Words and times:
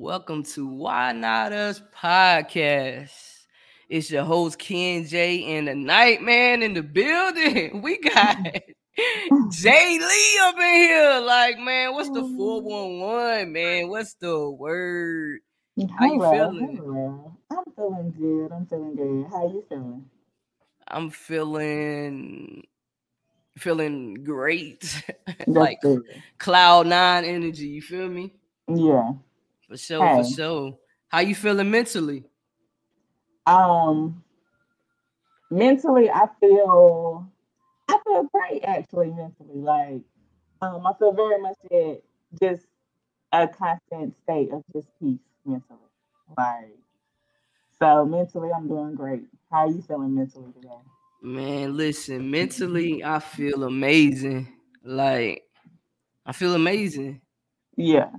Welcome 0.00 0.44
to 0.54 0.66
Why 0.66 1.12
Not 1.12 1.52
Us 1.52 1.82
podcast. 1.94 3.10
It's 3.90 4.10
your 4.10 4.24
host 4.24 4.58
Ken 4.58 5.04
J 5.04 5.44
and 5.58 5.68
the 5.68 5.74
Nightman 5.74 6.62
in 6.62 6.72
the 6.72 6.82
building. 6.82 7.82
We 7.82 7.98
got 7.98 8.38
Jay 9.50 9.98
Lee 9.98 10.38
up 10.40 10.54
in 10.56 10.74
here. 10.74 11.20
Like, 11.20 11.58
man, 11.58 11.92
what's 11.92 12.08
the 12.08 12.22
411, 12.22 13.52
man? 13.52 13.88
What's 13.90 14.14
the 14.14 14.48
word? 14.48 15.40
How 15.98 16.06
you 16.06 16.12
Hello, 16.22 16.32
feeling? 16.32 16.76
hello. 16.76 17.36
I'm 17.50 17.64
feeling 17.76 18.14
good. 18.18 18.52
I'm 18.56 18.64
feeling 18.64 18.96
good. 18.96 19.30
How 19.30 19.48
you 19.48 19.62
feeling? 19.68 20.06
I'm 20.88 21.10
feeling 21.10 22.62
feeling 23.58 24.14
great. 24.24 25.04
Like 25.46 25.82
good. 25.82 26.04
cloud 26.38 26.86
nine 26.86 27.26
energy. 27.26 27.66
You 27.68 27.82
feel 27.82 28.08
me? 28.08 28.32
Yeah. 28.66 29.12
For 29.70 29.78
sure, 29.78 30.10
for 30.10 30.22
Hey. 30.22 30.22
sure. 30.22 30.78
How 31.08 31.20
you 31.20 31.34
feeling 31.34 31.70
mentally? 31.70 32.26
Um, 33.46 34.24
mentally, 35.50 36.10
I 36.10 36.28
feel 36.40 37.30
I 37.88 38.00
feel 38.04 38.24
great 38.32 38.64
actually. 38.64 39.10
Mentally, 39.10 39.60
like 39.60 40.02
um, 40.62 40.86
I 40.86 40.94
feel 40.98 41.12
very 41.12 41.40
much 41.40 41.58
at 41.72 42.02
just 42.42 42.66
a 43.32 43.48
constant 43.48 44.16
state 44.22 44.52
of 44.52 44.64
just 44.74 44.88
peace 45.00 45.20
mentally. 45.44 45.78
Like 46.36 46.78
so, 47.80 48.04
mentally, 48.04 48.50
I'm 48.52 48.68
doing 48.68 48.94
great. 48.94 49.24
How 49.50 49.66
are 49.66 49.68
you 49.70 49.82
feeling 49.82 50.14
mentally 50.14 50.52
today? 50.52 50.80
Man, 51.22 51.76
listen, 51.76 52.30
mentally, 52.30 53.02
I 53.04 53.20
feel 53.20 53.64
amazing. 53.64 54.58
Like, 54.82 55.44
I 56.26 56.32
feel 56.32 56.54
amazing. 56.54 57.22
Yeah. 57.76 58.10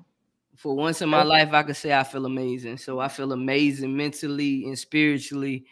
For 0.55 0.76
once 0.76 1.02
in 1.02 1.10
my 1.10 1.23
life, 1.23 1.54
I 1.54 1.64
could 1.64 1.76
say 1.76 1.94
I 1.94 2.04
feel 2.04 2.26
amazing. 2.26 2.78
So 2.78 3.00
I 3.00 3.08
feel 3.08 3.32
amazing 3.32 3.96
mentally 3.96 4.66
and 4.66 4.77
spiritually. 4.77 5.66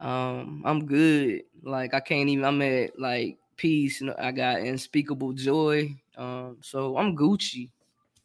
Um, 0.00 0.62
I'm 0.64 0.86
good. 0.86 1.42
Like 1.62 1.92
I 1.94 2.00
can't 2.00 2.28
even. 2.28 2.44
I'm 2.44 2.62
at 2.62 2.98
like 2.98 3.38
peace. 3.56 4.00
and 4.00 4.12
I 4.18 4.30
got 4.30 4.60
unspeakable 4.60 5.32
joy. 5.32 5.94
Um, 6.16 6.58
so 6.60 6.96
I'm 6.96 7.16
Gucci. 7.16 7.70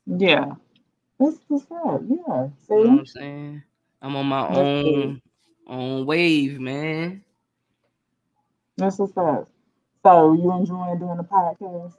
Yeah. 0.06 0.54
That's 1.20 1.38
what's 1.48 1.66
up. 1.72 2.02
Yeah. 2.08 2.08
You 2.08 2.14
know 2.18 2.50
what 2.68 2.90
I'm 2.90 3.06
saying? 3.06 3.64
I'm 4.02 4.16
on 4.16 4.26
my 4.26 4.48
That's 4.48 4.58
own 4.58 5.22
own 5.68 6.06
wave, 6.06 6.60
man. 6.60 7.24
That's 8.78 8.98
what's 8.98 9.16
up. 9.18 9.50
So 10.04 10.34
you 10.34 10.52
enjoying 10.52 11.00
doing 11.00 11.18
the 11.18 11.24
podcast? 11.24 11.94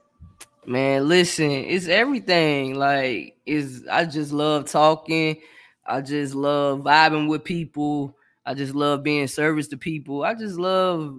Man, 0.65 1.07
listen, 1.07 1.51
it's 1.51 1.87
everything. 1.87 2.75
Like, 2.75 3.37
is 3.45 3.85
I 3.91 4.05
just 4.05 4.31
love 4.31 4.65
talking. 4.69 5.41
I 5.85 6.01
just 6.01 6.35
love 6.35 6.79
vibing 6.81 7.27
with 7.27 7.43
people. 7.43 8.17
I 8.45 8.53
just 8.53 8.73
love 8.73 9.03
being 9.03 9.27
service 9.27 9.67
to 9.69 9.77
people. 9.77 10.23
I 10.23 10.33
just 10.35 10.57
love 10.57 11.15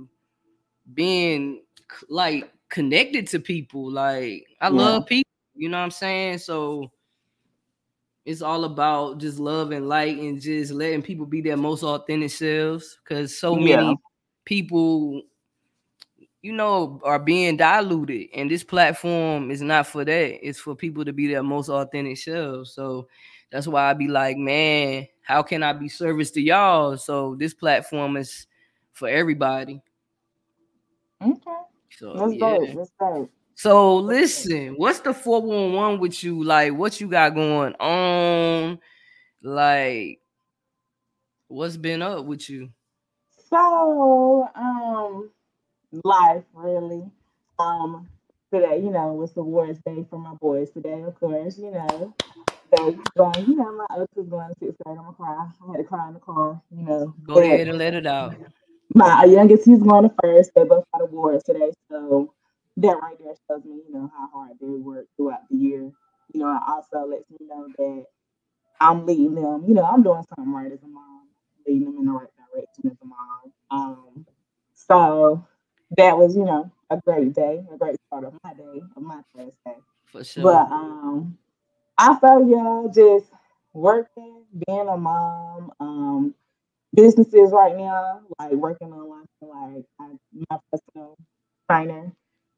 being 0.95 1.63
like 2.09 2.53
connected 2.71 3.27
to 3.29 3.41
people. 3.41 3.91
Like, 3.91 4.47
I 4.61 4.69
Yeah. 4.69 4.73
love 4.73 5.07
people. 5.07 5.31
You 5.55 5.69
know 5.69 5.79
what 5.79 5.85
I'm 5.85 5.91
saying? 5.91 6.39
So 6.39 6.91
it's 8.25 8.43
all 8.43 8.65
about 8.65 9.19
just 9.19 9.39
love 9.39 9.71
and 9.73 9.89
light 9.89 10.19
and 10.19 10.41
just 10.41 10.73
letting 10.73 11.03
people 11.03 11.27
be 11.27 11.43
their 11.43 11.57
most 11.57 11.83
authentic 11.83 12.31
selves. 12.31 12.99
Cause 13.07 13.37
so 13.39 13.57
Yeah. 13.57 13.77
many 13.77 13.97
people 14.47 15.23
you 16.45 16.53
know, 16.53 17.01
are 17.05 17.19
being 17.19 17.57
diluted. 17.57 18.29
And 18.35 18.51
this 18.51 18.63
platform 18.63 19.51
is 19.51 19.63
not 19.63 19.87
for 19.87 20.05
that. 20.05 20.47
It's 20.47 20.59
for 20.59 20.77
people 20.77 21.03
to 21.07 21.13
be 21.15 21.27
their 21.27 21.43
most 21.43 21.71
authentic 21.71 22.19
selves. 22.19 22.75
So 22.75 23.09
that's 23.51 23.67
why 23.67 23.89
I 23.89 23.95
be 23.95 24.09
like, 24.09 24.37
man, 24.37 25.09
how 25.23 25.43
can 25.43 25.63
I 25.63 25.73
be 25.73 25.89
service 25.89 26.31
to 26.33 26.43
y'all? 26.43 26.99
So 26.99 27.35
this 27.35 27.55
platform 27.55 28.19
is 28.19 28.47
for 28.93 29.09
everybody. 29.09 29.81
Okay. 31.23 31.41
So 31.97 32.13
That's 32.13 32.35
yeah. 32.35 32.39
dope. 32.41 32.77
That's 32.77 32.93
dope. 33.01 33.31
So 33.55 33.97
listen, 33.97 34.75
what's 34.77 35.01
the 35.01 35.15
411 35.15 35.99
with 35.99 36.23
you? 36.23 36.45
Like, 36.45 36.75
what 36.75 37.01
you 37.01 37.09
got 37.09 37.35
going 37.35 37.73
on? 37.77 38.79
Like, 39.43 40.21
what's 41.49 41.79
been 41.79 42.03
up 42.03 42.27
with 42.27 42.51
you? 42.51 42.69
So, 43.49 44.47
um, 44.55 45.31
life 46.05 46.45
really. 46.55 47.05
Um, 47.59 48.09
today, 48.53 48.79
you 48.83 48.91
know, 48.91 49.13
was 49.13 49.33
the 49.33 49.41
awards 49.41 49.79
day 49.87 50.05
for 50.11 50.19
my 50.19 50.35
boys 50.35 50.71
today, 50.71 51.03
of 51.03 51.19
course, 51.21 51.59
you 51.59 51.71
know. 51.71 52.15
They 52.71 52.97
going, 53.17 53.47
you 53.47 53.57
know, 53.57 53.73
my 53.73 53.87
uncle's 53.91 54.29
going 54.29 54.49
to 54.49 54.55
sixth 54.59 54.79
grade. 54.85 54.99
I'm 54.99 55.05
gonna 55.05 55.17
cry. 55.17 55.49
I 55.69 55.71
had 55.73 55.79
to 55.79 55.85
cry 55.85 56.09
in 56.09 56.15
the 56.15 56.21
car, 56.21 56.61
you 56.71 56.85
know. 56.85 57.15
Go 57.25 57.35
But 57.35 57.43
ahead 57.43 57.69
and 57.69 57.79
let 57.79 57.95
it 57.95 58.07
out. 58.07 58.37
my 58.95 59.25
youngest, 59.25 59.65
he's 59.67 59.83
going 59.83 60.09
to 60.09 60.15
first. 60.23 60.53
They 60.55 60.65
both 60.65 60.85
got 60.93 61.03
awards 61.03 61.45
today, 61.45 61.73
so 61.91 62.33
that 62.79 62.99
right 63.03 63.17
there 63.19 63.35
shows 63.49 63.65
me, 63.65 63.83
you 63.87 63.93
know, 63.95 64.11
how 64.17 64.29
hard 64.33 64.53
they 64.61 64.67
work 64.67 65.07
throughout 65.17 65.49
the 65.51 65.57
year. 65.57 65.91
You 66.33 66.41
know, 66.41 66.55
it 66.55 66.63
also 66.67 67.07
lets 67.09 67.29
me 67.31 67.39
know 67.49 67.69
that 67.79 68.07
I'm 68.81 69.07
leading 69.07 69.35
them. 69.35 69.65
You 69.67 69.75
know, 69.75 69.85
I'm 69.85 70.03
doing 70.03 70.25
something 70.37 70.53
right 70.55 70.73
as 70.73 70.83
a 70.83 70.89
mom, 70.89 71.29
leading 71.67 71.87
them 71.87 71.99
in 71.99 72.07
the 72.07 72.13
right 72.13 72.29
direction 72.53 72.91
as 72.91 72.97
a 73.03 73.07
mom. 73.07 73.53
Um, 73.71 74.27
so 74.75 75.47
that 75.97 76.17
was, 76.19 76.37
you 76.37 76.45
know, 76.45 76.71
a 76.91 76.99
great 76.99 77.35
day, 77.35 77.65
a 77.73 77.77
great 77.77 77.97
start 78.07 78.25
of 78.25 78.35
my 78.45 78.55
day, 78.55 78.83
of 78.97 79.03
my 79.03 79.21
first 79.35 79.57
day. 79.67 79.77
For 80.07 80.25
sure. 80.25 80.43
But 80.45 80.73
um, 80.73 81.39
I 81.99 82.17
felt 82.19 82.49
yeah, 82.49 82.85
just 82.95 83.27
working, 83.73 84.45
being 84.67 84.89
a 84.89 84.97
mom, 84.97 85.73
um, 85.81 86.35
businesses 86.95 87.51
right 87.53 87.77
now, 87.77 88.21
like 88.39 88.53
working 88.53 88.93
on 88.93 89.11
like, 89.11 89.27
like 89.43 89.85
I, 90.01 90.11
my 90.51 90.59
personal 90.73 91.17
trainer, 91.71 92.13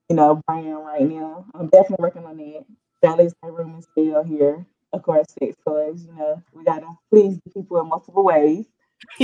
you 0.09 0.17
know, 0.17 0.41
brand 0.47 0.85
right 0.85 1.09
now. 1.09 1.47
I'm 1.55 1.69
definitely 1.69 2.03
working 2.03 2.25
on 2.25 2.37
that. 2.39 2.65
Sally's 3.05 3.35
my 3.43 3.49
room 3.49 3.77
is 3.79 3.87
still 3.93 4.23
here. 4.23 4.67
Of 4.93 5.03
course, 5.03 5.27
sex 5.39 5.57
toys, 5.67 6.07
you 6.07 6.15
know, 6.17 6.43
we 6.55 6.65
gotta 6.65 6.89
please 7.11 7.39
the 7.45 7.51
people 7.51 7.81
in 7.81 7.89
multiple 7.89 8.25
ways. 8.25 8.67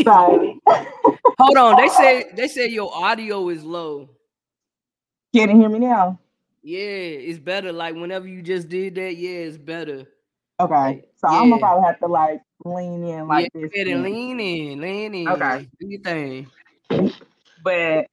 So 0.05 0.59
Hold 1.39 1.57
on. 1.57 1.77
They 1.77 1.89
say 1.89 2.25
they 2.35 2.49
say 2.49 2.69
your 2.69 2.95
audio 2.95 3.49
is 3.49 3.65
low. 3.65 4.11
can 5.35 5.51
you 5.51 5.59
hear 5.59 5.69
me 5.69 5.79
now? 5.81 6.19
Yeah, 6.63 6.79
it's 6.79 7.39
better. 7.39 7.73
Like 7.73 7.95
whenever 7.95 8.29
you 8.29 8.43
just 8.43 8.69
did 8.69 8.95
that, 8.95 9.17
yeah, 9.17 9.31
it's 9.31 9.59
better. 9.59 10.07
Okay. 10.61 10.75
Like, 10.75 11.09
So 11.17 11.29
I'm 11.29 11.51
gonna 11.51 11.61
probably 11.61 11.87
have 11.87 11.99
to 12.01 12.07
like 12.07 12.41
lean 12.65 13.05
in 13.05 13.27
like 13.27 13.51
yeah, 13.55 13.69
this. 13.75 13.89
and 13.89 14.03
lean 14.03 14.39
in, 14.39 14.81
lean 14.81 15.15
in. 15.15 15.29
Okay. 15.29 15.69
Do 15.81 15.87
your 15.89 16.01
thing. 16.03 16.51
but 17.65 18.07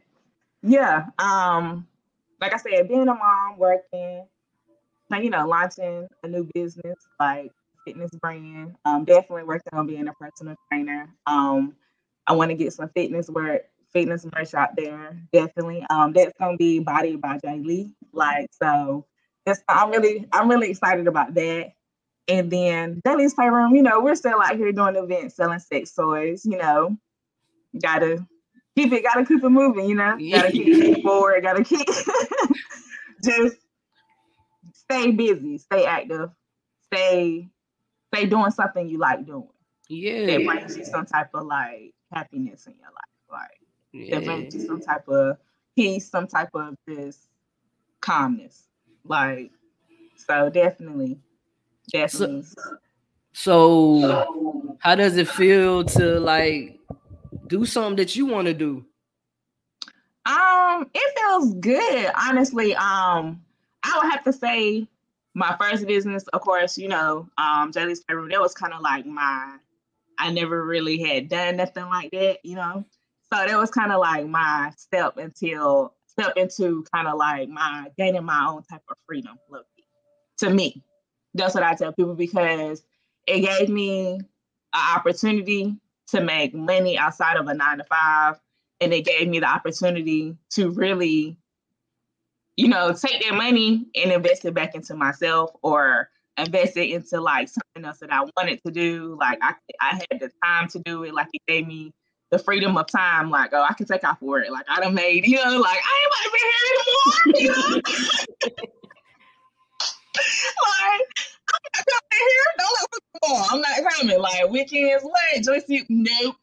yeah, 0.63 1.05
um, 1.19 1.87
like 2.41 2.53
I 2.53 2.57
said, 2.57 2.87
being 2.87 3.07
a 3.07 3.13
mom, 3.13 3.57
working, 3.57 4.25
you 5.11 5.29
know, 5.29 5.47
launching 5.47 6.07
a 6.23 6.27
new 6.27 6.49
business 6.53 6.97
like 7.19 7.51
fitness 7.89 8.11
brand. 8.21 8.75
Um, 8.85 9.03
definitely 9.03 9.43
working 9.43 9.73
on 9.73 9.87
being 9.87 10.07
a 10.07 10.13
personal 10.13 10.55
trainer. 10.71 11.09
Um, 11.25 11.75
I 12.27 12.33
want 12.33 12.51
to 12.51 12.55
get 12.55 12.73
some 12.73 12.89
fitness 12.89 13.29
work, 13.29 13.63
fitness 13.91 14.25
merch 14.35 14.53
out 14.53 14.75
there. 14.75 15.17
Definitely. 15.33 15.85
Um, 15.89 16.13
that's 16.13 16.33
gonna 16.39 16.57
be 16.57 16.79
Body 16.79 17.15
by 17.15 17.39
Jay 17.43 17.59
Lee. 17.59 17.93
Like 18.13 18.49
so, 18.51 19.05
that's 19.45 19.61
I'm 19.67 19.89
really 19.89 20.27
I'm 20.31 20.49
really 20.49 20.69
excited 20.69 21.07
about 21.07 21.33
that. 21.33 21.71
And 22.27 22.51
then 22.51 23.01
Daily's 23.03 23.33
Playroom, 23.33 23.75
you 23.75 23.81
know, 23.81 24.01
we're 24.01 24.13
still 24.13 24.39
out 24.39 24.55
here 24.55 24.71
doing 24.71 24.95
events, 24.95 25.35
selling 25.35 25.59
sex 25.59 25.93
toys. 25.93 26.45
You 26.45 26.57
know, 26.57 26.97
gotta 27.81 28.23
keep 28.77 28.93
it, 28.93 29.03
gotta 29.03 29.25
keep 29.25 29.43
it 29.43 29.49
moving. 29.49 29.89
You 29.89 29.95
know, 29.95 30.15
gotta 30.31 30.51
keep 30.51 30.67
it 30.67 31.01
forward. 31.01 31.41
Gotta 31.41 31.63
keep 31.63 31.87
just 33.23 33.55
stay 34.73 35.09
busy, 35.09 35.57
stay 35.57 35.85
active, 35.85 36.29
stay 36.93 37.49
stay 38.13 38.25
doing 38.25 38.51
something 38.51 38.87
you 38.89 38.97
like 38.97 39.25
doing. 39.25 39.47
That 40.25 40.43
Yeah, 40.43 40.45
brings 40.45 40.77
you 40.77 40.85
some 40.85 41.05
type 41.05 41.29
of 41.33 41.45
like 41.45 41.93
happiness 42.11 42.67
in 42.67 42.75
your 42.79 42.91
life. 42.91 43.05
Like 43.31 44.09
that 44.11 44.23
yeah. 44.23 44.25
brings 44.25 44.53
you 44.55 44.61
some 44.61 44.81
type 44.81 45.07
of 45.07 45.37
peace, 45.75 46.09
some 46.09 46.27
type 46.27 46.49
of 46.53 46.75
this 46.87 47.27
calmness. 48.01 48.67
Like 49.05 49.51
so 50.15 50.49
definitely, 50.49 51.19
definitely. 51.91 52.43
So 53.33 54.75
how 54.79 54.95
does 54.95 55.17
it 55.17 55.27
feel 55.27 55.83
to 55.85 56.19
like 56.19 56.79
do 57.47 57.65
something 57.65 57.97
that 57.97 58.15
you 58.15 58.25
want 58.25 58.47
to 58.47 58.53
do? 58.53 58.85
Um, 60.25 60.89
it 60.93 61.19
feels 61.19 61.53
good, 61.55 62.11
honestly. 62.15 62.75
Um, 62.75 63.43
I 63.83 63.99
would 64.01 64.11
have 64.11 64.23
to 64.25 64.33
say 64.33 64.87
my 65.35 65.55
first 65.59 65.85
business, 65.85 66.23
of 66.33 66.41
course, 66.41 66.77
you 66.77 66.87
know, 66.87 67.29
um, 67.37 67.71
Jelly's 67.71 68.03
Playroom, 68.03 68.29
that 68.29 68.41
was 68.41 68.53
kind 68.53 68.73
of 68.73 68.81
like 68.81 69.05
my 69.05 69.57
I 70.19 70.31
never 70.31 70.65
really 70.65 71.01
had 71.01 71.29
done 71.29 71.57
nothing 71.57 71.85
like 71.85 72.11
that, 72.11 72.39
you 72.43 72.55
know. 72.55 72.85
So 73.31 73.45
that 73.45 73.57
was 73.57 73.71
kind 73.71 73.91
of 73.91 73.99
like 73.99 74.27
my 74.27 74.71
step 74.75 75.17
until 75.17 75.95
step 76.07 76.33
into 76.35 76.83
kind 76.93 77.07
of 77.07 77.17
like 77.17 77.47
my 77.47 77.87
gaining 77.97 78.25
my 78.25 78.47
own 78.49 78.63
type 78.63 78.81
of 78.89 78.97
freedom, 79.07 79.37
look, 79.49 79.65
to 80.39 80.49
me. 80.49 80.83
That's 81.33 81.53
what 81.53 81.63
I 81.63 81.75
tell 81.75 81.93
people 81.93 82.15
because 82.15 82.83
it 83.27 83.41
gave 83.41 83.69
me 83.69 84.15
an 84.15 84.95
opportunity 84.95 85.77
to 86.07 86.21
make 86.21 86.53
money 86.53 86.97
outside 86.97 87.37
of 87.37 87.47
a 87.47 87.53
nine 87.53 87.77
to 87.77 87.83
five. 87.85 88.35
And 88.81 88.93
it 88.93 89.05
gave 89.05 89.27
me 89.27 89.39
the 89.39 89.45
opportunity 89.45 90.37
to 90.51 90.71
really, 90.71 91.37
you 92.59 92.67
know, 92.67 92.91
take 92.91 93.23
that 93.23 93.35
money 93.35 93.85
and 93.95 94.11
invest 94.11 94.43
it 94.43 94.53
back 94.53 94.75
into 94.75 94.93
myself 94.93 95.49
or 95.61 96.09
invest 96.37 96.75
it 96.75 96.89
into 96.89 97.21
like 97.21 97.47
something 97.47 97.85
else 97.85 97.99
that 97.99 98.11
I 98.11 98.25
wanted 98.35 98.59
to 98.65 98.71
do. 98.73 99.15
Like 99.17 99.39
I, 99.41 99.53
I 99.79 99.95
had 99.95 100.19
the 100.19 100.29
time 100.43 100.67
to 100.69 100.79
do 100.79 101.05
it. 101.05 101.13
Like 101.13 101.29
it 101.31 101.41
gave 101.47 101.65
me 101.65 101.93
the 102.31 102.37
freedom 102.37 102.75
of 102.75 102.87
time. 102.87 103.29
Like, 103.29 103.51
oh, 103.53 103.63
I 103.63 103.73
can 103.75 103.85
take 103.85 104.03
off 104.03 104.21
work. 104.21 104.47
Like 104.51 104.65
I 104.67 104.81
done 104.81 104.93
made, 104.93 105.25
you 105.25 105.37
know, 105.37 105.57
like 105.57 105.79
I 105.81 105.99
ain't 106.01 106.11
about 106.11 106.23
to 106.25 106.31
be 106.33 106.39
here 106.43 106.67
anymore. 106.75 107.39
You 107.39 107.47
know? 107.47 107.75
like 110.67 111.05
I'm 111.53 111.63
not 111.63 111.85
coming 111.87 112.27
here. 112.27 112.49
Don't 112.57 112.75
me 112.91 112.99
go. 113.23 113.29
I'm 113.51 113.61
not 113.61 113.93
coming. 113.93 114.19
Like 114.19 114.49
weekends, 114.49 115.03
what? 115.05 115.43
Joyce, 115.43 115.85
nope, 115.87 116.35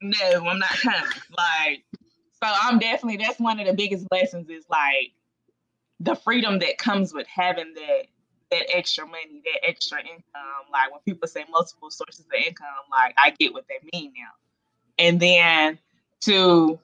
no, 0.00 0.46
I'm 0.46 0.60
not 0.60 0.70
coming. 0.70 1.00
Like, 1.36 1.84
so 2.40 2.52
I'm 2.62 2.78
definitely 2.78 3.16
that's 3.16 3.40
one 3.40 3.58
of 3.58 3.66
the 3.66 3.72
biggest 3.72 4.08
blessings 4.08 4.48
is 4.48 4.66
like 4.70 5.14
the 6.00 6.14
freedom 6.14 6.58
that 6.60 6.78
comes 6.78 7.12
with 7.14 7.26
having 7.26 7.74
that 7.74 8.06
that 8.50 8.76
extra 8.76 9.06
money, 9.06 9.42
that 9.44 9.68
extra 9.68 10.00
income. 10.00 10.22
Like 10.72 10.92
when 10.92 11.00
people 11.04 11.26
say 11.26 11.44
multiple 11.50 11.90
sources 11.90 12.26
of 12.26 12.32
income, 12.32 12.68
like 12.90 13.14
I 13.18 13.30
get 13.38 13.52
what 13.52 13.64
they 13.68 13.78
mean 13.92 14.12
now. 14.16 14.32
And 14.98 15.18
then 15.18 15.78
to 16.22 16.78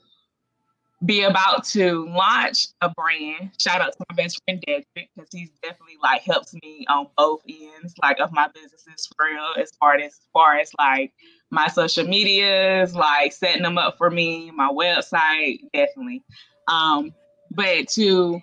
be 1.04 1.22
about 1.22 1.64
to 1.64 2.06
launch 2.08 2.68
a 2.82 2.90
brand. 2.90 3.50
Shout 3.58 3.80
out 3.80 3.92
to 3.92 4.04
my 4.10 4.16
best 4.16 4.40
friend 4.44 4.62
Dedrick 4.66 5.08
because 5.14 5.30
he's 5.32 5.50
definitely 5.62 5.96
like 6.02 6.22
helps 6.22 6.52
me 6.62 6.84
on 6.88 7.06
both 7.16 7.40
ends, 7.48 7.94
like 8.02 8.20
of 8.20 8.32
my 8.32 8.48
businesses 8.52 9.08
for 9.16 9.26
real, 9.26 9.54
as 9.58 9.70
far 9.80 9.94
as, 9.94 10.12
as 10.12 10.20
far 10.32 10.58
as 10.58 10.70
like 10.78 11.12
my 11.50 11.68
social 11.68 12.06
medias, 12.06 12.94
like 12.94 13.32
setting 13.32 13.62
them 13.62 13.78
up 13.78 13.96
for 13.96 14.10
me, 14.10 14.50
my 14.50 14.68
website, 14.68 15.60
definitely. 15.72 16.22
Um, 16.68 17.14
but 17.50 17.88
to 17.88 18.40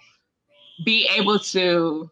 be 0.83 1.09
able 1.18 1.39
to 1.39 2.09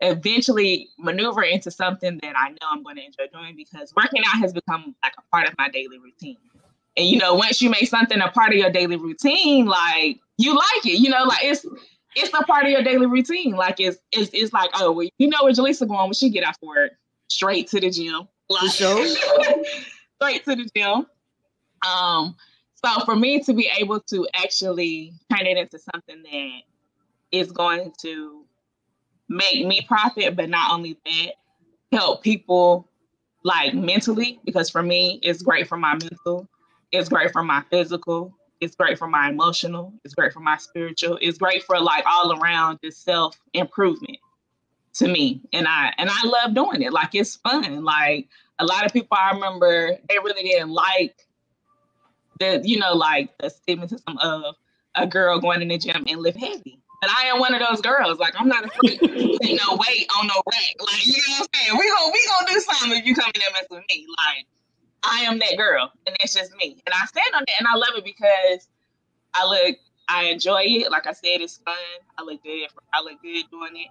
eventually 0.00 0.88
maneuver 0.98 1.42
into 1.42 1.70
something 1.70 2.18
that 2.22 2.34
I 2.36 2.50
know 2.50 2.68
I'm 2.70 2.82
going 2.82 2.96
to 2.96 3.04
enjoy 3.04 3.26
doing 3.32 3.54
because 3.56 3.92
working 3.94 4.22
out 4.26 4.40
has 4.40 4.52
become 4.52 4.94
like 5.02 5.12
a 5.18 5.22
part 5.30 5.48
of 5.48 5.54
my 5.58 5.68
daily 5.68 5.98
routine. 5.98 6.38
And 6.96 7.06
you 7.06 7.18
know, 7.18 7.34
once 7.34 7.62
you 7.62 7.70
make 7.70 7.88
something 7.88 8.20
a 8.20 8.30
part 8.30 8.50
of 8.50 8.56
your 8.56 8.70
daily 8.70 8.96
routine, 8.96 9.66
like 9.66 10.18
you 10.38 10.54
like 10.54 10.86
it, 10.86 10.98
you 11.00 11.10
know, 11.10 11.24
like 11.24 11.44
it's 11.44 11.66
it's 12.16 12.34
a 12.34 12.42
part 12.44 12.64
of 12.64 12.70
your 12.70 12.82
daily 12.82 13.06
routine. 13.06 13.52
Like 13.52 13.78
it's 13.78 13.98
it's, 14.12 14.30
it's 14.32 14.52
like, 14.52 14.70
oh, 14.74 14.92
well, 14.92 15.08
you 15.18 15.28
know 15.28 15.38
where 15.42 15.52
Jaleesa 15.52 15.86
going 15.86 16.04
when 16.04 16.12
she 16.14 16.30
get 16.30 16.44
off 16.44 16.56
work? 16.62 16.92
Straight 17.28 17.68
to 17.68 17.80
the 17.80 17.90
gym. 17.90 18.28
Like, 18.48 18.70
sure. 18.72 19.06
straight 20.20 20.44
to 20.44 20.56
the 20.56 20.68
gym. 20.74 21.06
Um, 21.88 22.36
so 22.84 23.04
for 23.04 23.14
me 23.14 23.40
to 23.44 23.52
be 23.52 23.70
able 23.78 24.00
to 24.00 24.26
actually 24.34 25.12
turn 25.30 25.46
it 25.46 25.56
into 25.56 25.78
something 25.78 26.22
that 26.22 26.60
is 27.32 27.52
going 27.52 27.92
to 28.02 28.44
make 29.28 29.66
me 29.66 29.82
profit, 29.82 30.36
but 30.36 30.48
not 30.48 30.72
only 30.72 30.98
that, 31.04 31.32
help 31.92 32.22
people 32.22 32.88
like 33.44 33.74
mentally, 33.74 34.40
because 34.44 34.70
for 34.70 34.82
me, 34.82 35.18
it's 35.22 35.42
great 35.42 35.66
for 35.66 35.76
my 35.76 35.92
mental 35.94 36.48
it's 36.92 37.08
great 37.08 37.32
for 37.32 37.42
my 37.42 37.62
physical. 37.70 38.34
It's 38.60 38.74
great 38.74 38.98
for 38.98 39.08
my 39.08 39.30
emotional. 39.30 39.92
It's 40.04 40.14
great 40.14 40.32
for 40.32 40.40
my 40.40 40.56
spiritual. 40.56 41.18
It's 41.20 41.38
great 41.38 41.62
for 41.62 41.78
like 41.80 42.04
all 42.06 42.38
around 42.38 42.78
this 42.82 42.96
self 42.98 43.38
improvement 43.54 44.18
to 44.94 45.08
me. 45.08 45.40
And 45.52 45.66
I 45.68 45.92
and 45.98 46.10
I 46.12 46.26
love 46.26 46.54
doing 46.54 46.82
it. 46.82 46.92
Like 46.92 47.14
it's 47.14 47.36
fun. 47.36 47.84
Like 47.84 48.28
a 48.58 48.64
lot 48.64 48.84
of 48.84 48.92
people 48.92 49.16
I 49.18 49.32
remember 49.32 49.96
they 50.08 50.18
really 50.18 50.42
didn't 50.42 50.70
like 50.70 51.26
the, 52.38 52.60
you 52.64 52.78
know, 52.78 52.94
like 52.94 53.36
the 53.38 53.50
stigmatism 53.50 54.18
of 54.20 54.56
a 54.94 55.06
girl 55.06 55.38
going 55.40 55.62
in 55.62 55.68
the 55.68 55.78
gym 55.78 56.04
and 56.06 56.20
lift 56.20 56.38
heavy. 56.38 56.79
But 57.00 57.10
I 57.10 57.28
am 57.28 57.38
one 57.40 57.54
of 57.54 57.62
those 57.66 57.80
girls. 57.80 58.18
Like 58.18 58.34
I'm 58.38 58.48
not 58.48 58.64
afraid 58.64 58.98
to 59.00 59.46
you 59.46 59.56
know 59.56 59.76
weight 59.76 60.06
on 60.18 60.26
no 60.26 60.34
rack. 60.34 60.76
Like 60.80 61.06
you 61.06 61.14
know 61.14 61.38
what 61.38 61.48
I'm 61.54 61.60
saying? 61.60 61.78
We 61.78 61.88
gonna 61.88 62.12
we 62.12 62.26
gonna 62.28 62.46
do 62.48 62.60
something 62.60 62.98
if 62.98 63.06
you 63.06 63.14
come 63.14 63.30
in 63.34 63.40
there 63.40 63.52
mess 63.54 63.66
with 63.70 63.84
me. 63.88 64.06
Like 64.08 64.46
I 65.02 65.20
am 65.22 65.38
that 65.38 65.56
girl, 65.56 65.90
and 66.06 66.16
that's 66.20 66.34
just 66.34 66.54
me. 66.56 66.82
And 66.86 66.94
I 66.94 67.06
stand 67.06 67.34
on 67.34 67.44
that, 67.46 67.54
and 67.58 67.68
I 67.72 67.76
love 67.76 67.96
it 67.96 68.04
because 68.04 68.68
I 69.34 69.46
look, 69.46 69.76
I 70.08 70.24
enjoy 70.24 70.62
it. 70.64 70.90
Like 70.90 71.06
I 71.06 71.12
said, 71.12 71.40
it's 71.40 71.58
fun. 71.58 71.74
I 72.18 72.22
look 72.22 72.42
good. 72.42 72.68
I 72.92 73.00
look 73.00 73.22
good 73.22 73.44
doing 73.50 73.76
it. 73.76 73.88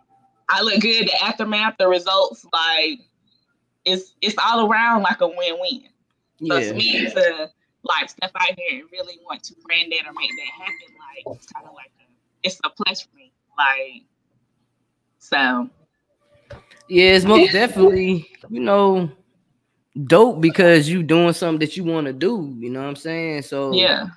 I 0.50 0.62
look 0.62 0.80
good. 0.80 1.08
The 1.08 1.24
aftermath, 1.24 1.76
the 1.80 1.88
results, 1.88 2.46
like 2.54 3.00
it's 3.86 4.14
it's 4.22 4.36
all 4.38 4.70
around 4.70 5.02
like 5.02 5.22
a 5.22 5.28
win-win. 5.28 5.84
So 6.48 6.58
yeah. 6.58 6.72
me 6.74 7.10
to 7.10 7.50
like 7.84 8.10
step 8.10 8.32
out 8.36 8.58
here 8.58 8.82
and 8.82 8.90
really 8.92 9.18
want 9.26 9.44
to 9.44 9.56
brand 9.66 9.92
that 9.92 10.08
or 10.08 10.14
make 10.14 10.30
that 10.30 10.64
happen, 10.64 10.96
like 11.00 11.38
it's 11.38 11.48
kind 11.48 11.66
of 11.66 11.74
like 11.74 11.92
it's 12.44 12.60
a 12.64 12.70
plus 12.70 13.02
for 13.02 13.16
me. 13.16 13.32
Like 13.58 14.04
so. 15.20 15.70
Yeah, 16.88 17.12
it's 17.12 17.26
most 17.26 17.52
definitely, 17.52 18.28
you 18.50 18.62
know, 18.62 19.12
dope 20.06 20.42
because 20.42 20.90
you 20.90 21.04
doing 21.04 21.34
something 21.34 21.60
that 21.60 21.78
you 21.78 21.84
want 21.84 22.08
to 22.08 22.14
do. 22.14 22.56
You 22.58 22.70
know 22.72 22.82
what 22.82 22.90
I'm 22.90 22.96
saying? 22.96 23.44
So 23.44 23.74
yeah, 23.74 24.08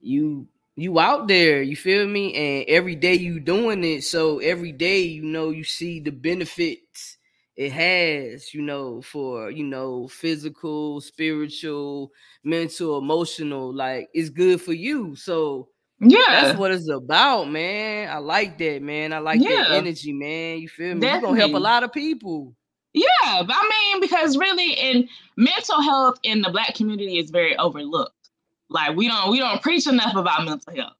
you 0.00 0.46
you 0.74 0.98
out 0.98 1.28
there. 1.28 1.60
You 1.60 1.76
feel 1.76 2.06
me? 2.06 2.34
And 2.34 2.64
every 2.68 2.94
day 2.94 3.14
you 3.14 3.40
doing 3.40 3.84
it. 3.84 4.04
So 4.04 4.38
every 4.38 4.72
day 4.72 5.00
you 5.00 5.22
know 5.22 5.50
you 5.50 5.64
see 5.64 6.00
the 6.00 6.12
benefits 6.12 7.18
it 7.56 7.72
has. 7.72 8.54
You 8.54 8.62
know 8.62 9.02
for 9.02 9.50
you 9.50 9.64
know 9.64 10.08
physical, 10.08 11.02
spiritual, 11.02 12.12
mental, 12.42 12.98
emotional. 12.98 13.74
Like 13.74 14.08
it's 14.14 14.30
good 14.30 14.62
for 14.62 14.72
you. 14.72 15.14
So. 15.16 15.68
Yeah, 16.00 16.18
that's 16.28 16.58
what 16.58 16.70
it's 16.70 16.88
about, 16.88 17.50
man. 17.50 18.08
I 18.08 18.18
like 18.18 18.56
that, 18.58 18.82
man. 18.82 19.12
I 19.12 19.18
like 19.18 19.40
yeah. 19.40 19.64
that 19.64 19.70
energy, 19.72 20.12
man. 20.12 20.58
You 20.58 20.68
feel 20.68 20.94
me? 20.94 21.06
You're 21.06 21.20
gonna 21.20 21.40
help 21.40 21.54
a 21.54 21.58
lot 21.58 21.82
of 21.82 21.92
people. 21.92 22.54
Yeah, 22.94 23.42
but 23.42 23.54
I 23.54 23.68
mean, 23.92 24.00
because 24.00 24.36
really, 24.36 24.72
in 24.72 25.08
mental 25.36 25.80
health 25.82 26.18
in 26.22 26.42
the 26.42 26.50
black 26.50 26.74
community 26.74 27.18
is 27.18 27.30
very 27.30 27.56
overlooked. 27.58 28.30
Like 28.68 28.96
we 28.96 29.08
don't 29.08 29.30
we 29.30 29.38
don't 29.38 29.60
preach 29.60 29.86
enough 29.86 30.14
about 30.14 30.44
mental 30.44 30.74
health, 30.74 30.96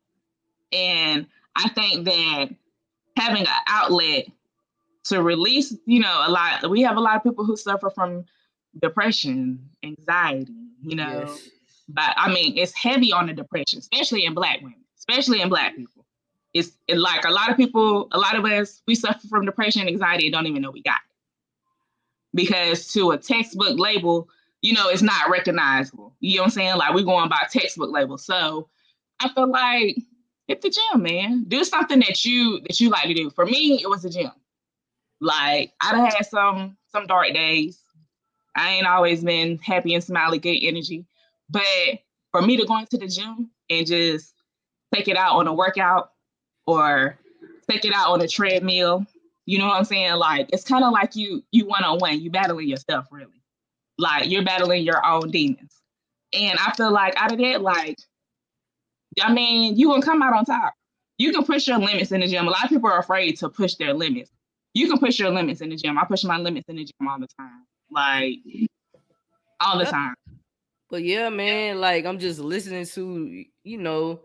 and 0.73 1.27
I 1.55 1.69
think 1.71 2.05
that 2.05 2.49
having 3.17 3.43
an 3.43 3.55
outlet 3.69 4.27
to 5.05 5.23
release, 5.23 5.75
you 5.87 6.01
know, 6.01 6.25
a 6.27 6.31
lot. 6.31 6.71
We 6.71 6.83
have 6.83 6.97
a 6.97 7.01
lot 7.01 7.17
of 7.17 7.23
people 7.23 7.45
who 7.45 7.57
suffer 7.57 7.91
from 7.91 8.25
depression, 8.81 9.69
anxiety, 9.83 10.53
you 10.83 10.97
know. 10.97 11.25
Yes. 11.27 11.49
But 11.89 12.15
I 12.17 12.33
mean, 12.33 12.57
it's 12.57 12.75
heavy 12.75 13.13
on 13.13 13.27
the 13.27 13.33
depression, 13.33 13.79
especially 13.79 14.25
in 14.25 14.35
black 14.35 14.61
women, 14.61 14.78
especially 15.09 15.41
in 15.41 15.49
black 15.49 15.77
people. 15.77 16.05
It's 16.55 16.73
it, 16.87 16.99
like 16.99 17.25
a 17.25 17.31
lot 17.31 17.51
of 17.51 17.57
people, 17.57 18.09
a 18.13 18.19
lot 18.19 18.37
of 18.37 18.45
us, 18.45 18.83
we 18.87 18.95
suffer 18.95 19.27
from 19.29 19.45
depression 19.45 19.83
and 19.83 19.91
anxiety 19.91 20.27
and 20.27 20.33
don't 20.33 20.47
even 20.47 20.63
know 20.63 20.71
we 20.71 20.83
got 20.83 20.97
it 20.97 21.09
because 22.35 22.93
to 22.93 23.11
a 23.11 23.19
textbook 23.19 23.79
label, 23.79 24.29
you 24.63 24.73
know, 24.73 24.89
it's 24.89 25.03
not 25.03 25.31
recognizable. 25.31 26.15
You 26.21 26.37
know 26.37 26.43
what 26.43 26.47
I'm 26.47 26.51
saying? 26.51 26.77
Like 26.77 26.95
we're 26.95 27.05
going 27.05 27.29
by 27.29 27.47
textbook 27.51 27.93
label. 27.93 28.19
So 28.19 28.69
I 29.21 29.29
feel 29.29 29.51
like 29.51 29.97
hit 30.47 30.63
the 30.63 30.71
gym, 30.71 31.03
man. 31.03 31.45
Do 31.49 31.65
something 31.65 32.01
that 32.01 32.25
you 32.25 32.61
that 32.63 32.81
you 32.81 32.91
like 32.91 33.05
to 33.05 33.15
do. 33.15 33.31
For 33.31 33.47
me, 33.47 33.81
it 33.83 33.89
was 33.89 34.03
the 34.03 34.11
gym. 34.11 34.33
Like 35.21 35.73
I've 35.81 36.13
had 36.13 36.27
some 36.27 36.77
some 36.91 37.07
dark 37.07 37.33
days. 37.35 37.83
I 38.57 38.71
ain't 38.71 38.87
always 38.87 39.23
been 39.23 39.59
happy 39.59 39.95
and 39.95 40.03
smiley, 40.03 40.39
good 40.39 40.59
energy. 40.61 41.07
But 41.49 41.63
for 42.33 42.43
me 42.43 42.57
to 42.57 42.67
go 42.67 42.79
into 42.79 42.99
the 42.99 43.07
gym 43.07 43.51
and 43.71 43.87
just 43.87 44.35
take 44.95 45.09
it 45.09 45.17
out 45.17 45.37
on 45.37 45.47
a 45.47 45.55
workout 45.55 46.13
or 46.67 47.19
take 47.71 47.85
it 47.85 47.95
out 47.95 48.11
on 48.11 48.21
a 48.21 48.29
treadmill 48.29 49.07
you 49.49 49.59
know 49.59 49.67
what 49.67 49.79
I'm 49.79 49.85
saying? 49.87 50.13
Like 50.17 50.51
it's 50.53 50.63
kind 50.63 50.85
of 50.85 50.93
like 50.93 51.17
you 51.17 51.43
you 51.53 51.65
one 51.65 51.83
on 51.83 51.99
one, 52.01 52.21
you 52.21 52.31
battling 52.31 52.69
yourself 52.69 53.07
really. 53.11 53.43
Like 53.97 54.29
you're 54.29 54.45
battling 54.45 54.85
your 54.85 55.03
own 55.03 55.31
demons. 55.31 55.73
And 56.35 56.59
I 56.59 56.73
feel 56.73 56.93
like 56.93 57.15
out 57.17 57.33
of 57.33 57.39
that, 57.39 57.63
like, 57.63 57.97
I 59.23 59.33
mean, 59.33 59.75
you 59.75 59.89
gonna 59.89 60.03
come 60.03 60.23
out 60.23 60.35
on 60.35 60.45
top. 60.45 60.75
You 61.17 61.33
can 61.33 61.45
push 61.47 61.67
your 61.67 61.79
limits 61.79 62.13
in 62.13 62.21
the 62.21 62.29
gym. 62.29 62.47
A 62.47 62.51
lot 62.51 62.65
of 62.65 62.69
people 62.69 62.91
are 62.91 62.99
afraid 62.99 63.39
to 63.39 63.49
push 63.49 63.77
their 63.77 63.95
limits. 63.95 64.31
You 64.75 64.87
can 64.87 64.99
push 64.99 65.19
your 65.19 65.31
limits 65.31 65.63
in 65.63 65.71
the 65.71 65.77
gym. 65.77 65.97
I 65.97 66.05
push 66.05 66.25
my 66.25 66.37
limits 66.37 66.69
in 66.69 66.77
the 66.77 66.85
gym 66.85 67.09
all 67.09 67.19
the 67.19 67.29
time. 67.39 67.65
Like 67.91 68.41
all 69.63 69.79
the 69.79 69.87
time. 69.87 70.15
But 70.91 71.05
yeah, 71.05 71.31
man, 71.31 71.81
like 71.81 72.05
I'm 72.05 72.19
just 72.19 72.39
listening 72.39 72.85
to, 72.85 73.45
you 73.65 73.79
know, 73.79 74.21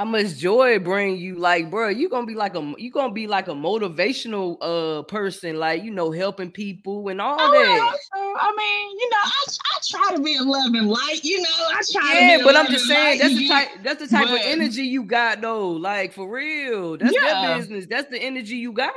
how 0.00 0.06
much 0.06 0.34
joy 0.38 0.78
bring 0.78 1.18
you 1.18 1.34
like 1.34 1.70
bro 1.70 1.90
you 1.90 2.08
gonna 2.08 2.24
be 2.24 2.34
like 2.34 2.56
a 2.56 2.74
you 2.78 2.90
gonna 2.90 3.12
be 3.12 3.26
like 3.26 3.48
a 3.48 3.52
motivational 3.52 4.56
uh 4.62 5.02
person 5.02 5.58
like 5.58 5.82
you 5.82 5.90
know 5.90 6.10
helping 6.10 6.50
people 6.50 7.10
and 7.10 7.20
all 7.20 7.36
oh, 7.38 7.52
that 7.52 7.98
i 8.14 8.54
mean 8.56 8.98
you 8.98 9.10
know 9.10 9.16
I, 9.22 9.44
I 9.74 9.80
try 9.86 10.16
to 10.16 10.22
be 10.22 10.36
a 10.36 10.42
loving 10.42 10.86
light 10.86 11.20
you 11.22 11.42
know 11.42 11.48
i 11.50 11.82
try 11.92 12.18
yeah 12.18 12.38
but 12.42 12.56
i'm 12.56 12.68
just 12.68 12.86
saying 12.86 13.18
that's 13.18 13.36
the 13.36 13.46
type 13.46 13.68
that's 13.82 14.00
the 14.00 14.08
type 14.08 14.28
but, 14.28 14.40
of 14.40 14.46
energy 14.46 14.84
you 14.84 15.02
got 15.02 15.42
though 15.42 15.68
like 15.68 16.14
for 16.14 16.26
real 16.26 16.96
that's 16.96 17.12
yeah. 17.12 17.20
that 17.20 17.58
business 17.58 17.86
that's 17.86 18.10
the 18.10 18.18
energy 18.18 18.56
you 18.56 18.72
got 18.72 18.94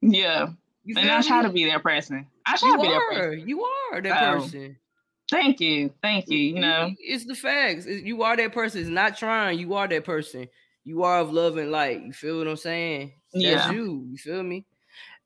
yeah 0.00 0.48
You 0.84 0.94
and 0.96 1.10
I 1.10 1.20
try 1.20 1.42
to 1.42 1.50
be 1.50 1.66
that 1.66 1.82
person. 1.82 2.26
I 2.46 2.56
try 2.56 2.70
you 2.70 2.76
to 2.76 2.82
be 2.82 2.88
are. 2.88 2.92
that 2.92 3.20
person. 3.20 3.48
You 3.48 3.62
are 3.62 4.00
that 4.00 4.34
person. 4.34 4.76
Thank 5.32 5.60
you. 5.60 5.90
Thank 6.02 6.28
you. 6.28 6.36
You 6.36 6.60
know, 6.60 6.90
it's 6.98 7.24
the 7.24 7.34
facts. 7.34 7.86
You 7.86 8.22
are 8.22 8.36
that 8.36 8.52
person. 8.52 8.82
It's 8.82 8.90
not 8.90 9.16
trying. 9.16 9.58
You 9.58 9.72
are 9.74 9.88
that 9.88 10.04
person. 10.04 10.46
You 10.84 11.04
are 11.04 11.20
of 11.20 11.32
love 11.32 11.56
and 11.56 11.70
light. 11.70 12.02
You 12.02 12.12
feel 12.12 12.36
what 12.36 12.48
I'm 12.48 12.56
saying? 12.56 13.12
That's 13.32 13.42
yeah. 13.42 13.70
you. 13.72 14.06
You 14.10 14.18
feel 14.18 14.42
me? 14.42 14.66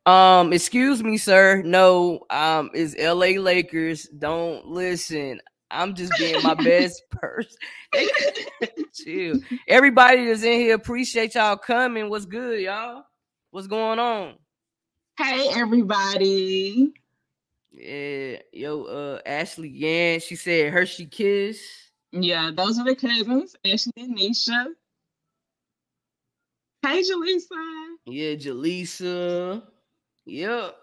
Um, 0.07 0.53
excuse 0.53 1.03
me, 1.03 1.17
sir. 1.17 1.61
No, 1.65 2.21
um, 2.31 2.71
it's 2.73 2.95
LA 2.97 3.43
Lakers. 3.43 4.05
Don't 4.05 4.65
listen. 4.65 5.41
I'm 5.73 5.93
just 5.97 6.13
being 6.17 6.41
my 6.45 6.55
best 6.65 7.03
person. 7.11 7.59
Chill. 8.95 9.41
Everybody 9.67 10.27
that's 10.27 10.45
in 10.45 10.61
here, 10.61 10.77
appreciate 10.77 11.35
y'all 11.35 11.57
coming. 11.57 12.09
What's 12.09 12.27
good, 12.27 12.61
y'all? 12.61 13.03
What's 13.51 13.67
going 13.67 13.99
on? 13.99 14.35
Hey, 15.19 15.49
everybody. 15.51 16.93
Yeah, 17.77 18.39
yo, 18.53 18.85
uh, 18.85 19.21
Ashley 19.27 19.69
Yan. 19.69 20.21
She 20.21 20.35
said 20.35 20.73
Hershey 20.73 21.07
Kiss. 21.07 21.61
Yeah, 22.11 22.51
those 22.55 22.79
are 22.79 22.85
the 22.87 22.97
cousins, 22.97 23.55
Ashley 23.65 23.93
and 23.99 24.17
Nisha. 24.17 24.69
Hey, 26.81 27.03
Jaleesa. 27.03 27.87
Yeah, 28.07 28.35
Jaleesa. 28.37 29.63
Yep. 30.25 30.77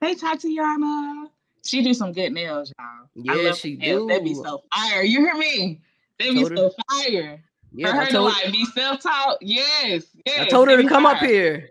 Hey, 0.00 0.14
Tatiana. 0.16 1.30
She 1.64 1.84
do 1.84 1.94
some 1.94 2.12
good 2.12 2.32
nails, 2.32 2.72
y'all. 2.76 3.36
Yeah, 3.36 3.52
she 3.52 3.76
do. 3.76 4.08
They 4.08 4.20
be 4.20 4.34
so 4.34 4.62
fire. 4.74 5.02
You 5.02 5.20
hear 5.20 5.36
me? 5.36 5.80
They 6.18 6.32
be 6.32 6.44
so 6.46 6.72
fire. 6.88 7.44
Yeah, 7.72 7.86
For 7.86 7.92
her 7.92 8.02
I 8.02 8.10
told 8.10 8.32
to 8.32 8.40
like 8.40 8.52
be 8.52 8.64
self-taught. 8.64 9.38
Yes, 9.40 10.06
yes. 10.26 10.40
I 10.40 10.48
told 10.48 10.68
her 10.68 10.82
to 10.82 10.88
come 10.88 11.04
fire. 11.04 11.14
up 11.14 11.22
here. 11.22 11.68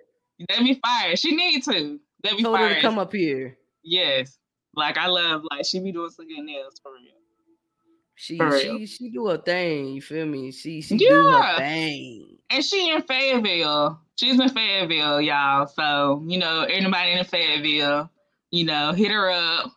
They 0.47 0.63
be 0.63 0.75
fire. 0.75 1.17
She 1.17 1.35
need 1.35 1.63
to. 1.63 1.99
They 2.23 2.35
be 2.37 2.43
told 2.43 2.55
fire. 2.55 2.69
her 2.69 2.75
to 2.75 2.81
come 2.81 2.97
up 2.97 3.11
here. 3.11 3.57
Yes. 3.83 4.37
Like 4.75 4.97
I 4.97 5.07
love 5.07 5.41
like 5.49 5.65
she 5.65 5.79
be 5.79 5.91
doing 5.91 6.09
some 6.09 6.27
good 6.27 6.43
nails 6.43 6.79
for 6.81 6.91
real. 6.91 7.13
She 8.15 8.37
for 8.37 8.59
she 8.59 8.69
real. 8.69 8.85
she 8.85 9.09
do 9.09 9.27
a 9.29 9.37
thing, 9.37 9.93
you 9.93 10.01
feel 10.01 10.25
me? 10.25 10.51
She 10.51 10.81
she 10.81 10.97
yeah. 10.97 11.09
do 11.09 11.27
her 11.29 11.57
thing. 11.57 12.37
And 12.49 12.63
she 12.63 12.91
in 12.91 13.01
Fayetteville. 13.01 13.99
She's 14.17 14.39
in 14.39 14.49
Fayetteville, 14.49 15.21
y'all. 15.21 15.67
So, 15.67 16.23
you 16.27 16.37
know, 16.37 16.63
anybody 16.63 17.11
in 17.11 17.23
Fayetteville, 17.23 18.09
you 18.51 18.65
know, 18.65 18.91
hit 18.91 19.11
her 19.11 19.31
up. 19.31 19.71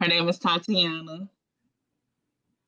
Her 0.00 0.08
name 0.08 0.28
is 0.28 0.38
Tatiana. 0.38 1.28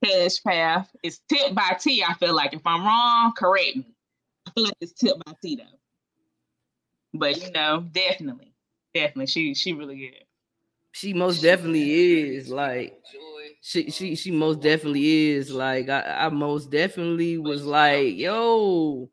Cash 0.04 0.42
Path. 0.42 0.90
It's 1.02 1.21
tipped 1.28 1.54
by 1.54 1.76
T, 1.80 2.04
I 2.06 2.14
feel 2.14 2.35
like. 2.35 2.52
If 2.52 2.66
I'm 2.66 2.85
wrong, 2.85 3.33
correct 3.37 3.76
me. 3.76 3.87
I 4.47 4.50
feel 4.50 4.64
like 4.64 4.75
it's 4.80 4.92
tipped 4.92 5.25
by 5.25 5.33
T 5.42 5.56
though. 5.56 5.64
But 7.14 7.42
you 7.42 7.50
know, 7.52 7.87
definitely, 7.90 8.52
definitely, 8.92 9.26
she 9.26 9.54
she 9.54 9.73
really 9.73 9.97
good. 9.97 10.25
She 10.97 11.12
most 11.12 11.43
definitely 11.43 12.35
is 12.37 12.49
like 12.49 12.99
she 13.61 13.91
she 13.91 14.15
she 14.15 14.31
most 14.31 14.61
definitely 14.62 15.29
is 15.33 15.50
like 15.50 15.91
I, 15.91 16.26
I 16.26 16.29
most 16.31 16.71
definitely 16.71 17.37
was 17.37 17.67
like 17.67 18.17
yo 18.17 19.11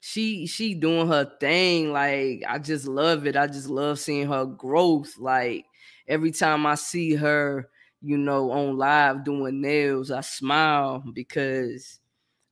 she 0.00 0.48
she 0.48 0.74
doing 0.74 1.06
her 1.06 1.30
thing 1.38 1.92
like 1.92 2.42
I 2.48 2.58
just 2.58 2.88
love 2.88 3.26
it. 3.26 3.36
I 3.36 3.46
just 3.46 3.68
love 3.68 4.00
seeing 4.00 4.28
her 4.28 4.46
growth 4.46 5.16
like 5.18 5.66
every 6.08 6.32
time 6.32 6.66
I 6.66 6.74
see 6.74 7.14
her 7.14 7.68
you 8.02 8.18
know 8.18 8.50
on 8.50 8.76
live 8.76 9.24
doing 9.24 9.60
nails 9.60 10.10
I 10.10 10.22
smile 10.22 11.04
because 11.14 12.00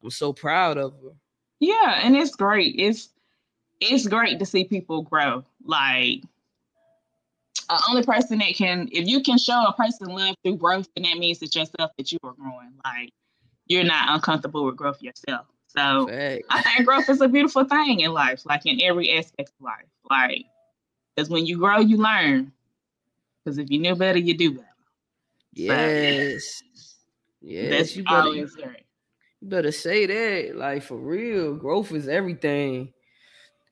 I'm 0.02 0.10
so 0.10 0.32
proud 0.32 0.78
of 0.78 0.92
her. 1.02 1.16
Yeah 1.58 2.00
and 2.04 2.16
it's 2.16 2.36
great. 2.36 2.76
It's 2.78 3.10
it's 3.80 4.06
great 4.06 4.38
to 4.38 4.46
see 4.46 4.64
people 4.64 5.02
grow 5.02 5.44
like 5.64 6.22
the 7.68 7.82
only 7.88 8.02
person 8.02 8.38
that 8.38 8.54
can, 8.54 8.88
if 8.92 9.06
you 9.06 9.22
can 9.22 9.38
show 9.38 9.64
a 9.66 9.72
person 9.72 10.08
love 10.08 10.34
through 10.42 10.56
growth, 10.56 10.88
then 10.94 11.04
that 11.04 11.18
means 11.18 11.42
it's 11.42 11.54
yourself 11.54 11.90
that 11.98 12.10
you 12.10 12.18
are 12.24 12.32
growing. 12.32 12.72
Like 12.84 13.10
you're 13.66 13.84
not 13.84 14.14
uncomfortable 14.14 14.64
with 14.64 14.76
growth 14.76 15.02
yourself. 15.02 15.46
So 15.68 16.08
I 16.10 16.62
think 16.62 16.86
growth 16.86 17.08
is 17.10 17.20
a 17.20 17.28
beautiful 17.28 17.64
thing 17.64 18.00
in 18.00 18.12
life, 18.12 18.46
like 18.46 18.64
in 18.64 18.80
every 18.82 19.12
aspect 19.18 19.50
of 19.50 19.64
life. 19.64 19.84
Like, 20.08 20.46
because 21.14 21.28
when 21.28 21.44
you 21.44 21.58
grow, 21.58 21.78
you 21.78 21.98
learn. 21.98 22.52
Because 23.44 23.58
if 23.58 23.70
you 23.70 23.78
knew 23.78 23.94
better, 23.94 24.18
you 24.18 24.36
do 24.36 24.52
better. 24.52 24.66
Yes. 25.52 26.44
So, 26.44 26.64
yes. 27.42 27.70
That's 27.70 27.96
you 27.96 28.04
better, 28.04 28.16
always 28.16 28.54
great. 28.54 28.84
You 29.40 29.48
better 29.48 29.72
say 29.72 30.06
that. 30.06 30.56
Like 30.56 30.82
for 30.82 30.96
real, 30.96 31.54
growth 31.54 31.92
is 31.92 32.08
everything. 32.08 32.94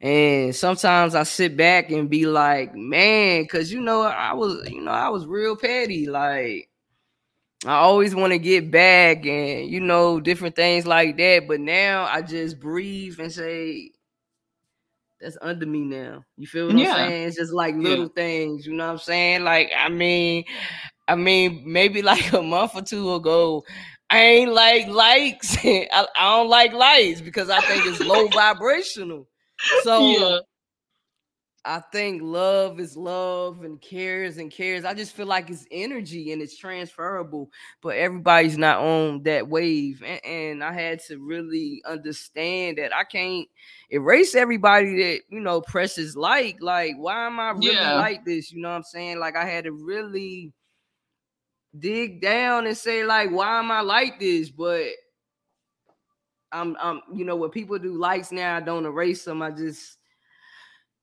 And 0.00 0.54
sometimes 0.54 1.14
I 1.14 1.22
sit 1.22 1.56
back 1.56 1.90
and 1.90 2.10
be 2.10 2.26
like, 2.26 2.74
man, 2.74 3.42
because 3.42 3.72
you 3.72 3.80
know, 3.80 4.02
I 4.02 4.34
was, 4.34 4.68
you 4.68 4.82
know, 4.82 4.90
I 4.90 5.08
was 5.08 5.26
real 5.26 5.56
petty. 5.56 6.06
Like, 6.06 6.68
I 7.64 7.74
always 7.76 8.14
want 8.14 8.32
to 8.32 8.38
get 8.38 8.70
back 8.70 9.24
and, 9.24 9.68
you 9.70 9.80
know, 9.80 10.20
different 10.20 10.54
things 10.54 10.86
like 10.86 11.16
that. 11.16 11.48
But 11.48 11.60
now 11.60 12.04
I 12.04 12.20
just 12.20 12.60
breathe 12.60 13.18
and 13.18 13.32
say, 13.32 13.92
that's 15.20 15.38
under 15.40 15.66
me 15.66 15.80
now. 15.80 16.24
You 16.36 16.46
feel 16.46 16.66
what 16.66 16.76
yeah. 16.76 16.90
I'm 16.90 17.08
saying? 17.08 17.28
It's 17.28 17.36
just 17.36 17.52
like 17.52 17.74
little 17.74 18.04
yeah. 18.04 18.10
things, 18.14 18.66
you 18.66 18.74
know 18.74 18.86
what 18.86 18.92
I'm 18.92 18.98
saying? 18.98 19.44
Like, 19.44 19.70
I 19.76 19.88
mean, 19.88 20.44
I 21.08 21.14
mean, 21.14 21.62
maybe 21.66 22.02
like 22.02 22.32
a 22.32 22.42
month 22.42 22.72
or 22.74 22.82
two 22.82 23.14
ago, 23.14 23.64
I 24.10 24.18
ain't 24.20 24.52
like 24.52 24.86
likes. 24.88 25.56
I, 25.64 26.06
I 26.16 26.36
don't 26.36 26.48
like 26.48 26.72
lights 26.72 27.20
because 27.20 27.50
I 27.50 27.60
think 27.60 27.86
it's 27.86 28.00
low 28.00 28.28
vibrational. 28.32 29.26
So 29.82 30.00
yeah. 30.00 30.38
I 31.66 31.80
think 31.80 32.22
love 32.22 32.78
is 32.78 32.96
love 32.96 33.64
and 33.64 33.80
cares 33.80 34.38
and 34.38 34.52
cares. 34.52 34.84
I 34.84 34.94
just 34.94 35.16
feel 35.16 35.26
like 35.26 35.50
it's 35.50 35.66
energy 35.72 36.32
and 36.32 36.40
it's 36.40 36.56
transferable, 36.56 37.50
but 37.82 37.96
everybody's 37.96 38.56
not 38.56 38.78
on 38.78 39.24
that 39.24 39.48
wave. 39.48 40.00
And, 40.06 40.24
and, 40.24 40.64
I 40.64 40.72
had 40.72 41.00
to 41.08 41.18
really 41.18 41.82
understand 41.84 42.78
that 42.78 42.94
I 42.94 43.02
can't 43.02 43.48
erase 43.90 44.36
everybody 44.36 44.96
that 45.02 45.22
you 45.28 45.40
know 45.40 45.60
presses 45.60 46.16
like. 46.16 46.58
Like, 46.60 46.94
why 46.98 47.26
am 47.26 47.40
I 47.40 47.50
really 47.50 47.74
yeah. 47.74 47.94
like 47.94 48.24
this? 48.24 48.52
You 48.52 48.62
know 48.62 48.70
what 48.70 48.76
I'm 48.76 48.82
saying? 48.84 49.18
Like, 49.18 49.34
I 49.34 49.44
had 49.44 49.64
to 49.64 49.72
really 49.72 50.52
dig 51.76 52.22
down 52.22 52.66
and 52.66 52.76
say, 52.76 53.04
like, 53.04 53.32
why 53.32 53.58
am 53.58 53.72
I 53.72 53.80
like 53.80 54.20
this? 54.20 54.50
But 54.50 54.86
I'm, 56.56 56.76
I'm, 56.80 57.02
you 57.14 57.24
know, 57.24 57.36
when 57.36 57.50
people 57.50 57.78
do 57.78 57.94
likes 57.94 58.32
now, 58.32 58.56
I 58.56 58.60
don't 58.60 58.86
erase 58.86 59.24
them. 59.24 59.42
I 59.42 59.50
just 59.50 59.98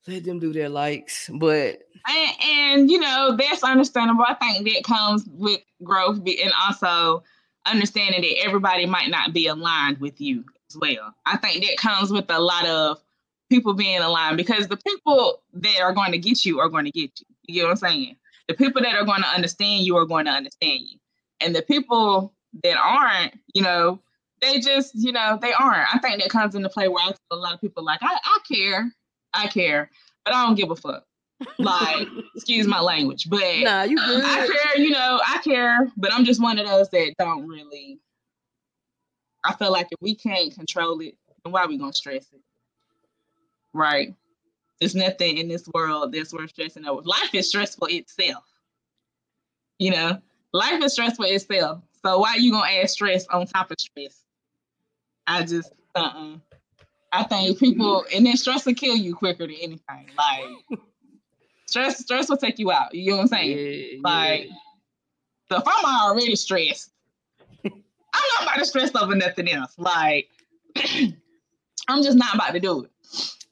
let 0.07 0.23
them 0.23 0.39
do 0.39 0.51
their 0.51 0.69
likes. 0.69 1.29
But 1.33 1.79
and, 2.07 2.31
and 2.41 2.91
you 2.91 2.99
know, 2.99 3.37
that's 3.37 3.63
understandable. 3.63 4.25
I 4.27 4.33
think 4.35 4.67
that 4.67 4.83
comes 4.83 5.25
with 5.31 5.61
growth 5.83 6.17
and 6.17 6.51
also 6.61 7.23
understanding 7.65 8.21
that 8.21 8.43
everybody 8.43 8.85
might 8.85 9.09
not 9.09 9.33
be 9.33 9.47
aligned 9.47 9.99
with 9.99 10.19
you 10.19 10.43
as 10.69 10.77
well. 10.77 11.13
I 11.25 11.37
think 11.37 11.63
that 11.65 11.77
comes 11.77 12.11
with 12.11 12.29
a 12.29 12.39
lot 12.39 12.65
of 12.65 12.99
people 13.49 13.73
being 13.73 13.99
aligned 13.99 14.37
because 14.37 14.67
the 14.67 14.77
people 14.77 15.41
that 15.53 15.79
are 15.81 15.93
going 15.93 16.11
to 16.11 16.17
get 16.17 16.43
you 16.43 16.59
are 16.59 16.69
going 16.69 16.85
to 16.85 16.91
get 16.91 17.11
you. 17.19 17.25
You 17.43 17.53
get 17.55 17.63
what 17.63 17.71
I'm 17.71 17.77
saying? 17.77 18.15
The 18.47 18.55
people 18.55 18.81
that 18.81 18.95
are 18.95 19.05
going 19.05 19.21
to 19.21 19.27
understand 19.27 19.85
you 19.85 19.95
are 19.97 20.05
going 20.05 20.25
to 20.25 20.31
understand 20.31 20.81
you. 20.81 20.97
And 21.39 21.55
the 21.55 21.61
people 21.61 22.33
that 22.63 22.77
aren't, 22.77 23.37
you 23.53 23.61
know, 23.61 23.99
they 24.43 24.59
just, 24.59 24.93
you 24.95 25.11
know, 25.11 25.37
they 25.41 25.53
aren't. 25.53 25.93
I 25.93 25.99
think 25.99 26.21
that 26.21 26.29
comes 26.29 26.55
into 26.55 26.69
play 26.69 26.87
where 26.87 27.03
I 27.03 27.07
tell 27.07 27.17
a 27.31 27.35
lot 27.35 27.53
of 27.53 27.61
people 27.61 27.83
like, 27.83 27.99
I, 28.01 28.17
I 28.23 28.39
care, 28.51 28.91
I 29.33 29.47
care, 29.47 29.89
but 30.25 30.33
I 30.33 30.45
don't 30.45 30.55
give 30.55 30.71
a 30.71 30.75
fuck. 30.75 31.05
Like, 31.57 32.07
excuse 32.35 32.67
my 32.67 32.79
language, 32.79 33.29
but 33.29 33.39
nah, 33.39 33.83
you. 33.83 33.97
I 33.99 34.47
care, 34.47 34.81
you 34.83 34.91
know, 34.91 35.21
I 35.25 35.39
care, 35.43 35.91
but 35.97 36.13
I'm 36.13 36.25
just 36.25 36.41
one 36.41 36.59
of 36.59 36.67
those 36.67 36.89
that 36.89 37.13
don't 37.17 37.47
really. 37.47 37.99
I 39.45 39.53
feel 39.55 39.71
like 39.71 39.87
if 39.91 40.01
we 40.01 40.15
can't 40.15 40.53
control 40.53 40.99
it, 41.01 41.15
then 41.43 41.51
why 41.51 41.61
are 41.61 41.67
we 41.67 41.77
gonna 41.77 41.93
stress 41.93 42.27
it? 42.31 42.41
Right? 43.73 44.13
There's 44.79 44.95
nothing 44.95 45.37
in 45.37 45.47
this 45.47 45.67
world 45.73 46.13
that's 46.13 46.33
worth 46.33 46.49
stressing 46.49 46.85
over. 46.85 47.01
Life 47.03 47.33
is 47.33 47.49
stressful 47.49 47.87
itself. 47.89 48.43
You 49.79 49.91
know, 49.91 50.21
life 50.53 50.81
is 50.83 50.93
stressful 50.93 51.25
itself. 51.25 51.81
So 52.05 52.19
why 52.19 52.31
are 52.31 52.39
you 52.39 52.51
gonna 52.51 52.71
add 52.71 52.89
stress 52.89 53.25
on 53.27 53.45
top 53.47 53.71
of 53.71 53.77
stress? 53.79 54.22
I 55.27 55.43
just 55.43 55.71
uh 55.95 55.99
uh-uh. 55.99 56.37
I 57.11 57.23
think 57.23 57.59
people 57.59 58.05
and 58.13 58.25
then 58.25 58.35
stress 58.37 58.65
will 58.65 58.73
kill 58.73 58.95
you 58.95 59.15
quicker 59.15 59.45
than 59.45 59.55
anything. 59.61 60.09
Like 60.17 60.79
stress, 61.67 61.99
stress 61.99 62.29
will 62.29 62.37
take 62.37 62.57
you 62.57 62.71
out. 62.71 62.93
You 62.93 63.11
know 63.11 63.17
what 63.17 63.21
I'm 63.23 63.27
saying? 63.29 63.57
Yeah, 63.57 63.99
like 64.03 64.45
yeah. 64.45 64.53
so 65.49 65.57
if 65.57 65.63
I'm 65.65 66.09
already 66.09 66.35
stressed, 66.35 66.91
I'm 67.65 67.71
not 67.71 68.43
about 68.43 68.57
to 68.57 68.65
stress 68.65 68.95
over 68.95 69.15
nothing 69.15 69.49
else. 69.49 69.75
Like 69.77 70.29
I'm 71.87 72.01
just 72.01 72.17
not 72.17 72.35
about 72.35 72.53
to 72.53 72.59
do 72.59 72.83
it. 72.83 72.91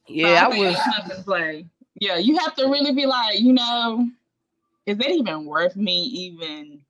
Yeah, 0.07 0.49
so 0.49 0.55
I, 0.55 0.65
I 0.65 1.07
was 1.07 1.23
play. 1.23 1.65
Yeah, 1.99 2.17
you 2.17 2.37
have 2.39 2.55
to 2.55 2.65
really 2.65 2.93
be 2.93 3.05
like, 3.05 3.39
you 3.39 3.53
know, 3.53 4.09
is 4.87 4.99
it 4.99 5.09
even 5.09 5.45
worth 5.45 5.75
me 5.75 6.01
even 6.01 6.81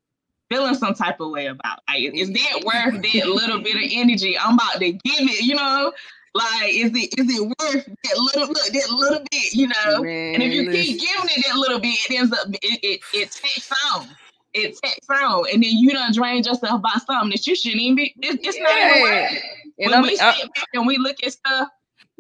feeling 0.52 0.76
some 0.76 0.94
type 0.94 1.20
of 1.20 1.32
way 1.32 1.48
about. 1.48 1.80
Like, 1.88 2.14
is 2.14 2.32
that 2.32 2.64
worth 2.66 3.02
that 3.14 3.28
little 3.28 3.62
bit 3.62 3.76
of 3.76 3.90
energy 3.92 4.38
I'm 4.38 4.56
about 4.56 4.80
to 4.80 4.92
give 4.92 5.02
it? 5.04 5.42
You 5.42 5.56
know, 5.56 5.94
Like, 6.34 6.70
is 6.70 6.92
it 6.94 7.20
is 7.20 7.28
it 7.30 7.42
worth 7.42 7.86
that 7.86 8.18
little 8.18 8.48
look, 8.48 8.66
that 8.74 8.90
little 8.92 9.26
bit, 9.32 9.54
you 9.54 9.68
know? 9.68 10.02
Man, 10.02 10.36
and 10.36 10.44
if 10.44 10.54
you 10.54 10.72
keep 10.72 11.00
giving 11.00 11.30
it 11.30 11.46
that 11.48 11.56
little 11.56 11.80
bit, 11.80 11.94
it 12.10 12.16
ends 12.18 12.32
up 12.32 12.48
it 12.50 12.80
it, 12.84 13.02
it 13.14 13.32
takes 13.32 13.72
on. 13.94 14.08
It 14.54 14.78
takes 14.84 15.08
on, 15.10 15.46
and 15.52 15.64
then 15.64 15.72
you 15.72 15.92
don't 15.92 16.14
drain 16.14 16.44
yourself 16.44 16.82
by 16.82 16.92
something 17.06 17.30
that 17.32 17.48
you 17.48 17.56
shouldn't 17.56 17.82
even 17.82 17.96
be. 17.96 18.14
It, 18.22 18.40
it's 18.44 18.58
yeah. 18.58 18.64
not 18.64 18.78
even 18.78 19.02
worth 19.02 19.32
it. 19.32 19.44
And 19.80 19.92
when 19.92 19.94
I'm, 19.94 20.04
we 20.04 20.18
uh 20.20 20.34
sit 20.34 20.44
I'm, 20.44 20.50
back 20.56 20.68
and 20.74 20.88
we 20.88 20.98
look 20.98 21.24
at 21.24 21.34
stuff 21.34 21.70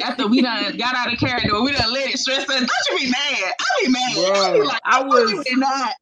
after 0.01 0.27
we 0.27 0.41
done 0.41 0.77
got 0.77 0.95
out 0.95 1.13
of 1.13 1.19
character, 1.19 1.61
we 1.61 1.71
done 1.71 1.93
let 1.93 2.09
it 2.09 2.17
stress 2.17 2.49
us. 2.49 2.59
Don't 2.59 2.69
you 2.91 3.05
be 3.05 3.11
mad? 3.11 3.53
I 3.59 3.85
be 3.85 3.91
mad. 3.91 4.13
Bro, 4.15 4.41
I, 4.41 4.53
be 4.53 4.61
like, 4.63 4.81
I 4.85 5.03
was 5.03 5.45
not. 5.51 5.93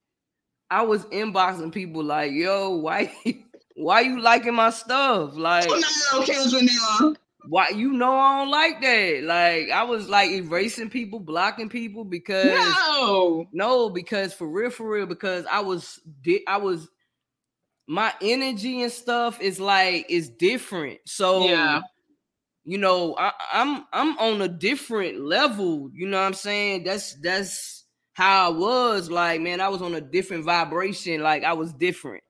I 0.72 0.84
was 0.84 1.06
inboxing 1.06 1.74
people 1.74 2.04
like, 2.04 2.32
"Yo, 2.32 2.70
why, 2.70 3.14
why 3.76 4.02
you 4.02 4.22
liking 4.22 4.56
my 4.56 4.70
stuff?" 4.70 5.36
Like, 5.36 5.68
oh, 5.70 5.82
no, 6.14 6.60
now. 6.62 7.16
Why 7.48 7.70
you 7.70 7.94
know 7.94 8.14
I 8.14 8.40
don't 8.40 8.52
like 8.52 8.82
that? 8.82 9.24
Like, 9.24 9.70
I 9.72 9.84
was 9.84 10.10
like 10.10 10.30
erasing 10.30 10.90
people, 10.90 11.20
blocking 11.20 11.70
people 11.70 12.04
because 12.04 12.48
no, 12.48 13.48
no, 13.52 13.90
because 13.90 14.34
for 14.34 14.48
real, 14.48 14.70
for 14.70 14.90
real, 14.90 15.06
because 15.06 15.46
I 15.50 15.62
was, 15.62 16.00
I 16.48 16.58
was, 16.58 16.88
my 17.88 18.14
energy 18.22 18.84
and 18.84 18.92
stuff 18.92 19.42
is 19.42 19.60
like 19.60 20.06
is 20.10 20.30
different. 20.30 21.00
So 21.06 21.46
yeah 21.46 21.82
you 22.70 22.78
know, 22.78 23.16
I, 23.18 23.32
I'm 23.52 23.86
I'm 23.92 24.16
on 24.20 24.44
a 24.44 24.48
different 24.48 25.22
level. 25.22 25.90
You 25.92 26.08
know 26.08 26.20
what 26.20 26.28
I'm 26.28 26.36
saying? 26.36 26.84
That's 26.84 27.16
that's 27.16 27.79
how 28.20 28.48
I 28.48 28.50
was. 28.50 29.10
Like, 29.10 29.40
man, 29.40 29.62
I 29.62 29.70
was 29.70 29.82
on 29.82 29.96
a 29.96 30.02
different 30.02 30.44
vibration. 30.44 31.22
Like 31.22 31.44
I 31.44 31.54
was 31.54 31.72
different. 31.74 32.24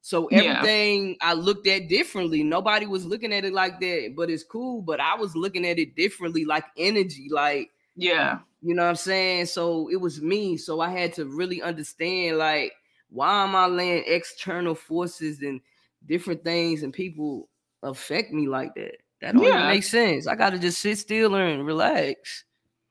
So 0.00 0.26
everything 0.26 1.10
yeah. 1.10 1.14
I 1.20 1.32
looked 1.34 1.66
at 1.66 1.88
differently. 1.88 2.42
Nobody 2.42 2.86
was 2.86 3.04
looking 3.04 3.32
at 3.32 3.44
it 3.44 3.52
like 3.52 3.80
that, 3.80 4.14
but 4.16 4.28
it's 4.28 4.44
cool. 4.44 4.82
But 4.82 5.00
I 5.00 5.14
was 5.14 5.34
looking 5.34 5.66
at 5.66 5.78
it 5.78 5.96
differently, 5.96 6.44
like 6.44 6.64
energy, 6.76 7.28
like 7.30 7.70
yeah, 7.94 8.40
you 8.60 8.74
know 8.74 8.82
what 8.82 8.90
I'm 8.90 8.96
saying. 8.96 9.46
So 9.46 9.88
it 9.88 9.96
was 10.00 10.20
me. 10.20 10.56
So 10.56 10.80
I 10.80 10.90
had 10.90 11.12
to 11.14 11.24
really 11.24 11.62
understand, 11.62 12.38
like, 12.38 12.72
why 13.08 13.44
am 13.44 13.56
I 13.56 13.66
letting 13.66 14.04
external 14.06 14.74
forces 14.74 15.40
and 15.42 15.60
different 16.06 16.44
things 16.44 16.82
and 16.82 16.92
people 16.92 17.48
affect 17.82 18.32
me 18.32 18.48
like 18.48 18.74
that? 18.74 18.96
That 19.20 19.34
don't 19.34 19.44
yeah. 19.44 19.68
make 19.68 19.84
sense. 19.84 20.26
I 20.26 20.34
gotta 20.34 20.58
just 20.58 20.80
sit 20.80 20.98
still 20.98 21.34
and 21.34 21.64
relax. 21.64 22.44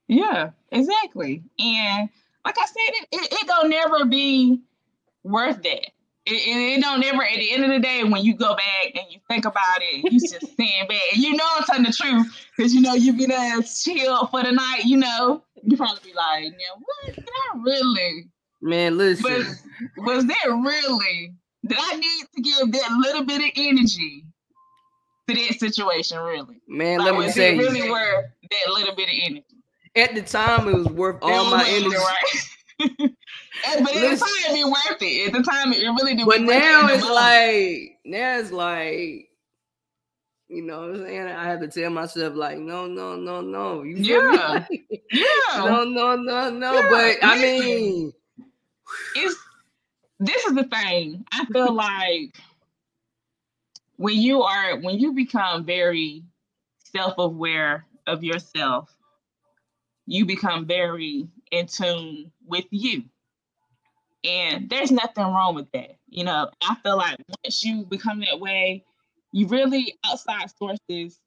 Yeah, 0.08 0.52
exactly. 0.72 1.44
And 1.60 2.10
like 2.46 2.56
I 2.60 2.66
said, 2.66 2.76
it, 2.78 3.08
it, 3.12 3.34
it 3.34 3.48
don't 3.48 3.70
never 3.70 4.06
be 4.06 4.62
worth 5.24 5.62
that. 5.64 5.92
It, 6.28 6.78
it, 6.78 6.82
don't 6.82 7.02
never 7.02 7.24
at 7.24 7.36
the 7.36 7.52
end 7.52 7.64
of 7.64 7.70
the 7.70 7.80
day 7.80 8.04
when 8.04 8.24
you 8.24 8.36
go 8.36 8.56
back 8.56 8.96
and 8.96 9.06
you 9.12 9.20
think 9.28 9.46
about 9.46 9.80
it, 9.80 10.12
you 10.12 10.20
just 10.20 10.36
stand 10.54 10.88
back. 10.88 11.02
And 11.14 11.22
you 11.22 11.36
know 11.36 11.46
I'm 11.56 11.64
telling 11.64 11.84
the 11.84 11.92
truth 11.92 12.48
because 12.56 12.74
you 12.74 12.82
know 12.82 12.94
you've 12.94 13.18
been 13.18 13.32
uh, 13.32 13.62
chill 13.62 14.26
for 14.28 14.42
the 14.44 14.52
night. 14.52 14.86
You 14.86 14.98
know 14.98 15.44
you 15.64 15.78
probably 15.78 16.00
be 16.04 16.16
like, 16.16 16.46
"Yeah, 16.46 16.76
what? 16.78 17.16
Did 17.16 17.28
I 17.28 17.58
really?" 17.64 18.28
Man, 18.62 18.98
listen. 18.98 19.46
But 19.98 20.06
was 20.06 20.26
that 20.26 20.46
really? 20.46 21.34
Did 21.68 21.78
I 21.80 21.96
need 21.96 22.26
to 22.36 22.42
give 22.42 22.72
that 22.72 22.92
little 22.92 23.24
bit 23.24 23.42
of 23.42 23.52
energy 23.56 24.26
to 25.28 25.36
that 25.36 25.60
situation, 25.60 26.20
really. 26.20 26.62
Man, 26.68 27.00
like, 27.00 27.12
let 27.12 27.20
me 27.20 27.32
say, 27.32 27.56
it 27.56 27.60
really 27.60 27.90
worth 27.90 28.26
that 28.50 28.74
little 28.74 28.96
bit 28.96 29.10
of 29.10 29.16
energy. 29.22 29.55
At 29.96 30.14
the 30.16 30.22
time, 30.22 30.68
it 30.68 30.76
was 30.76 30.88
worth 30.88 31.20
all 31.22 31.50
my 31.50 31.66
energy. 31.68 31.96
Right? 31.96 32.46
but 32.80 32.90
at 33.62 33.80
the 33.80 34.18
time, 34.18 34.56
it 34.56 34.66
worth 34.66 35.02
it. 35.02 35.28
At 35.28 35.34
the 35.34 35.44
time, 35.44 35.72
it 35.72 35.86
really 35.86 36.16
did. 36.16 36.26
But 36.26 36.42
now 36.42 36.88
it's 36.88 37.08
like, 37.08 38.00
now 38.04 38.40
it's 38.40 38.52
like, 38.52 39.30
you 40.48 40.62
know 40.62 40.82
what 40.82 40.90
I'm 40.92 41.06
saying? 41.06 41.28
I 41.28 41.46
have 41.46 41.62
to 41.62 41.68
tell 41.68 41.90
myself, 41.90 42.36
like, 42.36 42.58
no, 42.58 42.86
no, 42.86 43.16
no, 43.16 43.42
no. 43.42 43.84
You 43.84 43.96
yeah. 43.96 44.66
yeah. 45.12 45.26
No, 45.58 45.84
no, 45.84 46.16
no, 46.16 46.50
no. 46.50 46.74
Yeah. 46.74 46.88
But 46.90 47.18
I 47.24 47.42
mean, 47.42 48.14
it's 49.16 49.36
this 50.20 50.46
is 50.46 50.54
the 50.54 50.64
thing. 50.64 51.26
I 51.32 51.46
feel 51.46 51.74
like 51.74 52.36
when 53.98 54.18
you 54.18 54.44
are 54.44 54.78
when 54.80 55.00
you 55.00 55.14
become 55.14 55.66
very 55.66 56.24
self-aware 56.84 57.86
of 58.08 58.24
yourself 58.24 58.95
you 60.06 60.26
become 60.26 60.66
very 60.66 61.28
in 61.52 61.68
tune 61.68 62.32
with 62.46 62.66
you 62.70 63.04
and 64.24 64.70
there's 64.70 64.92
nothing 64.92 65.24
wrong 65.24 65.56
with 65.56 65.72
that 65.72 65.98
you 66.08 66.24
know 66.24 66.50
i 66.62 66.76
feel 66.84 66.98
like 66.98 67.18
once 67.44 67.64
you 67.64 67.84
become 67.86 68.20
that 68.20 68.40
way 68.40 68.84
you 69.32 69.48
really 69.48 69.96
outside 70.06 70.50
sources 70.58 71.20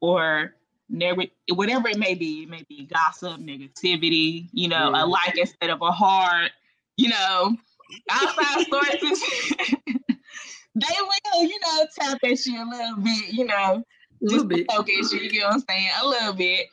or 0.00 0.54
never 0.88 1.22
whatever 1.54 1.88
it 1.88 1.98
may 1.98 2.14
be 2.14 2.42
it 2.42 2.48
may 2.48 2.64
be 2.68 2.84
gossip 2.86 3.38
negativity 3.40 4.48
you 4.52 4.68
know 4.68 4.90
yeah. 4.92 5.04
a 5.04 5.06
like 5.06 5.36
instead 5.36 5.70
of 5.70 5.80
a 5.82 5.92
heart 5.92 6.50
you 6.96 7.08
know 7.08 7.56
outside 8.10 8.66
sources 8.70 9.54
they 10.74 10.86
will, 11.00 11.44
you 11.44 11.58
know, 11.60 11.86
tap 11.98 12.18
at 12.24 12.46
you 12.46 12.62
a 12.62 12.68
little 12.68 12.96
bit, 12.96 13.32
you 13.32 13.44
know, 13.44 13.82
just 14.28 14.48
bit. 14.48 14.68
poke 14.68 14.88
at 14.88 15.12
you, 15.12 15.20
you 15.20 15.30
get 15.30 15.44
what 15.44 15.54
I'm 15.54 15.60
saying? 15.68 15.88
A 16.02 16.06
little 16.06 16.32
bit. 16.32 16.66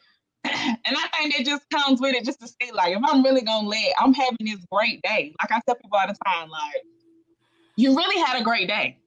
And 0.52 0.96
I 0.98 1.08
think 1.18 1.36
that 1.36 1.46
just 1.46 1.70
comes 1.70 2.00
with 2.00 2.16
it 2.16 2.26
just 2.26 2.40
to 2.42 2.48
say, 2.48 2.72
like, 2.74 2.96
if 2.96 3.02
I'm 3.04 3.24
really 3.24 3.42
gonna 3.42 3.68
let, 3.68 3.94
I'm 4.00 4.14
having 4.14 4.38
this 4.42 4.64
great 4.72 5.02
day. 5.02 5.34
Like 5.42 5.52
I 5.52 5.62
tell 5.66 5.76
people 5.76 5.98
all 6.00 6.08
the 6.08 6.18
time, 6.26 6.50
like, 6.50 6.84
you 7.76 7.96
really 7.96 8.24
had 8.26 8.40
a 8.40 8.44
great 8.44 8.68
day. 8.68 8.98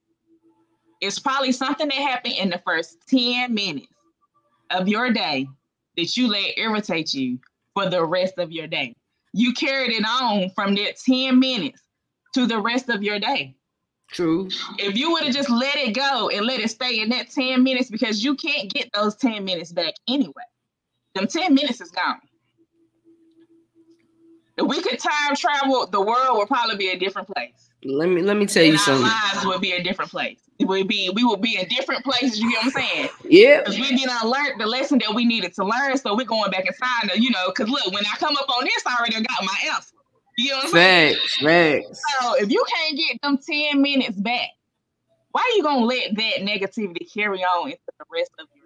It's 1.01 1.19
probably 1.19 1.53
something 1.53 1.89
that 1.89 1.95
happened 1.95 2.35
in 2.35 2.51
the 2.51 2.61
first 2.65 2.99
10 3.09 3.55
minutes 3.55 3.89
of 4.71 4.87
your 4.87 5.11
day 5.13 5.49
that 5.97 6.17
you 6.17 6.29
let 6.29 6.59
irritate 6.59 7.15
you 7.15 7.39
for 7.75 7.89
the 7.89 8.05
rest 8.05 8.39
of 8.39 8.53
your 8.53 8.67
day. 8.67 8.95
You 9.33 9.53
carried 9.55 9.93
it 9.93 10.05
on 10.05 10.51
from 10.51 10.75
that 10.75 10.99
10 10.99 11.39
minutes 11.39 11.83
to 12.35 12.47
the 12.47 12.61
rest 12.61 12.89
of 12.89 13.03
your 13.03 13.19
day. 13.19 13.55
True. 14.13 14.49
If 14.79 14.97
you 14.97 15.13
would 15.13 15.25
have 15.25 15.35
just 15.35 15.51
let 15.51 15.77
it 15.77 15.95
go 15.95 16.29
and 16.31 16.45
let 16.45 16.61
it 16.61 16.71
stay 16.71 17.01
in 17.01 17.11
that 17.11 17.31
10 17.31 17.63
minutes, 17.63 17.91
because 17.91 18.25
you 18.25 18.35
can't 18.35 18.73
get 18.73 18.91
those 18.93 19.15
10 19.17 19.45
minutes 19.45 19.73
back 19.73 19.95
anyway. 20.09 20.33
Them 21.15 21.27
10 21.27 21.55
minutes 21.55 21.81
is 21.81 21.91
gone. 21.91 22.21
If 24.57 24.67
we 24.67 24.81
could 24.83 24.99
time 24.99 25.35
travel, 25.37 25.87
the 25.87 26.01
world 26.01 26.37
would 26.39 26.49
probably 26.49 26.77
be 26.77 26.91
a 26.91 26.99
different 26.99 27.29
place. 27.29 27.71
Let 27.83 28.11
me 28.11 28.21
let 28.21 28.37
me 28.37 28.45
tell 28.45 28.63
and 28.63 28.73
you 28.73 28.79
something. 28.79 29.07
Lives 29.07 29.47
would 29.47 29.63
be 29.63 29.73
a 29.73 29.83
different 29.83 30.11
place. 30.11 30.39
It 30.59 30.67
would 30.67 30.87
be 30.87 31.11
we 31.15 31.25
would 31.25 31.41
be 31.41 31.59
in 31.59 31.67
different 31.69 32.05
places. 32.05 32.39
You 32.39 32.51
get 32.51 32.59
what 32.59 32.77
I'm 32.77 32.83
saying? 32.83 33.09
Yeah. 33.25 33.61
Because 33.61 33.79
we 33.79 33.97
didn't 33.97 34.23
learn 34.29 34.59
the 34.59 34.67
lesson 34.67 34.99
that 34.99 35.15
we 35.15 35.25
needed 35.25 35.55
to 35.55 35.65
learn. 35.65 35.97
So 35.97 36.15
we're 36.15 36.27
going 36.27 36.51
back 36.51 36.67
inside. 36.67 37.11
You 37.15 37.31
know, 37.31 37.47
because 37.49 37.71
look, 37.71 37.87
when 37.91 38.05
I 38.05 38.17
come 38.19 38.37
up 38.37 38.51
on 38.51 38.65
this, 38.65 38.83
I 38.87 38.97
already 38.99 39.15
got 39.15 39.43
my 39.43 39.57
answer. 39.73 39.95
You 40.37 40.51
know 40.51 40.57
what 40.57 40.65
I'm 40.67 40.71
facts, 40.73 41.41
saying? 41.41 41.83
Facts. 41.85 42.03
So 42.21 42.35
if 42.35 42.51
you 42.51 42.65
can't 42.75 42.99
get 42.99 43.23
them 43.23 43.39
10 43.39 43.81
minutes 43.81 44.17
back, 44.17 44.49
why 45.33 45.41
are 45.41 45.57
you 45.57 45.63
gonna 45.63 45.87
let 45.87 46.15
that 46.17 46.41
negativity 46.41 47.13
carry 47.13 47.43
on 47.43 47.69
into 47.71 47.81
the 47.99 48.05
rest 48.13 48.31
of 48.39 48.47
your? 48.55 48.60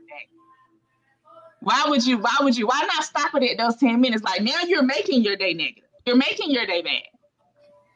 Why 1.65 1.85
would 1.89 2.07
you, 2.07 2.19
why 2.19 2.37
would 2.41 2.57
you, 2.57 2.67
why 2.67 2.81
not 2.87 3.05
stop 3.05 3.35
it 3.35 3.43
at 3.51 3.59
those 3.59 3.77
10 3.77 4.01
minutes? 4.01 4.23
Like 4.23 4.43
now 4.43 4.61
you're 4.67 4.83
making 4.83 5.23
your 5.23 5.37
day 5.37 5.55
negative. 5.55 5.85
You're 6.07 6.17
making 6.17 6.51
your 6.51 6.67
day 6.67 6.83
bad. 6.83 7.03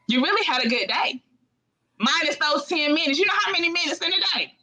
You 0.07 0.21
really 0.21 0.45
had 0.45 0.65
a 0.65 0.69
good 0.69 0.87
day. 0.87 1.21
Minus 1.99 2.37
those 2.37 2.65
10 2.65 2.93
minutes. 2.93 3.19
You 3.19 3.25
know 3.25 3.33
how 3.37 3.51
many 3.51 3.69
minutes 3.69 3.99
in 3.99 4.11
a 4.11 4.37
day? 4.37 4.53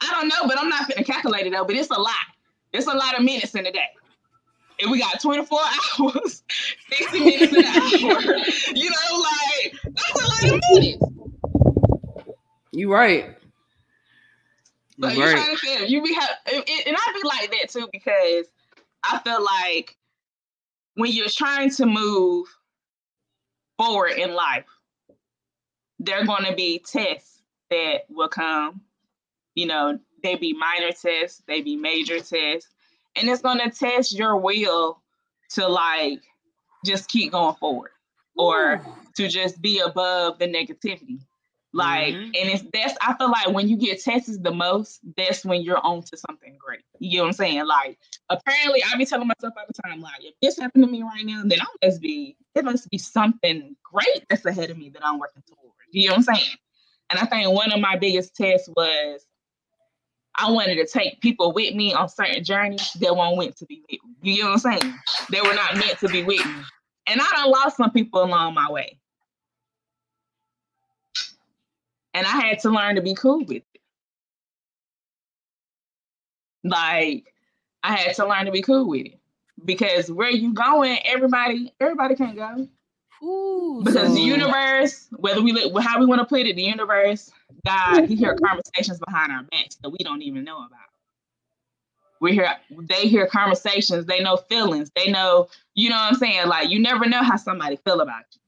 I 0.00 0.10
don't 0.12 0.28
know, 0.28 0.46
but 0.46 0.58
I'm 0.58 0.68
not 0.68 0.88
gonna 0.88 1.04
calculate 1.04 1.46
it 1.46 1.52
though, 1.52 1.64
but 1.64 1.76
it's 1.76 1.90
a 1.90 1.98
lot. 1.98 2.14
It's 2.72 2.86
a 2.86 2.94
lot 2.94 3.18
of 3.18 3.24
minutes 3.24 3.54
in 3.54 3.66
a 3.66 3.72
day 3.72 3.90
and 4.82 4.90
we 4.90 4.98
got 4.98 5.20
24 5.20 5.60
hours, 6.00 6.42
60 6.92 7.20
minutes 7.20 7.52
in 7.52 7.58
an 7.58 7.66
hour. 7.66 8.22
you 8.74 8.90
know, 8.90 9.18
like 9.18 9.74
that's 9.84 10.14
a 10.14 10.48
lot 10.48 10.54
of 10.54 10.60
minutes. 10.72 11.04
You 12.72 12.92
right. 12.92 13.36
But 14.98 15.14
you 15.14 15.22
right. 15.22 15.36
trying 15.36 15.56
to 15.56 15.58
say 15.58 15.86
you 15.86 16.02
be 16.02 16.14
have, 16.14 16.30
and 16.46 16.62
I'd 16.66 17.20
be 17.20 17.28
like 17.28 17.50
that 17.50 17.70
too 17.70 17.88
because 17.92 18.46
I 19.04 19.18
feel 19.18 19.42
like 19.42 19.96
when 20.94 21.12
you're 21.12 21.28
trying 21.28 21.70
to 21.70 21.86
move 21.86 22.46
forward 23.78 24.12
in 24.12 24.34
life, 24.34 24.66
there 25.98 26.20
are 26.20 26.26
going 26.26 26.44
to 26.44 26.54
be 26.54 26.78
tests 26.78 27.42
that 27.70 28.02
will 28.08 28.28
come. 28.28 28.80
You 29.54 29.66
know, 29.66 29.98
they 30.22 30.36
be 30.36 30.52
minor 30.52 30.92
tests, 30.92 31.42
they 31.46 31.62
be 31.62 31.76
major 31.76 32.18
tests, 32.18 32.70
and 33.16 33.28
it's 33.28 33.42
going 33.42 33.58
to 33.58 33.70
test 33.70 34.16
your 34.16 34.36
will 34.36 35.00
to 35.50 35.68
like 35.68 36.22
just 36.84 37.08
keep 37.08 37.32
going 37.32 37.54
forward 37.56 37.90
or 38.36 38.84
to 39.16 39.28
just 39.28 39.60
be 39.60 39.80
above 39.80 40.38
the 40.38 40.46
negativity 40.46 41.20
like 41.72 42.14
mm-hmm. 42.14 42.24
and 42.24 42.34
it's 42.34 42.64
that's 42.72 42.94
i 43.00 43.14
feel 43.14 43.30
like 43.30 43.48
when 43.48 43.68
you 43.68 43.76
get 43.76 44.02
tested 44.02 44.42
the 44.42 44.50
most 44.50 45.00
that's 45.16 45.44
when 45.44 45.62
you're 45.62 45.84
on 45.84 46.02
to 46.02 46.16
something 46.16 46.56
great 46.58 46.82
you 46.98 47.16
know 47.16 47.24
what 47.24 47.28
i'm 47.28 47.32
saying 47.32 47.66
like 47.66 47.98
apparently 48.28 48.82
i 48.92 48.96
be 48.96 49.06
telling 49.06 49.26
myself 49.26 49.54
all 49.56 49.64
the 49.66 49.82
time 49.82 50.00
like 50.00 50.20
if 50.20 50.34
this 50.42 50.58
happened 50.58 50.84
to 50.84 50.90
me 50.90 51.02
right 51.02 51.24
now 51.24 51.42
then 51.44 51.60
i 51.60 51.86
must 51.86 52.00
be 52.00 52.36
it 52.54 52.64
must 52.64 52.90
be 52.90 52.98
something 52.98 53.74
great 53.82 54.24
that's 54.28 54.44
ahead 54.44 54.70
of 54.70 54.76
me 54.76 54.90
that 54.90 55.04
i'm 55.04 55.18
working 55.18 55.42
towards 55.46 55.74
you 55.90 56.08
know 56.08 56.14
what 56.14 56.28
i'm 56.28 56.34
saying 56.34 56.56
and 57.10 57.18
i 57.18 57.24
think 57.24 57.48
one 57.50 57.72
of 57.72 57.80
my 57.80 57.96
biggest 57.96 58.36
tests 58.36 58.68
was 58.76 59.26
I 60.34 60.50
wanted 60.50 60.76
to 60.76 60.86
take 60.86 61.20
people 61.20 61.52
with 61.52 61.74
me 61.74 61.92
on 61.92 62.08
certain 62.08 62.42
journeys 62.42 62.90
that 63.00 63.14
weren't 63.14 63.38
meant 63.38 63.56
to 63.58 63.66
be 63.66 63.82
with 63.90 64.00
me. 64.22 64.32
You 64.32 64.44
know 64.44 64.50
what 64.52 64.64
I'm 64.64 64.80
saying? 64.80 64.94
They 65.30 65.40
were 65.42 65.54
not 65.54 65.76
meant 65.76 65.98
to 65.98 66.08
be 66.08 66.22
with 66.22 66.44
me. 66.44 66.62
And 67.06 67.20
I 67.20 67.26
done 67.32 67.50
lost 67.50 67.76
some 67.76 67.90
people 67.90 68.22
along 68.22 68.54
my 68.54 68.70
way. 68.70 68.98
And 72.14 72.26
I 72.26 72.30
had 72.30 72.58
to 72.60 72.70
learn 72.70 72.96
to 72.96 73.02
be 73.02 73.14
cool 73.14 73.38
with 73.40 73.62
it. 73.74 73.80
Like, 76.64 77.32
I 77.82 77.96
had 77.96 78.14
to 78.16 78.26
learn 78.26 78.46
to 78.46 78.52
be 78.52 78.62
cool 78.62 78.88
with 78.88 79.06
it. 79.06 79.18
Because 79.64 80.10
where 80.10 80.30
you 80.30 80.52
going, 80.54 80.98
everybody, 81.04 81.72
everybody 81.80 82.14
can't 82.14 82.36
go. 82.36 82.68
Ooh, 83.22 83.82
because 83.84 84.08
so... 84.08 84.14
the 84.14 84.20
universe, 84.20 85.08
whether 85.16 85.40
we 85.40 85.52
look 85.52 85.80
how 85.80 86.00
we 86.00 86.06
want 86.06 86.20
to 86.20 86.26
put 86.26 86.46
it, 86.46 86.56
the 86.56 86.62
universe, 86.62 87.30
God, 87.64 88.06
He 88.06 88.16
hear 88.16 88.34
conversations 88.44 88.98
behind 88.98 89.32
our 89.32 89.44
backs 89.44 89.76
that 89.76 89.90
we 89.90 89.98
don't 89.98 90.22
even 90.22 90.44
know 90.44 90.58
about. 90.58 90.78
We 92.20 92.32
hear 92.32 92.52
they 92.88 93.08
hear 93.08 93.26
conversations, 93.26 94.06
they 94.06 94.20
know 94.20 94.36
feelings, 94.36 94.90
they 94.94 95.10
know, 95.10 95.48
you 95.74 95.90
know 95.90 95.96
what 95.96 96.12
I'm 96.12 96.14
saying? 96.14 96.46
Like 96.46 96.70
you 96.70 96.80
never 96.80 97.06
know 97.06 97.22
how 97.22 97.36
somebody 97.36 97.76
feel 97.76 98.00
about 98.00 98.24
you. 98.32 98.40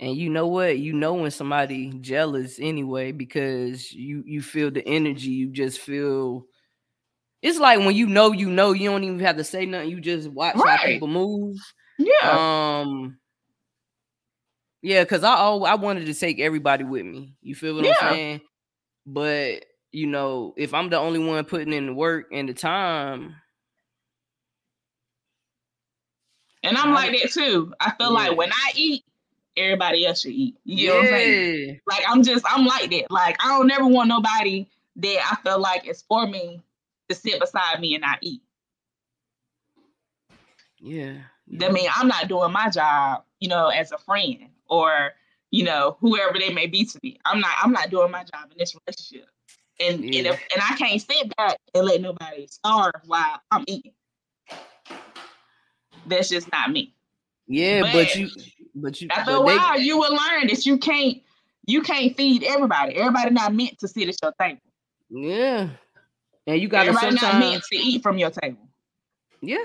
And 0.00 0.16
you 0.16 0.30
know 0.30 0.46
what? 0.46 0.78
You 0.78 0.92
know 0.92 1.14
when 1.14 1.30
somebody 1.30 1.90
jealous 2.00 2.58
anyway 2.60 3.12
because 3.12 3.92
you 3.92 4.22
you 4.26 4.42
feel 4.42 4.70
the 4.70 4.86
energy. 4.86 5.30
You 5.30 5.50
just 5.50 5.80
feel 5.80 6.44
it's 7.42 7.58
like 7.58 7.80
when 7.80 7.94
you 7.94 8.06
know 8.06 8.32
you 8.32 8.48
know 8.48 8.72
you 8.72 8.90
don't 8.90 9.04
even 9.04 9.20
have 9.20 9.36
to 9.36 9.44
say 9.44 9.66
nothing. 9.66 9.90
You 9.90 10.00
just 10.00 10.28
watch 10.28 10.56
right. 10.56 10.78
how 10.78 10.86
people 10.86 11.08
move. 11.08 11.56
Yeah. 11.98 12.80
Um 12.82 13.18
yeah, 14.82 15.02
because 15.02 15.24
I 15.24 15.34
oh, 15.38 15.64
I 15.64 15.74
wanted 15.74 16.06
to 16.06 16.14
take 16.14 16.38
everybody 16.38 16.84
with 16.84 17.04
me. 17.04 17.34
You 17.42 17.54
feel 17.54 17.74
what 17.74 17.84
yeah. 17.84 17.94
I'm 18.00 18.14
saying? 18.14 18.40
But 19.06 19.64
you 19.90 20.06
know, 20.06 20.54
if 20.56 20.74
I'm 20.74 20.90
the 20.90 20.98
only 20.98 21.18
one 21.18 21.44
putting 21.44 21.72
in 21.72 21.86
the 21.86 21.94
work 21.94 22.26
and 22.32 22.48
the 22.48 22.54
time. 22.54 23.34
And 26.62 26.76
I'm 26.76 26.92
like 26.92 27.12
that 27.12 27.30
too. 27.30 27.72
I 27.80 27.92
feel 27.92 28.12
yeah. 28.12 28.28
like 28.28 28.36
when 28.36 28.50
I 28.52 28.72
eat, 28.74 29.04
everybody 29.58 30.06
else 30.06 30.22
should 30.22 30.32
eat. 30.32 30.56
You 30.64 30.88
know 30.88 30.94
yeah. 30.94 30.98
what 30.98 31.04
I'm 31.06 31.20
saying? 31.20 31.80
Like 31.86 32.04
I'm 32.08 32.22
just 32.22 32.44
I'm 32.48 32.66
like 32.66 32.90
that. 32.90 33.10
Like 33.10 33.36
I 33.44 33.48
don't 33.48 33.66
never 33.66 33.86
want 33.86 34.08
nobody 34.08 34.66
that 34.96 35.18
I 35.30 35.36
feel 35.42 35.60
like 35.60 35.86
is 35.86 36.02
for 36.02 36.26
me 36.26 36.62
to 37.08 37.14
sit 37.14 37.40
beside 37.40 37.80
me 37.80 37.94
and 37.94 38.02
not 38.02 38.18
eat. 38.22 38.42
Yeah. 40.80 41.14
That 41.52 41.72
mean 41.72 41.88
I'm 41.94 42.08
not 42.08 42.28
doing 42.28 42.52
my 42.52 42.68
job, 42.70 43.24
you 43.40 43.48
know, 43.48 43.68
as 43.68 43.92
a 43.92 43.98
friend 43.98 44.48
or 44.68 45.12
you 45.50 45.64
know 45.64 45.96
whoever 46.00 46.38
they 46.38 46.52
may 46.52 46.66
be 46.66 46.84
to 46.84 47.00
me. 47.02 47.18
I'm 47.24 47.40
not 47.40 47.52
I'm 47.62 47.72
not 47.72 47.90
doing 47.90 48.10
my 48.10 48.24
job 48.24 48.50
in 48.50 48.58
this 48.58 48.74
relationship. 48.74 49.28
And 49.80 50.04
yeah. 50.04 50.18
and 50.18 50.26
if 50.28 50.42
and 50.54 50.62
I 50.62 50.76
can't 50.76 51.00
sit 51.00 51.34
back 51.36 51.56
and 51.74 51.86
let 51.86 52.00
nobody 52.00 52.46
starve 52.46 52.92
while 53.06 53.40
I'm 53.50 53.64
eating. 53.66 53.92
That's 56.06 56.28
just 56.28 56.50
not 56.50 56.70
me. 56.70 56.94
Yeah, 57.46 57.82
but, 57.82 57.92
but 57.92 58.16
you 58.16 58.28
but 58.74 59.00
you 59.00 59.08
after 59.10 59.32
a 59.32 59.40
while 59.40 59.76
they, 59.76 59.82
you 59.82 59.98
will 59.98 60.12
learn 60.12 60.46
that 60.48 60.64
you 60.64 60.78
can't 60.78 61.18
you 61.66 61.82
can't 61.82 62.16
feed 62.16 62.44
everybody. 62.44 62.94
Everybody 62.94 63.30
not 63.30 63.54
meant 63.54 63.78
to 63.80 63.88
sit 63.88 64.08
at 64.08 64.16
your 64.22 64.32
table. 64.40 64.60
Yeah. 65.10 65.68
And 66.46 66.60
you 66.60 66.68
got 66.68 66.84
to 66.84 66.94
sometimes 66.94 67.22
not 67.22 67.38
meant 67.38 67.62
to 67.70 67.76
eat 67.76 68.02
from 68.02 68.16
your 68.16 68.30
table. 68.30 68.68
Yeah. 69.42 69.64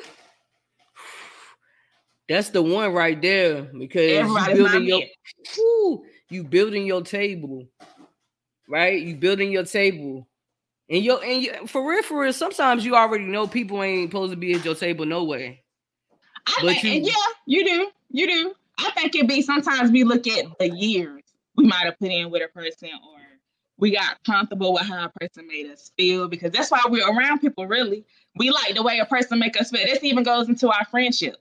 That's 2.28 2.50
the 2.50 2.62
one 2.62 2.94
right 2.94 3.22
there 3.22 3.62
because 3.64 4.12
Everybody's 4.12 4.58
you 4.58 4.64
building 4.64 4.88
your 4.88 5.02
whoo, 5.58 6.06
you 6.30 6.44
building 6.44 6.86
your 6.86 7.02
table, 7.02 7.68
right? 8.68 9.02
You 9.02 9.16
building 9.16 9.52
your 9.52 9.66
table, 9.66 10.28
and 10.90 11.04
your 11.04 11.24
and 11.24 11.44
you, 11.44 11.68
for 11.68 11.88
real, 11.88 12.02
for 12.02 12.22
real. 12.22 12.34
Sometimes 12.34 12.86
you 12.86 12.96
already 12.96 13.26
know 13.26 13.46
people 13.46 13.84
ain't 13.84 14.10
supposed 14.10 14.32
to 14.32 14.38
be 14.38 14.54
at 14.54 14.64
your 14.64 14.76
table 14.76 15.06
no 15.06 15.26
way. 15.26 15.64
I 16.48 16.60
but 16.62 16.84
you, 16.84 17.02
yeah, 17.02 17.14
you 17.46 17.66
do, 17.66 17.92
you 18.10 18.28
do. 18.28 18.56
I 18.78 18.92
think 18.92 19.16
it 19.16 19.28
be 19.28 19.42
sometimes 19.42 19.92
we 19.92 20.04
look 20.04 20.28
at 20.28 20.46
the 20.60 20.70
years 20.70 21.22
we 21.56 21.66
might 21.66 21.86
have 21.86 22.00
put 22.00 22.10
in 22.10 22.32
with 22.32 22.42
a 22.44 22.48
person, 22.48 22.90
or 22.90 23.20
we 23.78 23.92
got 23.92 24.24
comfortable 24.26 24.74
with 24.74 24.84
how 24.84 25.06
a 25.06 25.20
person 25.20 25.48
made 25.48 25.70
us 25.70 25.92
feel 25.98 26.28
because 26.28 26.52
that's 26.52 26.72
why 26.72 26.82
we're 26.90 27.08
around 27.08 27.40
people. 27.40 27.68
Really, 27.68 28.06
we 28.36 28.50
like 28.50 28.76
the 28.76 28.84
way 28.84 29.00
a 29.00 29.06
person 29.06 29.40
make 29.40 29.60
us 29.60 29.70
feel. 29.70 29.86
This 29.86 30.04
even 30.04 30.24
goes 30.24 30.50
into 30.50 30.70
our 30.70 30.86
friendships 30.86 31.38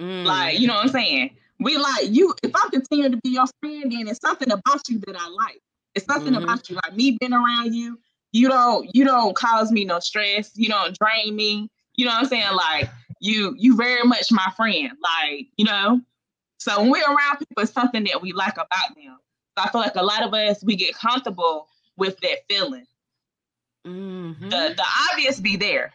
Mm. 0.00 0.24
Like, 0.24 0.58
you 0.58 0.66
know 0.66 0.74
what 0.74 0.84
I'm 0.84 0.90
saying? 0.90 1.30
We 1.58 1.76
like 1.78 2.10
you. 2.10 2.34
If 2.42 2.52
I 2.54 2.68
continue 2.70 3.08
to 3.10 3.16
be 3.18 3.30
your 3.30 3.46
friend, 3.60 3.90
then 3.90 4.08
it's 4.08 4.20
something 4.20 4.50
about 4.50 4.88
you 4.88 5.00
that 5.06 5.16
I 5.18 5.28
like. 5.28 5.60
It's 5.94 6.06
something 6.06 6.34
mm-hmm. 6.34 6.44
about 6.44 6.68
you. 6.68 6.76
Like 6.76 6.94
me 6.94 7.16
being 7.18 7.32
around 7.32 7.74
you, 7.74 7.98
you 8.32 8.48
don't 8.48 8.88
you 8.94 9.04
don't 9.04 9.34
cause 9.34 9.72
me 9.72 9.84
no 9.84 9.98
stress. 10.00 10.50
You 10.54 10.68
don't 10.68 10.96
drain 10.98 11.34
me. 11.34 11.70
You 11.94 12.04
know 12.04 12.12
what 12.12 12.24
I'm 12.24 12.28
saying? 12.28 12.54
Like 12.54 12.90
you 13.20 13.54
you 13.56 13.76
very 13.76 14.02
much 14.04 14.26
my 14.30 14.52
friend. 14.56 14.90
Like 15.02 15.46
you 15.56 15.64
know. 15.64 16.00
So 16.66 16.80
when 16.80 16.90
we're 16.90 17.06
around 17.06 17.38
people, 17.38 17.62
it's 17.62 17.72
something 17.72 18.02
that 18.04 18.20
we 18.20 18.32
like 18.32 18.54
about 18.54 18.96
them. 18.96 19.18
So 19.56 19.64
I 19.64 19.70
feel 19.70 19.80
like 19.80 19.94
a 19.94 20.02
lot 20.02 20.24
of 20.24 20.34
us 20.34 20.64
we 20.64 20.74
get 20.74 20.96
comfortable 20.96 21.68
with 21.96 22.18
that 22.20 22.38
feeling. 22.48 22.86
Mm-hmm. 23.86 24.48
The 24.48 24.74
the 24.76 24.84
obvious 25.12 25.38
be 25.38 25.56
there. 25.56 25.92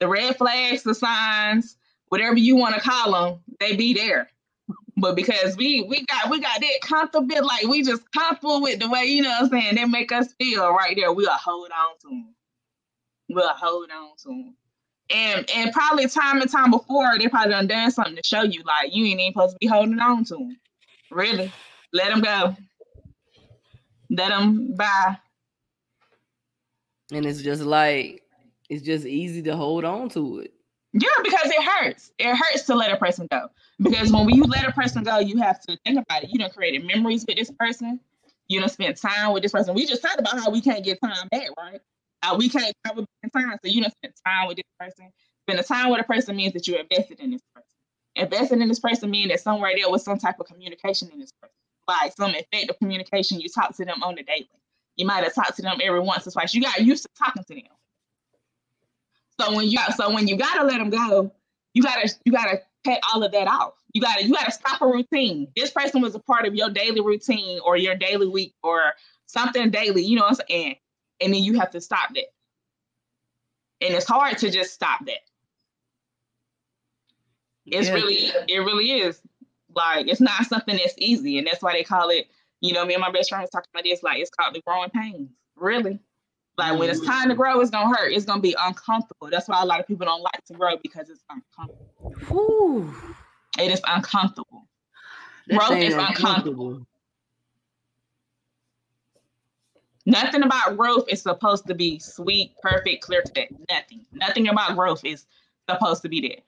The 0.00 0.08
red 0.08 0.36
flags, 0.36 0.82
the 0.82 0.94
signs, 0.94 1.76
whatever 2.08 2.38
you 2.38 2.56
want 2.56 2.74
to 2.74 2.80
call 2.80 3.12
them, 3.12 3.40
they 3.60 3.76
be 3.76 3.92
there. 3.92 4.30
But 4.96 5.14
because 5.14 5.58
we 5.58 5.82
we 5.82 6.06
got 6.06 6.30
we 6.30 6.40
got 6.40 6.58
that 6.58 6.80
comfortable, 6.80 7.46
like 7.46 7.66
we 7.66 7.82
just 7.82 8.10
comfortable 8.12 8.62
with 8.62 8.80
the 8.80 8.88
way, 8.88 9.04
you 9.04 9.20
know 9.20 9.28
what 9.28 9.42
I'm 9.42 9.48
saying, 9.50 9.74
they 9.74 9.84
make 9.84 10.10
us 10.10 10.32
feel 10.32 10.70
right 10.70 10.96
there. 10.96 11.12
We'll 11.12 11.30
hold 11.32 11.68
on 11.70 11.98
to 12.00 12.08
them. 12.08 12.34
We'll 13.28 13.48
hold 13.48 13.90
on 13.90 14.16
to 14.22 14.28
them. 14.28 14.56
And 15.14 15.48
and 15.54 15.72
probably 15.72 16.08
time 16.08 16.40
and 16.40 16.50
time 16.50 16.72
before, 16.72 17.16
they 17.18 17.28
probably 17.28 17.52
done 17.52 17.68
done 17.68 17.90
something 17.92 18.16
to 18.16 18.22
show 18.24 18.42
you, 18.42 18.64
like 18.64 18.92
you 18.92 19.06
ain't 19.06 19.20
even 19.20 19.32
supposed 19.32 19.52
to 19.52 19.58
be 19.60 19.68
holding 19.68 20.00
on 20.00 20.24
to 20.24 20.34
them. 20.34 20.58
Really, 21.08 21.52
let 21.92 22.08
them 22.08 22.20
go. 22.20 22.56
Let 24.10 24.30
them 24.30 24.74
bye. 24.74 25.16
And 27.12 27.24
it's 27.24 27.42
just 27.42 27.62
like 27.62 28.22
it's 28.68 28.82
just 28.82 29.06
easy 29.06 29.40
to 29.42 29.56
hold 29.56 29.84
on 29.84 30.08
to 30.10 30.40
it. 30.40 30.52
Yeah, 30.92 31.08
because 31.22 31.46
it 31.46 31.62
hurts. 31.62 32.10
It 32.18 32.34
hurts 32.34 32.64
to 32.64 32.74
let 32.74 32.90
a 32.90 32.96
person 32.96 33.28
go. 33.30 33.48
Because 33.80 34.10
when 34.10 34.28
you 34.30 34.42
let 34.44 34.66
a 34.66 34.72
person 34.72 35.04
go, 35.04 35.20
you 35.20 35.36
have 35.38 35.60
to 35.62 35.78
think 35.84 35.98
about 36.00 36.24
it. 36.24 36.30
You 36.30 36.40
don't 36.40 36.52
create 36.52 36.84
memories 36.84 37.24
with 37.26 37.36
this 37.36 37.52
person. 37.52 38.00
You 38.48 38.58
don't 38.58 38.68
spend 38.68 38.96
time 38.96 39.32
with 39.32 39.44
this 39.44 39.52
person. 39.52 39.74
We 39.74 39.86
just 39.86 40.02
talked 40.02 40.18
about 40.18 40.38
how 40.38 40.50
we 40.50 40.60
can't 40.60 40.84
get 40.84 41.00
time 41.00 41.28
back, 41.30 41.48
right? 41.56 41.80
How 42.24 42.36
we 42.38 42.48
can't 42.48 42.74
cover 42.86 43.04
time. 43.34 43.58
So 43.62 43.70
you 43.70 43.82
don't 43.82 43.92
spend 43.92 44.14
time 44.26 44.48
with 44.48 44.56
this 44.56 44.64
person. 44.80 45.10
Spending 45.42 45.64
time 45.64 45.90
with 45.90 46.00
a 46.00 46.04
person 46.04 46.34
means 46.34 46.54
that 46.54 46.66
you're 46.66 46.78
invested 46.78 47.20
in 47.20 47.32
this 47.32 47.42
person. 47.54 47.68
Invested 48.16 48.60
in 48.60 48.68
this 48.68 48.80
person 48.80 49.10
means 49.10 49.30
that 49.30 49.40
somewhere 49.40 49.72
there 49.76 49.90
was 49.90 50.02
some 50.02 50.16
type 50.16 50.40
of 50.40 50.46
communication 50.46 51.10
in 51.12 51.20
this 51.20 51.32
person. 51.42 51.54
Like 51.86 52.14
some 52.16 52.30
effective 52.34 52.78
communication. 52.78 53.40
You 53.40 53.48
talk 53.50 53.76
to 53.76 53.84
them 53.84 54.02
on 54.02 54.14
the 54.14 54.22
daily. 54.22 54.48
You 54.96 55.04
might 55.04 55.22
have 55.24 55.34
talked 55.34 55.56
to 55.56 55.62
them 55.62 55.78
every 55.82 56.00
once 56.00 56.26
or 56.26 56.30
twice. 56.30 56.54
You 56.54 56.62
got 56.62 56.80
used 56.80 57.02
to 57.02 57.10
talking 57.18 57.44
to 57.44 57.54
them. 57.54 57.64
So 59.38 59.54
when 59.54 59.68
you 59.68 59.78
so 59.94 60.10
when 60.14 60.26
you 60.26 60.38
gotta 60.38 60.64
let 60.64 60.78
them 60.78 60.88
go, 60.88 61.30
you 61.74 61.82
gotta 61.82 62.08
you 62.24 62.32
gotta 62.32 62.62
cut 62.86 63.00
all 63.12 63.22
of 63.22 63.32
that 63.32 63.48
off. 63.48 63.74
You 63.92 64.00
gotta 64.00 64.24
you 64.24 64.32
gotta 64.32 64.52
stop 64.52 64.80
a 64.80 64.86
routine. 64.86 65.48
This 65.54 65.72
person 65.72 66.00
was 66.00 66.14
a 66.14 66.20
part 66.20 66.46
of 66.46 66.54
your 66.54 66.70
daily 66.70 67.02
routine 67.02 67.60
or 67.62 67.76
your 67.76 67.96
daily 67.96 68.28
week 68.28 68.54
or 68.62 68.94
something 69.26 69.70
daily. 69.70 70.04
You 70.04 70.16
know 70.16 70.22
what 70.22 70.40
I'm 70.40 70.46
saying? 70.48 70.76
And 71.24 71.32
then 71.32 71.42
you 71.42 71.58
have 71.58 71.70
to 71.70 71.80
stop 71.80 72.10
that. 72.14 72.26
And 73.80 73.94
it's 73.94 74.06
hard 74.06 74.38
to 74.38 74.50
just 74.50 74.72
stop 74.72 75.04
that. 75.06 75.20
It's 77.66 77.88
yeah. 77.88 77.94
really 77.94 78.16
it 78.48 78.58
really 78.58 78.90
is 78.92 79.20
like 79.74 80.06
it's 80.06 80.20
not 80.20 80.44
something 80.44 80.76
that's 80.76 80.94
easy, 80.98 81.38
and 81.38 81.46
that's 81.46 81.62
why 81.62 81.72
they 81.72 81.82
call 81.82 82.10
it. 82.10 82.26
You 82.60 82.72
know, 82.72 82.84
me 82.84 82.94
and 82.94 83.00
my 83.00 83.10
best 83.10 83.30
friend 83.30 83.42
was 83.42 83.50
talking 83.50 83.68
about 83.74 83.84
this. 83.84 84.02
Like 84.02 84.18
it's 84.18 84.30
called 84.30 84.54
the 84.54 84.60
growing 84.60 84.90
pains. 84.90 85.30
Really, 85.56 85.98
like 86.58 86.78
when 86.78 86.90
it's 86.90 87.00
mm-hmm. 87.00 87.10
time 87.10 87.28
to 87.30 87.34
grow, 87.34 87.60
it's 87.60 87.70
gonna 87.70 87.94
hurt. 87.94 88.12
It's 88.12 88.24
gonna 88.24 88.42
be 88.42 88.54
uncomfortable. 88.62 89.28
That's 89.30 89.48
why 89.48 89.62
a 89.62 89.66
lot 89.66 89.80
of 89.80 89.86
people 89.86 90.06
don't 90.06 90.22
like 90.22 90.44
to 90.46 90.52
grow 90.54 90.76
because 90.82 91.08
it's 91.08 91.24
uncomfortable. 91.30 92.14
Whew. 92.28 92.94
It 93.58 93.70
is 93.70 93.80
uncomfortable. 93.86 94.68
That 95.46 95.58
growth 95.58 95.82
is 95.82 95.94
uncomfortable. 95.94 96.86
Nothing 100.06 100.42
about 100.42 100.76
growth 100.76 101.06
is 101.08 101.22
supposed 101.22 101.66
to 101.66 101.74
be 101.74 101.98
sweet, 101.98 102.54
perfect, 102.60 103.02
clear 103.02 103.22
cut. 103.22 103.48
Nothing. 103.70 104.04
Nothing 104.12 104.48
about 104.48 104.76
growth 104.76 105.04
is 105.04 105.24
supposed 105.68 106.02
to 106.02 106.08
be 106.08 106.20
there. 106.20 106.42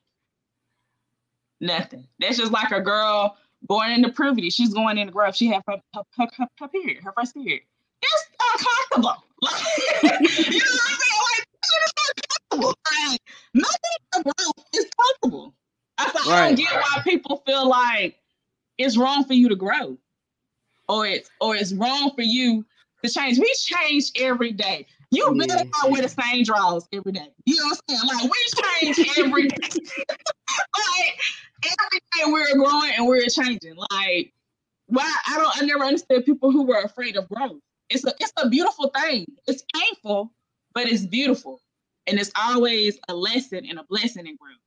Nothing. 1.61 2.07
That's 2.19 2.37
just 2.37 2.53
like 2.53 2.71
a 2.71 2.81
girl 2.81 3.37
going 3.67 3.93
into 3.93 4.11
puberty. 4.11 4.51
She's 4.51 4.75
going 4.75 4.99
into 4.99 5.13
growth. 5.13 5.37
She 5.37 5.47
have 5.49 5.63
her, 5.67 5.81
her, 5.95 6.03
her, 6.19 6.47
her 6.61 6.69
period, 6.69 7.03
her 7.03 7.13
first 7.17 7.35
period. 7.35 7.63
It's 8.03 8.29
uncomfortable. 8.55 9.25
Like, 9.41 9.63
you 10.03 10.09
know 10.09 10.11
what 10.11 10.21
I'm 10.21 10.99
saying? 10.99 11.23
Like, 11.23 11.47
shit 11.65 11.83
is 11.87 11.93
uncomfortable. 12.51 12.75
Like, 13.11 13.21
nothing 13.55 14.21
about 14.21 14.65
is 14.75 14.87
comfortable. 15.01 15.55
I, 15.99 16.05
right. 16.05 16.27
I 16.27 16.47
don't 16.49 16.57
get 16.57 16.75
why 16.75 17.03
people 17.05 17.43
feel 17.47 17.69
like 17.69 18.19
it's 18.77 18.99
wrong 18.99 19.25
for 19.25 19.33
you 19.33 19.49
to 19.49 19.57
grow, 19.57 19.97
or 20.89 21.07
it's 21.07 21.31
or 21.41 21.57
it's 21.57 21.73
wrong 21.73 22.13
for 22.15 22.23
you 22.23 22.67
to 23.07 23.13
change. 23.13 23.39
We 23.39 23.53
change 23.55 24.11
every 24.17 24.53
day. 24.53 24.87
You 25.11 25.35
yeah. 25.35 25.47
better 25.47 25.65
not 25.83 25.91
wear 25.91 26.03
the 26.03 26.09
same 26.09 26.45
drawers 26.45 26.89
every 26.93 27.13
day. 27.13 27.29
You 27.45 27.57
know 27.57 27.67
what 27.67 27.81
I'm 27.89 27.97
saying? 27.97 28.09
Like 28.09 28.33
we 28.33 28.95
change 28.95 29.19
every 29.19 29.49
day. 29.49 29.57
like 29.69 31.19
every 31.65 32.01
day 32.15 32.25
we're 32.27 32.55
growing 32.57 32.93
and 32.97 33.07
we're 33.07 33.27
changing. 33.27 33.77
Like 33.77 34.33
why 34.87 35.13
I 35.29 35.39
don't 35.39 35.63
I 35.63 35.67
never 35.67 35.85
understood 35.85 36.25
people 36.25 36.51
who 36.51 36.65
were 36.67 36.81
afraid 36.83 37.17
of 37.17 37.29
growth. 37.29 37.61
It's 37.89 38.05
a 38.05 38.13
it's 38.19 38.33
a 38.37 38.49
beautiful 38.49 38.89
thing. 38.89 39.27
It's 39.47 39.65
painful, 39.75 40.33
but 40.75 40.87
it's 40.87 41.07
beautiful. 41.07 41.61
And 42.09 42.19
it's 42.19 42.33
always 42.37 42.99
a 43.09 43.15
lesson 43.15 43.67
and 43.69 43.79
a 43.79 43.85
blessing 43.85 44.27
in 44.27 44.37
growth. 44.37 44.59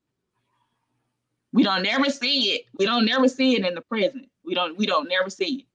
We 1.51 1.63
don't 1.63 1.83
never 1.83 2.09
see 2.09 2.51
it. 2.51 2.65
We 2.77 2.85
don't 2.85 3.05
never 3.05 3.27
see 3.27 3.55
it 3.55 3.65
in 3.65 3.75
the 3.75 3.81
present. 3.81 4.29
We 4.45 4.53
don't 4.53 4.77
we 4.77 4.85
don't 4.85 5.09
never 5.09 5.29
see 5.29 5.59
it. 5.61 5.65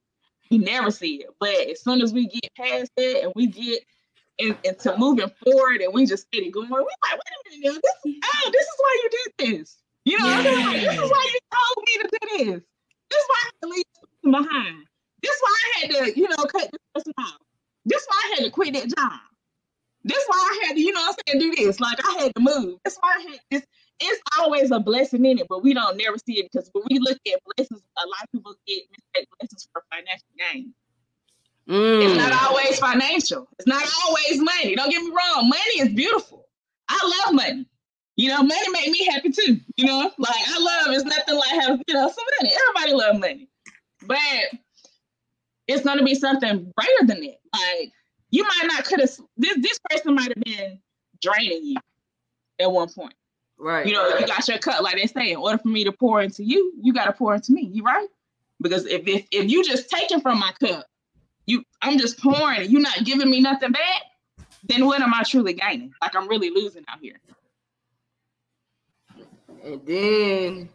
We 0.50 0.58
never 0.58 0.90
see 0.90 1.16
it. 1.16 1.30
But 1.40 1.54
as 1.54 1.82
soon 1.82 2.00
as 2.00 2.12
we 2.12 2.28
get 2.28 2.54
past 2.56 2.90
it 2.96 3.24
and 3.24 3.32
we 3.34 3.46
get 3.46 3.82
in, 4.38 4.56
into 4.64 4.96
moving 4.98 5.30
forward 5.42 5.80
and 5.80 5.92
we 5.92 6.06
just 6.06 6.30
get 6.30 6.44
it 6.44 6.52
going, 6.52 6.68
we 6.68 6.76
like, 6.76 6.88
wait 7.12 7.56
a 7.56 7.60
minute, 7.60 7.82
this, 7.82 7.94
oh, 8.06 8.50
this 8.52 8.62
is 8.62 8.74
why 8.78 8.98
you 9.02 9.10
did 9.10 9.58
this. 9.58 9.76
You 10.04 10.18
know, 10.18 10.26
yeah. 10.26 10.66
like, 10.66 10.80
this 10.80 10.94
is 10.94 11.10
why 11.10 11.30
you 11.32 11.38
told 11.54 11.86
me 11.86 11.92
to 12.02 12.08
do 12.12 12.28
this. 12.52 12.62
This 13.10 13.20
is 13.20 13.26
why 13.28 13.36
I 13.38 13.44
had 13.44 13.62
to 13.62 13.68
leave 13.68 13.84
behind. 14.22 14.86
This 15.22 15.32
is 15.32 15.40
why 15.40 15.56
I 15.64 15.80
had 15.80 15.90
to, 15.90 16.20
you 16.20 16.28
know, 16.28 16.44
cut 16.44 16.70
this 16.70 16.80
person 16.94 17.12
off. 17.18 17.38
This 17.86 18.02
is 18.02 18.08
why 18.08 18.22
I 18.24 18.34
had 18.36 18.44
to 18.44 18.50
quit 18.50 18.74
that 18.74 18.94
job. 18.94 19.20
This 20.04 20.18
is 20.18 20.24
why 20.26 20.36
I 20.36 20.66
had 20.66 20.74
to, 20.74 20.80
you 20.80 20.92
know 20.92 21.06
I'm 21.06 21.14
saying, 21.26 21.40
do 21.40 21.54
this. 21.56 21.80
Like 21.80 21.98
I 22.06 22.22
had 22.22 22.34
to 22.34 22.40
move. 22.42 22.78
That's 22.84 22.98
why 23.00 23.16
I 23.16 23.30
had 23.30 23.40
this. 23.50 23.62
It's 24.00 24.20
always 24.38 24.70
a 24.70 24.80
blessing 24.80 25.24
in 25.24 25.38
it, 25.38 25.46
but 25.48 25.62
we 25.62 25.72
don't 25.72 25.96
never 25.96 26.18
see 26.18 26.40
it 26.40 26.50
because 26.50 26.68
when 26.72 26.84
we 26.90 26.98
look 26.98 27.18
at 27.32 27.40
blessings, 27.56 27.82
a 27.96 28.06
lot 28.06 28.24
of 28.24 28.32
people 28.32 28.54
get 28.66 28.82
mistake 28.90 29.28
blessings 29.38 29.68
for 29.72 29.82
financial 29.90 30.26
gain. 30.36 30.74
Mm. 31.68 32.04
It's 32.04 32.16
not 32.16 32.32
always 32.42 32.78
financial. 32.78 33.48
It's 33.58 33.66
not 33.66 33.82
always 34.06 34.40
money. 34.40 34.74
Don't 34.74 34.90
get 34.90 35.02
me 35.02 35.10
wrong. 35.10 35.48
Money 35.48 35.80
is 35.80 35.94
beautiful. 35.94 36.46
I 36.88 37.22
love 37.24 37.34
money. 37.34 37.66
You 38.16 38.28
know, 38.28 38.42
money 38.42 38.68
make 38.72 38.90
me 38.90 39.04
happy 39.06 39.30
too. 39.30 39.58
You 39.76 39.86
know, 39.86 40.10
like 40.18 40.48
I 40.48 40.58
love. 40.58 40.94
It's 40.94 41.04
nothing 41.04 41.36
like 41.36 41.50
having 41.50 41.82
you 41.88 41.94
know 41.94 42.08
some 42.08 42.24
money. 42.40 42.54
Everybody 42.54 42.92
love 42.92 43.20
money, 43.20 43.48
but 44.06 44.18
it's 45.66 45.82
going 45.82 45.98
to 45.98 46.04
be 46.04 46.14
something 46.14 46.72
greater 46.76 47.06
than 47.06 47.24
it. 47.24 47.40
Like 47.52 47.92
you 48.30 48.44
might 48.44 48.66
not 48.66 48.84
could 48.84 49.00
have. 49.00 49.10
This 49.36 49.56
this 49.58 49.80
person 49.90 50.14
might 50.14 50.28
have 50.28 50.44
been 50.44 50.78
draining 51.20 51.64
you 51.64 51.76
at 52.60 52.70
one 52.70 52.88
point. 52.88 53.14
Right. 53.58 53.86
You 53.86 53.92
know, 53.92 54.08
you 54.18 54.26
got 54.26 54.46
your 54.48 54.58
cup, 54.58 54.82
like 54.82 54.96
they 54.96 55.06
say. 55.06 55.32
In 55.32 55.36
order 55.36 55.58
for 55.58 55.68
me 55.68 55.84
to 55.84 55.92
pour 55.92 56.22
into 56.22 56.44
you, 56.44 56.72
you 56.82 56.92
got 56.92 57.06
to 57.06 57.12
pour 57.12 57.34
into 57.34 57.52
me. 57.52 57.70
You 57.72 57.84
right? 57.84 58.08
Because 58.60 58.86
if 58.86 59.06
if 59.06 59.26
if 59.30 59.50
you 59.50 59.64
just 59.64 59.90
taking 59.90 60.20
from 60.20 60.38
my 60.38 60.52
cup, 60.60 60.86
you 61.46 61.64
I'm 61.82 61.98
just 61.98 62.18
pouring. 62.20 62.70
You're 62.70 62.80
not 62.80 63.04
giving 63.04 63.30
me 63.30 63.40
nothing 63.40 63.72
back. 63.72 64.02
Then 64.64 64.86
what 64.86 65.02
am 65.02 65.12
I 65.14 65.22
truly 65.22 65.52
gaining? 65.52 65.92
Like 66.00 66.14
I'm 66.16 66.28
really 66.28 66.50
losing 66.50 66.84
out 66.88 66.98
here. 67.00 67.20
And 69.62 69.86
then 69.86 70.68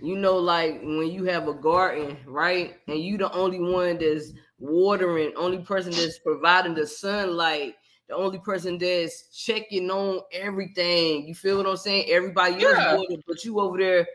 you 0.00 0.16
know, 0.16 0.36
like 0.36 0.80
when 0.82 1.10
you 1.10 1.24
have 1.24 1.48
a 1.48 1.54
garden, 1.54 2.16
right? 2.26 2.74
And 2.88 2.98
you 2.98 3.16
the 3.16 3.32
only 3.32 3.60
one 3.60 3.98
that's 3.98 4.32
watering, 4.58 5.32
only 5.36 5.58
person 5.58 5.92
that's 5.92 6.18
providing 6.18 6.74
the 6.74 6.86
sunlight, 6.86 7.74
the 8.08 8.16
only 8.16 8.38
person 8.38 8.78
that's 8.78 9.28
checking 9.44 9.90
on 9.90 10.20
everything. 10.32 11.26
You 11.26 11.34
feel 11.34 11.58
what 11.58 11.66
I'm 11.66 11.76
saying? 11.76 12.06
Everybody 12.08 12.56
yeah. 12.62 12.68
else 12.68 13.06
water, 13.08 13.22
but 13.26 13.44
you 13.44 13.60
over 13.60 13.78
there, 13.78 14.06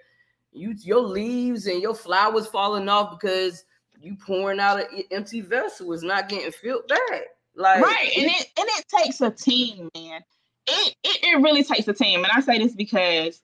you 0.52 0.76
your 0.80 1.02
leaves 1.02 1.67
and 1.67 1.82
your 1.82 1.95
flowers 1.95 2.47
falling 2.47 2.89
off 2.89 3.19
because 3.19 3.63
you 4.00 4.15
pouring 4.15 4.60
out 4.60 4.80
an 4.80 5.04
empty 5.12 5.41
vessel. 5.41 5.93
It's 5.93 6.04
not 6.04 6.30
getting 6.30 6.52
filled 6.52 6.88
back. 6.88 7.21
Like 7.56 7.84
right, 7.84 8.12
and 8.15 8.28
it 8.28 8.52
and 8.60 8.67
it 8.69 8.86
takes 8.88 9.21
a 9.21 9.32
team, 9.32 9.89
man 9.95 10.21
it, 10.67 10.95
it, 11.04 11.23
it 11.23 11.41
really 11.41 11.63
takes 11.63 11.88
a 11.88 11.93
team. 11.93 12.23
And 12.23 12.32
I 12.34 12.41
say 12.41 12.58
this 12.60 12.73
because 12.73 13.41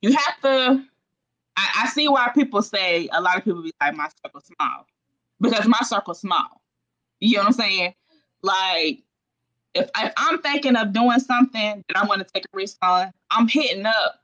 you 0.00 0.12
have 0.12 0.40
to, 0.42 0.84
I, 1.56 1.82
I 1.82 1.86
see 1.88 2.08
why 2.08 2.30
people 2.34 2.62
say 2.62 3.08
a 3.12 3.20
lot 3.20 3.36
of 3.36 3.44
people 3.44 3.62
be 3.62 3.72
like, 3.80 3.96
my 3.96 4.08
circle 4.24 4.40
small. 4.40 4.86
Because 5.40 5.66
my 5.66 5.80
circle 5.82 6.14
small. 6.14 6.62
You 7.20 7.36
know 7.36 7.42
what 7.42 7.48
I'm 7.48 7.52
saying? 7.54 7.94
Like, 8.42 9.02
if, 9.74 9.90
if 9.96 10.12
I'm 10.16 10.40
thinking 10.42 10.76
of 10.76 10.92
doing 10.92 11.20
something 11.20 11.84
that 11.88 11.96
I 11.96 12.06
want 12.06 12.26
to 12.26 12.32
take 12.32 12.44
a 12.44 12.56
risk 12.56 12.76
on, 12.82 13.12
I'm 13.30 13.48
hitting 13.48 13.86
up 13.86 14.20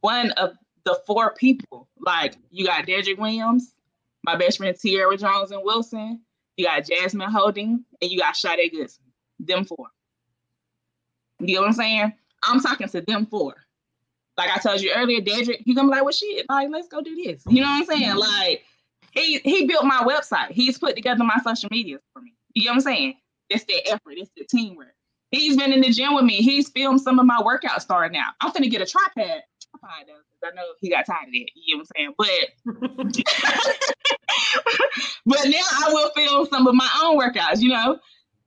one 0.00 0.30
of 0.32 0.56
the 0.84 0.98
four 1.06 1.34
people. 1.34 1.88
Like, 1.98 2.36
you 2.50 2.66
got 2.66 2.86
Dedrick 2.86 3.18
Williams, 3.18 3.74
my 4.22 4.36
best 4.36 4.58
friend 4.58 4.76
Tierra 4.78 5.16
Jones 5.16 5.50
and 5.50 5.62
Wilson, 5.64 6.20
you 6.56 6.66
got 6.66 6.84
Jasmine 6.84 7.30
Holding, 7.30 7.84
and 8.00 8.10
you 8.10 8.18
got 8.18 8.36
Sade 8.36 8.70
Goodson. 8.70 9.04
Them 9.40 9.64
four. 9.64 9.88
You 11.40 11.56
know 11.56 11.62
what 11.62 11.68
I'm 11.68 11.72
saying? 11.74 12.12
I'm 12.44 12.60
talking 12.60 12.88
to 12.88 13.00
them 13.00 13.26
four. 13.26 13.54
Like 14.36 14.50
I 14.50 14.58
told 14.58 14.80
you 14.80 14.92
earlier, 14.94 15.20
Dedrick, 15.20 15.62
he 15.64 15.74
gonna 15.74 15.88
be 15.88 15.92
like, 15.92 16.04
well, 16.04 16.12
shit, 16.12 16.46
like, 16.48 16.68
let's 16.70 16.88
go 16.88 17.00
do 17.00 17.14
this. 17.14 17.42
You 17.48 17.62
know 17.62 17.68
what 17.68 17.88
I'm 17.90 17.98
saying? 17.98 18.16
Like, 18.16 18.64
he 19.12 19.38
he 19.38 19.66
built 19.66 19.84
my 19.84 20.02
website. 20.02 20.50
He's 20.50 20.78
put 20.78 20.96
together 20.96 21.24
my 21.24 21.38
social 21.44 21.68
media 21.70 21.98
for 22.12 22.20
me. 22.20 22.34
You 22.54 22.66
know 22.66 22.72
what 22.72 22.76
I'm 22.76 22.80
saying? 22.82 23.14
It's 23.50 23.64
the 23.64 23.86
effort, 23.88 24.14
it's 24.16 24.30
the 24.36 24.44
teamwork. 24.44 24.94
He's 25.30 25.56
been 25.56 25.72
in 25.72 25.80
the 25.80 25.90
gym 25.90 26.14
with 26.14 26.24
me. 26.24 26.36
He's 26.36 26.68
filmed 26.68 27.00
some 27.00 27.18
of 27.18 27.26
my 27.26 27.40
workouts 27.42 27.82
starting 27.82 28.12
now. 28.12 28.28
I'm 28.40 28.52
gonna 28.52 28.68
get 28.68 28.80
a 28.80 28.86
tripod. 28.86 29.14
Tripod 29.16 30.06
though, 30.06 30.48
I 30.48 30.54
know 30.54 30.62
he 30.80 30.90
got 30.90 31.06
tired 31.06 31.26
of 31.26 31.32
that. 31.32 31.50
You 31.54 31.76
know 31.76 31.82
what 31.82 31.88
I'm 31.96 32.14
saying? 32.14 32.14
But 32.16 33.74
but 35.26 35.44
now 35.46 35.86
I 35.86 35.92
will 35.92 36.10
film 36.10 36.46
some 36.46 36.66
of 36.66 36.74
my 36.74 36.88
own 37.02 37.18
workouts, 37.18 37.60
you 37.60 37.70
know. 37.70 37.98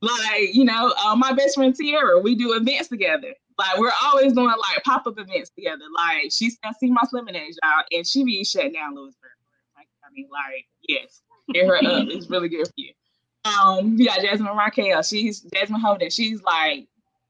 Like, 0.02 0.54
you 0.54 0.64
know, 0.64 0.94
uh, 1.04 1.16
my 1.16 1.34
best 1.34 1.56
friend 1.56 1.76
Tierra, 1.76 2.20
we 2.20 2.36
do 2.36 2.54
events 2.54 2.88
together. 2.88 3.34
Like, 3.58 3.80
we're 3.80 3.92
always 4.04 4.34
doing 4.34 4.46
like 4.48 4.84
pop 4.84 5.08
up 5.08 5.18
events 5.18 5.50
together. 5.50 5.86
Like, 5.96 6.32
she's 6.32 6.54
still 6.54 6.72
see 6.80 6.92
my 6.92 7.02
lemonade, 7.12 7.56
y'all, 7.64 7.84
and 7.92 8.06
she 8.06 8.24
be 8.24 8.44
shutting 8.44 8.74
down 8.74 8.96
Lewisburg. 8.96 9.32
Like, 9.76 9.88
I 10.04 10.10
mean, 10.14 10.30
like, 10.32 10.68
yes, 10.88 11.22
get 11.52 11.66
her 11.66 11.78
up. 11.78 12.08
It's 12.10 12.30
really 12.30 12.50
good 12.50 12.68
for 12.68 12.74
you. 12.76 12.94
Um, 13.46 13.96
yeah, 13.98 14.20
Jasmine 14.20 14.56
Raquel. 14.56 15.02
She's 15.04 15.42
Jasmine 15.42 15.80
Holden. 15.80 16.10
She's 16.10 16.42
like, 16.44 16.88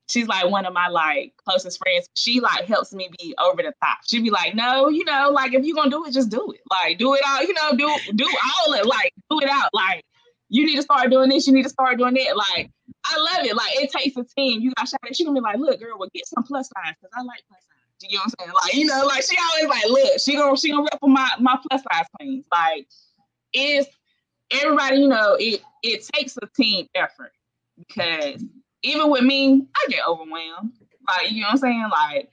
she's 0.09 0.27
like 0.27 0.49
one 0.49 0.65
of 0.65 0.73
my 0.73 0.87
like 0.87 1.33
closest 1.37 1.77
friends. 1.79 2.07
She 2.15 2.39
like 2.39 2.65
helps 2.65 2.93
me 2.93 3.09
be 3.19 3.35
over 3.39 3.61
the 3.61 3.73
top. 3.83 3.99
She 4.05 4.21
be 4.21 4.29
like, 4.29 4.55
no, 4.55 4.89
you 4.89 5.05
know, 5.05 5.29
like 5.31 5.53
if 5.53 5.65
you're 5.65 5.75
gonna 5.75 5.91
do 5.91 6.05
it, 6.05 6.13
just 6.13 6.29
do 6.29 6.51
it. 6.51 6.61
Like 6.69 6.97
do 6.97 7.13
it 7.13 7.21
all, 7.27 7.41
you 7.43 7.53
know, 7.53 7.71
do 7.71 8.13
do 8.15 8.25
all 8.25 8.73
it, 8.73 8.85
like 8.85 9.13
do 9.29 9.39
it 9.41 9.49
out. 9.49 9.69
Like 9.73 10.03
you 10.49 10.65
need 10.65 10.77
to 10.77 10.81
start 10.81 11.09
doing 11.11 11.29
this, 11.29 11.47
you 11.47 11.53
need 11.53 11.63
to 11.63 11.69
start 11.69 11.97
doing 11.97 12.13
that. 12.13 12.37
Like, 12.37 12.71
I 13.05 13.17
love 13.17 13.45
it. 13.45 13.55
Like, 13.55 13.73
it 13.75 13.91
takes 13.91 14.15
a 14.17 14.23
team. 14.23 14.61
You 14.61 14.71
got 14.75 14.87
Sade. 14.87 15.15
She 15.15 15.25
gonna 15.25 15.35
be 15.35 15.41
like, 15.41 15.57
look, 15.57 15.79
girl, 15.79 15.97
well, 15.99 16.09
get 16.13 16.25
some 16.25 16.43
plus 16.43 16.69
size 16.69 16.95
because 16.99 17.11
I 17.15 17.21
like 17.21 17.43
plus 17.49 17.61
size. 17.61 18.09
You 18.09 18.17
know 18.17 18.23
what 18.25 18.33
I'm 18.39 18.45
saying? 18.45 18.53
Like, 18.63 18.73
you 18.75 18.85
know, 18.85 19.05
like 19.05 19.23
she 19.23 19.37
always 19.37 19.69
like, 19.69 19.89
look, 19.89 20.19
she 20.19 20.35
gonna 20.35 20.57
she 20.57 20.69
gonna 20.69 20.83
rep 20.83 20.99
for 20.99 21.09
my 21.09 21.27
my 21.39 21.57
plus 21.67 21.81
size 21.91 22.05
queens. 22.15 22.45
Like, 22.51 22.87
it's 23.53 23.89
everybody, 24.51 24.97
you 24.97 25.07
know, 25.07 25.35
it 25.39 25.61
it 25.83 26.07
takes 26.13 26.37
a 26.41 26.47
team 26.47 26.87
effort 26.95 27.31
because 27.77 28.43
even 28.83 29.09
with 29.09 29.23
me, 29.23 29.67
I 29.75 29.89
get 29.89 30.07
overwhelmed. 30.07 30.73
Like, 31.07 31.31
you 31.31 31.41
know 31.41 31.47
what 31.47 31.53
I'm 31.53 31.57
saying? 31.57 31.89
Like, 31.89 32.29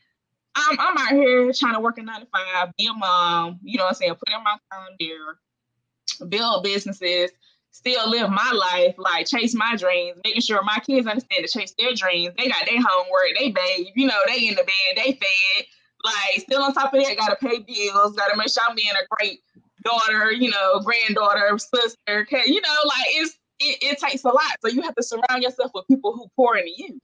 I'm 0.57 0.79
I'm 0.81 0.99
out 0.99 1.13
here 1.13 1.53
trying 1.53 1.75
to 1.75 1.81
work 1.81 1.99
a 1.99 2.03
nine 2.03 2.21
to 2.21 2.27
five, 2.27 2.73
be 2.77 2.87
a 2.87 2.93
mom, 2.93 3.61
you 3.63 3.79
know 3.79 3.85
what 3.85 3.91
I'm 3.91 3.95
saying, 3.95 4.15
put 4.15 4.29
in 4.29 4.43
my 4.43 4.57
time 4.73 4.97
there, 4.99 6.29
build 6.29 6.65
businesses 6.65 7.31
still 7.75 8.09
live 8.09 8.31
my 8.31 8.53
life, 8.53 8.95
like 8.99 9.27
chase 9.27 9.55
my 9.55 9.75
dreams, 9.77 10.17
making 10.25 10.41
sure 10.41 10.63
my 10.63 10.79
kids 10.87 11.07
understand 11.09 11.45
to 11.45 11.59
chase 11.59 11.75
their 11.77 11.93
dreams. 11.93 12.33
They 12.39 12.49
got 12.49 12.65
their 12.67 12.79
homework, 12.81 13.37
they 13.37 13.51
bathe, 13.51 13.89
you 13.97 14.07
know, 14.07 14.19
they 14.29 14.47
in 14.49 14.55
the 14.55 14.63
bed, 14.63 14.97
they 14.97 15.13
fed. 15.13 15.67
Like 16.05 16.41
still 16.43 16.63
on 16.63 16.73
top 16.73 16.95
of 16.95 17.03
that, 17.03 17.17
gotta 17.17 17.37
pay 17.37 17.59
bills, 17.59 18.15
gotta 18.15 18.37
make 18.37 18.49
sure 18.49 18.63
I'm 18.69 18.77
being 18.77 18.91
a 18.91 19.07
great 19.17 19.41
daughter, 19.85 20.33
you 20.33 20.51
know, 20.51 20.81
granddaughter, 20.81 21.59
sister, 21.59 22.27
you 22.47 22.61
know, 22.61 22.77
like 22.85 23.07
it's 23.09 23.37
it, 23.61 23.79
it 23.83 23.99
takes 23.99 24.25
a 24.25 24.29
lot. 24.29 24.43
So 24.61 24.69
you 24.69 24.83
have 24.83 24.95
to 24.97 25.03
surround 25.03 25.43
yourself 25.43 25.71
with 25.75 25.87
people 25.87 26.13
who 26.13 26.27
pour 26.37 26.57
into 26.57 26.73
you. 26.77 27.01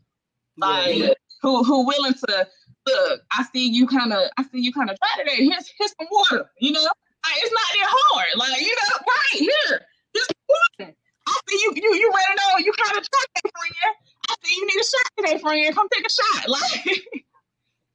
Like 0.56 0.96
yeah. 0.96 1.14
who 1.42 1.62
who 1.64 1.86
willing 1.86 2.14
to 2.14 2.48
look, 2.86 3.20
I 3.32 3.44
see 3.52 3.68
you 3.68 3.86
kind 3.86 4.12
of, 4.12 4.30
I 4.36 4.42
see 4.44 4.60
you 4.60 4.72
kind 4.72 4.90
of 4.90 4.96
try 4.98 5.24
today. 5.24 5.44
Here's 5.44 5.70
here's 5.78 5.94
some 5.98 6.08
water, 6.10 6.50
you 6.58 6.72
know. 6.72 6.82
Like, 7.26 7.36
it's 7.36 7.52
not 7.52 7.70
that 7.74 7.88
hard. 7.90 8.28
Like, 8.36 8.60
you 8.60 8.74
know, 8.74 8.96
right 8.96 9.38
here. 9.38 9.86
Just 10.14 10.32
one. 10.46 10.94
I 11.28 11.40
see 11.48 11.56
you, 11.62 11.72
you, 11.76 11.94
you 11.94 12.10
to 12.10 12.34
know 12.36 12.58
you 12.58 12.72
kind 12.72 12.98
of 12.98 13.04
truck 13.04 13.28
that 13.34 13.50
friend. 13.52 13.94
I 14.28 14.34
see 14.42 14.54
you 14.56 14.66
need 14.66 14.80
a 14.80 14.84
shot 14.84 15.08
today, 15.18 15.38
friend. 15.38 15.74
Come 15.74 15.88
take 15.92 16.06
a 16.06 16.10
shot. 16.10 16.48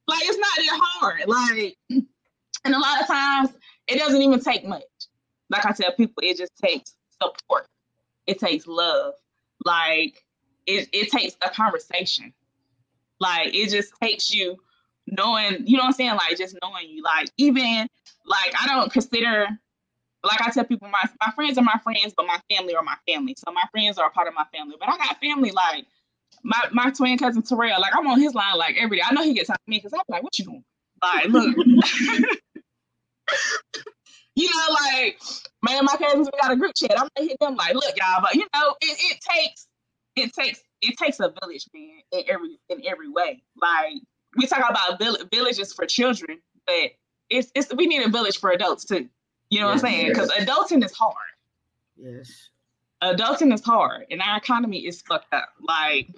Like, 0.07 0.19
like 0.19 0.29
it's 0.29 0.37
not 0.37 0.55
that 0.55 0.79
hard. 0.83 1.23
Like, 1.25 1.77
and 2.65 2.75
a 2.75 2.79
lot 2.79 3.01
of 3.01 3.07
times 3.07 3.49
it 3.87 3.97
doesn't 3.97 4.21
even 4.21 4.39
take 4.39 4.65
much. 4.65 4.83
Like 5.49 5.65
I 5.65 5.71
tell 5.71 5.93
people, 5.93 6.21
it 6.21 6.37
just 6.37 6.51
takes 6.61 6.95
support. 7.21 7.67
It 8.27 8.39
takes 8.39 8.67
love. 8.67 9.13
Like, 9.63 10.23
it, 10.65 10.89
it 10.91 11.11
takes 11.11 11.35
a 11.43 11.49
conversation. 11.49 12.33
Like, 13.19 13.53
it 13.53 13.69
just 13.69 13.93
takes 14.01 14.31
you 14.31 14.57
knowing, 15.07 15.65
you 15.65 15.77
know 15.77 15.83
what 15.83 15.87
I'm 15.89 15.93
saying? 15.93 16.15
Like, 16.15 16.37
just 16.37 16.57
knowing 16.61 16.89
you. 16.89 17.03
Like, 17.03 17.29
even, 17.37 17.87
like, 18.25 18.53
I 18.59 18.67
don't 18.67 18.91
consider 18.91 19.47
like 20.25 20.41
I 20.41 20.49
tell 20.49 20.63
people, 20.63 20.89
my 20.89 21.03
my 21.21 21.31
friends 21.33 21.57
are 21.57 21.63
my 21.63 21.79
friends, 21.83 22.13
but 22.17 22.25
my 22.25 22.39
family 22.49 22.75
are 22.75 22.81
my 22.81 22.95
family. 23.07 23.35
So 23.37 23.51
my 23.51 23.63
friends 23.71 23.97
are 23.97 24.07
a 24.07 24.09
part 24.09 24.27
of 24.27 24.33
my 24.33 24.45
family. 24.51 24.75
But 24.79 24.89
I 24.89 24.97
got 24.97 25.19
family 25.21 25.51
like 25.51 25.85
my 26.43 26.59
my 26.71 26.89
twin 26.89 27.17
cousin 27.17 27.43
Terrell, 27.43 27.79
like 27.79 27.95
I'm 27.95 28.07
on 28.07 28.19
his 28.19 28.33
line 28.33 28.57
like 28.57 28.75
every 28.77 28.97
day. 28.97 29.03
I 29.07 29.13
know 29.13 29.23
he 29.23 29.33
gets 29.33 29.49
on 29.49 29.57
me 29.67 29.77
because 29.77 29.93
I'm 29.93 30.01
like, 30.09 30.23
what 30.23 30.37
you 30.39 30.45
doing? 30.45 30.63
Like, 31.01 31.27
look. 31.27 31.55
you 34.35 34.49
know, 34.49 34.73
like 34.73 35.19
man, 35.63 35.85
my 35.85 35.95
cousins, 35.97 36.29
we 36.31 36.39
got 36.39 36.51
a 36.51 36.55
group 36.55 36.73
chat. 36.75 36.91
I'm 36.91 37.09
gonna 37.15 37.27
hit 37.27 37.37
them 37.39 37.55
like, 37.55 37.73
look, 37.73 37.95
y'all, 37.97 38.21
but 38.21 38.35
you 38.35 38.45
know, 38.53 38.75
it, 38.81 38.97
it 38.99 39.19
takes 39.21 39.67
it 40.15 40.33
takes 40.33 40.61
it 40.81 40.97
takes 40.97 41.19
a 41.19 41.33
village, 41.41 41.67
man, 41.73 41.99
in 42.11 42.23
every 42.27 42.57
in 42.69 42.81
every 42.87 43.09
way. 43.09 43.43
Like 43.61 43.93
we 44.35 44.45
talk 44.47 44.69
about 44.69 44.99
vill- 44.99 45.17
villages 45.31 45.73
for 45.73 45.85
children, 45.85 46.39
but 46.65 46.91
it's 47.29 47.51
it's 47.55 47.73
we 47.73 47.87
need 47.87 48.05
a 48.05 48.09
village 48.09 48.39
for 48.39 48.51
adults 48.51 48.85
too. 48.85 49.09
You 49.49 49.61
know 49.61 49.71
yes, 49.71 49.83
what 49.83 49.89
I'm 49.89 49.93
saying? 49.93 50.09
Because 50.09 50.31
yes. 50.35 50.45
adulting 50.47 50.83
is 50.83 50.93
hard. 50.93 51.15
Yes. 51.97 52.49
Adulting 53.03 53.53
is 53.53 53.63
hard, 53.63 54.05
and 54.09 54.21
our 54.21 54.37
economy 54.37 54.85
is 54.85 55.01
fucked 55.01 55.33
up. 55.33 55.49
Like, 55.61 56.09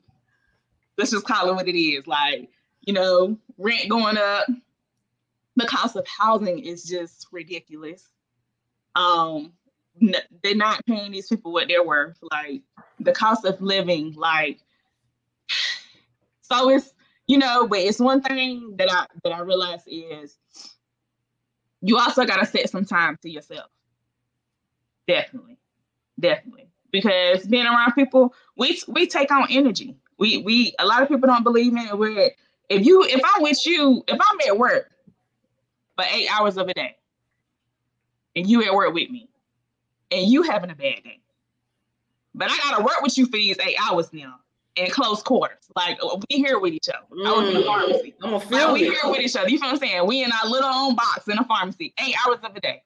let's 0.97 1.11
just 1.11 1.25
call 1.25 1.49
it 1.49 1.55
what 1.55 1.67
it 1.67 1.77
is. 1.77 2.07
Like, 2.07 2.49
you 2.81 2.93
know, 2.93 3.37
rent 3.57 3.89
going 3.89 4.17
up, 4.17 4.47
the 5.57 5.65
cost 5.65 5.95
of 5.95 6.07
housing 6.07 6.59
is 6.59 6.83
just 6.83 7.27
ridiculous. 7.31 8.07
Um, 8.95 9.53
they're 10.43 10.55
not 10.55 10.85
paying 10.85 11.11
these 11.11 11.27
people 11.27 11.51
what 11.51 11.67
they're 11.67 11.85
worth. 11.85 12.17
Like 12.31 12.61
the 12.99 13.11
cost 13.11 13.43
of 13.43 13.59
living, 13.59 14.13
like 14.15 14.59
so 16.41 16.69
it's 16.69 16.93
you 17.25 17.37
know, 17.37 17.67
but 17.67 17.79
it's 17.79 17.99
one 17.99 18.21
thing 18.21 18.75
that 18.77 18.89
I 18.91 19.07
that 19.23 19.33
I 19.33 19.39
realize 19.39 19.81
is 19.87 20.37
you 21.81 21.97
also 21.97 22.25
gotta 22.25 22.45
set 22.45 22.69
some 22.69 22.85
time 22.85 23.17
to 23.23 23.29
yourself. 23.29 23.69
Definitely, 25.07 25.57
definitely, 26.19 26.67
because 26.91 27.47
being 27.47 27.65
around 27.65 27.93
people, 27.93 28.35
we 28.55 28.79
we 28.87 29.07
take 29.07 29.31
on 29.31 29.47
energy. 29.49 29.97
We 30.19 30.37
we 30.37 30.75
a 30.77 30.85
lot 30.85 31.01
of 31.01 31.09
people 31.09 31.27
don't 31.27 31.43
believe 31.43 31.71
in 31.71 31.79
it. 31.79 31.97
Where 31.97 32.31
if 32.69 32.85
you 32.85 33.03
if 33.03 33.21
I'm 33.23 33.41
with 33.41 33.65
you, 33.65 34.03
if 34.07 34.19
I'm 34.21 34.39
at 34.47 34.57
work 34.59 34.91
for 35.97 36.05
eight 36.11 36.27
hours 36.31 36.57
of 36.57 36.67
a 36.67 36.73
day, 36.73 36.95
and 38.35 38.47
you 38.47 38.63
at 38.63 38.73
work 38.73 38.93
with 38.93 39.09
me, 39.09 39.29
and 40.11 40.27
you 40.27 40.43
having 40.43 40.69
a 40.69 40.75
bad 40.75 41.03
day, 41.03 41.19
but 42.33 42.49
I 42.51 42.57
gotta 42.57 42.83
work 42.83 43.01
with 43.01 43.17
you 43.17 43.25
for 43.25 43.33
these 43.33 43.57
eight 43.59 43.77
hours 43.81 44.13
now 44.13 44.39
in 44.77 44.91
close 44.91 45.21
quarters. 45.21 45.57
Like 45.75 45.99
we 46.29 46.37
here 46.37 46.59
with 46.59 46.73
each 46.73 46.87
other. 46.89 47.05
Mm. 47.11 47.27
I 47.27 47.31
was 47.31 47.49
in 47.49 47.53
the 47.55 47.63
pharmacy. 47.63 48.15
I'm 48.21 48.33
a 48.33 48.37
like, 48.37 48.73
we 48.73 48.83
here 48.83 48.95
with 49.05 49.19
each 49.19 49.35
other. 49.35 49.49
You 49.49 49.57
feel 49.57 49.69
what 49.69 49.73
I'm 49.73 49.79
saying? 49.79 50.07
We 50.07 50.23
in 50.23 50.31
our 50.31 50.49
little 50.49 50.69
own 50.69 50.95
box 50.95 51.27
in 51.27 51.37
a 51.37 51.43
pharmacy, 51.43 51.93
eight 51.99 52.15
hours 52.25 52.39
of 52.43 52.55
a 52.55 52.61
day. 52.61 52.83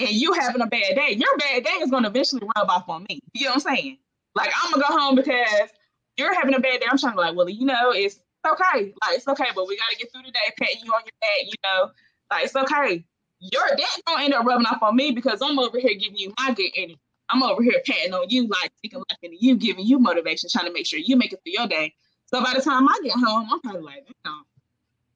And 0.00 0.10
you 0.10 0.32
having 0.32 0.62
a 0.62 0.66
bad 0.66 0.94
day, 0.94 1.12
your 1.12 1.36
bad 1.36 1.64
day 1.64 1.70
is 1.82 1.90
gonna 1.90 2.08
eventually 2.08 2.42
rub 2.56 2.70
off 2.70 2.88
on 2.88 3.04
me. 3.08 3.20
You 3.34 3.44
know 3.44 3.50
what 3.50 3.66
I'm 3.66 3.76
saying? 3.76 3.98
Like 4.34 4.50
I'm 4.56 4.72
gonna 4.72 4.84
go 4.88 4.98
home 4.98 5.14
because 5.14 5.70
you're 6.16 6.34
having 6.34 6.54
a 6.54 6.60
bad 6.60 6.80
day. 6.80 6.86
I'm 6.90 6.98
trying 6.98 7.12
to 7.12 7.16
be 7.16 7.22
like, 7.22 7.36
well, 7.36 7.48
you 7.48 7.66
know, 7.66 7.90
it's 7.90 8.18
okay. 8.52 8.94
Like 9.02 9.16
it's 9.16 9.28
okay, 9.28 9.46
but 9.54 9.66
we 9.66 9.76
gotta 9.76 9.96
get 9.96 10.12
through 10.12 10.22
the 10.22 10.30
day, 10.30 10.52
patting 10.58 10.84
you 10.84 10.92
on 10.92 11.02
your 11.04 11.12
back, 11.20 11.44
you 11.44 11.54
know. 11.64 11.90
Like 12.30 12.44
it's 12.44 12.56
okay. 12.56 13.04
Your 13.40 13.68
dad 13.76 14.02
don't 14.06 14.20
end 14.20 14.34
up 14.34 14.44
rubbing 14.44 14.66
off 14.66 14.82
on 14.82 14.96
me 14.96 15.12
because 15.12 15.40
I'm 15.42 15.58
over 15.58 15.78
here 15.78 15.94
giving 15.94 16.18
you 16.18 16.32
my 16.38 16.52
good 16.52 16.70
energy. 16.76 16.98
I'm 17.30 17.42
over 17.42 17.62
here 17.62 17.80
patting 17.86 18.14
on 18.14 18.28
you, 18.30 18.48
like 18.48 18.72
speaking 18.78 18.98
life 18.98 19.18
into 19.22 19.36
you, 19.38 19.56
giving 19.56 19.86
you 19.86 19.98
motivation, 19.98 20.48
trying 20.50 20.66
to 20.66 20.72
make 20.72 20.86
sure 20.86 20.98
you 20.98 21.16
make 21.16 21.32
it 21.32 21.40
through 21.44 21.52
your 21.52 21.66
day. 21.66 21.94
So 22.26 22.42
by 22.42 22.54
the 22.54 22.62
time 22.62 22.88
I 22.88 22.98
get 23.02 23.12
home, 23.12 23.48
I'm 23.50 23.60
probably 23.60 23.82
like, 23.82 24.06
Damn, 24.24 24.44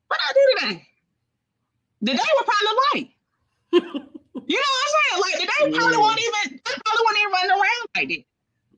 what 0.08 0.20
I 0.28 0.32
do 0.32 0.60
today? 0.60 0.88
The 2.02 2.12
day 2.12 2.18
was 2.18 2.44
probably 2.44 3.00
light. 3.00 3.10
you 3.72 3.80
know 3.80 4.72
what 4.72 4.84
I'm 4.84 4.92
saying? 4.98 5.22
Like 5.22 5.40
the 5.40 5.46
day 5.46 5.78
probably 5.78 5.96
won't 5.96 6.20
even 6.20 6.60
probably 6.64 7.04
won't 7.04 7.18
even 7.18 7.32
run 7.32 7.50
around 7.50 7.86
like 7.96 8.08
that. 8.08 8.24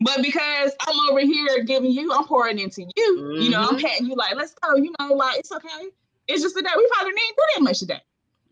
But 0.05 0.23
because 0.23 0.73
I'm 0.81 0.97
over 1.11 1.21
here 1.21 1.65
giving 1.65 1.91
you, 1.91 2.13
I'm 2.13 2.27
pouring 2.27 2.59
into 2.59 2.83
you. 2.83 3.17
Mm-hmm. 3.19 3.43
You 3.43 3.51
know, 3.51 3.61
I'm 3.61 3.69
mm-hmm. 3.69 3.87
patting 3.87 4.07
you 4.07 4.15
like, 4.15 4.37
let's 4.37 4.53
go. 4.53 4.77
You 4.77 4.93
know, 5.01 5.15
like 5.15 5.39
it's 5.39 5.51
okay. 5.51 5.89
It's 6.29 6.43
just 6.43 6.55
a 6.59 6.61
day. 6.61 6.69
We 6.77 6.87
probably 6.93 7.13
didn't 7.13 7.37
do 7.37 7.43
that 7.55 7.63
much 7.63 7.79
today. 7.79 8.01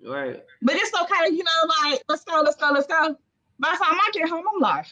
Right. 0.02 0.42
But 0.62 0.76
it's 0.76 0.98
okay. 0.98 1.34
You 1.34 1.44
know, 1.44 1.90
like 1.90 2.02
let's 2.08 2.24
go, 2.24 2.40
let's 2.42 2.56
go, 2.56 2.70
let's 2.72 2.86
go. 2.86 3.18
By 3.58 3.72
the 3.72 3.84
time 3.84 3.98
I 4.00 4.10
get 4.14 4.30
home, 4.30 4.44
I'm 4.54 4.60
like, 4.60 4.86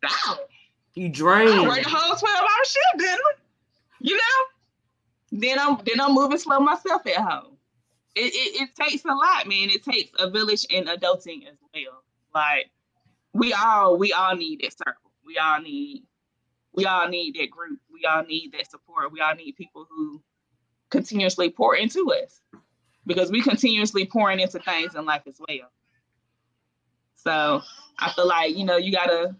down. 0.00 0.36
You 0.94 1.08
drain. 1.08 1.48
I 1.48 1.66
worked 1.66 1.82
the 1.82 1.90
whole 1.90 2.14
12 2.14 2.22
hour 2.22 2.64
shift, 2.64 2.98
didn't 2.98 3.18
I? 3.18 3.32
You 4.02 4.16
know? 4.16 5.40
Then 5.40 5.58
I'm 5.58 5.78
then 5.84 6.00
I'm 6.00 6.14
moving 6.14 6.38
slow 6.38 6.60
myself 6.60 7.04
at 7.08 7.16
home. 7.16 7.56
It, 8.14 8.32
it, 8.34 8.62
it 8.62 8.68
takes 8.76 9.04
a 9.04 9.08
lot, 9.08 9.48
man. 9.48 9.68
It 9.70 9.82
takes 9.82 10.12
a 10.20 10.30
village 10.30 10.64
in 10.70 10.84
adulting 10.84 11.48
as 11.48 11.56
well. 11.74 12.04
Like 12.32 12.70
we 13.32 13.52
all 13.52 13.98
we 13.98 14.12
all 14.12 14.36
need 14.36 14.60
that 14.62 14.76
circle. 14.76 15.10
We 15.24 15.38
all 15.38 15.60
need 15.60 16.04
we 16.72 16.86
all 16.86 17.08
need 17.08 17.36
that 17.36 17.50
group. 17.50 17.80
We 17.92 18.04
all 18.04 18.24
need 18.24 18.52
that 18.52 18.70
support. 18.70 19.12
We 19.12 19.20
all 19.20 19.34
need 19.34 19.56
people 19.56 19.86
who 19.88 20.22
continuously 20.90 21.50
pour 21.50 21.76
into 21.76 22.12
us 22.12 22.40
because 23.06 23.30
we 23.30 23.42
continuously 23.42 24.06
pouring 24.06 24.40
into 24.40 24.58
things 24.58 24.94
in 24.94 25.04
life 25.04 25.22
as 25.26 25.40
well. 25.40 25.70
So 27.16 27.62
I 27.98 28.12
feel 28.12 28.26
like, 28.26 28.56
you 28.56 28.64
know, 28.64 28.76
you 28.76 28.92
gotta 28.92 29.34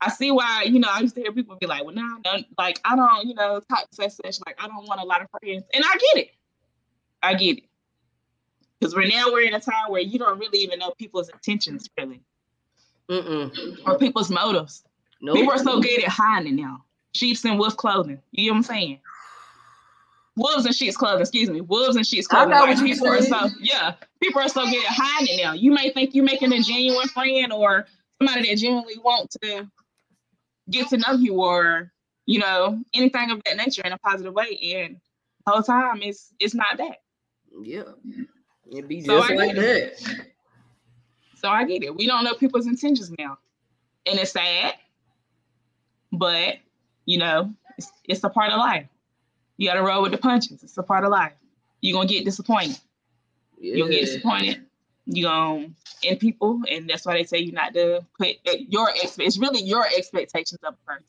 I 0.00 0.10
see 0.10 0.30
why, 0.30 0.64
you 0.66 0.78
know, 0.80 0.88
I 0.90 1.00
used 1.00 1.14
to 1.14 1.22
hear 1.22 1.32
people 1.32 1.56
be 1.56 1.66
like, 1.66 1.84
well, 1.84 1.94
nah, 1.94 2.18
no, 2.24 2.42
like 2.58 2.80
I 2.84 2.94
don't, 2.94 3.26
you 3.26 3.34
know, 3.34 3.60
talk 3.70 3.86
such 3.92 4.12
such, 4.12 4.38
like 4.46 4.56
I 4.62 4.66
don't 4.66 4.86
want 4.86 5.00
a 5.00 5.04
lot 5.04 5.22
of 5.22 5.28
friends. 5.30 5.64
And 5.72 5.84
I 5.84 5.92
get 5.92 6.24
it. 6.24 6.30
I 7.22 7.34
get 7.34 7.58
it. 7.58 7.64
Because 8.78 8.94
we're 8.94 9.08
now 9.08 9.32
we're 9.32 9.46
in 9.46 9.54
a 9.54 9.60
time 9.60 9.90
where 9.90 10.02
you 10.02 10.18
don't 10.18 10.38
really 10.38 10.58
even 10.58 10.78
know 10.78 10.92
people's 10.98 11.30
intentions 11.30 11.88
really. 11.98 12.20
Mm-mm. 13.10 13.78
Or 13.86 13.98
people's 13.98 14.30
motives. 14.30 14.84
Nope. 15.20 15.36
People 15.36 15.52
are 15.52 15.58
so 15.58 15.80
good 15.80 16.02
at 16.02 16.08
hiding 16.08 16.56
now. 16.56 16.84
Sheep's 17.12 17.44
and 17.44 17.58
wolf 17.58 17.76
clothing. 17.76 18.20
You 18.32 18.46
know 18.46 18.54
what 18.54 18.56
I'm 18.58 18.62
saying? 18.64 19.00
wolves 20.36 20.66
in 20.66 20.72
sheep's 20.72 20.96
clothing. 20.96 21.20
Excuse 21.20 21.50
me, 21.50 21.60
wolves 21.60 21.96
and 21.96 22.06
sheep's 22.06 22.26
clothing. 22.26 22.50
Like, 22.50 22.78
people 22.78 23.08
are 23.08 23.22
so 23.22 23.48
yeah, 23.60 23.94
people 24.22 24.40
are 24.40 24.48
so 24.48 24.64
good 24.64 24.84
at 24.84 24.90
hiding 24.90 25.38
now. 25.38 25.52
You 25.52 25.72
may 25.72 25.90
think 25.92 26.14
you're 26.14 26.24
making 26.24 26.52
a 26.52 26.60
genuine 26.60 27.08
friend 27.08 27.52
or 27.52 27.86
somebody 28.18 28.48
that 28.48 28.58
genuinely 28.58 28.98
want 28.98 29.30
to 29.42 29.68
get 30.70 30.88
to 30.88 30.96
know 30.98 31.12
you 31.12 31.34
or 31.42 31.92
you 32.26 32.40
know 32.40 32.82
anything 32.94 33.30
of 33.30 33.42
that 33.44 33.56
nature 33.56 33.82
in 33.84 33.92
a 33.92 33.98
positive 33.98 34.34
way, 34.34 34.58
and 34.76 34.96
the 35.46 35.52
whole 35.52 35.62
time 35.62 36.00
it's 36.02 36.32
it's 36.40 36.54
not 36.54 36.78
that. 36.78 36.98
Yeah, 37.62 37.82
It'd 38.70 38.88
be 38.88 39.02
just 39.02 39.28
so 39.28 39.34
like 39.34 39.54
that. 39.54 40.26
So 41.44 41.50
I 41.50 41.64
get 41.64 41.82
it. 41.82 41.94
We 41.94 42.06
don't 42.06 42.24
know 42.24 42.32
people's 42.32 42.66
intentions 42.66 43.12
now, 43.18 43.36
and 44.06 44.18
it's 44.18 44.32
sad, 44.32 44.76
but 46.10 46.56
you 47.04 47.18
know 47.18 47.52
it's, 47.76 47.92
it's 48.04 48.24
a 48.24 48.30
part 48.30 48.50
of 48.50 48.58
life. 48.58 48.86
You 49.58 49.68
got 49.68 49.74
to 49.74 49.82
roll 49.82 50.00
with 50.00 50.12
the 50.12 50.16
punches. 50.16 50.62
It's 50.62 50.78
a 50.78 50.82
part 50.82 51.04
of 51.04 51.10
life. 51.10 51.34
You're 51.82 51.98
gonna 51.98 52.08
get 52.08 52.24
disappointed. 52.24 52.78
Yeah. 53.60 53.74
You'll 53.74 53.88
get 53.88 54.06
disappointed. 54.06 54.64
You 55.04 55.24
gonna 55.24 55.68
in 56.02 56.16
people, 56.16 56.62
and 56.70 56.88
that's 56.88 57.04
why 57.04 57.12
they 57.12 57.24
say 57.24 57.40
you 57.40 57.52
not 57.52 57.74
to 57.74 58.00
put 58.18 58.28
eh, 58.46 58.64
your 58.66 58.88
expect. 58.88 59.26
It's 59.26 59.36
really 59.36 59.60
your 59.60 59.86
expectations 59.86 60.60
of 60.62 60.72
a 60.72 60.90
person. 60.90 61.04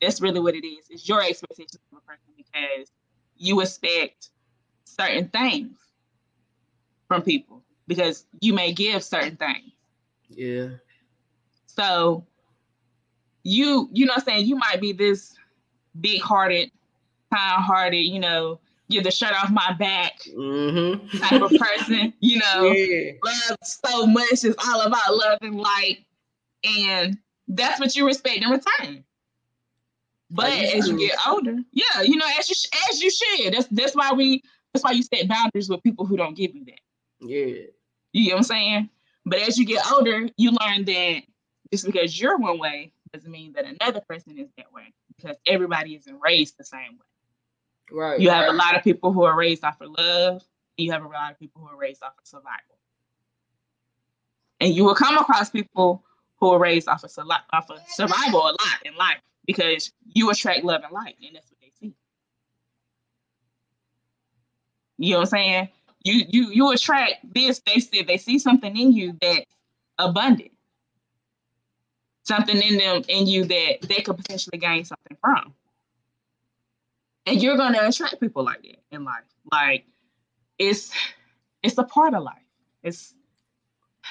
That's 0.00 0.22
really 0.22 0.40
what 0.40 0.54
it 0.54 0.66
is. 0.66 0.86
It's 0.88 1.06
your 1.06 1.22
expectations 1.22 1.80
of 1.92 1.98
a 1.98 2.00
person 2.00 2.32
because 2.34 2.90
you 3.36 3.60
expect 3.60 4.30
certain 4.86 5.28
things 5.28 5.76
from 7.08 7.20
people 7.20 7.62
because 7.90 8.24
you 8.40 8.54
may 8.54 8.72
give 8.72 9.02
certain 9.02 9.36
things. 9.36 9.72
Yeah. 10.28 10.68
So 11.66 12.24
you 13.42 13.90
you 13.92 14.06
know 14.06 14.12
what 14.12 14.20
I'm 14.20 14.24
saying 14.24 14.46
you 14.46 14.54
might 14.54 14.80
be 14.80 14.92
this 14.92 15.34
big 16.00 16.22
hearted 16.22 16.70
kind 17.34 17.62
hearted, 17.62 18.04
you 18.04 18.20
know, 18.20 18.60
get 18.88 19.02
the 19.02 19.10
shirt 19.10 19.32
off 19.32 19.50
my 19.50 19.72
back 19.78 20.20
mm-hmm. 20.28 21.18
type 21.18 21.42
of 21.42 21.50
person, 21.50 22.12
you 22.20 22.38
know, 22.38 22.70
yeah. 22.70 23.12
love 23.24 23.58
so 23.62 24.06
much. 24.06 24.44
It's 24.44 24.56
all 24.66 24.82
about 24.82 25.14
love 25.14 25.38
and 25.42 25.56
light. 25.56 25.98
And 26.62 27.18
that's 27.48 27.80
what 27.80 27.96
you 27.96 28.06
respect 28.06 28.44
in 28.44 28.50
return. 28.50 29.04
But 30.30 30.52
as 30.52 30.86
you 30.86 30.96
get 30.96 31.16
older, 31.26 31.56
yeah, 31.72 32.02
you 32.02 32.14
know, 32.16 32.26
as 32.38 32.48
you 32.48 32.54
as 32.88 33.02
you 33.02 33.10
should. 33.10 33.54
That's 33.54 33.66
that's 33.66 33.96
why 33.96 34.12
we 34.12 34.44
that's 34.72 34.84
why 34.84 34.92
you 34.92 35.02
set 35.02 35.26
boundaries 35.26 35.68
with 35.68 35.82
people 35.82 36.06
who 36.06 36.16
don't 36.16 36.36
give 36.36 36.54
you 36.54 36.64
that. 36.66 36.80
Yeah. 37.20 37.66
You 38.12 38.30
know 38.30 38.36
what 38.36 38.38
I'm 38.38 38.44
saying? 38.44 38.90
But 39.26 39.40
as 39.40 39.58
you 39.58 39.64
get 39.64 39.84
older, 39.90 40.28
you 40.36 40.50
learn 40.50 40.84
that 40.84 41.22
just 41.70 41.86
because 41.86 42.18
you're 42.20 42.38
one 42.38 42.58
way 42.58 42.92
doesn't 43.12 43.30
mean 43.30 43.52
that 43.52 43.64
another 43.64 44.00
person 44.08 44.38
is 44.38 44.48
that 44.56 44.72
way 44.72 44.92
because 45.16 45.36
everybody 45.46 45.94
isn't 45.94 46.20
raised 46.20 46.56
the 46.58 46.64
same 46.64 46.92
way. 46.92 47.06
Right. 47.92 48.20
You 48.20 48.30
have 48.30 48.48
a 48.48 48.56
lot 48.56 48.76
of 48.76 48.84
people 48.84 49.12
who 49.12 49.24
are 49.24 49.36
raised 49.36 49.64
off 49.64 49.80
of 49.80 49.90
love. 49.98 50.42
You 50.76 50.92
have 50.92 51.04
a 51.04 51.08
lot 51.08 51.32
of 51.32 51.38
people 51.38 51.60
who 51.60 51.68
are 51.68 51.76
raised 51.76 52.02
off 52.02 52.12
of 52.18 52.26
survival. 52.26 52.78
And 54.60 54.74
you 54.74 54.84
will 54.84 54.94
come 54.94 55.18
across 55.18 55.50
people 55.50 56.04
who 56.38 56.50
are 56.50 56.58
raised 56.58 56.88
off 56.88 57.04
of, 57.04 57.10
off 57.52 57.70
of 57.70 57.78
survival 57.88 58.40
a 58.40 58.52
lot 58.52 58.78
in 58.84 58.94
life 58.96 59.20
because 59.46 59.92
you 60.14 60.30
attract 60.30 60.64
love 60.64 60.82
and 60.84 60.92
light, 60.92 61.16
and 61.24 61.34
that's 61.34 61.50
what 61.50 61.60
they 61.60 61.70
see. 61.78 61.94
You 64.98 65.12
know 65.12 65.18
what 65.18 65.22
I'm 65.22 65.30
saying? 65.30 65.68
You 66.02 66.24
you 66.28 66.50
you 66.52 66.72
attract 66.72 67.16
this. 67.34 67.60
They 67.66 67.80
see 67.80 68.02
they 68.02 68.18
see 68.18 68.38
something 68.38 68.76
in 68.76 68.92
you 68.92 69.16
that's 69.20 69.46
abundant, 69.98 70.52
something 72.24 72.56
in 72.60 72.78
them 72.78 73.02
in 73.08 73.26
you 73.26 73.44
that 73.46 73.82
they 73.82 74.02
could 74.02 74.16
potentially 74.16 74.58
gain 74.58 74.84
something 74.84 75.16
from. 75.22 75.54
and 77.26 77.42
you're 77.42 77.56
gonna 77.56 77.80
attract 77.82 78.20
people 78.20 78.44
like 78.44 78.62
that 78.62 78.78
in 78.92 79.04
life. 79.04 79.24
Like 79.50 79.84
it's 80.58 80.92
it's 81.62 81.78
a 81.78 81.84
part 81.84 82.14
of 82.14 82.22
life. 82.22 82.36
It's 82.82 83.14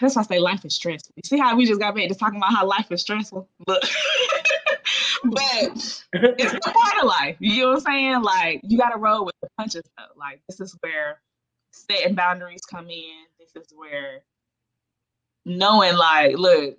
that's 0.01 0.15
why 0.15 0.21
I 0.21 0.25
say 0.25 0.39
life 0.39 0.65
is 0.65 0.75
stressful. 0.75 1.13
You 1.17 1.23
see 1.25 1.39
how 1.39 1.55
we 1.57 1.65
just 1.65 1.79
got 1.79 1.95
back 1.95 2.09
to 2.09 2.15
talking 2.15 2.37
about 2.39 2.53
how 2.53 2.65
life 2.67 2.91
is 2.91 3.01
stressful? 3.01 3.49
But 3.65 3.81
but 5.23 6.03
it's 6.13 6.53
a 6.53 6.71
part 6.71 7.03
of 7.03 7.07
life. 7.09 7.37
You 7.39 7.63
know 7.63 7.69
what 7.69 7.75
I'm 7.77 7.81
saying? 7.81 8.21
Like 8.23 8.61
you 8.63 8.77
gotta 8.77 8.97
roll 8.99 9.25
with 9.25 9.35
the 9.41 9.49
punches 9.57 9.83
though. 9.97 10.05
Like 10.17 10.41
this 10.49 10.59
is 10.61 10.75
where 10.81 11.19
setting 11.79 12.15
boundaries 12.15 12.61
come 12.61 12.89
in. 12.89 13.25
This 13.39 13.55
is 13.55 13.73
where 13.75 14.21
knowing 15.45 15.95
like, 15.95 16.37
look, 16.37 16.77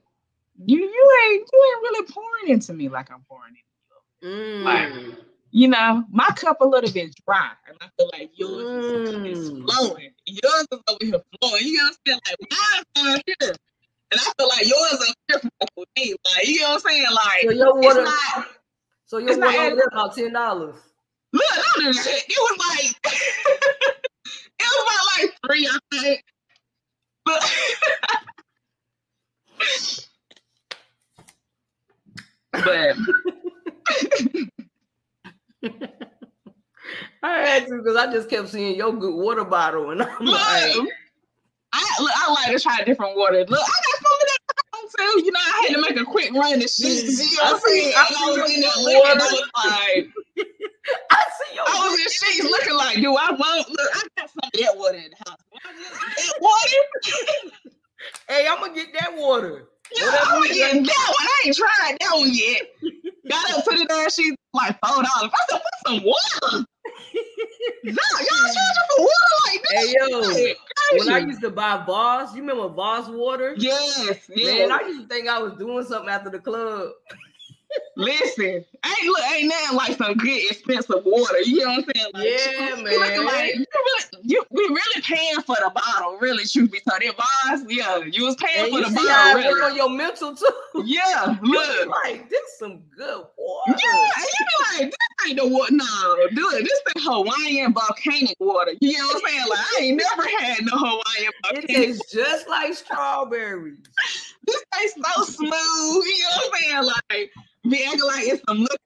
you 0.67 0.79
you 0.79 1.21
ain't 1.25 1.51
you 1.53 1.75
ain't 1.75 1.83
really 1.83 2.07
pouring 2.13 2.49
into 2.49 2.73
me 2.73 2.89
like 2.89 3.11
I'm 3.11 3.25
pouring 3.29 3.55
into 3.55 3.63
you. 4.23 4.29
Mm. 4.29 4.63
Like, 4.63 5.19
you 5.53 5.69
know, 5.69 6.05
my 6.11 6.27
cup 6.37 6.61
a 6.61 6.65
little 6.65 6.91
bit 6.93 7.15
dry, 7.27 7.51
and 7.67 7.77
I 7.81 7.89
feel 7.97 8.11
like 8.13 8.31
yours 8.35 8.85
mm. 8.85 9.27
is, 9.27 9.39
is, 9.39 9.49
flowing. 9.51 10.11
Yours 10.27 10.67
is 10.73 10.81
over 10.89 10.99
here 11.01 11.21
flowing. 11.41 11.63
You 11.65 11.79
know 11.79 11.85
what 11.85 11.97
I'm 12.07 12.07
saying? 12.07 12.21
Like 12.27 12.37
mine's 12.51 12.87
down 12.95 13.23
here, 13.27 13.55
and 14.13 14.21
I 14.21 14.33
feel 14.39 14.49
like 14.49 14.67
yours 14.67 15.01
is 15.01 15.15
here 15.29 15.41
for 15.41 15.85
me. 15.97 16.15
Like 16.37 16.47
you 16.47 16.61
know 16.61 16.69
what 16.69 16.75
I'm 16.75 16.81
saying? 16.81 17.05
Like 17.13 17.43
so 17.43 17.51
your 17.51 17.75
water. 17.75 18.05
Not, 18.05 18.47
so 19.07 19.19
your 19.19 19.39
water 19.39 19.59
over 19.59 19.77
there 19.77 19.89
about 19.91 20.15
ten 20.15 20.33
dollars. 20.33 20.77
Look, 21.33 21.43
I 21.45 21.63
do 21.79 21.89
It 21.89 21.95
was 21.97 22.59
like 22.69 22.97
it 23.05 24.69
was 24.69 24.83
about 24.83 25.05
like 25.19 25.31
three, 25.47 25.67
I 25.67 25.79
think. 26.01 26.25
But 27.25 27.43
but 37.23 37.70
I 37.81 37.83
because 37.83 37.97
I 37.97 38.13
just 38.13 38.29
kept 38.29 38.49
seeing 38.49 38.77
your 38.77 38.93
good 38.93 39.15
water 39.15 39.45
bottle, 39.45 39.91
and 39.91 40.03
I'm 40.03 40.25
look, 40.25 40.35
like, 40.35 40.77
I 41.73 41.97
look, 42.01 42.13
I 42.15 42.33
like 42.33 42.57
to 42.57 42.61
try 42.61 42.83
different 42.85 43.17
water. 43.17 43.39
Look, 43.39 43.51
I 43.51 43.55
got 43.55 43.97
some 43.97 44.21
of 44.21 44.27
that 44.27 44.41
too. 44.97 45.25
You 45.25 45.33
know, 45.33 45.41
I 45.41 45.67
had 45.67 45.75
to 45.75 45.81
make 45.81 46.01
a 46.01 46.05
quick 46.05 46.33
run 46.33 46.61
to. 46.61 46.69
You 46.77 47.37
know 47.37 47.45
I'm 47.45 47.61
saying? 47.61 47.93
I, 47.97 48.15
I 48.19 48.31
was 48.31 48.51
in 48.51 48.61
there 48.61 48.71
looking, 48.79 49.03
I 49.05 49.15
was 49.15 49.51
like, 49.65 50.47
I 51.11 51.25
see 51.39 51.55
your 51.55 51.65
I 51.67 51.89
was 51.89 52.01
in 52.01 52.11
sheets 52.11 52.45
looking 52.45 52.77
like, 52.77 52.97
do 52.97 53.17
I 53.17 53.31
want? 53.31 53.69
Look, 53.71 53.91
I 53.95 54.03
got 54.19 54.31
some 54.31 54.41
of 54.45 54.61
that 54.61 54.77
water 54.77 54.99
in 54.99 55.11
the 55.11 55.31
house. 55.31 55.39
That 55.53 56.35
water. 56.41 56.77
hey, 58.29 58.47
I'm 58.49 58.61
gonna 58.61 58.75
get 58.75 58.89
that 58.99 59.17
water. 59.17 59.69
Yeah, 59.93 60.11
I'm 60.27 60.43
getting 60.43 60.85
that 60.85 61.07
one. 61.09 61.17
I 61.19 61.47
ain't 61.47 61.57
tried 61.57 61.97
that 62.01 62.13
one 62.15 62.31
yet. 62.33 62.63
Got 63.29 63.51
up 63.53 63.65
to 63.65 63.71
the 63.71 63.87
there, 63.89 64.11
she 64.11 64.35
like 64.53 64.79
four 64.85 65.03
dollars. 65.03 65.07
I 65.15 65.39
said, 65.51 65.61
put 65.61 65.93
some 65.93 66.05
water. 66.05 66.67
No, 67.85 67.91
y'all 67.93 68.53
charging 68.55 68.87
for 68.97 69.03
water 69.03 69.37
like 69.47 69.63
this. 69.63 69.73
Hey 69.73 69.95
yo, 69.99 70.99
when 70.99 71.09
I 71.09 71.19
used 71.19 71.41
to 71.43 71.51
buy 71.51 71.83
Voss, 71.87 72.35
you 72.35 72.41
remember 72.41 72.69
Voss 72.69 73.09
water? 73.09 73.55
Yes, 73.57 74.29
yes. 74.29 74.29
Man, 74.29 74.73
I 74.73 74.81
used 74.87 75.03
to 75.03 75.15
think 75.15 75.29
I 75.29 75.39
was 75.41 75.55
doing 75.55 75.85
something 75.85 76.09
after 76.11 76.31
the 76.31 76.39
club. 76.39 76.91
Listen, 77.97 78.47
ain't 78.47 79.05
look, 79.05 79.31
ain't 79.33 79.49
nothing 79.49 79.77
like 79.77 79.99
some 79.99 80.15
good 80.15 80.51
expensive 80.51 81.05
water. 81.05 81.41
You 81.41 81.59
know 81.59 81.71
what 81.71 81.79
I'm 81.79 81.85
saying? 81.95 82.11
Like, 82.15 82.25
yeah, 82.25 82.77
you, 82.77 82.85
man. 82.85 83.01
Like, 83.27 83.55
you 83.55 83.67
really, 83.75 84.05
you, 84.23 84.45
we 84.51 84.63
really 84.63 85.03
paying 85.03 85.41
for 85.43 85.57
the 85.57 85.71
bottle, 85.75 86.17
really. 86.19 86.45
Truth 86.45 86.73
be 86.73 86.81
told, 86.81 87.03
it 87.03 87.15
was, 87.17 87.65
yeah, 87.69 87.99
you 87.99 88.25
was 88.25 88.37
paying 88.37 88.73
and 88.73 88.85
for 88.85 88.89
the 88.89 88.95
bottle. 88.95 89.35
really. 89.35 89.61
on 89.61 89.77
your 89.77 89.91
mental 89.91 90.35
too. 90.35 90.49
Yeah, 90.85 91.37
look, 91.43 91.89
like 92.05 92.31
this 92.31 92.59
some 92.59 92.83
good 92.97 93.25
water. 93.37 93.79
Yeah, 93.83 94.09
and 94.17 94.25
you 94.25 94.47
be 94.47 94.85
like, 94.85 94.91
this 94.91 95.29
ain't 95.29 95.41
the 95.41 95.49
water. 95.49 95.73
No, 95.75 96.17
dude, 96.31 96.65
this 96.65 96.81
is 96.97 97.05
Hawaiian 97.05 97.75
volcanic 97.75 98.37
water. 98.41 98.73
You 98.81 98.97
know 98.97 99.07
what 99.07 99.23
I'm 99.25 99.31
saying? 99.31 99.47
Like, 99.51 99.59
I 99.59 99.81
ain't 99.83 99.97
never 99.97 100.29
had 100.39 100.65
no 100.65 100.73
Hawaiian 100.75 101.33
volcanic. 101.43 101.71
It 101.71 101.75
tastes 101.75 102.13
just 102.13 102.49
like 102.49 102.73
strawberries. 102.73 103.79
this 104.47 104.65
tastes 104.73 104.99
so 105.15 105.25
smooth. 105.25 105.53
You 105.53 106.23
know 106.23 106.29
what 106.37 106.53
I'm 106.55 106.61
saying? 106.61 106.93
Like 107.11 107.31
be 107.69 107.85
acting 107.85 108.05
like 108.07 108.27
it's 108.27 108.43
some 108.49 108.59
look 108.59 108.79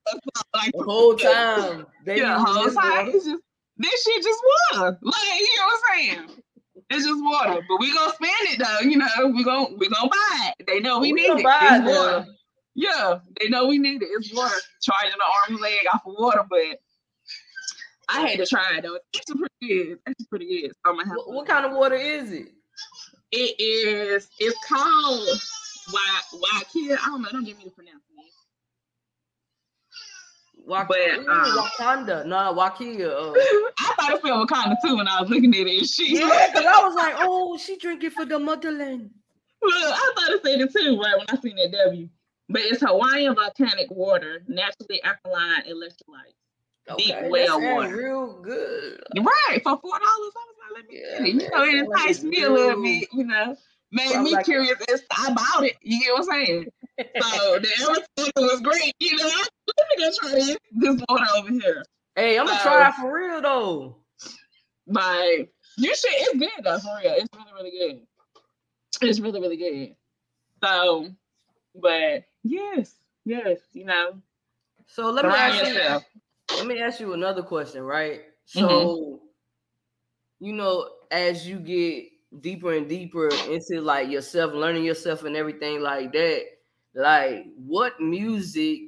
like 0.54 0.72
the 0.72 0.82
whole 0.82 1.14
time. 1.16 1.86
They 2.04 2.18
yeah, 2.18 2.42
whole 2.44 2.70
time. 2.70 3.08
It's 3.08 3.24
just 3.24 3.42
this 3.76 4.02
shit 4.02 4.22
just 4.22 4.40
water. 4.72 4.98
Like 5.02 5.14
you 5.38 5.56
know 5.58 5.66
what 5.66 5.80
I'm 5.92 5.98
saying? 5.98 6.42
It's 6.90 7.06
just 7.06 7.22
water. 7.22 7.60
But 7.68 7.80
we 7.80 7.94
gonna 7.94 8.12
spend 8.12 8.32
it 8.42 8.58
though, 8.58 8.88
you 8.88 8.98
know. 8.98 9.32
We 9.34 9.44
gonna 9.44 9.74
we 9.76 9.88
gonna 9.88 10.08
buy 10.08 10.50
it. 10.58 10.66
They 10.66 10.80
know 10.80 10.98
we, 10.98 11.12
we 11.12 11.22
need 11.22 11.40
it. 11.40 11.46
It's 11.46 11.86
water. 11.86 12.26
Yeah, 12.74 13.18
they 13.40 13.48
know 13.48 13.66
we 13.66 13.78
need 13.78 14.02
it. 14.02 14.08
It's 14.10 14.34
water. 14.34 14.54
Charging 14.82 15.16
the 15.16 15.52
arm 15.52 15.60
leg 15.60 15.78
off 15.92 16.02
of 16.06 16.14
water, 16.18 16.44
but 16.48 16.80
I 18.08 18.28
had 18.28 18.38
to 18.38 18.46
try 18.46 18.78
it 18.78 18.82
though. 18.82 18.98
It's 19.12 19.30
pretty 19.30 19.48
good. 19.86 19.98
It's 20.06 20.26
pretty 20.26 20.46
good. 20.46 20.72
So 20.72 20.90
I'm 20.90 20.96
gonna 20.96 21.08
have 21.08 21.16
what, 21.16 21.32
what 21.32 21.46
kind 21.46 21.64
of 21.64 21.72
water 21.72 21.94
is 21.94 22.32
it? 22.32 22.48
It 23.32 23.60
is. 23.60 24.28
It's 24.38 24.58
called 24.68 25.28
why 25.90 26.20
why 26.32 26.62
kid. 26.72 26.98
I 27.02 27.06
don't 27.06 27.22
know. 27.22 27.28
Don't 27.32 27.44
give 27.44 27.58
me 27.58 27.64
the 27.64 27.70
pronounce. 27.70 28.03
Wak- 30.66 30.88
but 30.88 30.98
um, 31.18 31.26
Wakanda, 31.26 32.26
no, 32.26 32.54
Wakia. 32.54 33.10
Uh, 33.10 33.32
I 33.78 33.94
thought 33.98 34.12
it 34.14 34.22
was 34.22 34.48
Wakanda 34.48 34.76
too 34.84 34.96
when 34.96 35.08
I 35.08 35.20
was 35.20 35.30
looking 35.30 35.54
at 35.54 35.66
it. 35.66 35.78
And 35.78 35.86
She, 35.86 36.18
yeah, 36.18 36.48
because 36.52 36.66
I 36.66 36.86
was 36.86 36.94
like, 36.94 37.14
oh, 37.18 37.58
she 37.58 37.76
drinking 37.76 38.10
for 38.10 38.24
the 38.24 38.38
motherland. 38.38 39.10
Look, 39.62 39.74
I 39.74 40.12
thought 40.16 40.32
it 40.32 40.42
said 40.44 40.60
it 40.60 40.72
too, 40.72 41.00
right 41.00 41.18
when 41.18 41.26
I 41.28 41.40
seen 41.40 41.56
that 41.56 41.72
W. 41.86 42.08
But 42.48 42.62
it's 42.62 42.82
Hawaiian 42.82 43.34
volcanic 43.34 43.90
water, 43.90 44.42
naturally 44.46 45.02
alkaline 45.02 45.64
electrolytes. 45.68 46.34
Okay, 46.90 47.04
deep 47.04 47.30
well 47.30 47.60
water. 47.60 47.96
Real 47.96 48.42
good. 48.42 49.00
Right. 49.16 49.62
For 49.62 49.78
four 49.78 49.98
dollars, 49.98 50.32
I 50.36 50.44
was 50.44 50.56
like, 50.60 50.76
let 50.76 50.88
me 50.88 51.02
yeah, 51.02 51.24
You 51.24 51.50
know, 51.50 51.64
it 51.64 51.74
enticed 51.86 52.24
me 52.24 52.42
a 52.42 52.50
little 52.50 52.82
bit, 52.82 53.08
you 53.12 53.24
know. 53.24 53.56
Made 53.90 54.10
so 54.10 54.22
me 54.22 54.32
like, 54.32 54.44
curious 54.44 54.76
as 54.92 55.00
to 55.00 55.32
about 55.32 55.64
it. 55.64 55.76
You 55.80 56.00
get 56.00 56.12
what 56.12 56.20
I'm 56.20 56.44
saying? 56.44 56.66
So 56.98 57.58
the 57.58 57.68
advertisement 57.80 58.32
was 58.36 58.60
great, 58.60 58.94
you 59.00 59.16
know. 59.16 59.26
Let 59.26 59.86
me 59.96 60.04
go 60.04 60.10
try 60.20 60.30
this, 60.32 60.56
this 60.72 61.02
water 61.08 61.26
over 61.36 61.50
here. 61.50 61.84
Hey, 62.16 62.38
I'm 62.38 62.46
gonna 62.46 62.58
so, 62.58 62.64
try 62.64 62.88
it 62.88 62.94
for 62.94 63.12
real 63.12 63.42
though. 63.42 63.96
Like 64.86 65.52
you 65.76 65.94
should 65.94 66.10
it's 66.12 66.38
good 66.38 66.50
though, 66.62 66.78
for 66.78 66.98
real. 67.02 67.14
It's 67.16 67.28
really, 67.34 67.52
really 67.54 67.70
good. 67.78 69.08
It's 69.08 69.20
really, 69.20 69.40
really 69.40 69.56
good. 69.56 69.96
So, 70.62 71.08
but 71.74 72.24
yes, 72.42 72.94
yes, 73.24 73.58
you 73.72 73.84
know. 73.84 74.20
So 74.86 75.10
let 75.10 75.24
me 75.24 75.32
ask 75.32 75.66
yourself. 75.66 76.04
you 76.14 76.56
let 76.58 76.66
me 76.66 76.80
ask 76.80 77.00
you 77.00 77.12
another 77.14 77.42
question, 77.42 77.82
right? 77.82 78.22
So 78.44 78.60
mm-hmm. 78.60 80.46
you 80.46 80.52
know, 80.52 80.88
as 81.10 81.48
you 81.48 81.58
get 81.58 82.04
deeper 82.40 82.74
and 82.74 82.88
deeper 82.88 83.28
into 83.50 83.80
like 83.80 84.10
yourself, 84.10 84.52
learning 84.52 84.84
yourself 84.84 85.24
and 85.24 85.36
everything 85.36 85.80
like 85.80 86.12
that, 86.12 86.42
like 86.94 87.46
what 87.56 88.00
music 88.00 88.80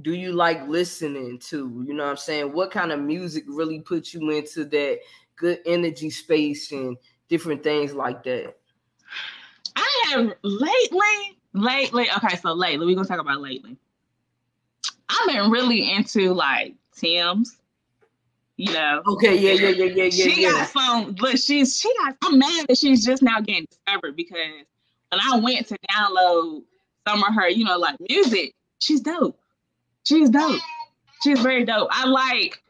do 0.00 0.14
you 0.14 0.32
like 0.32 0.66
listening 0.68 1.38
to? 1.38 1.84
You 1.86 1.94
know 1.94 2.04
what 2.04 2.10
I'm 2.10 2.16
saying? 2.16 2.52
What 2.52 2.70
kind 2.70 2.92
of 2.92 3.00
music 3.00 3.44
really 3.46 3.80
puts 3.80 4.14
you 4.14 4.30
into 4.30 4.64
that 4.64 5.00
good 5.36 5.58
energy 5.66 6.08
space 6.08 6.72
and 6.72 6.96
different 7.28 7.62
things 7.62 7.92
like 7.92 8.22
that? 8.24 8.54
I 9.76 10.04
have 10.10 10.32
lately, 10.42 11.38
lately, 11.52 12.06
okay, 12.16 12.36
so 12.36 12.52
lately, 12.52 12.86
we're 12.86 12.94
gonna 12.94 13.08
talk 13.08 13.20
about 13.20 13.40
lately. 13.40 13.76
I've 15.08 15.28
been 15.28 15.50
really 15.50 15.92
into 15.92 16.32
like 16.32 16.74
Tems, 16.96 17.58
you 18.56 18.72
know. 18.72 19.02
Okay, 19.06 19.36
yeah, 19.36 19.52
yeah, 19.52 19.68
yeah, 19.68 19.84
yeah, 19.84 20.04
yeah. 20.04 20.10
She 20.10 20.42
yeah. 20.42 20.50
got 20.52 20.68
some 20.68 21.14
look, 21.18 21.36
she's 21.36 21.78
she 21.78 21.92
got 21.98 22.16
I'm 22.22 22.38
mad 22.38 22.66
that 22.68 22.78
she's 22.78 23.04
just 23.04 23.22
now 23.22 23.40
getting 23.40 23.66
discovered 23.66 24.16
because 24.16 24.38
when 25.10 25.20
I 25.20 25.38
went 25.38 25.66
to 25.68 25.76
download 25.90 26.62
some 27.06 27.22
of 27.22 27.34
her, 27.34 27.48
you 27.48 27.64
know, 27.64 27.78
like 27.78 27.96
music, 28.08 28.54
she's 28.78 29.00
dope. 29.00 29.38
She's 30.04 30.30
dope. 30.30 30.60
She's 31.22 31.40
very 31.40 31.64
dope. 31.64 31.88
I 31.90 32.06
like 32.06 32.62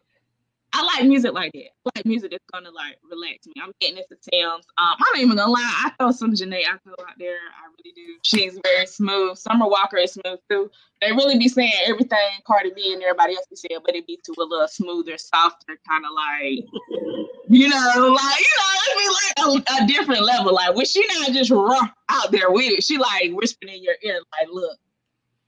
I 0.74 0.82
like 0.82 1.06
music 1.06 1.34
like 1.34 1.52
that. 1.52 1.66
I 1.86 1.90
like 1.96 2.06
music 2.06 2.30
that's 2.30 2.44
gonna 2.52 2.70
like 2.70 2.98
relax 3.10 3.46
me. 3.46 3.54
I'm 3.62 3.72
getting 3.80 3.98
into 3.98 4.16
Tems. 4.32 4.64
Um, 4.78 4.94
I'm 4.94 4.96
not 4.98 5.18
even 5.18 5.36
gonna 5.36 5.50
lie. 5.50 5.82
I 5.84 5.92
throw 5.98 6.12
some 6.12 6.32
Jhené 6.32 6.62
I 6.66 6.76
Aiko 6.76 6.92
out 6.92 7.18
there. 7.18 7.36
I 7.36 7.68
really 7.78 7.94
do. 7.94 8.16
She's 8.22 8.58
very 8.62 8.86
smooth. 8.86 9.36
Summer 9.36 9.68
Walker 9.68 9.98
is 9.98 10.12
smooth 10.12 10.38
too. 10.50 10.70
They 11.02 11.12
really 11.12 11.38
be 11.38 11.48
saying 11.48 11.72
everything 11.84 12.18
Cardi 12.46 12.72
B 12.74 12.92
and 12.94 13.02
everybody 13.02 13.34
else 13.34 13.46
be 13.50 13.56
saying, 13.56 13.80
but 13.84 13.94
it 13.94 14.06
be 14.06 14.18
to 14.24 14.34
a 14.38 14.44
little 14.44 14.66
smoother, 14.66 15.18
softer 15.18 15.78
kind 15.86 16.04
of 16.06 16.12
like, 16.14 17.21
you 17.53 17.68
know, 17.68 17.76
like 17.76 18.40
you 18.40 18.53
know, 18.59 18.72
it'd 18.86 18.98
be 18.98 19.09
like 19.09 19.68
a, 19.78 19.84
a 19.84 19.86
different 19.86 20.24
level. 20.24 20.55
Like 20.55 20.74
when 20.74 20.86
she 20.86 21.05
not 21.18 21.32
just 21.32 21.50
raw 21.50 21.86
out 22.09 22.32
there 22.32 22.50
with 22.50 22.72
it, 22.72 22.82
she 22.82 22.96
like 22.96 23.30
whispering 23.32 23.74
in 23.74 23.82
your 23.82 23.94
ear, 24.03 24.20
like, 24.38 24.48
look, 24.50 24.78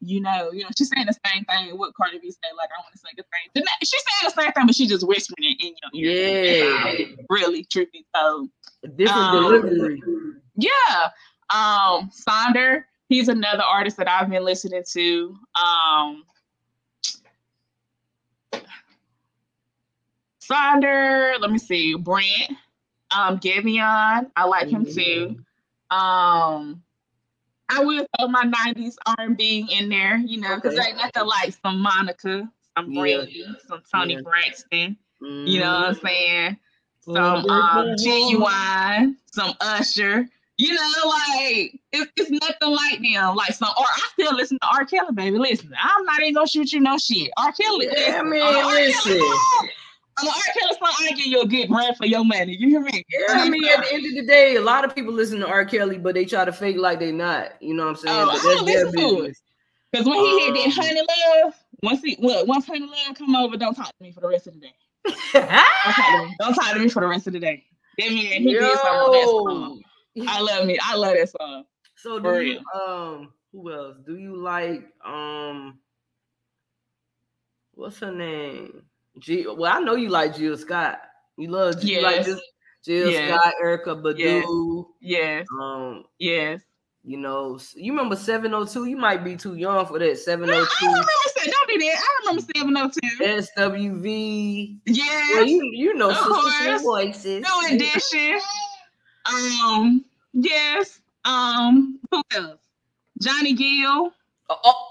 you 0.01 0.21
know, 0.21 0.51
you 0.53 0.65
know, 0.65 0.69
she's 0.77 0.91
saying 0.95 1.07
the 1.07 1.17
same 1.27 1.45
thing. 1.45 1.79
What 1.79 1.95
Cardi 1.95 2.19
B 2.19 2.31
said, 2.31 2.51
like, 2.59 2.69
I 2.77 2.83
want 2.83 2.93
to 2.93 2.99
say 2.99 3.09
the 3.17 3.25
same. 3.55 3.65
She's 3.83 3.91
saying 3.91 4.33
the 4.35 4.43
same 4.43 4.53
thing, 4.53 4.67
but 4.67 4.75
she's 4.75 4.91
just 4.91 5.07
whispering 5.07 5.57
it 5.59 5.65
in 5.65 5.75
your 5.95 6.13
ear. 6.13 6.67
Yeah, 6.67 7.07
really, 7.31 7.67
be 7.75 8.05
told, 8.15 8.51
different 8.97 9.11
um, 9.11 9.43
delivery. 9.43 10.03
Yeah, 10.57 11.09
um, 11.55 12.11
Sonder, 12.11 12.85
he's 13.09 13.29
another 13.29 13.63
artist 13.63 13.97
that 13.97 14.09
I've 14.09 14.29
been 14.29 14.45
listening 14.45 14.83
to. 14.93 15.37
Um, 15.57 16.25
Sonder, 20.51 21.39
let 21.41 21.51
me 21.51 21.59
see, 21.59 21.95
Brent, 21.95 22.53
um, 23.17 23.39
Giveon, 23.39 24.31
I 24.37 24.45
like 24.45 24.69
him 24.69 24.85
too. 24.85 25.37
Um, 25.91 26.83
I 27.69 27.83
will 27.83 28.07
throw 28.19 28.29
my 28.29 28.45
'90s 28.45 28.97
R&B 29.19 29.69
in 29.71 29.89
there, 29.89 30.17
you 30.17 30.41
know, 30.41 30.57
because 30.57 30.79
okay. 30.79 30.89
ain't 30.89 30.99
nothing 30.99 31.27
like 31.27 31.55
some 31.63 31.81
Monica, 31.81 32.51
some 32.77 32.93
yeah. 32.93 33.01
Brandy, 33.01 33.47
some 33.67 33.83
Toni 33.93 34.15
yeah. 34.15 34.21
Braxton. 34.23 34.97
Mm-hmm. 35.23 35.47
You 35.47 35.61
know 35.61 35.73
what 35.73 35.89
I'm 35.89 35.95
saying? 35.95 36.57
Some 37.01 37.17
um, 37.17 37.95
Ginuwine, 37.97 39.17
some 39.33 39.55
Usher. 39.61 40.29
You 40.57 40.73
know, 40.73 40.93
like 41.09 41.81
it's, 41.93 42.13
it's 42.17 42.31
nothing 42.31 42.71
like 42.71 43.01
them. 43.03 43.35
Like 43.35 43.55
some, 43.55 43.71
or 43.77 43.85
I 43.85 44.09
still 44.13 44.35
listen 44.37 44.59
to 44.61 44.69
R. 44.69 44.85
Kelly, 44.85 45.13
baby. 45.13 45.39
Listen, 45.39 45.75
I'm 45.81 46.05
not 46.05 46.21
even 46.21 46.35
gonna 46.35 46.47
shoot 46.47 46.73
you 46.73 46.81
no 46.81 46.97
shit. 46.97 47.31
R. 47.37 47.53
Kelly, 47.53 47.87
yeah, 47.87 48.23
listen, 48.23 48.31
man, 48.31 48.67
listen. 48.67 49.21
I'm 50.19 50.29
R. 50.29 50.35
Kelly 50.59 50.79
song, 50.79 50.95
I 51.01 51.13
give 51.13 51.27
you 51.27 51.41
a 51.41 51.47
good 51.47 51.69
brand 51.69 51.97
for 51.97 52.07
your 52.07 52.25
money. 52.25 52.57
You 52.57 52.69
hear 52.69 52.81
me? 52.81 53.05
Yeah, 53.09 53.27
I 53.31 53.49
mean, 53.49 53.65
at 53.65 53.85
the 53.85 53.95
end 53.95 54.07
of 54.07 54.15
the 54.15 54.27
day, 54.27 54.57
a 54.57 54.61
lot 54.61 54.85
of 54.85 54.95
people 54.95 55.13
listen 55.13 55.41
to 55.41 55.49
R. 55.49 55.65
Kelly, 55.65 55.99
but 55.99 56.15
they 56.15 56.25
try 56.25 56.45
to 56.45 56.53
fake 56.53 56.77
like 56.77 57.01
they 57.01 57.11
not. 57.11 57.61
You 57.61 57.75
know 57.75 57.85
what 57.85 57.91
I'm 57.91 57.97
saying? 57.97 58.17
Oh, 58.17 58.27
but 58.27 58.43
that's 58.43 58.65
their 58.65 58.93
business. 58.93 59.43
Because 59.91 60.07
when 60.07 60.19
he 60.19 60.49
um, 60.49 60.55
hit 60.55 60.65
that 60.65 60.83
honey 60.83 61.01
love, 61.43 61.55
once 61.83 62.03
he 62.03 62.17
look, 62.19 62.47
once 62.47 62.67
honey 62.67 62.81
love 62.81 63.17
come 63.17 63.35
over, 63.37 63.57
don't 63.57 63.75
talk 63.75 63.87
to 63.87 64.03
me 64.03 64.13
for 64.13 64.21
the 64.21 64.29
rest 64.29 64.47
of 64.47 64.55
the 64.55 64.61
day. 64.61 64.75
don't, 65.33 65.95
talk 65.95 65.97
to 65.97 66.19
me. 66.19 66.37
don't 66.41 66.55
talk 66.55 66.73
to 66.73 66.79
me 66.81 66.89
for 66.89 67.01
the 67.01 67.07
rest 67.07 67.27
of 67.27 67.33
the 67.33 67.41
day. 67.41 67.65
That 67.99 68.09
mean 68.09 68.43
he 68.43 68.53
Yo. 68.53 68.61
did 68.61 68.79
something 68.81 69.13
that 69.13 69.29
song. 69.29 69.83
I 70.27 70.41
love 70.41 70.67
me. 70.67 70.79
I 70.83 70.97
love 70.97 71.15
that 71.15 71.29
song. 71.29 71.65
So 71.97 72.19
do 72.19 72.41
you, 72.41 72.61
um 72.75 73.33
who 73.53 73.73
else? 73.73 73.97
Do 74.05 74.17
you 74.17 74.37
like 74.37 74.85
um 75.05 75.79
what's 77.75 78.01
her 78.01 78.13
name? 78.13 78.83
G 79.19 79.47
well, 79.47 79.73
I 79.73 79.81
know 79.81 79.95
you 79.95 80.09
like 80.09 80.37
Jill 80.37 80.57
Scott. 80.57 81.01
You 81.37 81.49
love 81.49 81.83
yes. 81.83 81.85
you 81.85 82.03
like 82.03 82.25
Jill, 82.25 82.41
Jill 82.85 83.11
yes. 83.11 83.41
Scott, 83.41 83.55
Erykah 83.63 84.03
Badu. 84.03 84.87
Yes. 85.01 85.47
Um 85.61 86.05
yes. 86.19 86.61
You 87.07 87.19
know, 87.19 87.59
you 87.77 87.93
remember 87.93 88.17
702? 88.17 88.87
You 88.87 88.97
might 88.97 89.23
be 89.23 89.37
too 89.37 89.57
young 89.57 89.85
for 89.85 89.99
that. 89.99 90.17
702. 90.17 90.87
I 90.87 90.89
remember 90.89 91.07
don't 91.45 91.69
be 91.69 91.79
that. 91.87 91.99
I 91.99 92.19
remember 92.21 92.47
702. 92.57 93.61
SWV. 93.61 94.79
Yeah. 94.87 95.31
Well, 95.35 95.47
you 95.47 95.71
you 95.75 95.95
know 95.95 96.13
Sisters 96.13 96.83
Voices. 96.83 97.43
No 97.43 97.61
edition. 97.75 98.41
Um, 99.27 100.05
yes. 100.33 101.01
Um, 101.25 102.01
who 102.11 102.23
else? 102.35 102.61
Johnny 103.21 103.53
Gill. 103.53 104.11
Oh, 104.49 104.59
oh. 104.65 104.89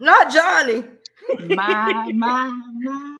not 0.00 0.32
Johnny. 0.32 0.84
my, 1.54 2.12
my, 2.12 2.62
my. 2.76 3.13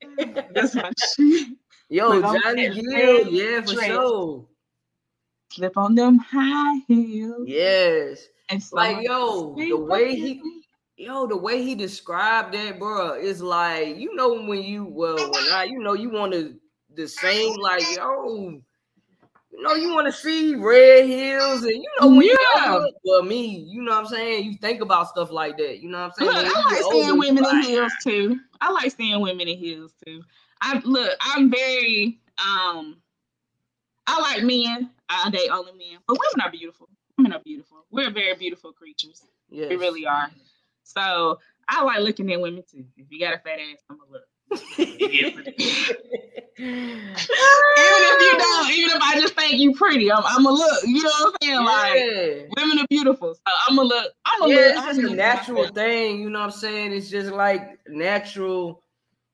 That's 0.55 0.75
my 0.75 0.91
shit. 1.17 1.49
Yo, 1.89 2.21
Johnny 2.21 2.71
Gill, 2.71 3.29
yeah, 3.29 3.61
for 3.61 3.75
dress. 3.75 3.87
sure. 3.87 4.47
Slip 5.51 5.77
on 5.77 5.95
them 5.95 6.19
high 6.19 6.81
heels. 6.89 7.47
Yes. 7.47 8.27
And 8.49 8.62
like, 8.73 9.03
yo, 9.03 9.55
the 9.55 9.77
way 9.77 10.15
he 10.17 10.43
yo, 10.97 11.27
the 11.27 11.37
way 11.37 11.62
he 11.62 11.75
described 11.75 12.55
that, 12.55 12.79
bro, 12.79 13.15
is 13.15 13.43
like, 13.43 13.97
you 13.97 14.15
know, 14.15 14.43
when 14.43 14.62
you 14.62 14.85
well, 14.85 15.17
when 15.17 15.45
I, 15.53 15.65
you 15.65 15.79
know, 15.79 15.95
you 15.95 16.11
want 16.11 16.33
to 16.33 16.55
the 16.95 17.09
same, 17.09 17.57
like, 17.57 17.85
yo, 17.97 18.61
you 19.57 19.63
know, 19.63 19.75
you 19.75 19.95
want 19.95 20.07
to 20.07 20.13
see 20.13 20.55
red 20.57 21.07
hills, 21.07 21.63
and 21.63 21.73
you 21.73 21.89
know, 22.01 22.09
when 22.09 22.23
yeah. 22.23 22.75
you 22.75 22.93
well, 23.05 23.23
me, 23.23 23.47
you 23.47 23.83
know 23.83 23.93
what 23.93 24.01
I'm 24.01 24.07
saying? 24.07 24.45
You 24.45 24.59
think 24.59 24.81
about 24.81 25.09
stuff 25.09 25.31
like 25.31 25.57
that. 25.59 25.81
You 25.81 25.91
know 25.91 25.99
what 25.99 26.13
I'm 26.21 26.27
saying? 26.27 26.31
Look, 26.31 26.57
I 26.57 26.65
like 26.73 26.93
seeing 26.93 27.19
women 27.19 27.45
in 27.45 27.63
heels 27.63 27.93
too. 28.03 28.41
I 28.61 28.73
like 28.73 28.93
seeing 28.97 29.21
women 29.21 29.47
in 29.47 29.57
heels 29.57 29.93
too. 30.05 30.23
I 30.61 30.81
look, 30.85 31.13
I'm 31.21 31.51
very 31.51 32.19
um 32.39 32.97
I 34.07 34.21
like 34.21 34.43
men. 34.43 34.91
I 35.09 35.31
date 35.31 35.51
only 35.51 35.73
men, 35.73 35.99
but 36.09 36.19
women 36.19 36.47
are 36.47 36.51
beautiful. 36.51 36.89
Women 37.17 37.33
are 37.35 37.41
beautiful. 37.41 37.85
We're 37.91 38.11
very 38.11 38.35
beautiful 38.35 38.73
creatures. 38.73 39.23
Yeah, 39.51 39.69
we 39.69 39.77
really 39.77 40.05
are. 40.07 40.31
So 40.83 41.39
I 41.69 41.85
like 41.85 42.01
looking 42.01 42.33
at 42.33 42.41
women 42.41 42.65
too. 42.69 42.85
If 42.97 43.07
you 43.11 43.21
got 43.21 43.35
a 43.35 43.39
fat 43.39 43.61
ass, 43.61 43.85
I'm 43.89 43.99
gonna 43.99 44.11
look 44.11 44.25
even 44.78 45.45
if 45.47 45.59
you 46.59 48.38
don't, 48.38 48.70
even 48.70 48.97
if 48.97 49.03
I 49.03 49.20
just 49.20 49.34
think 49.34 49.55
you 49.55 49.74
pretty, 49.74 50.11
I'm, 50.12 50.22
I'm 50.24 50.47
a 50.47 50.51
look. 50.51 50.82
You 50.84 51.03
know 51.03 51.11
what 51.11 51.34
I'm 51.42 51.49
saying? 51.49 51.55
Yeah. 51.55 51.61
Like 51.61 52.57
women 52.57 52.78
are 52.78 52.86
beautiful, 52.88 53.34
so 53.34 53.40
I'm 53.68 53.78
a 53.78 53.82
look. 53.82 54.12
I'm 54.26 54.42
a 54.42 54.49
yeah, 54.49 54.57
look. 54.57 54.76
It's 54.76 54.99
just 54.99 55.12
a 55.12 55.14
natural 55.14 55.68
thing. 55.68 56.20
You 56.20 56.30
know 56.30 56.40
what 56.40 56.47
I'm 56.47 56.53
saying? 56.53 56.92
It's 56.92 57.11
just 57.11 57.30
like 57.32 57.78
natural. 57.88 58.80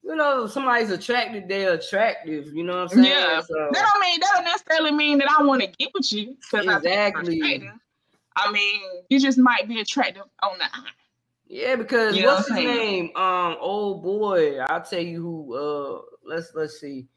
You 0.02 0.16
know, 0.16 0.46
somebody's 0.46 0.90
attracted, 0.90 1.46
they're 1.46 1.74
attractive. 1.74 2.54
You 2.54 2.64
know 2.64 2.76
what 2.76 2.82
I'm 2.82 2.88
saying? 2.88 3.04
Yeah. 3.04 3.40
So, 3.42 3.54
that 3.54 3.90
don't 3.92 4.00
mean 4.00 4.20
that 4.20 4.30
don't 4.34 4.44
necessarily 4.44 4.92
mean 4.92 5.18
that 5.18 5.28
I 5.38 5.42
want 5.42 5.61
to 5.61 5.68
get 5.68 5.90
with 5.92 6.11
you. 6.11 6.36
Exactly. 6.52 7.42
I, 7.42 7.70
I 8.36 8.50
mean, 8.50 8.80
you 9.11 9.20
just 9.20 9.36
might 9.36 9.68
be 9.68 9.80
attractive 9.80 10.24
on 10.42 10.56
the 10.58 10.64
eye. 10.64 10.90
Yeah, 11.51 11.74
because 11.74 12.16
you 12.16 12.26
what's 12.26 12.46
his 12.46 12.57
name? 12.57 13.11
Um, 13.16 13.57
old 13.59 14.05
boy. 14.05 14.59
I'll 14.61 14.82
tell 14.82 15.01
you 15.01 15.20
who. 15.20 15.55
Uh, 15.57 16.01
let's 16.24 16.53
let's 16.55 16.78
see. 16.78 17.09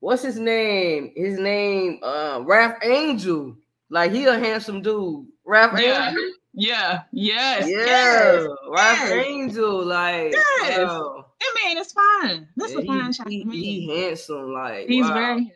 What's 0.00 0.22
his 0.22 0.38
name? 0.38 1.10
His 1.16 1.38
name, 1.38 1.98
uh, 2.02 2.42
Ralph 2.44 2.76
Angel. 2.82 3.56
Like 3.88 4.12
he 4.12 4.26
a 4.26 4.38
handsome 4.38 4.82
dude. 4.82 5.26
Ralph 5.42 5.80
yeah. 5.80 6.08
Angel. 6.08 6.30
Yeah. 6.52 7.02
Yes. 7.12 7.66
Yeah. 7.66 7.78
Yes. 7.78 8.46
Ralph 8.68 8.98
yes. 8.98 9.26
Angel. 9.26 9.86
Like. 9.86 10.32
Yes. 10.32 10.78
Wow. 10.80 11.24
That 11.40 11.54
man 11.64 11.78
is 11.78 11.92
fine. 11.92 12.48
That's 12.58 12.72
yeah, 12.74 12.80
a 12.80 12.84
fine 12.84 13.12
shot. 13.14 13.28
He, 13.30 13.46
he, 13.50 13.80
he 13.80 14.04
handsome. 14.04 14.52
Like 14.52 14.86
he's 14.86 15.06
wow. 15.06 15.14
very. 15.14 15.52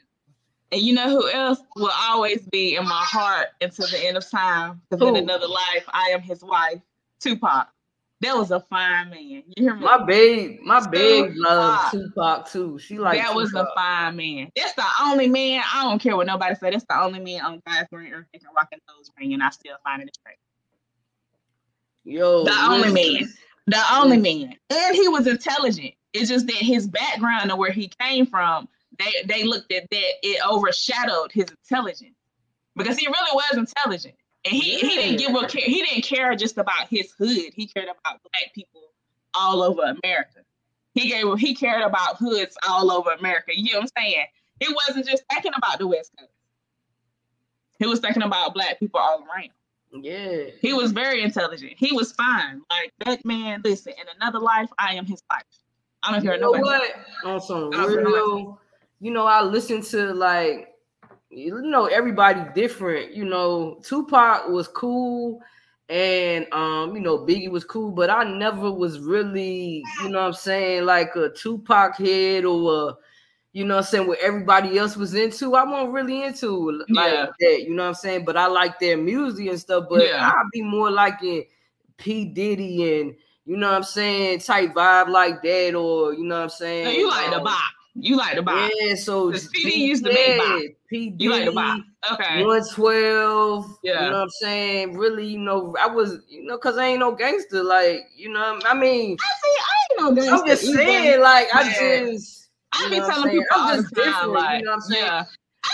And 0.73 0.81
you 0.81 0.95
know 0.95 1.11
who 1.11 1.31
else 1.31 1.61
will 1.77 1.93
always 1.95 2.41
be 2.47 2.77
in 2.77 2.85
my 2.85 3.03
heart 3.05 3.49
until 3.61 3.89
the 3.89 4.07
end 4.07 4.17
of 4.17 4.27
time? 4.31 4.81
Because 4.89 5.07
in 5.07 5.17
another 5.17 5.49
life, 5.49 5.85
I 5.89 6.13
am 6.15 6.23
his 6.23 6.43
wife, 6.43 6.81
Tupac. 7.21 7.69
That 8.23 8.37
was 8.37 8.53
a 8.53 8.61
fine 8.61 9.11
man. 9.11 9.21
You 9.21 9.43
hear 9.57 9.75
me? 9.75 9.85
My 9.85 10.05
babe, 10.05 10.61
my 10.63 10.89
babe 10.89 11.33
loves 11.35 11.91
Tupac 11.91 12.49
too. 12.49 12.79
She 12.79 12.97
like 12.97 13.19
that 13.19 13.33
Tupac. 13.33 13.37
was 13.37 13.55
a 13.55 13.67
fine 13.75 14.15
man. 14.15 14.49
That's 14.55 14.75
the 14.75 14.85
only 15.03 15.29
man. 15.29 15.61
I 15.75 15.83
don't 15.83 16.01
care 16.01 16.17
what 16.17 16.29
nobody 16.29 16.55
say. 16.55 16.71
That's 16.71 16.85
the 16.89 17.01
only 17.03 17.19
man 17.19 17.41
on 17.41 17.61
God's 17.67 17.89
green 17.93 18.13
earth 18.13 18.27
that 18.33 18.39
can 18.39 18.51
rock 18.57 18.69
a 18.73 18.77
nose 18.93 19.11
ring, 19.19 19.35
and 19.35 19.43
I 19.43 19.51
still 19.51 19.75
find 19.83 20.03
it 20.03 20.15
straight. 20.15 20.37
Yo, 22.05 22.45
the 22.45 22.57
only 22.69 22.93
man. 22.93 23.29
The 23.67 23.83
only 23.93 24.19
man, 24.19 24.55
and 24.71 24.97
he 24.97 25.09
was 25.09 25.27
intelligent. 25.27 25.95
It's 26.13 26.29
just 26.29 26.47
that 26.47 26.57
his 26.57 26.87
background 26.87 27.51
and 27.51 27.59
where 27.59 27.73
he 27.73 27.91
came 28.01 28.27
from, 28.27 28.69
they 28.99 29.13
they 29.27 29.43
looked 29.45 29.73
at 29.73 29.91
that 29.91 30.13
it 30.23 30.41
overshadowed 30.49 31.33
his 31.33 31.47
intelligence 31.51 32.17
because 32.77 32.99
he 32.99 33.07
really 33.07 33.35
was 33.35 33.57
intelligent. 33.57 34.15
And 34.45 34.55
he, 34.55 34.79
he 34.79 34.89
didn't 34.89 35.19
give 35.19 35.35
a 35.35 35.47
care. 35.47 35.65
He 35.65 35.83
didn't 35.83 36.03
care 36.03 36.35
just 36.35 36.59
about 36.59 36.89
his 36.89 37.13
hood. 37.13 37.53
He 37.55 37.67
cared 37.67 37.87
about 37.87 38.21
black 38.23 38.53
people 38.55 38.83
all 39.35 39.63
over 39.63 39.83
America. 39.83 40.41
He 40.95 41.09
gave 41.09 41.39
he 41.39 41.55
cared 41.55 41.83
about 41.83 42.17
hoods 42.17 42.57
all 42.69 42.91
over 42.91 43.11
America. 43.13 43.53
You 43.55 43.73
know 43.73 43.81
what 43.81 43.91
I'm 43.97 44.03
saying? 44.05 44.27
He 44.61 44.75
wasn't 44.87 45.07
just 45.07 45.25
thinking 45.31 45.53
about 45.57 45.79
the 45.79 45.87
West 45.87 46.13
Coast. 46.19 46.31
He 47.79 47.87
was 47.87 48.01
thinking 48.01 48.23
about 48.23 48.55
black 48.55 48.79
people 48.79 49.01
all 49.01 49.21
around. 49.21 49.51
Yeah. 49.93 50.45
He 50.61 50.73
was 50.73 50.93
very 50.93 51.23
intelligent. 51.23 51.73
He 51.77 51.93
was 51.93 52.13
fine. 52.13 52.63
Like 52.71 52.93
that 53.05 53.25
man, 53.25 53.61
listen, 53.65 53.93
in 53.93 54.07
another 54.17 54.39
life, 54.39 54.71
I 54.79 54.95
am 54.95 55.07
his 55.07 55.23
wife. 55.31 55.43
I 56.03 56.13
don't 56.13 56.23
care 56.23 56.35
you 56.35 56.41
know 56.41 56.51
what? 56.51 56.93
On 57.25 57.41
some 57.41 57.71
real, 57.71 58.61
you 59.01 59.11
know, 59.11 59.27
I 59.27 59.43
listen 59.43 59.83
to 59.83 60.13
like 60.15 60.72
you 61.33 61.63
know 61.63 61.87
everybody 61.87 62.43
different. 62.55 63.15
You 63.15 63.25
know, 63.25 63.81
Tupac 63.83 64.49
was 64.49 64.69
cool 64.69 65.41
and 65.89 66.47
um, 66.53 66.95
you 66.95 67.03
know, 67.03 67.19
Biggie 67.19 67.51
was 67.51 67.65
cool, 67.65 67.91
but 67.91 68.09
I 68.09 68.25
never 68.25 68.71
was 68.71 68.99
really, 68.99 69.83
you 70.03 70.09
know 70.09 70.21
I'm 70.21 70.33
saying, 70.33 70.87
like 70.87 71.15
a 71.17 71.29
Tupac 71.31 71.97
head 71.97 72.45
or 72.45 72.91
a, 72.91 72.95
you 73.53 73.65
know 73.65 73.79
I'm 73.79 73.83
saying, 73.83 74.07
what 74.07 74.19
everybody 74.21 74.79
else 74.79 74.97
was 74.97 75.15
into. 75.15 75.55
I 75.55 75.65
wasn't 75.65 75.93
really 75.93 76.23
into 76.25 76.83
like 76.89 77.13
yeah. 77.13 77.27
that, 77.39 77.65
you 77.65 77.75
know 77.75 77.87
I'm 77.87 77.95
saying? 77.95 78.25
But 78.25 78.37
I 78.37 78.47
like 78.47 78.79
their 78.79 78.97
music 78.97 79.49
and 79.49 79.61
stuff, 79.61 79.85
but 79.91 80.07
yeah. 80.07 80.31
I'd 80.31 80.51
be 80.53 80.63
more 80.63 80.91
like 80.91 81.23
in 81.23 81.45
P. 81.99 82.25
Diddy 82.25 83.01
and 83.01 83.15
you 83.45 83.57
know 83.57 83.71
I'm 83.71 83.83
saying, 83.83 84.39
type 84.39 84.73
vibe 84.73 85.09
like 85.09 85.43
that, 85.43 85.75
or 85.75 86.15
you 86.15 86.25
know 86.25 86.43
I'm 86.43 86.49
saying. 86.49 86.99
You 86.99 87.11
like 87.11 87.33
um, 87.33 87.45
the 87.45 87.51
vibe. 87.51 87.82
You 87.95 88.17
like 88.17 88.37
the 88.37 88.43
box. 88.43 88.75
Yeah, 88.81 88.95
so 88.95 89.31
PD 89.31 89.77
used 89.77 90.05
to 90.05 90.13
make 90.13 90.39
box. 90.39 90.63
PD, 90.91 91.21
you 91.21 91.31
like 91.31 91.45
the 91.45 91.53
box. 91.53 91.83
Okay. 92.13 92.43
112. 92.43 93.79
Yeah. 93.83 93.93
You 93.93 93.99
know 93.99 94.13
what 94.13 94.23
I'm 94.23 94.31
saying? 94.31 94.97
Really, 94.97 95.27
you 95.27 95.39
know, 95.39 95.75
I 95.79 95.87
was, 95.87 96.21
you 96.29 96.45
know, 96.45 96.57
because 96.57 96.79
I 96.79 96.87
ain't 96.87 97.01
no 97.01 97.13
gangster. 97.13 97.63
Like, 97.63 98.09
you 98.17 98.33
know, 98.33 98.59
I 98.65 98.75
mean, 98.75 99.17
I 99.21 99.27
see, 99.43 99.57
I 99.61 99.75
ain't 99.93 100.01
no 100.01 100.15
gangster. 100.15 100.35
I'm 100.35 100.47
just 100.47 100.65
either. 100.65 100.77
saying, 100.77 101.21
like, 101.21 101.49
I 101.55 101.65
just, 101.75 102.49
I 102.73 102.89
be 102.89 102.97
telling 102.97 103.31
people 103.31 103.47
I'm 103.53 103.83
just 103.83 103.95
different. 103.95 104.33
Like, 104.33 104.59
you 104.61 104.65
know 104.65 104.71
what 104.71 104.75
I'm 104.75 104.81
saying? 104.81 105.05
Yeah. 105.05 105.25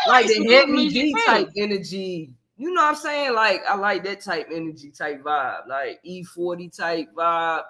like, 0.09 0.27
like 0.27 0.37
the 0.37 0.53
heavy 0.53 0.89
D 0.89 1.15
type 1.25 1.49
energy. 1.57 2.33
You 2.57 2.75
know 2.75 2.83
what 2.83 2.89
I'm 2.89 2.97
saying? 2.97 3.35
Like, 3.35 3.63
I 3.69 3.77
like 3.77 4.03
that 4.05 4.21
type 4.21 4.49
energy 4.53 4.91
type 4.91 5.23
vibe, 5.23 5.69
like 5.69 6.01
E40 6.05 6.77
type 6.77 7.07
vibe 7.17 7.63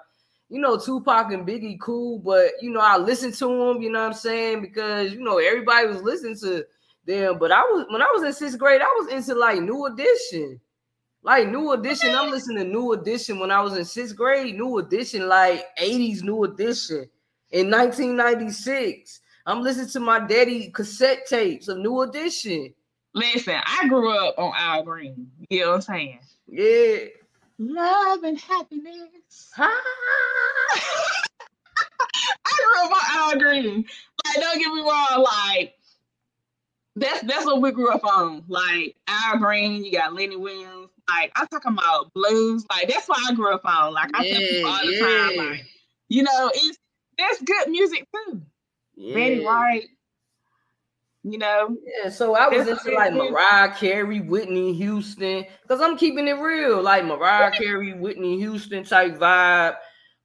you 0.49 0.59
know, 0.59 0.77
Tupac 0.77 1.31
and 1.31 1.47
Biggie 1.47 1.79
cool, 1.79 2.19
but 2.19 2.51
you 2.61 2.71
know, 2.71 2.79
I 2.81 2.97
listened 2.97 3.35
to 3.35 3.45
them, 3.45 3.81
you 3.81 3.91
know 3.91 4.01
what 4.01 4.07
I'm 4.07 4.13
saying? 4.13 4.61
Because 4.61 5.13
you 5.13 5.21
know, 5.21 5.37
everybody 5.37 5.87
was 5.87 6.01
listening 6.01 6.37
to 6.39 6.65
them. 7.05 7.37
But 7.37 7.51
I 7.51 7.61
was 7.61 7.85
when 7.89 8.01
I 8.01 8.07
was 8.13 8.23
in 8.23 8.33
sixth 8.33 8.57
grade, 8.57 8.81
I 8.81 8.97
was 8.99 9.13
into 9.13 9.35
like 9.35 9.61
new 9.61 9.85
edition. 9.85 10.59
Like 11.21 11.49
new 11.49 11.73
edition. 11.73 12.15
I'm 12.15 12.31
listening 12.31 12.65
to 12.65 12.71
new 12.71 12.93
edition 12.93 13.39
when 13.39 13.51
I 13.51 13.61
was 13.61 13.77
in 13.77 13.83
sixth 13.83 14.15
grade, 14.15 14.55
new 14.55 14.77
edition, 14.77 15.27
like 15.27 15.65
80s 15.77 16.23
new 16.23 16.45
edition 16.45 17.09
in 17.51 17.69
1996. 17.69 19.19
I'm 19.45 19.61
listening 19.61 19.89
to 19.89 19.99
my 19.99 20.19
daddy 20.19 20.71
cassette 20.71 21.25
tapes 21.27 21.67
of 21.67 21.79
new 21.79 22.01
edition. 22.01 22.73
Listen, 23.13 23.59
I 23.65 23.87
grew 23.87 24.17
up 24.17 24.35
on 24.37 24.53
Al 24.55 24.83
Green. 24.83 25.29
You 25.49 25.61
know 25.61 25.67
what 25.71 25.75
I'm 25.75 25.81
saying? 25.81 26.19
Yeah. 26.47 26.97
Love 27.59 28.23
and 28.23 28.39
happiness. 28.39 29.51
Ah. 29.57 29.69
I 32.45 32.57
grew 32.57 32.85
up 32.85 32.91
on 32.91 33.01
Al 33.11 33.37
Green. 33.39 33.85
Like, 34.25 34.35
don't 34.35 34.59
get 34.59 34.73
me 34.73 34.81
wrong, 34.81 35.23
like 35.23 35.75
that's 36.95 37.21
that's 37.23 37.45
what 37.45 37.61
we 37.61 37.71
grew 37.71 37.91
up 37.91 38.03
on. 38.03 38.43
Like 38.47 38.95
Al 39.07 39.37
Green, 39.37 39.83
you 39.83 39.91
got 39.91 40.13
Lenny 40.13 40.35
Williams. 40.35 40.89
Like 41.07 41.31
I'm 41.35 41.47
talking 41.47 41.73
about 41.73 42.13
blues. 42.13 42.65
Like 42.69 42.87
that's 42.87 43.07
what 43.07 43.19
I 43.29 43.33
grew 43.33 43.53
up 43.53 43.65
on. 43.65 43.93
Like 43.93 44.11
I 44.13 44.23
yeah, 44.23 44.33
tell 44.33 44.47
people 44.47 44.69
all 44.69 44.85
the 44.85 44.93
yeah. 44.93 44.99
time, 44.99 45.51
like 45.51 45.65
you 46.07 46.23
know, 46.23 46.51
it's 46.53 46.77
that's 47.17 47.41
good 47.41 47.69
music 47.69 48.07
too. 48.13 48.41
Yeah. 48.95 49.13
Betty 49.13 49.39
White. 49.41 49.87
You 51.23 51.37
know, 51.37 51.75
yeah. 51.85 52.09
So 52.09 52.35
I 52.35 52.47
was 52.47 52.67
into 52.67 52.91
like 52.91 53.13
Mariah 53.13 53.73
Carey, 53.75 54.21
Whitney 54.21 54.73
Houston, 54.73 55.45
because 55.61 55.81
I'm 55.81 55.97
keeping 55.97 56.27
it 56.27 56.39
real, 56.39 56.81
like 56.81 57.03
Mariah 57.03 57.51
Carey, 57.51 57.93
Whitney 57.93 58.37
Houston 58.39 58.85
type 58.85 59.17
vibe. 59.17 59.75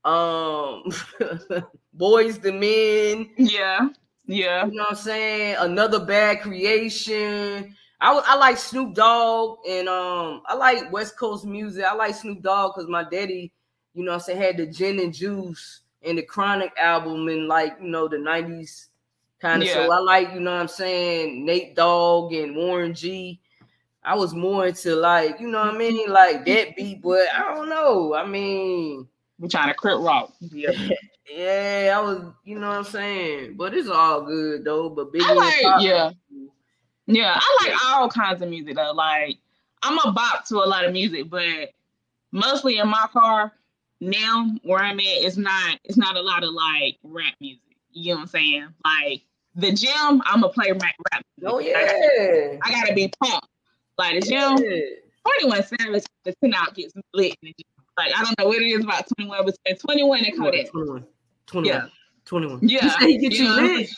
Um, 0.05 0.84
Boyz 1.99 2.45
II 2.45 2.53
Men. 2.53 3.30
Yeah. 3.36 3.88
Yeah. 4.26 4.66
You 4.66 4.72
know 4.72 4.82
what 4.82 4.90
I'm 4.90 4.97
saying? 4.97 5.57
Another 5.59 6.05
bad 6.05 6.40
creation. 6.42 7.74
I, 8.01 8.12
I 8.12 8.36
like 8.36 8.59
Snoop 8.59 8.95
Dogg 8.95 9.59
and 9.68 9.88
um 9.88 10.42
I 10.47 10.55
like 10.55 10.92
West 10.92 11.18
Coast 11.18 11.45
music. 11.45 11.84
I 11.84 11.95
like 11.95 12.14
Snoop 12.14 12.42
Dogg 12.42 12.74
because 12.74 12.88
my 12.88 13.05
daddy, 13.05 13.53
you 13.95 14.05
know 14.05 14.12
I'm 14.12 14.20
saying, 14.20 14.40
had 14.40 14.57
the 14.59 14.66
gin 14.66 15.01
and 15.01 15.14
juice 15.14 15.80
and 16.03 16.18
the 16.18 16.22
chronic 16.22 16.72
album 16.78 17.28
in 17.28 17.49
like 17.49 17.76
you 17.80 17.88
know 17.88 18.07
the 18.09 18.16
90s 18.16 18.88
kind 19.45 19.62
of. 19.62 19.68
Yeah. 19.68 19.74
So 19.74 19.92
I 19.92 19.99
like, 19.99 20.32
you 20.32 20.40
know 20.40 20.53
what 20.53 20.61
I'm 20.61 20.68
saying, 20.68 21.45
Nate 21.45 21.76
Dogg 21.76 22.32
and 22.32 22.57
Warren 22.57 22.95
G. 22.95 23.40
I 24.03 24.14
was 24.14 24.34
more 24.34 24.66
into 24.66 24.95
like, 24.97 25.40
you 25.40 25.49
know 25.49 25.61
what 25.61 25.74
I 25.74 25.78
mean, 25.78 26.05
mm-hmm. 26.05 26.12
like 26.12 26.45
that 26.47 26.76
beat, 26.76 27.03
but 27.03 27.26
I 27.34 27.55
don't 27.55 27.68
know. 27.68 28.14
I 28.14 28.26
mean, 28.26 29.07
we're 29.38 29.49
trying 29.49 29.68
to 29.68 29.74
crit 29.74 29.99
rock. 29.99 30.32
Yeah. 30.40 30.72
Yeah, 31.26 31.95
I 31.97 32.01
was, 32.03 32.22
you 32.45 32.59
know 32.59 32.68
what 32.68 32.76
I'm 32.76 32.84
saying, 32.84 33.57
but 33.57 33.72
it's 33.72 33.88
all 33.88 34.20
good 34.20 34.62
though. 34.62 34.90
But 34.90 35.11
big, 35.11 35.22
like, 35.22 35.55
yeah, 35.80 36.11
yeah, 37.07 37.40
I 37.40 37.59
like 37.64 37.84
all 37.86 38.11
kinds 38.11 38.42
of 38.42 38.51
music 38.51 38.76
though. 38.76 38.92
Like, 38.92 39.38
I'm 39.82 39.99
a 40.07 40.12
bop 40.12 40.45
to 40.49 40.57
a 40.57 40.68
lot 40.68 40.84
of 40.84 40.92
music, 40.92 41.30
but 41.30 41.70
mostly 42.30 42.76
in 42.76 42.88
my 42.88 43.07
car 43.11 43.53
now 44.03 44.51
where 44.64 44.80
I'm 44.80 45.01
at, 45.01 45.07
it's 45.07 45.38
not, 45.38 45.80
it's 45.84 45.97
not 45.97 46.16
a 46.16 46.20
lot 46.20 46.45
of 46.45 46.51
like 46.53 46.99
rap 47.03 47.32
music. 47.40 47.62
You 47.90 48.11
know 48.11 48.16
what 48.16 48.22
I'm 48.22 48.28
saying? 48.28 48.68
Like 48.84 49.22
the 49.55 49.72
gym, 49.72 50.22
I'm 50.24 50.40
gonna 50.40 50.48
play 50.48 50.72
rap. 50.72 50.94
rap. 51.12 51.22
Oh 51.44 51.59
yeah, 51.59 51.78
I 51.78 51.84
gotta, 51.84 52.59
I 52.62 52.70
gotta 52.72 52.94
be 52.94 53.12
pumped. 53.20 53.46
Like 53.98 54.20
the 54.20 54.28
gym, 54.28 54.59
yeah. 54.59 54.80
21 55.40 55.62
Savage, 55.64 56.05
the 56.24 56.34
ten 56.42 56.55
out 56.55 56.74
gets 56.74 56.92
lit 57.12 57.36
in 57.42 57.48
the 57.48 57.55
gym. 57.59 57.86
Like 57.96 58.12
I 58.16 58.24
don't 58.24 58.38
know 58.38 58.46
what 58.46 58.61
it 58.61 58.66
is 58.66 58.84
about 58.84 59.07
21, 59.16 59.44
but 59.44 59.78
21 59.78 60.24
and 60.24 60.38
Kodak. 60.38 60.70
21. 60.70 61.07
21. 61.46 61.82
Yeah. 61.82 61.88
21. 62.24 62.61
Yeah. 62.62 62.84
You 62.84 62.90
say 62.90 63.12
he 63.12 63.18
get 63.18 63.32
you, 63.32 63.44
you 63.44 63.78
lit. 63.78 63.90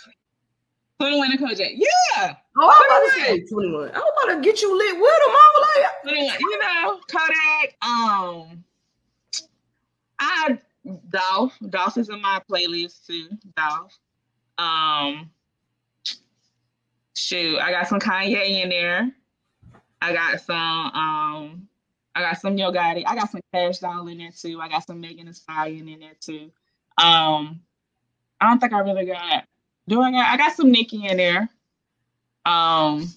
21 1.00 1.30
and 1.30 1.40
Kodak. 1.40 1.72
Yeah. 1.74 2.34
Oh, 2.59 2.74
I'm 2.74 2.86
about 2.86 3.14
to 3.14 3.20
say 3.20 3.40
21. 3.46 3.88
I'm 3.88 3.94
about 3.94 4.34
to 4.34 4.40
get 4.42 4.61
you 4.61 4.76
lit 4.76 4.96
with 4.96 5.04
him. 5.04 5.34
I'm 5.34 5.62
like, 5.62 6.02
21. 6.02 6.40
You 6.40 6.59
know, 6.59 7.00
Kodak. 7.09 7.76
Um, 7.82 8.64
I 10.18 10.59
Dolph. 11.11 11.59
Dolph 11.68 11.98
is 11.98 12.09
in 12.09 12.20
my 12.20 12.40
playlist 12.50 13.07
too. 13.07 13.28
Dolph. 13.57 13.98
Um, 14.59 15.30
shoot, 17.16 17.58
I 17.58 17.70
got 17.72 17.88
some 17.88 18.00
Kanye 18.00 18.62
in 18.62 18.68
there. 18.68 19.10
I 20.00 20.12
got 20.12 20.40
some 20.40 20.56
um 20.56 21.68
I 22.16 22.22
got 22.22 22.40
some 22.40 22.56
Yo 22.56 22.72
Gotti. 22.72 23.04
I 23.06 23.14
got 23.14 23.30
some 23.30 23.42
Cash 23.52 23.78
Doll 23.78 24.08
in 24.08 24.16
there 24.16 24.30
too. 24.30 24.58
I 24.58 24.68
got 24.68 24.86
some 24.86 25.02
Megan 25.02 25.26
Thee 25.26 25.32
Stallion 25.32 25.86
in 25.86 26.00
there 26.00 26.16
too. 26.18 26.50
Um, 26.96 27.60
I 28.40 28.48
don't 28.48 28.58
think 28.58 28.72
I 28.72 28.78
really 28.80 29.04
got. 29.04 29.44
Do 29.86 30.00
I 30.00 30.10
got? 30.10 30.26
I 30.26 30.36
got 30.38 30.54
some 30.54 30.72
Nicki 30.72 31.06
in 31.06 31.18
there. 31.18 31.50
Um, 32.46 33.12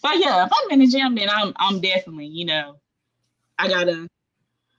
but 0.00 0.18
yeah, 0.18 0.44
if 0.44 0.52
I'm 0.52 0.70
in 0.70 0.78
the 0.78 0.86
gym, 0.86 1.16
then 1.16 1.28
I'm 1.28 1.52
I'm 1.56 1.80
definitely 1.80 2.26
you 2.26 2.44
know, 2.44 2.76
I 3.58 3.66
gotta. 3.68 4.08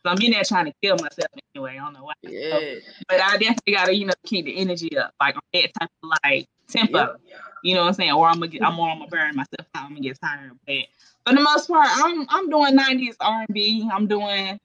I'm 0.05 0.21
in 0.21 0.31
there 0.31 0.43
trying 0.43 0.65
to 0.65 0.73
kill 0.81 0.95
myself 0.95 1.29
anyway. 1.55 1.77
I 1.79 1.83
don't 1.83 1.93
know 1.93 2.03
why. 2.03 2.13
Yeah. 2.23 2.51
So, 2.51 2.91
but 3.07 3.21
I 3.21 3.37
definitely 3.37 3.73
gotta 3.73 3.95
you 3.95 4.05
know 4.05 4.13
keep 4.25 4.45
the 4.45 4.57
energy 4.57 4.97
up, 4.97 5.13
like 5.19 5.35
on 5.35 5.41
that 5.53 5.71
type 5.79 5.89
of 6.03 6.11
like 6.23 6.47
tempo. 6.67 7.15
Yeah. 7.25 7.35
You 7.63 7.75
know 7.75 7.81
what 7.81 7.87
I'm 7.87 7.93
saying? 7.93 8.11
Or 8.11 8.27
I'm 8.27 8.35
gonna 8.35 8.47
get, 8.47 8.63
I'm 8.63 8.75
more 8.75 8.89
I'm 8.89 8.99
gonna 8.99 9.09
burn 9.09 9.35
myself 9.35 9.67
out. 9.75 9.85
I'm 9.85 9.89
gonna 9.89 10.01
get 10.01 10.19
tired. 10.19 10.51
Of 10.51 10.57
that. 10.67 10.83
But 11.23 11.31
for 11.31 11.37
the 11.37 11.43
most 11.43 11.67
part, 11.67 11.87
I'm 11.89 12.25
I'm 12.29 12.49
doing 12.49 12.77
90s 12.77 13.15
R&B. 13.21 13.89
I'm 13.91 14.07
doing 14.07 14.59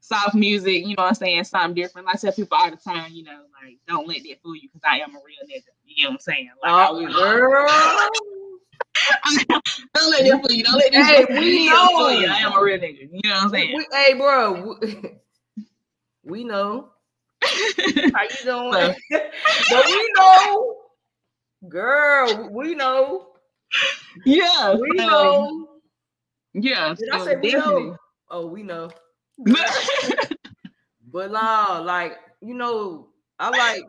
soft 0.00 0.34
music, 0.34 0.86
you 0.86 0.96
know 0.96 1.04
what 1.04 1.08
I'm 1.08 1.14
saying, 1.14 1.44
something 1.44 1.74
different. 1.74 2.08
I 2.08 2.14
tell 2.14 2.32
people 2.32 2.58
all 2.58 2.70
the 2.70 2.76
time, 2.76 3.12
you 3.12 3.22
know, 3.22 3.42
like 3.62 3.78
don't 3.86 4.08
let 4.08 4.22
that 4.22 4.42
fool 4.42 4.56
you 4.56 4.68
because 4.72 4.82
I 4.84 4.98
am 4.98 5.14
a 5.14 5.20
real 5.24 5.46
nigga. 5.48 5.62
You 5.86 6.04
know 6.04 6.10
what 6.10 6.14
I'm 6.14 6.20
saying? 6.20 6.50
Like, 6.62 6.88
oh, 6.90 7.12
girl. 7.12 8.39
Don't 9.94 10.10
let 10.10 10.24
that 10.24 10.40
fool 10.42 10.50
you. 10.50 10.64
Don't 10.64 10.76
let 10.76 10.94
hey, 10.94 11.26
we 11.28 11.68
know. 11.68 12.08
you. 12.08 12.26
I 12.28 12.38
am 12.38 12.52
a 12.52 12.62
real 12.62 12.78
nigga. 12.78 13.08
You 13.12 13.20
know 13.24 13.34
what 13.34 13.44
I'm 13.44 13.50
saying? 13.50 13.76
We, 13.76 13.86
hey, 13.92 14.14
bro, 14.14 14.76
we, 14.80 15.10
we 16.24 16.44
know. 16.44 16.90
How 17.42 18.22
you 18.22 18.36
doing? 18.44 18.94
but 19.70 19.86
we 19.86 20.12
know, 20.16 20.76
girl. 21.68 22.48
We 22.52 22.74
know. 22.74 23.28
Yeah, 24.26 24.74
we 24.74 24.90
know. 24.96 25.68
Yeah, 26.52 26.94
did 26.98 27.08
I 27.10 27.24
say 27.24 27.36
we 27.36 27.52
know? 27.52 27.96
Oh, 28.28 28.46
we 28.46 28.62
know. 28.62 28.90
but 31.12 31.30
nah, 31.30 31.80
like 31.84 32.18
you 32.40 32.54
know, 32.54 33.08
I 33.38 33.50
like 33.50 33.82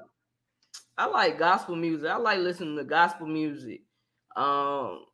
I 0.97 1.07
like 1.07 1.39
gospel 1.39 1.75
music. 1.75 2.09
I 2.09 2.17
like 2.17 2.39
listening 2.39 2.77
to 2.77 2.83
gospel 2.83 3.27
music. 3.27 3.81
Um, 4.35 5.05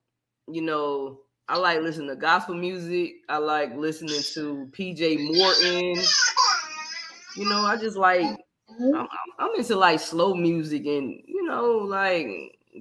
you 0.48 0.62
know, 0.62 1.22
I 1.48 1.58
like 1.58 1.82
listening 1.82 2.10
to 2.10 2.16
gospel 2.16 2.56
music. 2.56 3.16
I 3.30 3.38
like 3.38 3.76
listening 3.76 4.22
to 4.34 4.70
PJ 4.72 5.36
Morton. 5.36 6.04
You 7.36 7.50
know, 7.50 7.66
I 7.66 7.78
just 7.78 7.98
like 7.98 8.26
I'm, 8.80 9.08
I'm 9.40 9.56
into 9.56 9.76
like 9.76 10.00
slow 10.00 10.34
music 10.34 10.86
and 10.86 11.22
you 11.26 11.46
know, 11.46 11.78
like 11.78 12.28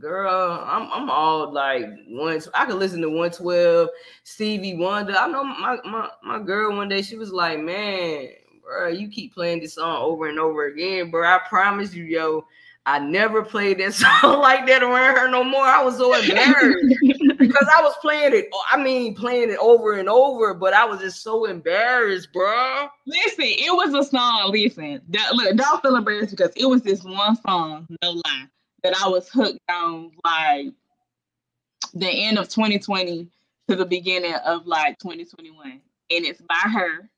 girl, 0.00 0.64
I'm 0.64 0.90
I'm 0.92 1.10
all 1.10 1.52
like 1.52 1.86
once 2.08 2.48
I 2.54 2.66
could 2.66 2.76
listen 2.76 3.00
to 3.02 3.08
112, 3.08 3.88
Stevie 4.24 4.76
Wonder. 4.76 5.14
I 5.16 5.28
know 5.28 5.44
my 5.44 5.78
my 5.84 6.08
my 6.22 6.38
girl 6.42 6.76
one 6.76 6.88
day 6.88 7.02
she 7.02 7.16
was 7.16 7.32
like, 7.32 7.60
man, 7.60 8.28
bro, 8.62 8.88
you 8.88 9.08
keep 9.08 9.34
playing 9.34 9.60
this 9.60 9.74
song 9.74 10.02
over 10.02 10.28
and 10.28 10.38
over 10.38 10.66
again, 10.66 11.10
bro. 11.10 11.26
I 11.26 11.40
promise 11.48 11.94
you, 11.94 12.04
yo, 12.04 12.46
I 12.86 13.00
never 13.00 13.42
played 13.42 13.78
that 13.78 13.94
song 14.22 14.40
like 14.40 14.66
that 14.66 14.82
around 14.82 15.16
her 15.16 15.28
no 15.28 15.42
more. 15.42 15.64
I 15.64 15.82
was 15.82 15.96
so 15.96 16.14
embarrassed 16.14 16.94
because 17.36 17.68
I 17.76 17.82
was 17.82 17.94
playing 18.00 18.32
it. 18.34 18.48
I 18.70 18.80
mean, 18.80 19.14
playing 19.14 19.50
it 19.50 19.58
over 19.58 19.94
and 19.94 20.08
over, 20.08 20.54
but 20.54 20.72
I 20.72 20.84
was 20.84 21.00
just 21.00 21.22
so 21.22 21.46
embarrassed, 21.46 22.32
bro. 22.32 22.88
Listen, 23.06 23.44
it 23.44 23.74
was 23.74 23.92
a 23.92 24.08
song. 24.08 24.52
Listen, 24.52 25.02
that, 25.08 25.34
look, 25.34 25.56
don't 25.56 25.82
feel 25.82 25.96
embarrassed 25.96 26.30
because 26.30 26.52
it 26.56 26.66
was 26.66 26.82
this 26.82 27.02
one 27.02 27.36
song. 27.42 27.86
No 28.02 28.12
lie 28.12 28.46
that 28.84 28.94
I 29.02 29.08
was 29.08 29.28
hooked 29.28 29.58
on 29.68 30.12
like 30.24 30.72
the 31.92 32.08
end 32.08 32.38
of 32.38 32.48
2020 32.48 33.28
to 33.68 33.76
the 33.76 33.84
beginning 33.84 34.34
of 34.44 34.66
like 34.66 34.98
2021. 35.00 35.72
And 35.72 35.80
it's 36.08 36.40
by 36.40 36.70
her 36.70 37.10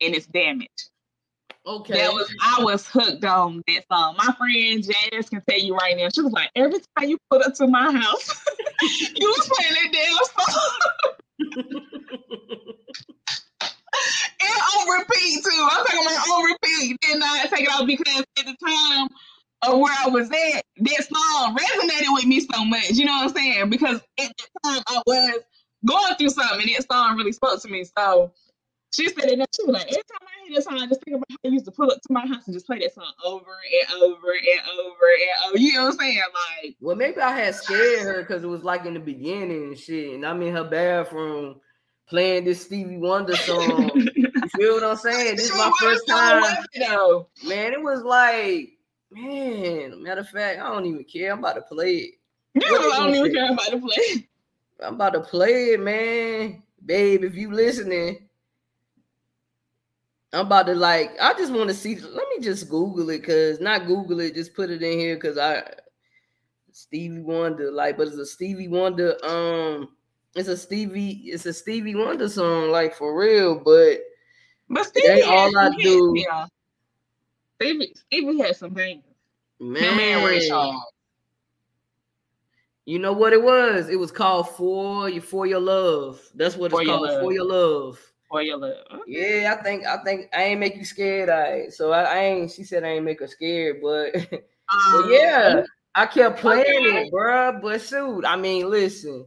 and 0.00 0.14
it's 0.14 0.26
damaged. 0.26 0.90
Okay. 1.66 1.94
That 1.94 2.12
was 2.12 2.34
I 2.42 2.62
was 2.62 2.86
hooked 2.86 3.24
on 3.24 3.62
that 3.66 3.84
song. 3.90 4.16
My 4.18 4.34
friend 4.34 4.84
Janice 4.84 5.30
can 5.30 5.42
tell 5.48 5.58
you 5.58 5.74
right 5.74 5.96
now. 5.96 6.08
She 6.14 6.20
was 6.20 6.32
like, 6.32 6.50
every 6.54 6.78
time 6.96 7.08
you 7.08 7.16
put 7.30 7.44
up 7.44 7.54
to 7.54 7.66
my 7.66 7.90
house, 7.90 8.44
you 8.82 9.26
was 9.26 9.50
playing 9.50 9.74
that 9.74 9.92
damn 9.92 10.12
song. 10.46 10.70
and 14.40 14.60
on 14.76 14.98
repeat 14.98 15.42
too. 15.42 15.68
I'm 15.70 15.86
talking 15.86 16.00
about 16.02 16.28
on 16.28 16.44
repeat. 16.44 17.00
Did 17.00 17.18
not 17.18 17.50
take 17.50 17.62
it 17.62 17.70
off 17.70 17.86
because 17.86 18.24
at 18.38 18.44
the 18.44 18.56
time 18.66 19.08
or 19.66 19.80
where 19.80 19.94
I 19.98 20.08
was 20.08 20.28
at, 20.30 20.64
that 20.76 21.04
song 21.04 21.56
resonated 21.56 22.12
with 22.12 22.26
me 22.26 22.40
so 22.40 22.64
much. 22.64 22.90
You 22.90 23.06
know 23.06 23.12
what 23.12 23.28
I'm 23.28 23.34
saying? 23.34 23.70
Because 23.70 24.00
at 24.20 24.32
the 24.36 24.46
time 24.62 24.82
I 24.86 25.02
was 25.06 25.38
going 25.86 26.14
through 26.16 26.30
something, 26.30 26.60
and 26.60 26.76
that 26.76 26.86
song 26.90 27.16
really 27.16 27.32
spoke 27.32 27.62
to 27.62 27.68
me. 27.68 27.84
So 27.84 28.32
she 28.94 29.08
said 29.08 29.24
it 29.24 29.52
too. 29.52 29.70
Like 29.70 29.86
every 29.88 30.02
time 30.02 30.20
I 30.22 30.46
hear 30.46 30.56
this 30.56 30.64
song, 30.64 30.80
I 30.80 30.86
just 30.86 31.02
think 31.04 31.16
about 31.16 31.26
how 31.30 31.36
I 31.44 31.52
used 31.52 31.64
to 31.64 31.72
pull 31.72 31.90
up 31.90 32.00
to 32.00 32.12
my 32.12 32.26
house 32.26 32.46
and 32.46 32.54
just 32.54 32.66
play 32.66 32.78
that 32.78 32.94
song 32.94 33.12
over 33.24 33.40
and 33.40 34.02
over 34.02 34.32
and 34.32 34.60
over 34.78 35.06
and 35.12 35.48
over. 35.48 35.58
You 35.58 35.72
know 35.74 35.84
what 35.84 35.92
I'm 35.92 35.98
saying? 35.98 36.18
Like, 36.62 36.76
well, 36.80 36.96
maybe 36.96 37.20
I 37.20 37.36
had 37.36 37.54
scared 37.54 38.02
her 38.02 38.22
because 38.22 38.44
it 38.44 38.48
was 38.48 38.62
like 38.62 38.84
in 38.86 38.94
the 38.94 39.00
beginning 39.00 39.64
and 39.64 39.78
shit, 39.78 40.14
and 40.14 40.24
I'm 40.24 40.42
in 40.42 40.54
her 40.54 40.64
bathroom 40.64 41.60
playing 42.08 42.44
this 42.44 42.62
Stevie 42.62 42.98
Wonder 42.98 43.36
song. 43.36 43.90
you 44.14 44.30
feel 44.56 44.74
what 44.74 44.84
I'm 44.84 44.96
saying? 44.96 45.36
This 45.36 45.50
is 45.50 45.56
my 45.56 45.72
first 45.80 46.06
time. 46.06 46.42
Man, 47.46 47.72
it 47.72 47.82
was 47.82 48.02
like, 48.02 48.70
man. 49.10 50.02
Matter 50.02 50.20
of 50.20 50.28
fact, 50.28 50.60
I 50.60 50.68
don't 50.68 50.86
even 50.86 51.04
care. 51.04 51.32
I'm 51.32 51.40
about 51.40 51.54
to 51.54 51.62
play 51.62 51.94
it. 51.96 52.14
Yeah, 52.54 52.68
I 52.68 52.98
don't 52.98 53.14
even 53.14 53.34
care. 53.34 53.44
I'm 53.46 53.52
about 53.54 53.70
to 53.70 53.78
play. 53.80 53.96
It. 53.96 54.24
I'm 54.80 54.94
about 54.94 55.14
to 55.14 55.20
play 55.20 55.72
it, 55.72 55.80
man. 55.80 56.62
Babe, 56.84 57.24
if 57.24 57.34
you 57.34 57.50
listening, 57.50 58.28
I'm 60.34 60.46
about 60.46 60.66
to 60.66 60.74
like. 60.74 61.12
I 61.20 61.32
just 61.34 61.52
want 61.52 61.68
to 61.68 61.74
see. 61.74 61.94
Let 61.96 62.28
me 62.28 62.40
just 62.40 62.68
Google 62.68 63.08
it, 63.10 63.24
cause 63.24 63.60
not 63.60 63.86
Google 63.86 64.20
it. 64.20 64.34
Just 64.34 64.54
put 64.54 64.70
it 64.70 64.82
in 64.82 64.98
here, 64.98 65.16
cause 65.16 65.38
I 65.38 65.62
Stevie 66.72 67.20
Wonder, 67.20 67.70
like, 67.70 67.96
but 67.96 68.08
it's 68.08 68.16
a 68.16 68.26
Stevie 68.26 68.66
Wonder. 68.66 69.16
Um, 69.24 69.90
it's 70.34 70.48
a 70.48 70.56
Stevie. 70.56 71.22
It's 71.26 71.46
a 71.46 71.52
Stevie 71.52 71.94
Wonder 71.94 72.28
song, 72.28 72.70
like 72.70 72.96
for 72.96 73.16
real. 73.16 73.60
But 73.60 74.00
but 74.68 74.86
Stevie 74.86 75.22
all 75.22 75.56
I 75.56 75.70
do. 75.70 76.14
Yeah. 76.16 76.46
Stevie 77.56 77.94
Stevie 77.94 78.38
has 78.40 78.58
some 78.58 78.74
bangers. 78.74 79.04
Man, 79.60 79.96
man 79.96 80.24
Ray 80.24 80.48
Charles. 80.48 80.82
You 82.86 82.98
know 82.98 83.12
what 83.12 83.32
it 83.32 83.42
was? 83.42 83.88
It 83.88 83.98
was 83.98 84.10
called 84.10 84.50
For 84.50 85.08
You 85.08 85.20
For 85.20 85.46
Your 85.46 85.60
Love. 85.60 86.20
That's 86.34 86.56
what 86.56 86.72
it's 86.72 86.80
for 86.80 86.84
called. 86.84 87.20
For 87.20 87.32
Your 87.32 87.46
Love. 87.46 87.98
For 88.34 88.42
Your 88.42 88.56
Love. 88.56 88.74
Yeah, 89.06 89.54
I 89.56 89.62
think 89.62 89.86
I 89.86 90.02
think 90.02 90.28
I 90.34 90.42
ain't 90.42 90.58
make 90.58 90.74
you 90.74 90.84
scared. 90.84 91.28
I 91.28 91.68
so 91.68 91.92
I, 91.92 92.02
I 92.02 92.18
ain't. 92.18 92.50
She 92.50 92.64
said 92.64 92.82
I 92.82 92.88
ain't 92.88 93.04
make 93.04 93.20
her 93.20 93.28
scared, 93.28 93.76
but, 93.80 94.12
um, 94.32 94.40
but 94.92 95.08
yeah, 95.08 95.62
I 95.94 96.06
kept 96.06 96.40
playing 96.40 96.64
okay. 96.64 97.06
it, 97.06 97.12
bro. 97.12 97.60
But 97.62 97.80
shoot, 97.80 98.24
I 98.24 98.34
mean, 98.34 98.68
listen. 98.68 99.26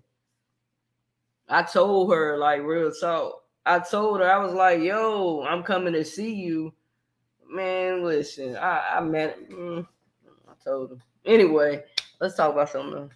I 1.47 1.64
told 1.64 2.12
her 2.12 2.38
like 2.38 2.64
real 2.64 2.91
talk. 2.91 3.43
I 3.66 3.80
told 3.80 4.20
her 4.20 4.30
I 4.30 4.39
was 4.39 4.53
like, 4.53 4.82
"Yo, 4.82 5.41
I'm 5.47 5.64
coming 5.64 5.93
to 5.93 6.03
see 6.03 6.34
you." 6.34 6.74
Man, 7.49 8.03
listen, 8.03 8.58
I 8.58 8.97
I 8.97 8.99
met. 8.99 9.49
Mm, 9.49 9.88
I 10.49 10.51
told 10.62 10.91
him. 10.91 11.01
Anyway, 11.24 11.82
let's 12.20 12.36
talk 12.36 12.51
about 12.51 12.68
something 12.68 13.03
else. 13.03 13.14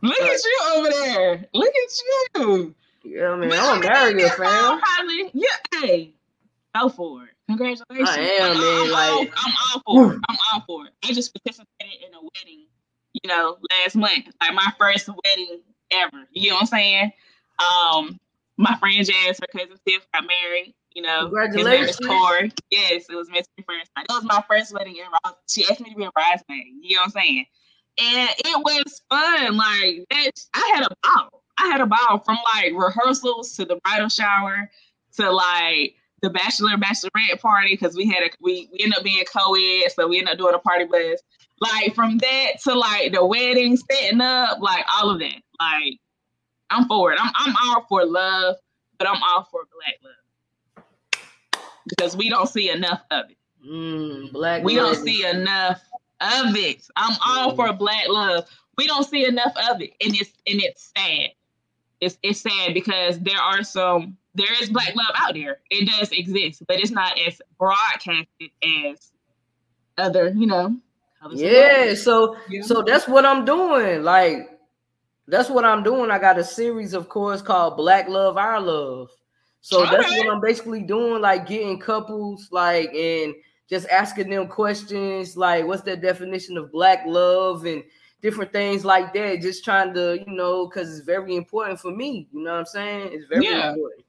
Look 0.00 0.22
at 0.22 0.42
you 0.42 0.60
over 0.74 0.88
there. 0.88 1.44
Look 1.52 1.74
at 1.74 2.40
you. 2.40 2.74
Yeah, 3.04 3.36
man, 3.36 3.52
I'm 3.52 3.80
gonna 3.80 3.86
a 3.86 3.90
Mario 3.90 4.28
fan. 4.28 5.30
Yeah, 5.32 5.80
hey, 5.80 6.14
go 6.74 6.88
for 6.88 7.24
it. 7.24 7.30
Congratulations. 7.48 8.08
I 8.08 8.20
am, 8.20 8.58
man. 8.58 8.90
Like, 8.90 9.32
I'm 9.36 9.52
all 9.74 9.82
for 9.84 10.14
it. 10.14 10.20
I'm 10.28 10.36
all 10.52 10.64
for 10.66 10.86
it. 10.86 10.92
I 11.04 11.12
just 11.12 11.34
participated 11.34 12.02
in 12.06 12.14
a 12.14 12.20
wedding, 12.20 12.66
you 13.12 13.28
know, 13.28 13.58
last 13.70 13.96
month. 13.96 14.26
Like 14.40 14.54
my 14.54 14.72
first 14.78 15.08
wedding 15.08 15.60
ever. 15.90 16.26
You 16.32 16.50
know 16.50 16.56
what 16.56 16.62
I'm 16.62 16.66
saying? 16.66 17.12
Um, 17.58 18.20
my 18.56 18.74
friend 18.76 19.04
Jazz, 19.04 19.38
her 19.40 19.46
cousin 19.58 19.76
Tiff 19.86 20.06
got 20.12 20.24
married. 20.26 20.74
You 20.94 21.02
know, 21.02 21.32
is 21.34 21.96
Corey. 21.96 22.52
Yes, 22.70 23.06
it 23.10 23.16
was 23.16 23.28
be 23.28 23.42
first 23.66 23.90
time. 23.96 24.06
It 24.08 24.12
was 24.12 24.24
my 24.24 24.42
first 24.48 24.72
wedding 24.72 24.96
ever. 25.00 25.36
She 25.48 25.64
asked 25.68 25.80
me 25.80 25.90
to 25.90 25.96
be 25.96 26.04
a 26.04 26.10
bridesmaid. 26.12 26.66
You 26.80 26.96
know 26.96 27.02
what 27.02 27.06
I'm 27.16 27.22
saying? 27.22 27.46
and 28.00 28.30
it 28.38 28.58
was 28.58 29.02
fun. 29.08 29.56
Like 29.56 30.04
that, 30.10 30.30
I 30.54 30.72
had 30.74 30.84
a 30.84 30.88
ball. 31.02 31.43
I 31.58 31.66
had 31.66 31.80
a 31.80 31.86
ball 31.86 32.18
from 32.24 32.38
like 32.54 32.72
rehearsals 32.74 33.54
to 33.56 33.64
the 33.64 33.76
bridal 33.76 34.08
shower 34.08 34.70
to 35.16 35.30
like 35.30 35.94
the 36.22 36.30
bachelor 36.30 36.76
bachelorette 36.76 37.40
party 37.40 37.74
because 37.74 37.94
we 37.94 38.06
had 38.06 38.22
a 38.22 38.30
we, 38.40 38.68
we 38.72 38.78
ended 38.80 38.98
up 38.98 39.04
being 39.04 39.24
co-ed, 39.24 39.92
so 39.92 40.08
we 40.08 40.18
ended 40.18 40.32
up 40.32 40.38
doing 40.38 40.54
a 40.54 40.58
party 40.58 40.84
bus. 40.84 41.20
Like 41.60 41.94
from 41.94 42.18
that 42.18 42.52
to 42.64 42.74
like 42.74 43.12
the 43.12 43.24
wedding, 43.24 43.76
setting 43.76 44.20
up, 44.20 44.60
like 44.60 44.84
all 44.96 45.10
of 45.10 45.20
that. 45.20 45.40
Like 45.60 45.98
I'm 46.70 46.86
for 46.86 47.12
it. 47.12 47.18
I'm 47.20 47.32
I'm 47.34 47.54
all 47.66 47.86
for 47.88 48.04
love, 48.04 48.56
but 48.98 49.08
I'm 49.08 49.22
all 49.22 49.44
for 49.44 49.60
black 49.72 49.96
love 50.02 50.84
because 51.88 52.16
we 52.16 52.28
don't 52.28 52.48
see 52.48 52.70
enough 52.70 53.02
of 53.10 53.30
it. 53.30 53.36
Mm, 53.66 54.32
black. 54.32 54.64
We 54.64 54.74
don't 54.74 54.96
see 54.96 55.26
enough 55.26 55.82
of 56.20 56.56
it. 56.56 56.86
I'm 56.96 57.16
all 57.26 57.54
for 57.54 57.72
black 57.72 58.08
love. 58.08 58.48
We 58.76 58.86
don't 58.86 59.04
see 59.04 59.26
enough 59.26 59.54
of 59.70 59.80
it, 59.80 59.90
and 60.00 60.14
it's 60.14 60.32
and 60.46 60.60
it's 60.62 60.92
sad. 60.96 61.30
It's 62.04 62.18
it's 62.22 62.40
sad 62.40 62.74
because 62.74 63.18
there 63.20 63.38
are 63.38 63.62
some 63.62 64.16
there 64.34 64.52
is 64.62 64.70
black 64.70 64.94
love 64.94 65.14
out 65.16 65.34
there. 65.34 65.58
It 65.70 65.88
does 65.88 66.10
exist, 66.12 66.62
but 66.66 66.80
it's 66.80 66.90
not 66.90 67.18
as 67.26 67.40
broadcasted 67.58 68.50
as 68.62 69.12
other, 69.96 70.28
you 70.28 70.46
know. 70.46 70.76
Yeah, 71.30 71.94
so 71.94 72.36
yeah. 72.48 72.62
so 72.62 72.82
that's 72.82 73.08
what 73.08 73.24
I'm 73.24 73.44
doing. 73.44 74.02
Like 74.02 74.58
that's 75.26 75.48
what 75.48 75.64
I'm 75.64 75.82
doing. 75.82 76.10
I 76.10 76.18
got 76.18 76.38
a 76.38 76.44
series, 76.44 76.92
of 76.92 77.08
course, 77.08 77.40
called 77.40 77.76
Black 77.76 78.08
Love 78.08 78.36
Our 78.36 78.60
Love. 78.60 79.10
So 79.60 79.82
okay. 79.82 79.96
that's 79.96 80.10
what 80.10 80.28
I'm 80.28 80.40
basically 80.40 80.82
doing, 80.82 81.22
like 81.22 81.46
getting 81.46 81.78
couples, 81.78 82.48
like 82.50 82.92
and 82.92 83.34
just 83.68 83.88
asking 83.88 84.28
them 84.28 84.46
questions 84.46 85.36
like 85.36 85.66
what's 85.66 85.82
the 85.82 85.96
definition 85.96 86.58
of 86.58 86.70
black 86.70 87.04
love 87.06 87.64
and 87.64 87.82
different 88.24 88.52
things 88.52 88.86
like 88.86 89.12
that. 89.12 89.42
Just 89.42 89.64
trying 89.64 89.92
to, 89.94 90.18
you 90.18 90.34
know, 90.34 90.66
because 90.66 90.96
it's 90.96 91.04
very 91.04 91.36
important 91.36 91.78
for 91.78 91.92
me. 91.92 92.26
You 92.32 92.42
know 92.42 92.52
what 92.52 92.60
I'm 92.60 92.64
saying? 92.64 93.10
It's 93.12 93.26
very 93.26 93.44
yeah. 93.44 93.68
important. 93.68 94.04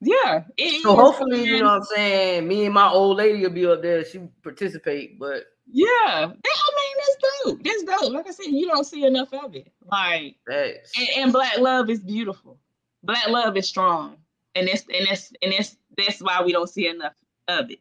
Yeah. 0.00 0.44
so 0.82 0.94
hopefully, 0.94 1.44
you 1.44 1.58
know 1.58 1.64
what 1.64 1.76
I'm 1.76 1.82
saying. 1.82 2.46
Me 2.46 2.66
and 2.66 2.74
my 2.74 2.88
old 2.88 3.16
lady 3.16 3.42
will 3.42 3.50
be 3.50 3.66
up 3.66 3.80
there. 3.80 4.04
She 4.04 4.20
participate, 4.42 5.18
but 5.18 5.44
yeah, 5.70 5.88
I 5.96 6.26
mean 6.26 6.36
that's 6.36 7.16
dope. 7.44 7.64
That's 7.64 7.82
dope. 7.82 8.12
Like 8.12 8.28
I 8.28 8.30
said, 8.30 8.46
you 8.46 8.68
don't 8.68 8.84
see 8.84 9.04
enough 9.04 9.32
of 9.32 9.56
it. 9.56 9.72
Like, 9.90 10.36
and, 10.46 10.76
and, 11.16 11.32
black 11.32 11.58
love 11.58 11.90
is 11.90 12.00
beautiful. 12.00 12.58
Black 13.02 13.28
love 13.28 13.56
is 13.56 13.68
strong, 13.68 14.18
and 14.54 14.68
that's 14.68 14.84
and 14.94 15.06
that's 15.08 15.32
and 15.42 15.52
that's 15.52 15.76
that's 15.96 16.20
why 16.20 16.42
we 16.42 16.52
don't 16.52 16.68
see 16.68 16.86
enough 16.86 17.14
of 17.48 17.70
it 17.70 17.80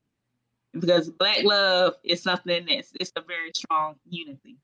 because 0.74 1.10
black 1.10 1.44
love 1.44 1.96
is 2.04 2.24
something 2.24 2.66
that's 2.66 2.92
it's 3.00 3.12
a 3.16 3.22
very 3.22 3.52
strong 3.54 3.96
unity. 4.10 4.58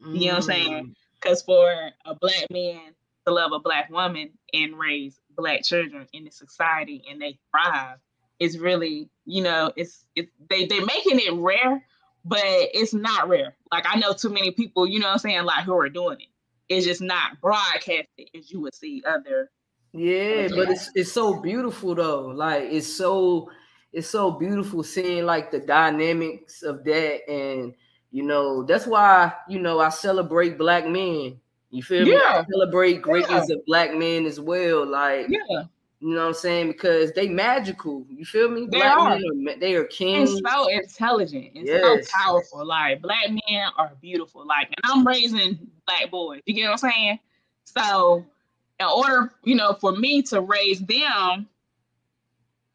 You 0.00 0.26
know 0.26 0.26
what 0.26 0.36
I'm 0.36 0.42
saying? 0.42 0.96
Because 1.20 1.42
mm. 1.42 1.46
for 1.46 1.90
a 2.04 2.14
black 2.14 2.46
man 2.50 2.94
to 3.26 3.32
love 3.32 3.52
a 3.52 3.58
black 3.58 3.90
woman 3.90 4.30
and 4.52 4.78
raise 4.78 5.20
black 5.36 5.62
children 5.64 6.06
in 6.12 6.24
the 6.24 6.30
society 6.30 7.02
and 7.10 7.20
they 7.20 7.38
thrive 7.50 7.98
is 8.38 8.58
really, 8.58 9.08
you 9.24 9.42
know, 9.42 9.72
it's 9.76 10.04
it's 10.14 10.30
they 10.50 10.66
they're 10.66 10.84
making 10.84 11.18
it 11.18 11.32
rare, 11.34 11.84
but 12.24 12.42
it's 12.44 12.94
not 12.94 13.28
rare. 13.28 13.56
Like 13.72 13.84
I 13.88 13.98
know 13.98 14.12
too 14.12 14.30
many 14.30 14.50
people, 14.50 14.86
you 14.86 14.98
know 14.98 15.06
what 15.06 15.14
I'm 15.14 15.18
saying, 15.18 15.44
like 15.44 15.64
who 15.64 15.76
are 15.76 15.88
doing 15.88 16.20
it. 16.20 16.28
It's 16.68 16.86
just 16.86 17.00
not 17.00 17.40
broadcasted 17.40 18.28
as 18.36 18.50
you 18.50 18.60
would 18.60 18.74
see 18.74 19.02
other. 19.06 19.50
Yeah, 19.92 20.48
but 20.48 20.70
it's 20.70 20.90
it's 20.94 21.12
so 21.12 21.40
beautiful 21.40 21.94
though. 21.94 22.26
Like 22.26 22.64
it's 22.64 22.86
so 22.86 23.50
it's 23.92 24.10
so 24.10 24.30
beautiful 24.30 24.82
seeing 24.82 25.24
like 25.24 25.50
the 25.50 25.60
dynamics 25.60 26.62
of 26.62 26.84
that 26.84 27.28
and 27.30 27.74
you 28.10 28.22
know 28.22 28.62
that's 28.62 28.86
why 28.86 29.32
you 29.48 29.58
know 29.58 29.80
I 29.80 29.90
celebrate 29.90 30.58
black 30.58 30.86
men. 30.86 31.40
You 31.70 31.82
feel 31.82 32.06
yeah. 32.06 32.14
me? 32.14 32.22
I 32.24 32.44
celebrate 32.50 33.02
greatness 33.02 33.46
yeah. 33.48 33.56
of 33.56 33.66
black 33.66 33.94
men 33.94 34.26
as 34.26 34.40
well. 34.40 34.86
Like 34.86 35.26
yeah. 35.28 35.64
You 36.00 36.14
know 36.14 36.20
what 36.20 36.28
I'm 36.28 36.34
saying? 36.34 36.68
Because 36.68 37.12
they 37.12 37.26
magical. 37.26 38.04
You 38.10 38.24
feel 38.24 38.50
me? 38.50 38.68
They 38.70 38.78
black 38.78 38.98
are. 38.98 39.18
Men 39.18 39.56
are 39.56 39.58
they 39.58 39.74
are 39.74 39.84
kings. 39.84 40.34
And 40.34 40.46
so 40.46 40.68
intelligent 40.68 41.52
and 41.54 41.66
yes. 41.66 42.08
so 42.08 42.18
powerful. 42.18 42.66
Like 42.66 43.00
black 43.00 43.30
men 43.30 43.70
are 43.78 43.92
beautiful. 44.00 44.46
Like, 44.46 44.68
and 44.68 44.80
I'm 44.84 45.06
raising 45.06 45.58
black 45.86 46.10
boys. 46.10 46.42
You 46.44 46.54
get 46.54 46.64
what 46.64 46.84
I'm 46.84 46.90
saying? 46.90 47.18
So, 47.64 48.24
in 48.78 48.86
order, 48.86 49.32
you 49.42 49.54
know, 49.54 49.72
for 49.72 49.92
me 49.92 50.22
to 50.22 50.42
raise 50.42 50.80
them 50.80 51.48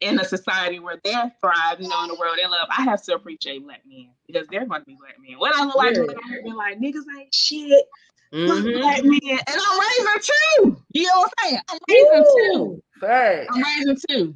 in 0.00 0.18
a 0.18 0.24
society 0.24 0.80
where 0.80 1.00
they're 1.04 1.32
thriving, 1.40 1.84
you 1.84 1.90
know, 1.90 2.02
in 2.02 2.08
the 2.08 2.16
world 2.16 2.36
they 2.36 2.46
love, 2.46 2.68
I 2.76 2.82
have 2.82 3.02
to 3.04 3.14
appreciate 3.14 3.64
black 3.64 3.82
men 3.86 4.08
because 4.32 4.48
they're 4.48 4.66
going 4.66 4.80
to 4.80 4.86
be 4.86 4.96
black 4.96 5.16
men. 5.18 5.38
What 5.38 5.54
I 5.54 5.64
look 5.64 5.76
like, 5.76 5.96
yeah. 5.96 6.42
be 6.44 6.52
like, 6.52 6.78
niggas 6.78 7.04
ain't 7.18 7.34
shit. 7.34 7.84
Mm-hmm. 8.32 8.80
Black 8.80 9.04
men, 9.04 9.20
and 9.22 9.40
I'm 9.48 9.80
raising 9.80 10.22
two. 10.22 10.76
You 10.94 11.02
know 11.04 11.18
what 11.18 11.32
I'm 11.38 11.48
saying? 11.50 11.60
I'm 11.68 11.78
raising 11.88 12.24
two. 12.36 12.82
Right. 13.02 13.46
I'm 13.50 13.62
raising 13.62 13.98
two. 14.08 14.34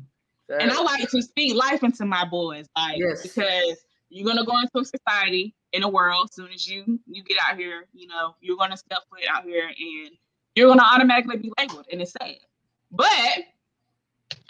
And 0.49 0.71
I 0.71 0.81
like 0.83 1.09
to 1.11 1.23
speak 1.23 1.57
life 1.57 1.83
into 1.83 2.05
my 2.05 2.25
boys, 2.25 2.67
like 2.77 2.99
yes. 2.99 3.23
because 3.23 3.79
you're 4.11 4.27
gonna 4.27 4.45
go 4.45 4.59
into 4.61 4.79
a 4.79 4.85
society 4.85 5.55
in 5.73 5.83
a 5.83 5.89
world. 5.89 6.29
As 6.31 6.37
soon 6.37 6.53
as 6.53 6.69
you 6.69 7.01
you 7.07 7.25
get 7.25 7.39
out 7.49 7.59
here, 7.59 7.87
you 7.93 8.07
know 8.07 8.37
you're 8.41 8.57
gonna 8.57 8.77
step 8.77 8.99
foot 9.11 9.25
out 9.29 9.45
here, 9.45 9.67
and 9.67 10.11
you're 10.55 10.69
gonna 10.69 10.85
automatically 10.85 11.39
be 11.39 11.53
labeled, 11.59 11.87
and 11.91 12.01
it's 12.01 12.13
sad. 12.13 12.37
But 12.93 13.11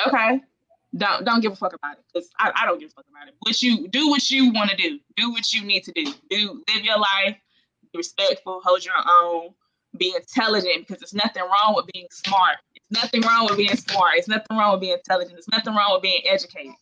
okay, 0.06 0.42
don't 0.96 1.24
don't 1.24 1.40
give 1.40 1.52
a 1.52 1.56
fuck 1.56 1.74
about 1.74 1.98
it 1.98 2.04
because 2.12 2.28
I, 2.38 2.52
I 2.54 2.66
don't 2.66 2.78
give 2.78 2.90
a 2.90 2.92
fuck 2.92 3.06
about 3.10 3.28
it. 3.28 3.34
What 3.40 3.62
you 3.62 3.88
do, 3.88 4.08
what 4.08 4.30
you 4.30 4.52
want 4.52 4.70
to 4.70 4.76
do, 4.76 4.98
do 5.16 5.30
what 5.30 5.52
you 5.52 5.64
need 5.64 5.82
to 5.84 5.92
do. 5.92 6.12
Do 6.30 6.62
live 6.74 6.84
your 6.84 6.98
life, 6.98 7.36
be 7.92 7.98
respectful, 7.98 8.60
hold 8.64 8.84
your 8.84 8.94
own, 9.22 9.50
be 9.98 10.14
intelligent 10.14 10.86
because 10.86 11.00
there's 11.00 11.14
nothing 11.14 11.42
wrong 11.42 11.74
with 11.74 11.86
being 11.92 12.06
smart. 12.10 12.56
It's 12.74 12.86
nothing 12.90 13.22
wrong 13.22 13.46
with 13.46 13.56
being 13.56 13.76
smart. 13.76 14.14
It's 14.16 14.28
nothing 14.28 14.56
wrong 14.56 14.72
with 14.72 14.80
being 14.80 14.94
intelligent. 14.94 15.38
It's 15.38 15.48
nothing 15.48 15.74
wrong 15.74 15.92
with 15.94 16.02
being 16.02 16.22
educated. 16.28 16.72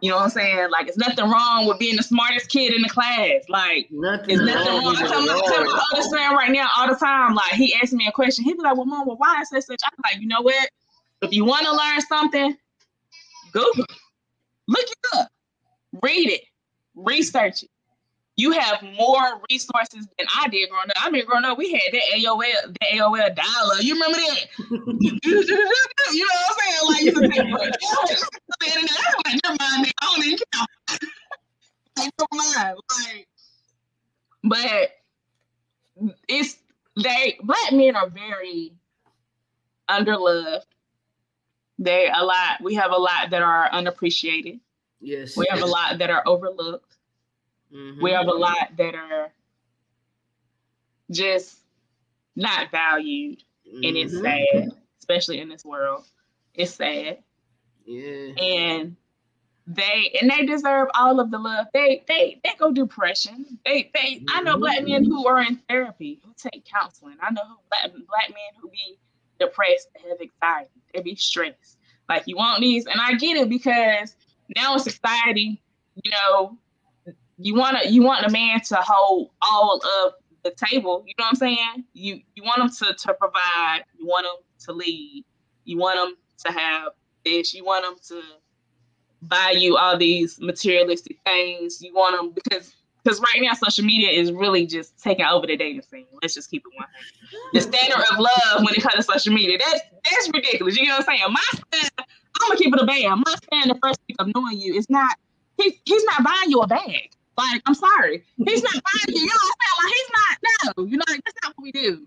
You 0.00 0.10
know 0.10 0.16
what 0.16 0.24
I'm 0.24 0.30
saying? 0.30 0.70
Like, 0.70 0.88
it's 0.88 0.96
nothing 0.96 1.30
wrong 1.30 1.66
with 1.68 1.78
being 1.78 1.96
the 1.96 2.02
smartest 2.02 2.48
kid 2.48 2.74
in 2.74 2.82
the 2.82 2.88
class. 2.88 3.42
Like, 3.48 3.86
Nothing 3.92 4.30
it's 4.30 4.42
nothing 4.42 4.84
wrong. 4.84 4.96
I 4.96 5.06
tell 5.06 5.22
my, 5.22 5.40
tell 5.46 5.64
my 5.64 5.82
oldest 5.92 6.10
son 6.10 6.34
right 6.34 6.50
now 6.50 6.68
all 6.76 6.88
the 6.88 6.96
time. 6.96 7.34
Like, 7.36 7.52
he 7.52 7.72
asked 7.80 7.92
me 7.92 8.08
a 8.08 8.12
question. 8.12 8.44
He 8.44 8.52
be 8.52 8.62
like, 8.62 8.76
"Well, 8.76 8.86
mom, 8.86 9.06
well, 9.06 9.16
why 9.16 9.40
is 9.42 9.50
that 9.50 9.62
such?" 9.62 9.80
I'm 9.84 9.92
like, 10.02 10.20
you 10.20 10.26
know 10.26 10.40
what? 10.40 10.68
If 11.20 11.32
you 11.32 11.44
want 11.44 11.66
to 11.66 11.72
learn 11.72 12.00
something, 12.00 12.56
Google, 13.52 13.84
look 14.68 14.84
it 14.84 15.18
up, 15.18 15.28
read 16.02 16.30
it, 16.30 16.42
research 16.94 17.62
it. 17.62 17.70
You 18.36 18.52
have 18.52 18.82
more 18.98 19.40
resources 19.50 20.08
than 20.16 20.26
I 20.40 20.48
did 20.48 20.70
growing 20.70 20.88
up. 20.88 20.96
I 20.96 21.10
mean, 21.10 21.26
growing 21.26 21.44
up, 21.44 21.58
we 21.58 21.70
had 21.70 21.82
that 21.92 22.02
AOL, 22.16 22.72
the 22.72 22.98
AOL 22.98 23.34
dial 23.36 23.82
You 23.82 23.92
remember 23.94 24.16
that? 24.16 24.46
you 24.70 26.26
know 26.26 26.34
what 26.34 26.48
I'm 26.48 26.56
saying? 26.58 26.88
Like, 26.88 27.02
you 27.02 27.12
could 27.12 27.30
take 27.30 27.76
oh, 27.84 28.14
like, 28.60 29.40
never 29.44 29.56
mind, 29.60 29.92
I 30.00 30.06
don't 30.06 30.24
even 30.24 30.38
count. 30.52 30.70
like, 31.98 32.12
mind. 32.32 32.78
Like, 33.04 33.28
but 34.44 34.90
it's 36.28 36.56
they 37.02 37.38
black 37.42 37.72
men 37.72 37.96
are 37.96 38.08
very 38.08 38.72
underloved. 39.88 40.62
They 41.82 42.08
a 42.14 42.24
lot. 42.24 42.60
We 42.62 42.74
have 42.74 42.92
a 42.92 42.96
lot 42.96 43.30
that 43.30 43.42
are 43.42 43.68
unappreciated. 43.72 44.60
Yes. 45.00 45.36
We 45.36 45.46
have 45.50 45.62
a 45.62 45.66
lot 45.66 45.98
that 45.98 46.10
are 46.10 46.22
overlooked. 46.26 46.96
Mhm. 47.72 48.00
We 48.00 48.12
have 48.12 48.28
a 48.28 48.32
lot 48.32 48.76
that 48.76 48.94
are 48.94 49.32
just 51.10 51.58
not 52.36 52.70
valued, 52.70 53.42
and 53.66 53.96
it's 53.96 54.14
Mhm. 54.14 54.22
sad, 54.22 54.72
especially 55.00 55.40
in 55.40 55.48
this 55.48 55.64
world. 55.64 56.04
It's 56.54 56.74
sad, 56.74 57.22
Yeah. 57.84 58.34
and 58.40 58.96
they 59.66 60.16
and 60.20 60.30
they 60.30 60.44
deserve 60.46 60.88
all 60.94 61.18
of 61.20 61.30
the 61.30 61.38
love. 61.38 61.66
They 61.72 62.04
they 62.06 62.40
they 62.44 62.54
go 62.58 62.72
depression. 62.72 63.58
They 63.64 63.90
they 63.94 64.24
I 64.28 64.42
know 64.42 64.56
black 64.58 64.82
men 64.84 65.04
who 65.04 65.26
are 65.26 65.40
in 65.42 65.56
therapy 65.68 66.20
who 66.24 66.32
take 66.36 66.64
counseling. 66.64 67.16
I 67.20 67.30
know 67.30 67.44
who 67.44 67.56
black 67.68 67.90
black 68.06 68.28
men 68.30 68.60
who 68.60 68.68
be 68.70 68.98
depressed, 69.38 69.88
have 70.08 70.18
anxiety, 70.20 70.70
they 70.94 71.02
be 71.02 71.16
stressed. 71.16 71.78
Like 72.08 72.24
you 72.26 72.36
want 72.36 72.60
these, 72.60 72.86
and 72.86 73.00
I 73.00 73.14
get 73.14 73.36
it 73.36 73.48
because 73.48 74.16
now 74.56 74.74
in 74.74 74.80
society, 74.80 75.62
you 76.02 76.10
know, 76.10 76.58
you 77.38 77.54
want 77.54 77.82
to 77.82 77.90
you 77.90 78.02
want 78.02 78.26
a 78.26 78.30
man 78.30 78.60
to 78.68 78.76
hold 78.76 79.30
all 79.40 79.80
of 80.04 80.14
the 80.44 80.50
table. 80.50 81.04
You 81.06 81.14
know 81.18 81.24
what 81.24 81.30
I'm 81.30 81.36
saying? 81.36 81.84
You 81.92 82.20
you 82.34 82.42
want 82.42 82.62
him 82.62 82.68
to 82.68 82.94
to 82.94 83.14
provide. 83.14 83.84
You 83.98 84.06
want 84.06 84.26
him 84.26 84.44
to 84.66 84.72
lead. 84.72 85.24
You 85.64 85.78
want 85.78 85.98
him 85.98 86.16
to 86.46 86.58
have 86.58 86.92
this. 87.24 87.54
You 87.54 87.64
want 87.64 87.84
him 87.84 87.94
to 88.08 88.22
buy 89.22 89.54
you 89.56 89.76
all 89.76 89.96
these 89.96 90.40
materialistic 90.40 91.18
things. 91.24 91.80
You 91.80 91.94
want 91.94 92.16
them 92.16 92.32
because 92.32 92.74
because 93.02 93.20
right 93.20 93.40
now 93.40 93.52
social 93.54 93.84
media 93.84 94.10
is 94.10 94.32
really 94.32 94.66
just 94.66 94.98
taking 95.02 95.24
over 95.24 95.46
the 95.46 95.56
dating 95.56 95.82
scene. 95.82 96.06
Let's 96.20 96.34
just 96.34 96.50
keep 96.50 96.64
it 96.64 96.72
one. 96.76 96.88
The 97.52 97.60
standard 97.60 98.04
of 98.12 98.18
love 98.18 98.64
when 98.64 98.74
it 98.74 98.82
comes 98.82 98.94
to 98.94 99.02
social 99.02 99.32
media 99.32 99.58
that's 99.58 99.80
that's 100.10 100.30
ridiculous. 100.32 100.76
You 100.76 100.86
know 100.86 100.98
what 100.98 101.08
I'm 101.08 101.18
saying? 101.18 101.32
My 101.32 101.80
I'm 102.40 102.48
gonna 102.48 102.58
keep 102.58 102.74
it 102.74 102.80
a 102.80 102.86
band. 102.86 103.22
My 103.26 103.34
stand 103.44 103.70
the 103.70 103.78
first 103.82 104.00
week 104.08 104.16
of 104.18 104.28
knowing 104.34 104.60
you 104.60 104.74
is 104.74 104.88
not 104.88 105.16
he, 105.58 105.80
he's 105.84 106.04
not 106.04 106.24
buying 106.24 106.50
you 106.50 106.60
a 106.60 106.66
bag. 106.66 107.10
Like 107.38 107.62
I'm 107.66 107.74
sorry, 107.74 108.24
he's 108.36 108.62
not 108.62 108.72
buying 108.72 109.16
you. 109.16 109.20
You 109.20 109.26
know 109.26 109.32
what 109.34 109.54
I'm 109.60 109.62
saying? 109.62 109.84
Like 109.84 109.92
he's 109.94 110.10
not. 110.14 110.76
No, 110.76 110.84
you 110.84 110.96
know 110.96 111.04
like, 111.08 111.24
that's 111.24 111.36
not 111.42 111.54
what 111.56 111.62
we 111.62 111.72
do. 111.72 112.06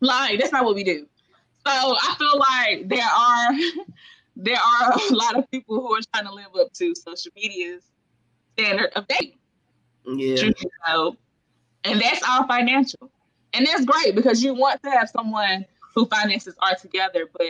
Like 0.00 0.40
that's 0.40 0.52
not 0.52 0.64
what 0.64 0.74
we 0.74 0.84
do. 0.84 1.06
So 1.66 1.72
I 1.72 2.14
feel 2.18 2.38
like 2.38 2.88
there 2.88 3.04
are 3.04 3.48
there 4.36 4.58
are 4.58 4.92
a 4.92 5.14
lot 5.14 5.36
of 5.36 5.50
people 5.50 5.80
who 5.80 5.94
are 5.94 6.00
trying 6.12 6.26
to 6.26 6.34
live 6.34 6.46
up 6.58 6.72
to 6.74 6.94
social 6.94 7.32
media's 7.36 7.82
standard 8.54 8.90
of 8.96 9.06
dating. 9.08 9.39
Yeah. 10.06 10.36
You 10.44 10.54
know, 10.86 11.16
and 11.84 12.00
that's 12.00 12.22
all 12.28 12.46
financial. 12.46 13.10
And 13.52 13.66
that's 13.66 13.84
great 13.84 14.14
because 14.14 14.42
you 14.42 14.54
want 14.54 14.82
to 14.82 14.90
have 14.90 15.08
someone 15.10 15.66
who 15.94 16.06
finances 16.06 16.54
are 16.60 16.76
together, 16.76 17.28
but 17.32 17.46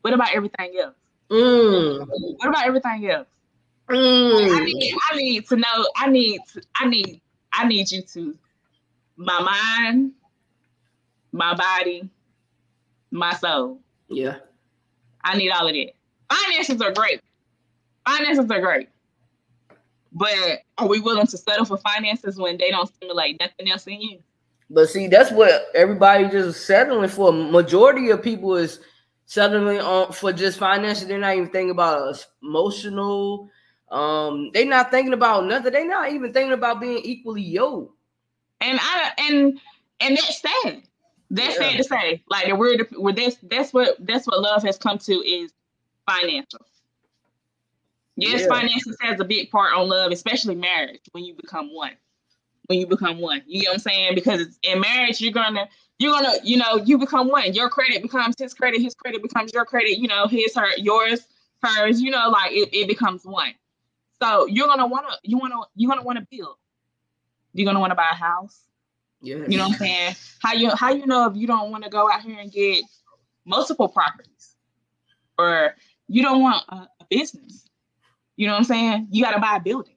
what 0.00 0.14
about 0.14 0.34
everything 0.34 0.74
else? 0.80 0.94
Mm. 1.30 2.06
What 2.08 2.48
about 2.48 2.66
everything 2.66 3.08
else? 3.10 3.28
I 3.88 3.94
Mm. 3.94 4.64
need, 4.64 4.94
I 5.10 5.16
need 5.16 5.48
to 5.48 5.56
know. 5.56 5.88
I 5.96 6.08
need. 6.08 6.40
To, 6.52 6.62
I 6.76 6.86
need. 6.88 7.20
I 7.52 7.66
need 7.66 7.90
you 7.90 8.02
to. 8.02 8.36
My 9.16 9.40
mind, 9.40 10.12
my 11.32 11.54
body, 11.54 12.08
my 13.10 13.34
soul. 13.34 13.80
Yeah. 14.08 14.36
I 15.22 15.36
need 15.36 15.50
all 15.50 15.68
of 15.68 15.74
that. 15.74 15.92
Finances 16.30 16.80
are 16.80 16.92
great. 16.92 17.20
Finances 18.06 18.50
are 18.50 18.60
great. 18.60 18.88
But 20.14 20.60
are 20.78 20.88
we 20.88 21.00
willing 21.00 21.26
to 21.26 21.38
settle 21.38 21.64
for 21.64 21.78
finances 21.78 22.36
when 22.36 22.58
they 22.58 22.70
don't 22.70 22.86
stimulate 22.86 23.40
nothing 23.40 23.70
else 23.70 23.86
in 23.86 24.00
you? 24.00 24.18
But 24.68 24.88
see, 24.88 25.06
that's 25.08 25.30
what 25.30 25.66
everybody 25.74 26.28
just 26.28 26.66
settling 26.66 27.08
for. 27.08 27.32
Majority 27.32 28.10
of 28.10 28.22
people 28.22 28.56
is 28.56 28.80
settling 29.26 29.80
on 29.80 30.12
for 30.12 30.32
just 30.32 30.58
finances. 30.58 31.06
They're 31.08 31.18
not 31.18 31.36
even 31.36 31.50
thinking 31.50 31.70
about 31.70 32.24
emotional. 32.42 33.50
Um, 33.90 34.50
they're 34.52 34.66
not 34.66 34.90
thinking 34.90 35.12
about 35.12 35.44
nothing. 35.46 35.72
They're 35.72 35.86
not 35.86 36.10
even 36.12 36.32
thinking 36.32 36.52
about 36.52 36.80
being 36.80 36.98
equally 37.04 37.42
yoked. 37.42 37.94
And 38.60 38.78
I 38.80 39.12
and 39.18 39.60
and 40.00 40.16
that's 40.16 40.40
sad. 40.40 40.82
That's 41.30 41.54
Yeah. 41.56 41.70
sad 41.70 41.76
to 41.76 41.84
say. 41.84 42.22
Like 42.28 42.48
the 42.48 42.56
word 42.56 42.86
that's 43.16 43.36
that's 43.42 43.72
what 43.72 43.96
that's 44.06 44.26
what 44.26 44.40
love 44.40 44.62
has 44.62 44.78
come 44.78 44.98
to 44.98 45.12
is 45.12 45.52
financial. 46.08 46.60
Yes, 48.16 48.42
Yeah. 48.42 48.48
finances 48.48 48.96
has 49.00 49.20
a 49.20 49.24
big 49.24 49.50
part 49.50 49.74
on 49.74 49.88
love, 49.88 50.12
especially 50.12 50.54
marriage 50.54 51.00
when 51.12 51.24
you 51.24 51.34
become 51.34 51.74
one. 51.74 51.92
When 52.66 52.78
you 52.78 52.86
become 52.86 53.18
one. 53.18 53.42
You 53.46 53.62
get 53.62 53.68
what 53.68 53.74
I'm 53.74 53.80
saying? 53.80 54.14
Because 54.14 54.58
in 54.62 54.80
marriage, 54.80 55.20
you're 55.20 55.32
gonna 55.32 55.68
you're 55.98 56.12
gonna, 56.12 56.34
you 56.42 56.56
know, 56.56 56.76
you 56.76 56.98
become 56.98 57.28
one. 57.28 57.52
Your 57.54 57.68
credit 57.68 58.02
becomes 58.02 58.36
his 58.38 58.54
credit, 58.54 58.80
his 58.80 58.94
credit 58.94 59.22
becomes 59.22 59.52
your 59.52 59.64
credit, 59.64 59.98
you 59.98 60.08
know, 60.08 60.26
his, 60.26 60.54
her, 60.56 60.66
yours, 60.76 61.26
hers, 61.62 62.00
you 62.00 62.10
know, 62.10 62.28
like 62.28 62.52
it, 62.52 62.70
it 62.72 62.88
becomes 62.88 63.24
one. 63.24 63.54
So 64.20 64.46
you're 64.46 64.66
gonna 64.68 64.86
wanna 64.86 65.16
you 65.22 65.38
wanna 65.38 65.56
you're 65.74 65.88
gonna 65.90 66.02
wanna 66.02 66.26
build. 66.30 66.56
You're 67.54 67.66
gonna 67.66 67.80
wanna 67.80 67.94
buy 67.94 68.08
a 68.10 68.14
house. 68.14 68.60
Yeah. 69.20 69.36
You 69.48 69.56
know 69.58 69.68
what 69.68 69.74
I'm 69.74 69.78
saying? 69.78 70.14
How 70.40 70.52
you 70.54 70.70
how 70.70 70.90
you 70.92 71.06
know 71.06 71.26
if 71.28 71.36
you 71.36 71.46
don't 71.46 71.70
want 71.70 71.84
to 71.84 71.90
go 71.90 72.10
out 72.10 72.22
here 72.22 72.38
and 72.38 72.50
get 72.50 72.84
multiple 73.44 73.88
properties, 73.88 74.56
or 75.38 75.76
you 76.08 76.22
don't 76.22 76.42
want 76.42 76.64
a, 76.68 76.74
a 76.74 77.06
business? 77.08 77.68
You 78.42 78.48
know 78.48 78.54
what 78.54 78.58
I'm 78.58 78.64
saying? 78.64 79.06
You 79.12 79.22
got 79.22 79.34
to 79.34 79.38
buy 79.38 79.54
a 79.54 79.60
building. 79.60 79.94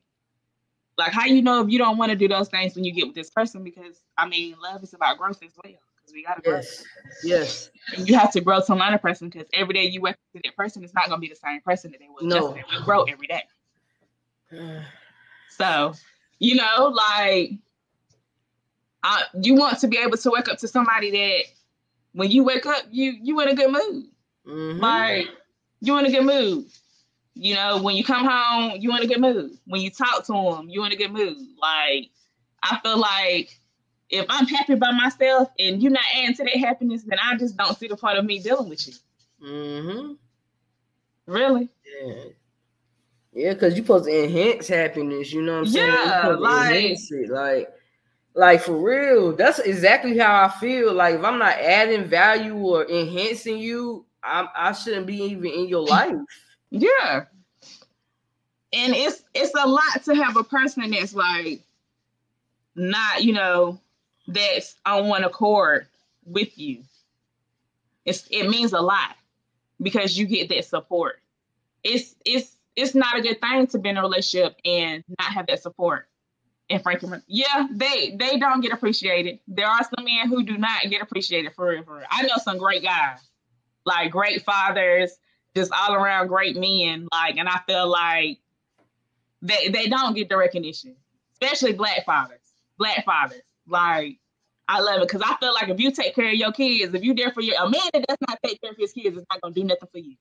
Like 0.99 1.11
how 1.11 1.25
you 1.25 1.41
know 1.41 1.63
if 1.63 1.69
you 1.71 1.79
don't 1.79 1.97
want 1.97 2.11
to 2.11 2.15
do 2.15 2.27
those 2.27 2.47
things 2.47 2.75
when 2.75 2.83
you 2.83 2.93
get 2.93 3.07
with 3.07 3.15
this 3.15 3.31
person? 3.31 3.63
Because 3.63 4.03
I 4.19 4.27
mean, 4.27 4.53
love 4.61 4.83
is 4.83 4.93
about 4.93 5.17
growth 5.17 5.41
as 5.43 5.53
well. 5.63 5.73
Because 5.73 6.13
we 6.13 6.23
got 6.23 6.35
to 6.35 6.41
grow. 6.43 6.57
Yes. 6.57 6.83
Yes. 7.23 7.69
And 7.97 8.07
you 8.07 8.15
have 8.15 8.31
to 8.33 8.41
grow 8.41 8.61
to 8.61 8.73
another 8.73 8.99
person 8.99 9.29
because 9.29 9.47
every 9.51 9.73
day 9.73 9.85
you 9.85 9.99
work 9.99 10.15
with 10.35 10.43
that 10.43 10.55
person, 10.55 10.83
it's 10.83 10.93
not 10.93 11.09
gonna 11.09 11.19
be 11.19 11.27
the 11.27 11.35
same 11.35 11.59
person 11.61 11.89
that 11.89 11.99
they 11.99 12.07
was. 12.07 12.21
No. 12.21 12.55
yesterday. 12.55 12.63
We 12.77 12.85
grow 12.85 13.03
every 13.05 13.25
day. 13.25 13.43
So, 15.57 15.93
you 16.37 16.55
know, 16.55 16.93
like, 16.93 17.51
uh, 19.03 19.21
you 19.41 19.55
want 19.55 19.79
to 19.79 19.87
be 19.87 19.97
able 19.97 20.17
to 20.17 20.29
wake 20.29 20.49
up 20.49 20.57
to 20.59 20.67
somebody 20.67 21.09
that 21.09 21.45
when 22.11 22.29
you 22.29 22.43
wake 22.43 22.67
up, 22.67 22.83
you 22.91 23.15
you 23.23 23.39
in 23.39 23.47
a 23.47 23.55
good 23.55 23.71
mood. 23.71 24.05
Mhm. 24.45 24.81
Like, 24.81 25.29
you 25.79 25.97
in 25.97 26.05
a 26.05 26.11
good 26.11 26.25
mood. 26.25 26.65
You 27.35 27.55
know, 27.55 27.81
when 27.81 27.95
you 27.95 28.03
come 28.03 28.25
home, 28.25 28.79
you 28.79 28.95
in 28.95 29.03
a 29.03 29.07
good 29.07 29.19
mood. 29.19 29.57
When 29.65 29.81
you 29.81 29.91
talk 29.91 30.25
to 30.25 30.33
them, 30.33 30.69
you 30.69 30.83
in 30.85 30.91
a 30.91 30.95
good 30.95 31.11
mood. 31.11 31.37
Like, 31.61 32.09
I 32.63 32.79
feel 32.81 32.97
like 32.97 33.59
if 34.09 34.25
I'm 34.29 34.47
happy 34.47 34.75
by 34.75 34.91
myself 34.91 35.49
and 35.59 35.83
you're 35.83 35.91
not 35.91 36.03
adding 36.15 36.35
to 36.35 36.43
that 36.45 36.57
happiness, 36.57 37.03
then 37.03 37.19
I 37.21 37.35
just 37.35 37.57
don't 37.57 37.77
see 37.77 37.87
the 37.87 37.97
point 37.97 38.17
of 38.17 38.25
me 38.25 38.39
dealing 38.39 38.69
with 38.69 38.87
you. 38.87 38.93
Mm-hmm. 39.45 40.13
Really? 41.31 41.69
Yeah. 42.03 42.13
Yeah, 43.33 43.53
because 43.53 43.75
you're 43.75 43.85
supposed 43.85 44.05
to 44.05 44.23
enhance 44.23 44.69
happiness, 44.69 45.33
you 45.33 45.41
know 45.41 45.59
what 45.59 45.67
I'm 45.67 45.67
saying? 45.67 45.93
Yeah, 45.93 46.27
like-. 46.39 46.97
Like, 47.29 47.69
like 48.33 48.61
for 48.61 48.77
real. 48.77 49.35
That's 49.35 49.59
exactly 49.59 50.17
how 50.17 50.45
I 50.45 50.49
feel. 50.49 50.93
Like 50.93 51.15
if 51.15 51.23
I'm 51.23 51.39
not 51.39 51.59
adding 51.59 52.05
value 52.05 52.55
or 52.55 52.89
enhancing 52.89 53.57
you, 53.57 54.05
I'm 54.23 54.47
I 54.55 54.71
shouldn't 54.71 55.07
be 55.07 55.17
even 55.17 55.51
in 55.51 55.67
your 55.67 55.85
life. 55.87 56.13
Yeah. 56.79 57.25
And 58.73 58.93
it's 58.93 59.23
it's 59.33 59.53
a 59.55 59.67
lot 59.67 60.03
to 60.05 60.15
have 60.15 60.35
a 60.35 60.43
person 60.43 60.91
that's 60.91 61.13
like 61.15 61.61
not, 62.75 63.23
you 63.23 63.33
know, 63.33 63.79
that's 64.27 64.75
on 64.85 65.07
one 65.07 65.23
accord 65.23 65.87
with 66.25 66.57
you. 66.57 66.83
It's 68.03 68.27
it 68.29 68.49
means 68.49 68.73
a 68.73 68.81
lot 68.81 69.15
because 69.81 70.17
you 70.17 70.25
get 70.25 70.49
that 70.49 70.65
support. 70.65 71.21
It's 71.83 72.15
it's 72.25 72.57
it's 72.75 72.93
not 72.93 73.17
a 73.17 73.21
good 73.21 73.39
thing 73.39 73.67
to 73.67 73.79
be 73.79 73.89
in 73.89 73.97
a 73.97 74.01
relationship 74.01 74.57
and 74.65 75.03
not 75.17 75.31
have 75.31 75.47
that 75.47 75.61
support. 75.61 76.09
And 76.69 76.83
frankly, 76.83 77.19
yeah, 77.27 77.67
they 77.71 78.15
they 78.19 78.37
don't 78.37 78.59
get 78.59 78.73
appreciated. 78.73 79.39
There 79.47 79.67
are 79.67 79.83
some 79.83 80.03
men 80.03 80.27
who 80.27 80.43
do 80.43 80.57
not 80.57 80.81
get 80.89 81.01
appreciated 81.01 81.53
for. 81.53 81.81
For. 81.83 82.03
I 82.11 82.23
know 82.23 82.35
some 82.43 82.57
great 82.57 82.83
guys 82.83 83.19
like 83.85 84.11
great 84.11 84.43
fathers, 84.43 85.17
just 85.55 85.71
all 85.71 85.95
around 85.95 86.27
great 86.27 86.57
men. 86.57 87.07
Like, 87.11 87.37
and 87.37 87.47
I 87.47 87.59
feel 87.67 87.87
like 87.87 88.39
they 89.41 89.69
they 89.69 89.87
don't 89.87 90.15
get 90.15 90.29
the 90.29 90.37
recognition, 90.37 90.95
especially 91.33 91.73
black 91.73 92.05
fathers. 92.05 92.39
Black 92.77 93.05
fathers, 93.05 93.41
like 93.67 94.19
I 94.67 94.81
love 94.81 95.01
it 95.01 95.07
because 95.07 95.21
I 95.23 95.37
feel 95.37 95.53
like 95.53 95.69
if 95.69 95.79
you 95.79 95.91
take 95.91 96.15
care 96.15 96.27
of 96.27 96.33
your 96.33 96.51
kids, 96.51 96.93
if 96.93 97.03
you're 97.03 97.15
there 97.15 97.31
for 97.31 97.41
your 97.41 97.55
a 97.63 97.69
man 97.69 97.81
that 97.93 98.05
does 98.07 98.17
not 98.27 98.39
take 98.43 98.61
care 98.61 98.71
of 98.71 98.77
his 98.77 98.91
kids 98.91 99.15
is 99.15 99.23
not 99.31 99.41
gonna 99.41 99.53
do 99.53 99.63
nothing 99.63 99.89
for 99.91 99.99
you. 99.99 100.15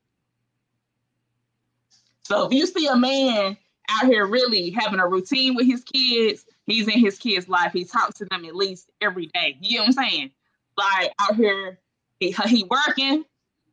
So 2.22 2.47
if 2.47 2.53
you 2.53 2.66
see 2.66 2.87
a 2.87 2.97
man 2.97 3.57
out 3.91 4.07
here 4.07 4.26
really 4.26 4.70
having 4.70 5.01
a 5.01 5.07
routine 5.07 5.55
with 5.55 5.66
his 5.66 5.82
kids, 5.82 6.47
he's 6.66 6.89
in 6.89 6.99
his 6.99 7.18
kids' 7.18 7.49
life. 7.49 7.72
He 7.72 7.85
talks 7.85 8.18
to 8.18 8.24
them 8.26 8.45
at 8.45 8.55
least 8.55 8.91
every 9.01 9.26
day. 9.26 9.59
You 9.61 9.78
know 9.78 9.85
what 9.85 9.99
I'm 9.99 10.11
saying? 10.11 10.30
Like 10.76 11.12
out 11.20 11.37
here, 11.37 11.78
he, 12.20 12.30
he 12.47 12.64
working. 12.64 13.24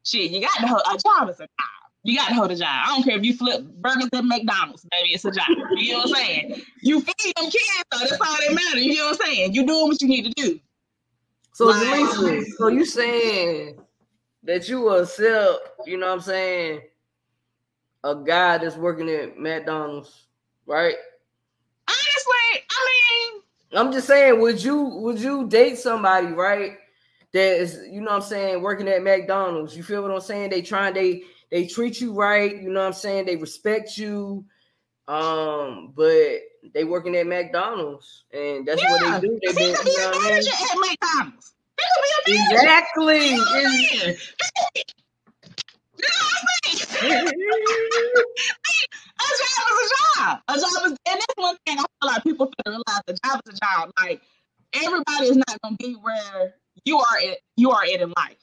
Shit, 0.04 0.32
you 0.32 0.41
got 0.41 0.58
to 0.60 0.68
hold 0.68 0.82
a 0.86 0.97
job 0.97 1.30
is 1.30 1.39
a 1.39 1.43
job. 1.43 1.49
You 2.04 2.18
got 2.18 2.30
to 2.30 2.34
hold 2.34 2.52
a 2.52 2.56
job. 2.56 2.68
I 2.68 2.88
don't 2.88 3.04
care 3.04 3.18
if 3.18 3.24
you 3.24 3.36
flip 3.36 3.64
burgers 3.64 4.10
at 4.14 4.26
McDonald's, 4.26 4.86
baby. 4.89 5.14
It's 5.14 5.26
a 5.26 5.32
job. 5.32 5.45
You 5.76 5.93
know 5.93 5.99
what 5.99 6.10
I'm 6.10 6.16
saying? 6.16 6.62
You 6.82 7.02
feed 7.02 7.34
them 7.36 7.45
kids, 7.45 7.84
though. 7.91 7.99
That's 7.99 8.14
all 8.14 8.20
that 8.20 8.54
matters. 8.54 8.84
You 8.84 8.95
know 8.95 9.06
what 9.12 9.22
I'm 9.22 9.28
saying? 9.28 9.54
You 9.54 9.66
doing 9.68 9.88
what 9.88 10.02
you 10.02 10.08
need 10.08 10.26
to 10.26 10.32
do. 10.32 10.60
So, 11.54 11.66
like, 11.66 12.43
so 12.58 12.70
you 12.70 12.86
saying 12.86 13.80
that 14.43 14.68
you 14.68 14.82
will 14.82 15.04
accept, 15.04 15.60
you 15.86 15.97
know 15.97 16.08
what 16.08 16.14
I'm 16.14 16.22
saying, 16.22 16.82
a 18.04 18.16
guy 18.16 18.58
that's 18.58 18.78
working 18.78 19.10
at 19.10 19.38
McDonald's, 19.38 20.28
right? 20.66 20.95
Honestly, 21.88 22.66
I 22.72 22.88
mean, 22.88 23.41
I'm 23.74 23.91
just 23.91 24.08
saying, 24.08 24.39
would 24.39 24.64
you 24.64 24.82
would 24.82 25.20
you 25.20 25.47
date 25.47 25.78
somebody, 25.78 26.28
right? 26.28 26.78
That 27.34 27.62
is, 27.62 27.80
you 27.90 28.02
know 28.02 28.12
what 28.12 28.24
I'm 28.24 28.30
saying, 28.30 28.62
working 28.62 28.90
at 28.90 29.04
McDonald's. 29.04 29.76
You 29.76 29.84
feel 29.84 30.02
what 30.02 30.12
I'm 30.12 30.20
saying? 30.20 30.50
They 30.50 30.62
trying 30.62 30.94
they 30.94 31.24
they 31.50 31.66
treat 31.66 32.02
you 32.02 32.14
right, 32.14 32.62
you 32.62 32.70
know 32.70 32.82
what 32.82 32.88
I'm 32.88 32.94
saying? 32.94 33.26
They 33.26 33.38
respect 33.38 33.98
you. 33.98 34.46
Um, 35.08 35.94
but 35.96 36.40
they 36.74 36.84
working 36.84 37.16
at 37.16 37.28
McDonald's 37.28 38.26
and 38.34 38.68
that's 38.68 38.82
yeah. 38.82 38.92
what 38.92 39.22
they 39.22 39.28
do. 39.28 39.40
They 39.44 39.54
been, 39.54 39.76
you 39.86 39.98
know 39.98 40.12
what 40.12 40.32
I 40.32 40.40
mean? 40.40 40.48
at 40.48 40.78
McDonald's. 40.78 41.54
Exactly. 42.28 43.34
a 47.02 47.06
job 49.38 49.72
is 49.72 49.82
a 49.82 50.20
job. 50.20 50.40
A 50.48 50.54
job 50.54 50.86
is, 50.86 50.92
and 50.92 50.98
that's 51.06 51.26
one 51.36 51.58
thing 51.66 51.80
I 51.80 51.82
feel 51.82 51.88
like 52.04 52.24
people 52.24 52.46
feel 52.46 52.74
realize 52.74 53.02
a 53.08 53.14
job 53.14 53.42
is 53.48 53.54
a 53.54 53.58
job. 53.66 53.92
Like 54.00 54.22
everybody 54.74 55.28
is 55.28 55.38
not 55.38 55.62
gonna 55.64 55.78
be 55.78 55.94
where 55.94 56.56
you 56.86 57.00
are 57.00 57.18
at 57.30 57.38
you 57.56 57.72
are 57.72 57.84
at 57.84 58.02
in 58.02 58.14
life. 58.16 58.38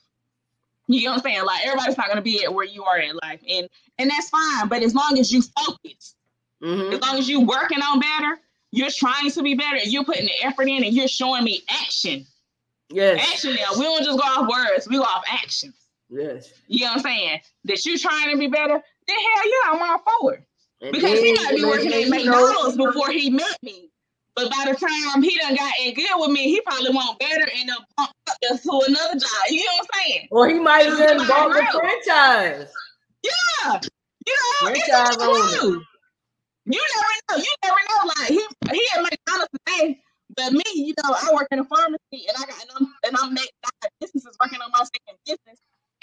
You 0.87 1.05
know 1.05 1.11
what 1.11 1.17
I'm 1.19 1.23
saying? 1.23 1.45
Like 1.45 1.67
everybody's 1.67 1.99
not 1.99 2.09
gonna 2.09 2.23
be 2.23 2.45
at 2.45 2.53
where 2.53 2.65
you 2.65 2.85
are 2.85 2.99
in 2.99 3.17
life. 3.23 3.41
And 3.49 3.69
and 3.99 4.11
that's 4.11 4.31
fine. 4.31 4.69
But 4.69 4.83
as 4.83 4.95
long 4.95 5.19
as 5.19 5.33
you 5.33 5.43
focus, 5.43 6.15
mm-hmm. 6.63 6.95
as 6.95 7.01
long 7.01 7.19
as 7.19 7.29
you 7.29 7.41
working 7.41 7.81
on 7.81 8.01
better, 8.01 8.41
you're 8.71 8.91
trying 8.91 9.31
to 9.31 9.43
be 9.43 9.55
better, 9.55 9.79
you're 9.79 10.05
putting 10.05 10.27
the 10.27 10.45
effort 10.45 10.69
in 10.69 10.85
and 10.85 10.95
you're 10.95 11.09
showing 11.09 11.45
me 11.45 11.63
action. 11.71 12.27
Yes. 12.91 13.21
Action 13.33 13.55
now. 13.55 13.79
We 13.79 13.85
don't 13.85 14.05
just 14.05 14.19
go 14.19 14.25
off 14.25 14.49
words, 14.49 14.89
we 14.89 14.97
go 14.97 15.03
off 15.03 15.25
actions. 15.31 15.75
Yes. 16.09 16.53
You 16.69 16.81
know 16.81 16.87
what 16.87 16.97
I'm 16.97 17.03
saying? 17.03 17.41
That 17.65 17.85
you 17.85 17.99
trying 17.99 18.31
to 18.31 18.39
be 18.39 18.47
better, 18.47 18.83
then 19.07 19.17
hell 19.17 19.45
yeah, 19.47 19.73
I'm 19.73 19.91
all 19.91 19.99
forward. 20.21 20.45
because 20.81 21.21
he 21.21 21.35
might 21.35 21.55
be 21.55 21.65
working 21.65 21.93
at 21.93 22.09
McDonald's 22.09 22.77
before 22.77 23.11
he 23.11 23.31
met 23.31 23.59
me. 23.63 23.88
But 24.39 24.53
by 24.53 24.71
the 24.71 24.79
time 24.79 25.21
he 25.21 25.37
done 25.37 25.57
got 25.57 25.73
in 25.83 25.95
good 25.95 26.07
with 26.15 26.31
me, 26.31 26.45
he 26.45 26.61
probably 26.61 26.91
want 26.91 27.19
better 27.19 27.43
and 27.59 27.69
then 27.69 27.77
bump 27.97 28.13
up 28.31 28.37
to 28.41 28.83
another 28.87 29.19
job. 29.19 29.31
You 29.51 29.65
know 29.65 29.73
what 29.81 29.89
I'm 29.93 30.01
saying? 30.01 30.29
Or 30.31 30.49
he 30.49 30.61
might 30.61 30.87
have 30.87 30.97
been 30.97 31.27
bought 31.27 31.53
the 31.53 31.67
franchise. 31.73 32.73
Yeah. 33.25 33.81
You 34.25 34.35
know, 34.63 34.69
franchise 34.69 35.17
owner. 35.19 35.81
You 36.67 36.81
never 36.95 37.11
know. 37.31 37.37
You 37.37 37.55
never 37.65 37.77
know. 37.89 38.13
Like 38.17 38.29
he 38.29 38.47
he 38.71 38.87
at 38.95 39.03
McDonald's 39.03 39.51
today, 39.67 40.01
but 40.37 40.53
me, 40.53 40.63
you 40.75 40.95
know, 41.03 41.17
I 41.21 41.35
work 41.35 41.49
in 41.51 41.59
a 41.59 41.65
pharmacy 41.65 41.99
and 42.29 42.37
I 42.37 42.47
got 42.47 42.63
and 42.63 42.71
I'm 42.79 42.95
and 43.07 43.17
I'm 43.21 43.35
making 43.35 43.51
businesses 43.99 44.37
working 44.41 44.61
on 44.61 44.71
my 44.71 44.85
second 44.85 45.19
business 45.27 45.59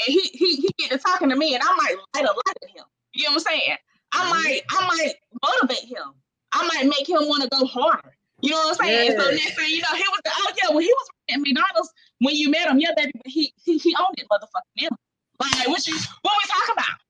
and 0.06 0.14
he 0.14 0.20
he 0.34 0.56
he 0.58 0.70
get 0.78 0.92
to 0.92 0.98
talking 0.98 1.30
to 1.30 1.38
me, 1.38 1.54
and 1.54 1.64
I 1.64 1.74
might 1.78 1.96
light 2.14 2.26
a 2.26 2.34
light 2.34 2.58
at 2.64 2.70
him. 2.70 2.84
You 3.14 3.24
know 3.24 3.36
what 3.36 3.48
I'm 3.48 3.54
saying? 3.54 3.78
I 4.12 4.18
mm-hmm. 4.18 4.30
might 4.30 4.62
I 4.72 4.88
might 4.88 5.14
motivate 5.42 5.86
him. 5.88 6.14
I 6.52 6.68
might 6.68 6.86
make 6.86 7.08
him 7.08 7.30
want 7.30 7.44
to 7.44 7.50
go 7.50 7.66
harder. 7.66 8.14
You 8.42 8.52
know 8.52 8.58
what 8.58 8.80
I'm 8.82 8.88
saying? 8.88 9.12
Yeah. 9.12 9.20
So 9.20 9.32
next 9.32 9.56
thing 9.56 9.70
you 9.70 9.82
know, 9.82 9.96
he 9.96 10.04
was 10.04 10.22
oh 10.28 10.52
yeah, 10.64 10.76
when 10.76 10.84
he 10.84 10.94
was 10.94 11.08
at 11.32 11.40
McDonald's 11.40 11.92
when 12.20 12.36
you 12.36 12.50
met 12.50 12.68
him, 12.68 12.80
yeah, 12.80 12.92
baby, 12.96 13.12
but 13.14 13.28
he 13.28 13.54
he 13.64 13.78
he 13.78 13.96
owned 14.00 14.16
it, 14.18 14.28
motherfucking 14.32 14.84
him. 14.84 14.92
Like 15.40 15.68
what 15.68 15.86
you 15.88 15.96
what 16.22 16.34
we 16.44 16.50
talking 16.50 16.74
about? 16.74 17.06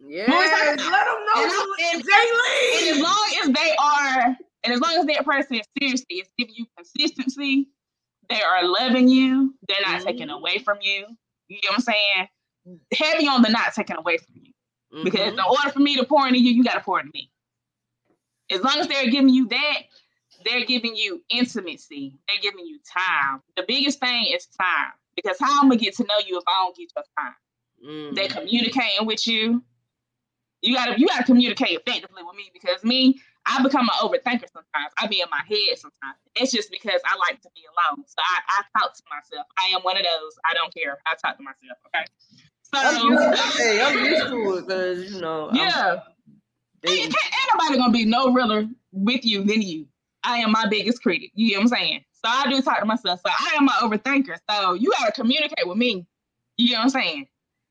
Yeah, 0.00 0.26
let 0.28 0.76
them 0.76 0.86
know. 0.86 0.98
And, 1.36 1.52
and, 1.82 2.04
and, 2.04 2.96
as 2.96 3.02
long 3.02 3.30
as 3.42 3.48
they 3.50 3.74
are, 3.80 4.36
and 4.64 4.72
as 4.72 4.80
long 4.80 4.96
as 4.96 5.06
that 5.06 5.24
person 5.24 5.56
is 5.56 5.66
seriously 5.78 6.16
is 6.16 6.28
giving 6.38 6.54
you 6.54 6.66
consistency, 6.76 7.68
they 8.28 8.40
are 8.40 8.66
loving 8.66 9.08
you. 9.08 9.54
They're 9.66 9.76
not 9.82 9.98
mm-hmm. 9.98 10.06
taking 10.06 10.30
away 10.30 10.58
from 10.58 10.78
you. 10.82 11.06
You 11.48 11.56
know 11.64 11.70
what 11.70 11.74
I'm 11.76 11.80
saying? 11.80 12.84
Heavy 12.94 13.26
on 13.26 13.42
the 13.42 13.48
not 13.48 13.74
taking 13.74 13.96
away 13.96 14.18
from 14.18 14.36
you. 14.36 14.52
Mm-hmm. 14.94 15.04
Because 15.04 15.32
in 15.32 15.40
order 15.40 15.70
for 15.70 15.80
me 15.80 15.96
to 15.96 16.04
pour 16.04 16.26
into 16.26 16.40
you, 16.40 16.52
you 16.52 16.64
got 16.64 16.74
to 16.74 16.80
pour 16.80 17.00
into 17.00 17.10
me. 17.12 17.30
As 18.50 18.62
long 18.62 18.78
as 18.78 18.86
they're 18.86 19.10
giving 19.10 19.28
you 19.28 19.48
that, 19.48 19.78
they're 20.44 20.64
giving 20.64 20.96
you 20.96 21.22
intimacy. 21.30 22.14
They're 22.28 22.40
giving 22.40 22.66
you 22.66 22.78
time. 22.86 23.42
The 23.56 23.64
biggest 23.66 24.00
thing 24.00 24.26
is 24.32 24.46
time. 24.46 24.92
Because 25.16 25.36
how 25.40 25.50
am 25.50 25.62
I'm 25.62 25.68
gonna 25.70 25.80
get 25.80 25.96
to 25.96 26.04
know 26.04 26.14
you 26.26 26.38
if 26.38 26.44
I 26.46 26.64
don't 26.64 26.76
get 26.76 26.92
your 26.94 27.04
time? 27.18 27.34
Mm-hmm. 27.84 28.14
They're 28.14 28.28
communicating 28.28 29.06
with 29.06 29.26
you. 29.26 29.62
You 30.62 30.74
gotta 30.74 30.98
you 30.98 31.06
gotta 31.06 31.24
communicate 31.24 31.78
effectively 31.78 32.22
with 32.22 32.36
me 32.36 32.50
because 32.52 32.82
me, 32.84 33.20
I 33.46 33.62
become 33.62 33.88
an 33.88 33.94
overthinker 34.00 34.50
sometimes. 34.52 34.92
I 34.98 35.06
be 35.06 35.20
in 35.20 35.28
my 35.30 35.42
head 35.48 35.78
sometimes. 35.78 36.18
It's 36.36 36.52
just 36.52 36.70
because 36.70 37.00
I 37.04 37.16
like 37.16 37.40
to 37.42 37.48
be 37.54 37.62
alone. 37.66 38.04
So 38.06 38.16
I, 38.18 38.60
I 38.60 38.78
talk 38.78 38.94
to 38.94 39.02
myself. 39.10 39.46
I 39.56 39.74
am 39.74 39.82
one 39.82 39.96
of 39.96 40.02
those. 40.02 40.38
I 40.44 40.54
don't 40.54 40.72
care. 40.74 40.98
I 41.06 41.14
talk 41.14 41.36
to 41.36 41.42
myself. 41.42 41.78
Okay. 41.86 42.04
So 42.62 42.70
I'm 42.74 43.10
used 43.10 43.56
to, 43.56 43.62
hey, 43.62 43.82
I'm 43.82 44.04
used 44.04 44.26
to 44.26 44.58
it 44.58 44.66
because 44.66 45.12
you 45.12 45.20
know. 45.20 45.50
Yeah. 45.52 46.00
They, 46.82 46.92
ain't, 46.92 47.04
ain't 47.06 47.14
nobody 47.54 47.78
gonna 47.78 47.92
be 47.92 48.04
no 48.04 48.32
realer 48.32 48.66
with 48.92 49.24
you 49.24 49.44
than 49.44 49.62
you. 49.62 49.86
I 50.28 50.38
am 50.38 50.52
my 50.52 50.66
biggest 50.68 51.02
critic. 51.02 51.30
You 51.34 51.52
know 51.52 51.60
what 51.60 51.62
I'm 51.62 51.68
saying? 51.68 52.04
So 52.12 52.30
I 52.30 52.50
do 52.50 52.60
talk 52.60 52.80
to 52.80 52.84
myself. 52.84 53.20
So 53.26 53.32
I 53.32 53.56
am 53.56 53.64
my 53.64 53.72
overthinker. 53.80 54.36
So 54.50 54.74
you 54.74 54.92
gotta 54.98 55.12
communicate 55.12 55.66
with 55.66 55.78
me. 55.78 56.06
You 56.58 56.72
know 56.72 56.78
what 56.80 56.84
I'm 56.84 56.90
saying? 56.90 57.26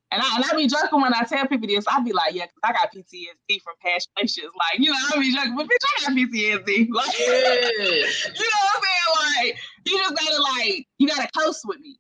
And 0.10 0.22
I, 0.22 0.36
and 0.38 0.46
I 0.46 0.56
be 0.56 0.68
joking 0.68 1.02
when 1.02 1.14
I 1.14 1.24
tell 1.24 1.46
people 1.48 1.68
this. 1.68 1.86
I 1.88 2.02
be 2.02 2.14
like, 2.14 2.34
yeah, 2.34 2.46
cause 2.46 2.64
I 2.64 2.72
got 2.72 2.92
PTSD 2.94 3.62
from 3.62 3.76
past 3.84 4.10
relationships. 4.16 4.56
Like, 4.56 4.80
you 4.80 4.90
know, 4.90 4.98
I 5.14 5.20
be 5.20 5.36
joking, 5.36 5.56
but 5.56 5.68
bitch, 5.68 5.86
I 5.86 6.06
got 6.06 6.18
PTSD. 6.18 6.88
Like, 6.98 7.20
yeah. 7.20 7.28
you 7.28 8.48
know 8.48 8.62
what 8.64 8.74
I'm 8.74 8.84
saying? 8.84 9.46
Like, 9.46 9.58
you 9.86 9.98
just 10.00 10.16
gotta 10.16 10.42
like, 10.42 10.88
you 10.98 11.08
gotta 11.08 11.30
coast 11.38 11.62
with 11.66 11.80
me. 11.80 12.00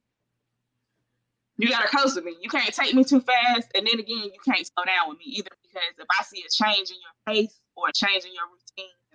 You 1.58 1.70
gotta 1.70 1.95
coast 1.95 2.16
with 2.16 2.24
me. 2.24 2.36
You 2.41 2.49
can't 2.49 2.74
take 2.74 2.95
me 2.95 3.03
too 3.03 3.20
fast, 3.20 3.70
and 3.76 3.86
then 3.86 3.99
again, 3.99 4.24
you 4.24 4.39
can't 4.45 4.66
slow 4.66 4.86
down 4.86 5.10
with 5.10 5.20
me 5.20 5.26
either. 5.26 5.51
Because 5.62 5.84
if 5.99 6.08
I 6.20 6.24
see 6.24 6.41
a 6.41 6.49
change 6.49 6.89
in 6.89 6.97
your 6.97 7.36
face 7.36 7.60
or 7.76 7.89
a 7.89 7.93
change 7.93 8.24
in 8.26 8.34
your 8.34 8.47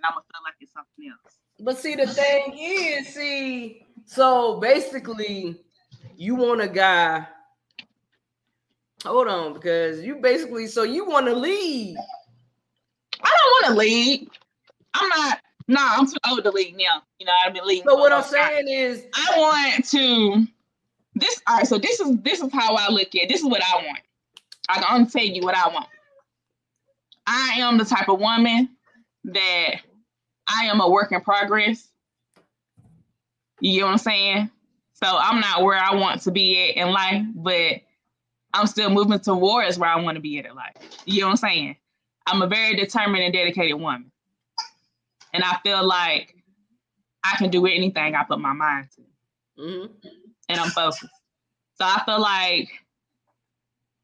then 0.03 0.09
I'm 0.09 0.13
gonna 0.13 0.25
feel 0.31 0.41
like 0.43 0.55
it's 0.59 0.73
something 0.73 1.09
else. 1.09 1.37
But 1.59 1.77
see, 1.77 1.95
the 1.95 2.07
thing 2.07 2.57
is, 2.57 3.13
see, 3.13 3.85
so 4.05 4.59
basically, 4.59 5.61
you 6.17 6.35
want 6.35 6.61
a 6.61 6.67
guy 6.67 7.25
Hold 9.05 9.27
on, 9.27 9.53
because 9.53 10.01
you 10.01 10.15
basically 10.15 10.67
so 10.67 10.83
you 10.83 11.05
want 11.05 11.25
to 11.25 11.35
lead. 11.35 11.97
I 13.21 13.29
don't 13.29 13.51
want 13.51 13.65
to 13.65 13.79
lead. 13.79 14.29
I'm 14.93 15.09
not. 15.09 15.39
No, 15.67 15.75
nah, 15.75 15.95
I'm 15.97 16.07
too 16.07 16.17
old 16.27 16.43
to 16.43 16.51
lead 16.51 16.75
now. 16.77 17.01
You 17.19 17.25
know, 17.25 17.33
I've 17.45 17.53
been 17.53 17.65
leading. 17.65 17.83
So 17.85 17.95
what 17.95 18.11
I'm 18.11 18.23
saying 18.23 18.67
is, 18.67 19.05
I 19.15 19.37
want 19.37 19.85
to. 19.89 20.47
This 21.15 21.41
all 21.47 21.57
right. 21.57 21.67
So 21.67 21.77
this 21.77 21.99
is 21.99 22.17
this 22.19 22.41
is 22.41 22.51
how 22.53 22.75
I 22.75 22.89
look 22.89 23.13
at. 23.15 23.27
This 23.27 23.41
is 23.41 23.45
what 23.45 23.61
I 23.61 23.75
want. 23.77 23.99
I 24.69 24.81
can 24.81 25.07
tell 25.07 25.23
you 25.23 25.41
what 25.41 25.55
I 25.55 25.67
want. 25.67 25.87
I 27.27 27.55
am 27.57 27.77
the 27.77 27.85
type 27.85 28.07
of 28.07 28.19
woman 28.19 28.69
that 29.25 29.81
I 30.47 30.65
am 30.65 30.81
a 30.81 30.89
work 30.89 31.11
in 31.11 31.21
progress. 31.21 31.87
You 33.59 33.81
know 33.81 33.85
what 33.87 33.91
I'm 33.93 33.97
saying? 33.97 34.49
So 34.93 35.07
I'm 35.07 35.39
not 35.39 35.63
where 35.63 35.77
I 35.77 35.95
want 35.95 36.21
to 36.23 36.31
be 36.31 36.69
at 36.69 36.77
in 36.77 36.91
life, 36.91 37.25
but 37.35 37.81
I'm 38.53 38.67
still 38.67 38.89
moving 38.89 39.19
towards 39.19 39.77
where 39.77 39.89
I 39.89 39.99
want 39.99 40.15
to 40.15 40.21
be 40.21 40.37
at 40.39 40.45
in 40.45 40.55
life. 40.55 40.75
You 41.05 41.21
know 41.21 41.27
what 41.27 41.31
I'm 41.31 41.37
saying? 41.37 41.75
I'm 42.27 42.41
a 42.41 42.47
very 42.47 42.75
determined 42.75 43.23
and 43.23 43.33
dedicated 43.33 43.79
woman. 43.79 44.11
And 45.33 45.43
I 45.43 45.57
feel 45.63 45.85
like 45.85 46.35
I 47.23 47.35
can 47.37 47.49
do 47.49 47.65
anything 47.65 48.15
I 48.15 48.23
put 48.23 48.39
my 48.39 48.53
mind 48.53 48.87
to. 48.95 49.61
Mm-hmm. 49.61 50.07
And 50.49 50.59
I'm 50.59 50.69
focused. 50.69 51.03
So 51.75 51.85
I 51.85 52.01
feel 52.05 52.21
like 52.21 52.69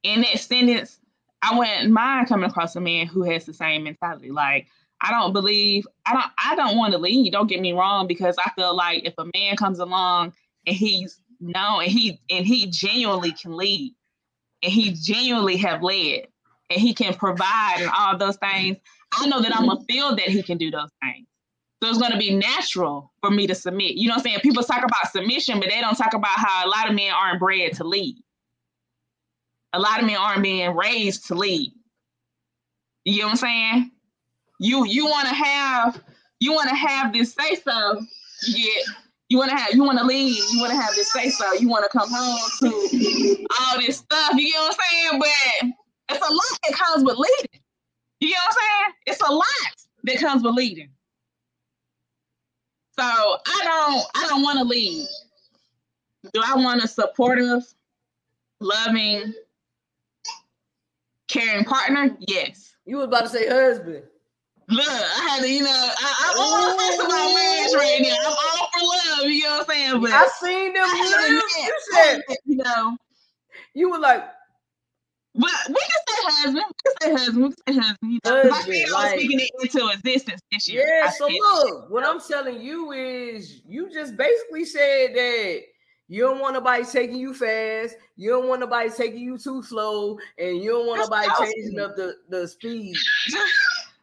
in 0.04 0.22
that 0.22 0.40
sentence, 0.40 1.00
I 1.42 1.58
wouldn't 1.58 1.92
mind 1.92 2.28
coming 2.28 2.50
across 2.50 2.76
a 2.76 2.82
man 2.82 3.08
who 3.08 3.24
has 3.24 3.46
the 3.46 3.54
same 3.54 3.84
mentality. 3.84 4.32
Like, 4.32 4.68
I 5.02 5.12
don't 5.12 5.34
believe 5.34 5.86
I 6.06 6.14
don't 6.14 6.32
I 6.44 6.56
don't 6.56 6.78
want 6.78 6.94
to 6.94 6.98
lead. 6.98 7.32
Don't 7.32 7.48
get 7.48 7.62
me 7.62 7.74
wrong, 7.74 8.08
because 8.08 8.36
I 8.44 8.50
feel 8.52 8.76
like 8.76 9.06
if 9.06 9.14
a 9.18 9.26
man 9.34 9.56
comes 9.56 9.80
along 9.80 10.34
and 10.68 10.76
he's 10.76 11.20
known 11.40 11.84
and 11.84 11.92
he 11.92 12.20
and 12.30 12.46
he 12.46 12.68
genuinely 12.68 13.32
can 13.32 13.56
lead, 13.56 13.94
and 14.64 14.72
he 14.72 14.92
genuinely 14.92 15.58
have 15.58 15.82
led 15.82 16.28
and 16.70 16.80
he 16.80 16.94
can 16.94 17.14
provide 17.14 17.78
and 17.80 17.90
all 17.98 18.18
those 18.18 18.38
things, 18.38 18.78
I 19.18 19.28
know 19.28 19.42
that 19.42 19.56
I'm 19.56 19.66
gonna 19.66 19.80
mm-hmm. 19.80 19.86
feel 19.86 20.16
that 20.16 20.28
he 20.28 20.44
can 20.44 20.58
do 20.58 20.70
those 20.70 20.90
things. 21.02 21.26
So 21.82 21.90
it's 21.90 21.98
gonna 21.98 22.18
be 22.18 22.36
natural 22.36 23.14
for 23.22 23.32
me 23.32 23.48
to 23.48 23.56
submit. 23.56 23.96
You 23.96 24.10
know 24.10 24.16
what 24.16 24.20
I'm 24.20 24.24
saying? 24.24 24.40
People 24.42 24.64
talk 24.64 24.84
about 24.84 25.12
submission, 25.12 25.60
but 25.60 25.70
they 25.70 25.80
don't 25.80 25.96
talk 25.96 26.14
about 26.14 26.38
how 26.38 26.66
a 26.66 26.70
lot 26.70 26.90
of 26.90 26.96
men 26.96 27.12
aren't 27.12 27.40
bred 27.40 27.74
to 27.74 27.86
lead. 27.86 28.18
A 29.74 29.80
lot 29.80 30.00
of 30.00 30.06
men 30.06 30.18
aren't 30.18 30.44
being 30.44 30.76
raised 30.76 31.28
to 31.28 31.36
lead. 31.36 31.72
You 33.06 33.20
know 33.20 33.26
what 33.28 33.32
I'm 33.32 33.38
saying? 33.38 33.92
You 34.60 34.86
you 34.86 35.06
want 35.06 35.28
to 35.28 35.34
have 35.34 36.04
you 36.40 36.54
want 36.54 36.70
to 36.70 36.76
have 36.76 37.14
this 37.14 37.34
say 37.34 37.56
so. 37.56 38.02
You 38.48 38.84
you 39.30 39.38
want 39.38 39.52
to 39.52 39.58
have 39.58 39.74
you 39.74 39.84
want 39.84 40.00
to 40.00 40.06
leave 40.06 40.44
You 40.52 40.60
want 40.60 40.72
to 40.72 40.80
have 40.80 40.94
this 40.96 41.12
say 41.12 41.30
so. 41.30 41.54
You 41.54 41.70
want 41.70 41.90
to 41.90 41.98
come 41.98 42.10
home 42.12 42.40
to 42.60 43.48
all 43.60 43.80
this 43.80 43.98
stuff. 43.98 44.34
You 44.36 44.54
know 44.54 44.62
what 44.62 44.78
I'm 44.80 45.20
saying? 45.20 45.20
But 45.20 46.16
it's 46.16 46.28
a 46.28 46.34
lot 46.34 46.60
that 46.68 46.74
comes 46.78 47.04
with 47.04 47.18
leading. 47.18 47.62
You 48.20 48.32
know 48.32 48.36
what 48.36 48.50
I'm 48.50 48.84
saying? 48.84 48.96
It's 49.08 49.22
a 49.22 49.32
lot 49.32 49.76
that 50.04 50.20
comes 50.20 50.44
with 50.44 50.56
leading. 50.56 50.90
So 52.98 53.06
I 53.06 53.62
don't 53.64 54.04
I 54.16 54.28
don't 54.28 54.42
want 54.42 54.60
to 54.60 54.66
lead. 54.66 55.08
Do 56.34 56.42
I 56.46 56.56
want 56.56 56.84
a 56.84 56.88
supportive, 56.88 57.64
loving, 58.60 59.34
caring 61.30 61.64
partner? 61.64 62.18
Yes. 62.28 62.76
You 62.86 62.98
was 62.98 63.06
about 63.08 63.24
to 63.24 63.30
say 63.30 63.48
husband. 63.48 64.04
Look, 64.72 64.88
I 64.88 65.28
had 65.30 65.42
to, 65.42 65.50
you 65.52 65.64
know, 65.64 65.70
I, 65.70 66.34
I 66.36 66.38
want 66.38 67.00
to 67.00 67.06
about 67.06 67.34
marriage 67.34 67.74
right 67.74 68.02
now. 68.02 68.16
I'm 68.28 68.38
all 68.38 68.70
for 68.72 69.22
love, 69.24 69.32
you 69.32 69.44
know 69.44 69.58
what 69.58 69.70
I'm 69.70 69.76
saying? 69.76 70.02
But 70.02 70.12
I 70.12 70.28
seen 70.40 70.74
them 70.74 70.84
I 70.86 71.42
You 71.58 71.80
said, 71.92 72.22
you 72.46 72.56
know, 72.58 72.98
you 73.74 73.90
were 73.90 73.98
like, 74.00 74.26
but 75.36 75.52
we 75.70 75.74
can 75.76 76.02
say 76.08 76.16
husband. 76.24 76.56
We 76.56 76.64
can 76.84 76.94
say 77.02 77.12
husband. 77.12 77.44
We 77.44 77.50
can 77.50 77.74
say 77.76 77.80
husband. 77.82 78.12
You 78.14 78.20
know, 78.26 78.52
Husband, 78.52 78.86
my 78.92 79.04
like- 79.04 79.20
speaking 79.20 79.40
it 79.40 79.50
into 79.62 79.90
existence 79.90 80.42
this 80.52 80.70
year. 80.70 80.86
yeah. 80.88 81.08
I 81.08 81.12
So 81.12 81.28
look, 81.28 81.90
what 81.90 82.06
I'm 82.06 82.20
telling 82.20 82.62
you 82.62 82.92
is, 82.92 83.62
you 83.68 83.90
just 83.92 84.18
basically 84.18 84.66
said 84.66 85.16
that 85.16 85.62
you 86.08 86.22
don't 86.24 86.40
want 86.40 86.56
nobody 86.56 86.84
taking 86.84 87.18
you 87.18 87.34
fast, 87.34 87.96
you 88.18 88.30
don't 88.32 88.48
want 88.48 88.62
nobody 88.62 88.90
taking 88.90 89.20
you 89.20 89.38
too 89.38 89.64
slow, 89.64 90.18
and 90.38 90.58
you 90.58 90.72
don't 90.72 90.88
want 90.88 91.00
That's 91.00 91.10
nobody 91.10 91.30
awesome. 91.30 91.46
changing 91.58 91.80
up 91.80 91.96
the 91.96 92.16
the 92.30 92.48
speed. 92.48 92.96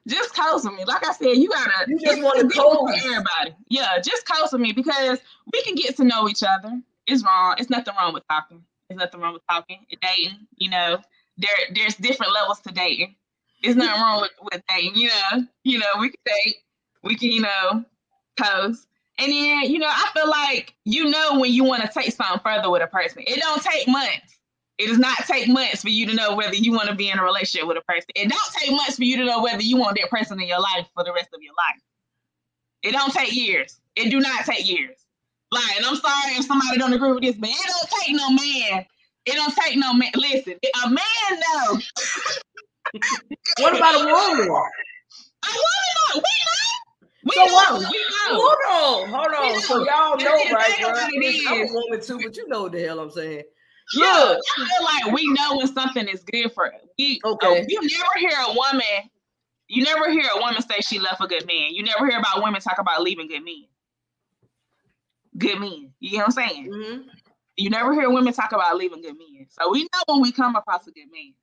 just, 0.07 0.35
just 0.35 0.37
coast 0.37 0.65
with 0.65 0.75
me. 0.75 0.85
Like 0.85 1.07
I 1.07 1.13
said, 1.13 1.37
you 1.37 1.49
gotta. 1.49 1.89
You 1.89 1.99
just 1.99 2.17
different 2.17 2.53
for 2.53 2.87
coast. 2.87 3.05
everybody. 3.05 3.55
Yeah, 3.69 3.99
just 3.99 4.27
coast 4.27 4.53
with 4.53 4.63
me 4.63 4.73
because 4.73 5.19
we 5.53 5.63
can 5.63 5.75
get 5.75 5.97
to 5.97 6.05
know 6.05 6.29
each 6.29 6.43
other. 6.43 6.81
It's 7.07 7.25
wrong. 7.25 7.57
It's 7.59 7.71
nothing 7.71 7.95
wrong 7.99 8.15
with 8.15 8.27
talking. 8.29 8.63
There's 8.89 8.99
nothing 8.99 9.21
wrong 9.21 9.33
with 9.35 9.47
talking. 9.49 9.85
Dating, 10.01 10.47
you 10.57 10.71
know, 10.71 10.99
there 11.39 11.51
there's 11.75 11.97
different 11.97 12.33
levels 12.33 12.61
to 12.61 12.73
dating. 12.73 13.17
It's 13.63 13.77
nothing 13.77 14.01
wrong 14.01 14.21
with, 14.21 14.33
with 14.53 14.63
dating. 14.69 14.97
You 14.97 15.09
know, 15.09 15.47
you 15.65 15.79
know, 15.79 15.87
we 15.99 16.11
can 16.11 16.21
date. 16.25 16.57
We 17.03 17.17
can, 17.17 17.31
you 17.31 17.43
know, 17.43 17.85
coast. 18.41 18.87
And 19.19 19.33
then, 19.33 19.63
you 19.71 19.79
know, 19.79 19.89
I 19.89 20.11
feel 20.15 20.29
like 20.29 20.75
you 20.85 21.07
know 21.07 21.41
when 21.41 21.51
you 21.51 21.65
want 21.65 21.83
to 21.83 21.89
take 21.89 22.13
something 22.13 22.41
further 22.45 22.71
with 22.71 22.83
a 22.83 22.87
person. 22.87 23.23
It 23.27 23.41
don't 23.41 23.63
take 23.63 23.89
months. 23.89 24.36
It 24.79 24.89
does 24.89 24.99
not 24.99 25.19
take 25.27 25.49
months 25.49 25.83
for 25.83 25.89
you 25.89 26.07
to 26.07 26.15
know 26.15 26.35
whether 26.37 26.55
you 26.55 26.73
want 26.73 26.89
to 26.89 26.95
be 26.95 27.09
in 27.09 27.19
a 27.19 27.25
relationship 27.25 27.67
with 27.67 27.79
a 27.79 27.83
person. 27.83 28.09
It 28.15 28.29
don't 28.29 28.53
take 28.55 28.71
months 28.71 28.97
for 28.97 29.05
you 29.05 29.17
to 29.19 29.25
know 29.25 29.43
whether 29.43 29.63
you 29.63 29.77
want 29.79 29.97
that 30.01 30.11
person 30.11 30.41
in 30.41 30.49
your 30.49 30.61
life 30.61 30.87
for 30.95 31.05
the 31.05 31.13
rest 31.13 31.31
of 31.35 31.43
your 31.43 31.55
life. 31.55 31.83
It 32.83 32.93
don't 32.93 33.13
take 33.13 33.35
years. 33.35 33.81
It 33.97 34.11
do 34.11 34.21
not 34.21 34.45
take 34.45 34.69
years. 34.69 34.97
Like, 35.51 35.77
and 35.77 35.87
I'm 35.87 35.97
sorry 35.97 36.33
if 36.35 36.45
somebody 36.47 36.79
don't 36.79 36.93
agree 36.93 37.13
with 37.13 37.23
this, 37.23 37.37
but 37.37 37.49
it 37.49 37.57
don't 37.67 38.01
take 38.01 38.17
no 38.17 38.31
man. 38.31 38.87
It 39.25 39.35
don't 39.35 39.55
take 39.57 39.77
no 39.79 39.95
man. 39.95 40.11
Listen, 40.15 40.55
a 40.85 40.91
man 40.91 41.01
know. 41.31 41.79
What 43.61 43.77
about 43.77 43.95
a 43.95 44.05
woman? 44.07 44.49
Want 44.49 44.73
to. 45.43 45.51
We 46.15 46.21
know. 46.21 46.23
We 47.25 47.33
So 47.35 47.45
know. 47.47 47.53
what? 47.55 47.93
We 47.93 47.99
know. 47.99 48.41
Hold 48.41 49.05
on, 49.05 49.09
hold 49.11 49.55
on. 49.55 49.61
So 49.63 49.79
y'all 49.85 50.17
know, 50.17 50.25
right, 50.55 50.75
what 50.81 51.05
I'm 51.49 51.69
a 51.69 51.73
woman 51.73 52.01
too, 52.01 52.21
but 52.23 52.37
you 52.37 52.49
know 52.49 52.63
what 52.65 52.73
the 52.73 52.83
hell 52.83 53.01
I'm 53.01 53.11
saying. 53.11 53.45
Yeah, 53.95 54.05
Look, 54.15 54.41
I 54.59 54.69
feel 54.69 54.85
like 54.85 55.15
we 55.15 55.33
know 55.33 55.57
when 55.59 55.67
something 55.73 56.09
is 56.09 56.25
good 56.25 56.53
for. 56.53 56.73
We, 56.99 57.21
Okay. 57.25 57.61
uh, 57.61 57.65
you 57.69 57.81
never 57.83 58.19
hear 58.19 58.37
a 58.49 58.53
woman, 58.55 59.11
you 59.69 59.85
never 59.85 60.11
hear 60.11 60.25
a 60.35 60.39
woman 60.41 60.61
say 60.63 60.81
she 60.81 60.99
left 60.99 61.21
a 61.23 61.27
good 61.27 61.47
man. 61.47 61.73
You 61.73 61.85
never 61.85 62.07
hear 62.09 62.19
about 62.19 62.43
women 62.43 62.61
talk 62.61 62.79
about 62.79 63.03
leaving 63.03 63.29
good 63.29 63.45
men. 63.45 63.65
Good 65.39 65.61
men. 65.61 65.93
You 66.01 66.13
know 66.13 66.19
what 66.19 66.27
I'm 66.27 66.31
saying? 66.33 66.71
mhm. 66.73 67.05
You 67.57 67.71
never 67.71 67.95
hear 67.95 68.11
women 68.11 68.33
talk 68.35 68.53
about 68.53 68.77
leaving 68.77 69.01
good 69.03 69.17
men. 69.17 69.47
So 69.49 69.71
we 69.71 69.83
know 69.85 70.03
when 70.07 70.21
we 70.21 70.31
come 70.33 70.57
across 70.57 70.87
a 70.87 70.91
good 70.91 71.11
man. 71.13 71.35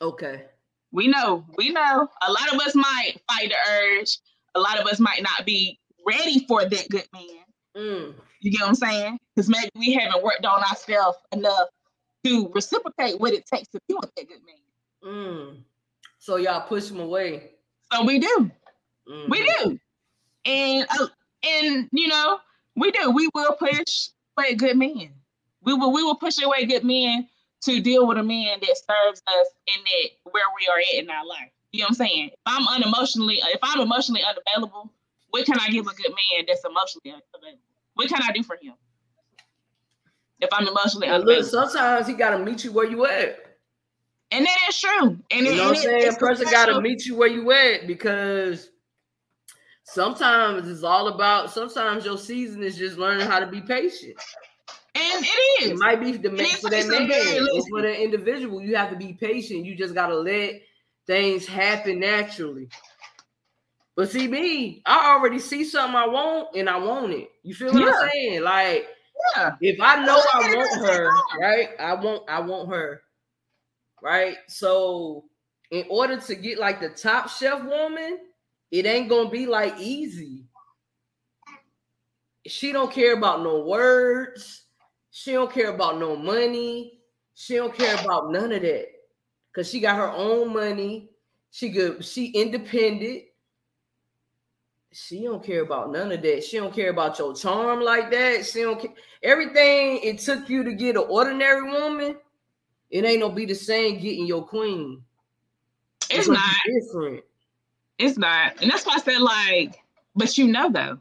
okay. 0.00 0.46
We 0.92 1.06
know, 1.06 1.44
we 1.56 1.68
know. 1.70 2.08
A 2.26 2.32
lot 2.32 2.52
of 2.52 2.60
us 2.60 2.74
might 2.74 3.12
fight 3.30 3.50
the 3.50 3.56
urge. 3.70 4.18
A 4.56 4.60
lot 4.60 4.80
of 4.80 4.86
us 4.88 4.98
might 4.98 5.22
not 5.22 5.46
be 5.46 5.78
ready 6.04 6.44
for 6.48 6.64
that 6.68 6.88
good 6.88 7.06
man. 7.12 7.44
Mm. 7.76 8.14
You 8.40 8.50
get 8.50 8.60
what 8.62 8.70
I'm 8.70 8.74
saying? 8.74 9.18
Because 9.36 9.48
maybe 9.48 9.70
we 9.76 9.92
haven't 9.92 10.24
worked 10.24 10.44
on 10.44 10.60
ourselves 10.64 11.16
enough 11.30 11.68
to 12.24 12.50
reciprocate 12.54 13.18
what 13.20 13.32
it 13.32 13.46
takes 13.46 13.68
to 13.68 13.80
be 13.88 13.94
with 13.94 14.10
that 14.16 14.28
good 14.28 14.40
man. 14.44 15.14
Mm. 15.14 15.56
So 16.18 16.36
y'all 16.36 16.66
push 16.66 16.88
them 16.88 17.00
away. 17.00 17.52
So 17.92 18.04
we 18.04 18.18
do, 18.18 18.50
Mhm. 19.08 19.28
we 19.28 19.44
do, 19.58 19.80
and 20.44 20.86
uh, 20.90 21.08
and 21.42 21.88
you 21.92 22.08
know 22.08 22.38
we 22.76 22.90
do. 22.92 23.10
We 23.10 23.28
will 23.34 23.54
push 23.54 24.08
away 24.36 24.54
good 24.54 24.76
men. 24.76 25.14
We 25.62 25.74
will 25.74 25.92
we 25.92 26.02
will 26.02 26.16
push 26.16 26.40
away 26.42 26.66
good 26.66 26.84
men 26.84 27.28
to 27.62 27.80
deal 27.80 28.06
with 28.06 28.18
a 28.18 28.22
man 28.22 28.58
that 28.60 28.76
serves 28.76 29.22
us 29.26 29.46
in 29.66 29.82
that 29.84 30.30
where 30.32 30.44
we 30.58 30.66
are 30.68 30.78
at 30.78 31.04
in 31.04 31.10
our 31.10 31.26
life. 31.26 31.50
You 31.72 31.80
know 31.80 31.84
what 31.84 31.90
I'm 31.90 31.94
saying? 32.06 32.26
If 32.28 32.38
I'm 32.46 32.66
unemotionally, 32.66 33.38
if 33.38 33.58
I'm 33.62 33.80
emotionally 33.80 34.22
unavailable, 34.22 34.92
what 35.30 35.46
can 35.46 35.58
I 35.58 35.68
give 35.68 35.86
a 35.86 35.94
good 35.94 36.10
man 36.10 36.46
that's 36.46 36.64
emotionally 36.64 37.10
available? 37.34 37.60
What 37.94 38.08
can 38.08 38.22
I 38.22 38.32
do 38.32 38.42
for 38.42 38.56
him? 38.60 38.74
If 40.40 40.48
I'm 40.52 40.66
emotionally 40.66 41.08
unavailable, 41.08 41.48
sometimes 41.48 42.06
he 42.06 42.14
gotta 42.14 42.38
meet 42.38 42.64
you 42.64 42.72
where 42.72 42.86
you 42.86 43.04
at. 43.06 43.38
and 44.32 44.46
that 44.46 44.58
is 44.68 44.80
true. 44.80 45.18
And 45.30 45.46
You 45.46 45.52
it- 45.52 45.56
know 45.56 45.64
what 45.68 45.76
I'm 45.76 45.82
saying? 45.82 46.14
A 46.14 46.16
person 46.16 46.46
gotta 46.50 46.80
meet 46.80 47.04
you 47.04 47.16
where 47.16 47.28
you 47.28 47.50
at 47.52 47.86
because 47.86 48.70
sometimes 49.84 50.68
it's 50.68 50.82
all 50.84 51.08
about 51.08 51.50
sometimes 51.50 52.04
your 52.04 52.16
season 52.18 52.62
is 52.62 52.76
just 52.76 52.96
learning 52.98 53.26
how 53.26 53.40
to 53.40 53.46
be 53.46 53.60
patient. 53.60 54.16
and 54.94 55.24
it 55.24 55.62
is. 55.62 55.70
it 55.70 55.76
might 55.78 56.00
be 56.00 56.12
the 56.12 56.30
man 56.30 56.46
for 56.60 56.68
that 56.70 56.86
man. 56.88 57.08
It's 57.10 57.68
for 57.68 57.82
the 57.82 58.02
individual. 58.02 58.60
You 58.60 58.76
have 58.76 58.90
to 58.90 58.96
be 58.96 59.12
patient. 59.14 59.64
You 59.64 59.74
just 59.74 59.94
gotta 59.94 60.16
let 60.16 60.62
things 61.06 61.46
happen 61.46 62.00
naturally. 62.00 62.68
But 63.96 64.10
see 64.10 64.28
me, 64.28 64.82
I 64.86 65.14
already 65.14 65.38
see 65.38 65.64
something 65.64 65.96
I 65.96 66.06
want 66.06 66.54
and 66.56 66.68
I 66.68 66.78
want 66.78 67.12
it. 67.12 67.30
You 67.42 67.54
feel 67.54 67.72
what 67.72 67.82
Yeah. 67.84 67.92
I'm 68.00 68.10
saying? 68.10 68.42
Like 68.42 68.88
Yeah. 69.36 69.52
if 69.60 69.80
I 69.80 70.04
know 70.04 70.20
I 70.34 70.54
want 70.54 70.86
her, 70.86 71.10
right? 71.40 71.68
I 71.78 71.94
want 71.94 72.22
I 72.28 72.40
want 72.40 72.68
her. 72.70 73.02
Right? 74.02 74.36
So 74.48 75.24
in 75.70 75.84
order 75.88 76.18
to 76.18 76.34
get 76.34 76.58
like 76.58 76.80
the 76.80 76.88
top 76.90 77.28
chef 77.28 77.62
woman, 77.62 78.18
it 78.70 78.86
ain't 78.86 79.08
gonna 79.08 79.30
be 79.30 79.46
like 79.46 79.78
easy. 79.78 80.44
She 82.46 82.72
don't 82.72 82.92
care 82.92 83.16
about 83.16 83.42
no 83.42 83.60
words. 83.60 84.64
She 85.10 85.32
don't 85.32 85.52
care 85.52 85.74
about 85.74 85.98
no 85.98 86.16
money. 86.16 87.00
She 87.34 87.56
don't 87.56 87.74
care 87.74 87.94
about 88.02 88.30
none 88.30 88.52
of 88.52 88.62
that. 88.62 88.86
Cause 89.54 89.68
she 89.68 89.80
got 89.80 89.96
her 89.96 90.10
own 90.10 90.52
money. 90.52 91.10
She 91.50 91.70
good, 91.70 92.04
she 92.04 92.26
independent. 92.26 93.24
She 94.92 95.22
don't 95.22 95.44
care 95.44 95.62
about 95.62 95.92
none 95.92 96.10
of 96.10 96.22
that. 96.22 96.44
She 96.44 96.56
don't 96.56 96.74
care 96.74 96.90
about 96.90 97.18
your 97.18 97.34
charm 97.34 97.80
like 97.80 98.10
that. 98.10 98.44
She 98.44 98.62
don't 98.62 98.80
care. 98.80 98.90
Everything 99.22 100.00
it 100.02 100.18
took 100.18 100.48
you 100.48 100.64
to 100.64 100.72
get 100.72 100.96
an 100.96 101.04
ordinary 101.08 101.70
woman, 101.70 102.16
it 102.90 103.04
ain't 103.04 103.22
gonna 103.22 103.34
be 103.34 103.46
the 103.46 103.54
same 103.54 104.00
getting 104.00 104.26
your 104.26 104.44
queen. 104.44 105.02
It's 106.10 106.26
gonna 106.26 106.40
not. 106.40 106.56
different. 106.66 107.24
It's 107.98 108.18
not. 108.18 108.60
And 108.60 108.70
that's 108.70 108.84
why 108.84 108.94
I 108.94 108.98
said 108.98 109.20
like, 109.20 109.80
but 110.16 110.36
you 110.36 110.48
know 110.48 110.70
though. 110.70 110.98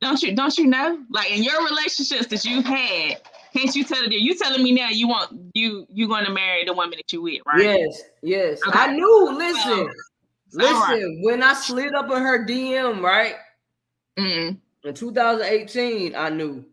Don't 0.00 0.22
you 0.22 0.34
don't 0.34 0.56
you 0.56 0.66
know? 0.66 1.04
Like 1.10 1.30
in 1.30 1.42
your 1.42 1.62
relationships 1.64 2.26
that 2.28 2.44
you've 2.44 2.64
had, 2.64 3.20
can't 3.54 3.74
you 3.74 3.84
tell 3.84 4.02
it? 4.02 4.12
You 4.12 4.34
telling 4.34 4.62
me 4.62 4.72
now 4.72 4.90
you 4.90 5.08
want 5.08 5.32
you 5.54 5.86
you 5.90 6.08
gonna 6.08 6.30
marry 6.30 6.64
the 6.64 6.72
woman 6.72 6.98
that 6.98 7.12
you 7.12 7.22
with, 7.22 7.42
right? 7.46 7.62
Yes, 7.62 8.02
yes. 8.22 8.60
Okay. 8.66 8.78
I 8.78 8.92
knew. 8.92 9.34
Listen, 9.36 9.90
listen. 10.52 10.74
right. 10.80 11.16
When 11.20 11.42
I 11.42 11.54
slid 11.54 11.94
up 11.94 12.10
in 12.10 12.22
her 12.22 12.46
DM, 12.46 13.00
right 13.02 13.34
Mm, 14.18 14.58
in 14.84 14.94
2018, 14.94 16.14
I 16.14 16.30
knew. 16.30 16.64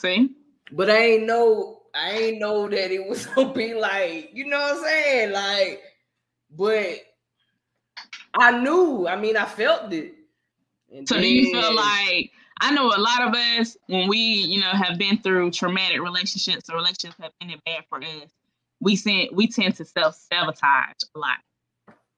see? 0.00 0.30
But 0.72 0.90
I 0.90 0.98
ain't 0.98 1.26
know. 1.26 1.82
I 1.94 2.10
ain't 2.12 2.38
know 2.38 2.68
that 2.68 2.92
it 2.92 3.04
was 3.06 3.26
gonna 3.34 3.52
be 3.52 3.74
like, 3.74 4.30
you 4.32 4.46
know 4.46 4.58
what 4.58 4.76
I'm 4.76 4.84
saying? 4.84 5.32
Like, 5.32 5.82
but 6.50 7.00
I 8.34 8.58
knew. 8.60 9.08
I 9.08 9.16
mean, 9.16 9.36
I 9.36 9.44
felt 9.46 9.92
it. 9.92 10.14
And 10.94 11.08
So 11.08 11.20
do 11.20 11.26
you 11.28 11.50
feel 11.52 11.74
like 11.74 12.30
I 12.60 12.70
know 12.72 12.86
a 12.86 12.98
lot 12.98 13.22
of 13.22 13.34
us 13.34 13.76
when 13.86 14.08
we, 14.08 14.18
you 14.18 14.60
know, 14.60 14.70
have 14.70 14.98
been 14.98 15.18
through 15.18 15.50
traumatic 15.50 16.00
relationships 16.00 16.70
or 16.70 16.76
relationships 16.76 17.16
have 17.20 17.32
ended 17.40 17.60
bad 17.66 17.84
for 17.88 17.98
us, 18.02 18.30
we 18.80 18.94
sent 18.96 19.34
we 19.34 19.48
tend 19.48 19.74
to 19.76 19.84
self 19.84 20.16
sabotage 20.32 20.94
a 21.14 21.18
lot. 21.18 21.38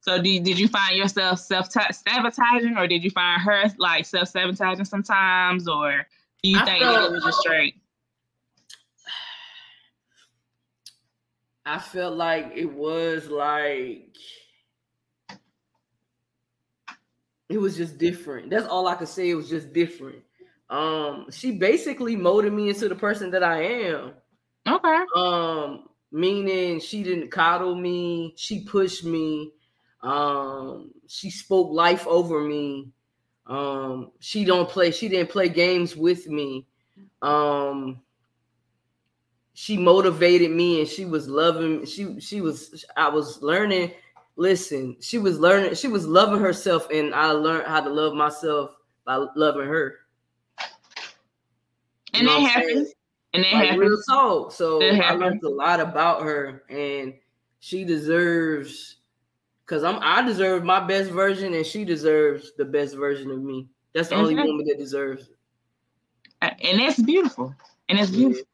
So 0.08 0.22
did, 0.22 0.42
did 0.42 0.58
you 0.58 0.68
find 0.68 0.96
yourself 0.96 1.38
self 1.38 1.68
sabotaging, 1.70 2.78
or 2.78 2.86
did 2.86 3.04
you 3.04 3.10
find 3.10 3.42
her 3.42 3.64
like 3.76 4.06
self 4.06 4.28
sabotaging 4.28 4.86
sometimes, 4.86 5.68
or 5.68 6.06
do 6.42 6.48
you 6.48 6.58
I 6.58 6.64
think 6.64 6.82
felt, 6.82 7.10
it 7.10 7.12
was 7.12 7.24
just 7.24 7.38
straight? 7.40 7.74
I 11.66 11.78
felt 11.78 12.16
like 12.16 12.52
it 12.56 12.72
was 12.72 13.28
like 13.28 14.16
it 17.50 17.58
was 17.58 17.76
just 17.76 17.98
different. 17.98 18.48
That's 18.48 18.66
all 18.66 18.88
I 18.88 18.94
could 18.94 19.08
say. 19.08 19.28
It 19.28 19.34
was 19.34 19.50
just 19.50 19.74
different. 19.74 20.22
Um, 20.70 21.26
she 21.30 21.58
basically 21.58 22.16
molded 22.16 22.54
me 22.54 22.70
into 22.70 22.88
the 22.88 22.94
person 22.94 23.30
that 23.32 23.42
I 23.42 23.62
am. 23.62 24.12
Okay. 24.66 25.04
Um, 25.14 25.84
meaning 26.10 26.80
she 26.80 27.02
didn't 27.02 27.30
coddle 27.30 27.74
me, 27.74 28.32
she 28.38 28.64
pushed 28.64 29.04
me, 29.04 29.52
um, 30.02 30.90
she 31.06 31.30
spoke 31.30 31.70
life 31.70 32.06
over 32.06 32.40
me. 32.40 32.88
Um, 33.46 34.12
she 34.20 34.44
don't 34.44 34.68
play, 34.68 34.90
she 34.90 35.08
didn't 35.08 35.30
play 35.30 35.48
games 35.48 35.96
with 35.96 36.28
me. 36.28 36.66
Um, 37.22 38.00
she 39.54 39.76
motivated 39.76 40.52
me 40.52 40.78
and 40.78 40.88
she 40.88 41.04
was 41.04 41.26
loving 41.28 41.84
she 41.84 42.20
she 42.20 42.40
was 42.40 42.84
I 42.96 43.08
was 43.08 43.42
learning 43.42 43.90
listen 44.36 44.96
she 45.00 45.18
was 45.18 45.40
learning 45.40 45.74
she 45.74 45.88
was 45.88 46.06
loving 46.06 46.38
herself 46.38 46.86
and 46.92 47.12
I 47.12 47.32
learned 47.32 47.66
how 47.66 47.80
to 47.80 47.90
love 47.90 48.14
myself 48.14 48.76
by 49.04 49.16
loving 49.34 49.66
her. 49.66 49.96
And 52.14 52.22
you 52.22 52.28
know 52.28 52.40
that 52.40 52.50
happens. 52.50 52.92
And 53.34 53.42
that 53.42 53.52
like 53.52 53.70
happens. 53.70 53.80
real 53.80 53.98
talk. 54.08 54.52
So 54.52 54.80
I 54.80 55.14
learned 55.14 55.42
a 55.42 55.48
lot 55.48 55.80
about 55.80 56.22
her 56.22 56.62
and 56.68 57.14
she 57.58 57.84
deserves 57.84 58.97
because 59.68 59.84
I'm 59.84 59.98
I 60.00 60.22
deserve 60.22 60.64
my 60.64 60.80
best 60.80 61.10
version 61.10 61.52
and 61.54 61.66
she 61.66 61.84
deserves 61.84 62.52
the 62.56 62.64
best 62.64 62.96
version 62.96 63.30
of 63.30 63.42
me 63.42 63.68
that's 63.94 64.08
the 64.08 64.14
only 64.14 64.34
mm-hmm. 64.34 64.46
woman 64.46 64.66
that 64.66 64.78
deserves 64.78 65.28
it 66.42 66.54
and 66.62 66.80
that's 66.80 67.00
beautiful 67.02 67.54
and 67.88 67.98
it's 67.98 68.10
beautiful 68.10 68.46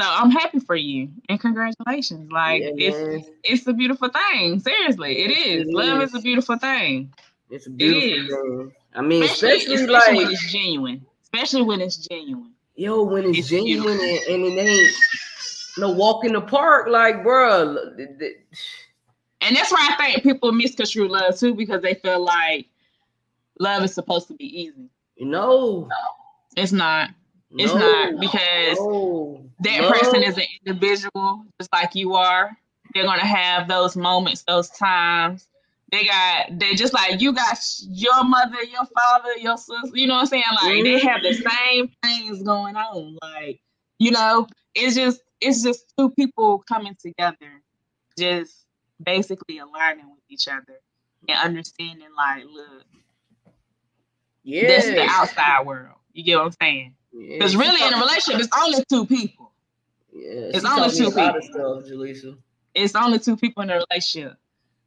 so 0.00 0.04
I'm 0.06 0.30
happy 0.30 0.60
for 0.60 0.76
you 0.76 1.08
and 1.28 1.40
congratulations. 1.40 2.30
Like 2.30 2.62
yeah, 2.62 2.70
it's 2.76 3.28
it's 3.42 3.66
a 3.66 3.72
beautiful 3.72 4.08
thing. 4.08 4.60
Seriously, 4.60 5.18
it 5.24 5.30
is. 5.32 5.66
It 5.66 5.74
Love 5.74 6.02
is. 6.02 6.10
is. 6.10 6.20
a 6.20 6.22
beautiful 6.22 6.56
thing. 6.56 7.12
It's 7.50 7.66
a 7.66 7.70
beautiful 7.70 8.36
thing. 8.36 8.72
I 8.94 9.02
mean, 9.02 9.24
especially, 9.24 9.74
especially, 9.74 9.86
like 9.92 10.16
when 10.16 10.30
it's 10.30 10.52
genuine. 10.52 11.06
Especially 11.24 11.62
when 11.62 11.80
it's 11.80 11.96
genuine. 11.96 12.52
Yo, 12.76 13.02
when 13.02 13.24
it's, 13.24 13.38
it's 13.38 13.48
genuine 13.48 13.98
and, 13.98 14.20
and, 14.28 14.44
it 14.44 14.68
ain't 14.68 14.94
no 15.78 15.90
walk 15.90 16.24
in 16.24 16.32
the 16.32 16.40
park, 16.40 16.86
like 16.88 17.24
bro. 17.24 17.76
And 19.40 19.54
that's 19.54 19.72
why 19.72 19.88
I 19.90 19.96
think 19.96 20.22
people 20.22 20.52
misconstrue 20.52 21.08
love 21.08 21.38
too, 21.38 21.54
because 21.54 21.82
they 21.82 21.94
feel 21.94 22.24
like 22.24 22.66
love 23.58 23.84
is 23.84 23.94
supposed 23.94 24.28
to 24.28 24.34
be 24.34 24.62
easy. 24.62 24.90
You 25.16 25.26
know, 25.26 25.88
it's 26.56 26.72
not. 26.72 27.10
It's 27.52 27.72
no, 27.72 27.80
not 27.80 28.20
because 28.20 28.78
no, 28.78 29.42
that 29.60 29.80
no. 29.80 29.90
person 29.90 30.22
is 30.22 30.36
an 30.36 30.44
individual, 30.64 31.44
just 31.58 31.72
like 31.72 31.94
you 31.94 32.14
are. 32.14 32.56
They're 32.94 33.04
gonna 33.04 33.26
have 33.26 33.68
those 33.68 33.96
moments, 33.96 34.42
those 34.42 34.68
times. 34.70 35.46
They 35.90 36.04
got 36.04 36.58
they 36.58 36.74
just 36.74 36.92
like 36.92 37.20
you 37.20 37.32
got 37.32 37.58
your 37.88 38.22
mother, 38.24 38.62
your 38.64 38.84
father, 38.84 39.32
your 39.38 39.56
sister. 39.56 39.96
You 39.96 40.06
know 40.06 40.14
what 40.14 40.20
I'm 40.20 40.26
saying? 40.26 40.44
Like 40.54 40.72
mm-hmm. 40.74 40.84
they 40.84 40.98
have 41.00 41.22
the 41.22 41.32
same 41.32 41.90
things 42.02 42.42
going 42.42 42.76
on. 42.76 43.18
Like 43.22 43.60
you 43.98 44.10
know, 44.10 44.46
it's 44.74 44.94
just 44.94 45.20
it's 45.40 45.62
just 45.62 45.92
two 45.96 46.10
people 46.10 46.62
coming 46.68 46.96
together, 47.00 47.62
just 48.18 48.66
basically 49.02 49.58
aligning 49.58 50.08
with 50.08 50.22
each 50.28 50.48
other 50.48 50.80
and 51.28 51.38
understanding. 51.38 52.08
Like, 52.16 52.44
look, 52.44 52.84
yeah, 54.42 54.66
this 54.66 54.86
is 54.86 54.94
the 54.94 55.06
outside 55.08 55.66
world. 55.66 55.96
You 56.12 56.24
get 56.24 56.36
what 56.36 56.46
I'm 56.46 56.52
saying? 56.60 56.94
Because 57.16 57.54
yeah, 57.54 57.60
really, 57.60 57.86
in 57.86 57.94
a 57.94 58.00
relationship, 58.00 58.40
it's 58.40 58.58
only 58.58 58.84
two 58.88 59.06
people. 59.06 59.52
Yeah, 60.12 60.50
it's 60.54 60.64
only 60.64 60.90
two 60.90 61.10
people. 61.10 61.42
Stuff, 61.42 62.38
it's 62.74 62.94
only 62.94 63.18
two 63.18 63.36
people 63.36 63.62
in 63.62 63.70
a 63.70 63.82
relationship. 63.90 64.36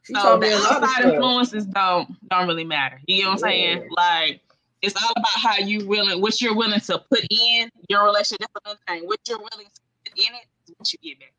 She 0.03 0.13
so 0.13 0.39
the 0.39 0.51
outside 0.53 1.13
influences 1.13 1.65
don't 1.65 2.09
don't 2.29 2.47
really 2.47 2.63
matter. 2.63 2.99
You 3.05 3.23
know 3.23 3.29
what 3.29 3.33
I'm 3.33 3.39
saying? 3.39 3.89
Like 3.91 4.41
it's 4.81 4.95
all 5.01 5.11
about 5.11 5.37
how 5.37 5.57
you 5.57 5.87
willing, 5.87 6.21
what 6.21 6.41
you're 6.41 6.55
willing 6.55 6.79
to 6.79 6.99
put 7.09 7.25
in 7.29 7.69
your 7.87 8.03
relationship. 8.03 8.39
That's 8.39 8.65
another 8.65 8.79
thing. 8.87 9.07
What 9.07 9.19
you're 9.27 9.37
willing 9.37 9.67
to 9.67 9.81
put 10.03 10.17
in 10.17 10.33
it 10.33 10.47
is 10.65 10.73
what 10.75 10.93
you 10.93 10.99
get 11.03 11.19
back 11.19 11.33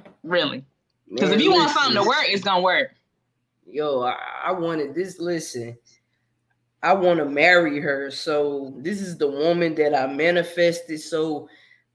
out. 0.00 0.08
Really, 0.24 0.64
because 1.12 1.30
if 1.30 1.40
you 1.40 1.50
listen. 1.50 1.64
want 1.64 1.70
something 1.72 2.02
to 2.02 2.08
work, 2.08 2.24
it's 2.24 2.42
gonna 2.42 2.62
work. 2.62 2.90
Yo, 3.66 4.02
I, 4.02 4.16
I 4.46 4.52
wanted 4.52 4.94
this. 4.94 5.18
Listen, 5.18 5.76
I 6.82 6.94
want 6.94 7.18
to 7.18 7.24
marry 7.24 7.80
her. 7.80 8.10
So 8.10 8.74
this 8.78 9.00
is 9.00 9.16
the 9.18 9.28
woman 9.28 9.74
that 9.76 9.94
I 9.94 10.12
manifested. 10.12 11.00
So 11.00 11.48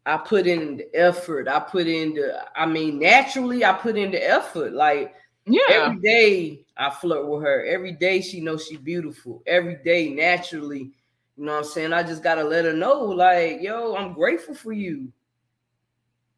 I 0.05 0.17
put 0.17 0.47
in 0.47 0.77
the 0.77 0.95
effort. 0.95 1.47
I 1.47 1.59
put 1.59 1.87
in 1.87 2.13
the, 2.13 2.45
I 2.55 2.65
mean, 2.65 2.99
naturally, 2.99 3.65
I 3.65 3.73
put 3.73 3.97
in 3.97 4.11
the 4.11 4.29
effort. 4.29 4.73
Like 4.73 5.13
yeah. 5.45 5.61
every 5.69 5.99
day 5.99 6.65
I 6.77 6.89
flirt 6.89 7.27
with 7.27 7.41
her. 7.43 7.65
Every 7.65 7.93
day 7.93 8.21
she 8.21 8.39
knows 8.39 8.65
she's 8.65 8.79
beautiful. 8.79 9.43
Every 9.45 9.75
day, 9.83 10.09
naturally, 10.09 10.91
you 11.35 11.45
know 11.45 11.53
what 11.53 11.59
I'm 11.59 11.63
saying? 11.65 11.93
I 11.93 12.03
just 12.03 12.23
gotta 12.23 12.43
let 12.43 12.65
her 12.65 12.73
know, 12.73 13.01
like, 13.03 13.61
yo, 13.61 13.95
I'm 13.95 14.13
grateful 14.13 14.55
for 14.55 14.73
you. 14.73 15.11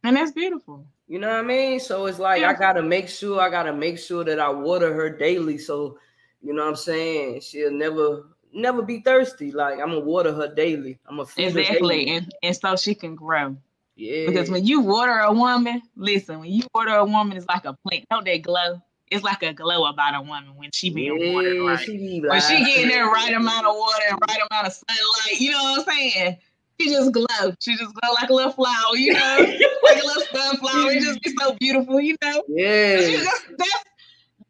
And 0.04 0.16
that's 0.16 0.32
beautiful. 0.32 0.86
You 1.10 1.18
know 1.18 1.28
what 1.28 1.40
I 1.40 1.42
mean? 1.42 1.80
So 1.80 2.06
it's 2.06 2.20
like 2.20 2.42
yeah. 2.42 2.52
I 2.52 2.54
gotta 2.54 2.84
make 2.84 3.10
sure, 3.10 3.42
I 3.42 3.50
gotta 3.50 3.74
make 3.74 3.98
sure 3.98 4.24
that 4.24 4.40
I 4.40 4.48
water 4.50 4.94
her 4.94 5.10
daily. 5.10 5.58
So 5.58 5.98
you 6.42 6.54
know 6.54 6.62
what 6.62 6.70
I'm 6.70 6.76
saying? 6.76 7.42
She'll 7.42 7.72
never 7.72 8.28
never 8.54 8.84
be 8.84 9.00
thirsty. 9.02 9.52
Like 9.52 9.80
I'm 9.80 9.90
gonna 9.90 10.02
water 10.02 10.32
her 10.32 10.54
daily. 10.54 11.00
I'm 11.08 11.18
gonna 11.18 11.28
exactly, 11.36 12.10
and 12.10 12.32
and 12.44 12.56
so 12.56 12.76
she 12.76 12.94
can 12.94 13.16
grow. 13.16 13.58
Yeah. 13.96 14.28
Because 14.28 14.52
when 14.52 14.66
you 14.66 14.82
water 14.82 15.18
a 15.20 15.34
woman, 15.34 15.82
listen, 15.96 16.40
when 16.40 16.52
you 16.52 16.64
water 16.76 16.94
a 16.94 17.04
woman, 17.04 17.36
it's 17.36 17.48
like 17.48 17.66
a 17.66 17.74
plant. 17.88 18.06
Don't 18.12 18.24
they 18.24 18.38
glow? 18.38 18.80
It's 19.10 19.24
like 19.24 19.42
a 19.42 19.52
glow 19.52 19.86
about 19.86 20.14
a 20.14 20.22
woman 20.22 20.56
when 20.56 20.70
she 20.72 20.92
being 20.92 21.20
yeah, 21.20 21.34
watered 21.34 21.66
right. 21.66 21.80
She 21.80 22.22
when 22.22 22.42
she 22.42 22.64
getting 22.64 22.90
that 22.90 23.12
right 23.12 23.34
amount 23.34 23.66
of 23.66 23.76
water 23.76 24.04
and 24.12 24.20
right 24.30 24.40
amount 24.52 24.68
of 24.68 24.74
sunlight, 24.74 25.42
you 25.42 25.50
know 25.50 25.64
what 25.64 25.80
I'm 25.80 25.86
saying? 25.96 26.38
She 26.80 26.90
just 26.90 27.12
glow. 27.12 27.54
She 27.60 27.76
just 27.76 27.94
glow 27.94 28.14
like 28.14 28.30
a 28.30 28.34
little 28.34 28.52
flower, 28.54 28.96
you 28.96 29.14
know, 29.14 29.38
like 29.84 30.02
a 30.02 30.06
little 30.06 30.24
sunflower. 30.32 30.92
It 30.92 31.02
just 31.02 31.22
be 31.22 31.34
so 31.38 31.56
beautiful, 31.60 32.00
you 32.00 32.16
know. 32.24 32.44
Yeah. 32.48 32.98
Just, 33.00 33.48
that's, 33.58 33.84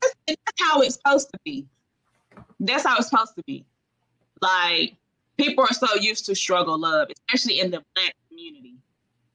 that's, 0.02 0.16
that's 0.28 0.62
how 0.62 0.82
it's 0.82 0.96
supposed 0.96 1.30
to 1.34 1.40
be. 1.44 1.68
That's 2.60 2.86
how 2.86 2.98
it's 2.98 3.10
supposed 3.10 3.36
to 3.36 3.44
be. 3.48 3.66
Like 4.42 4.96
people 5.38 5.64
are 5.64 5.74
so 5.74 5.96
used 5.96 6.26
to 6.28 6.36
struggle 6.36 6.78
love, 6.78 7.10
especially 7.28 7.60
in 7.60 7.72
the 7.72 7.84
black 7.96 8.14
community. 8.28 8.76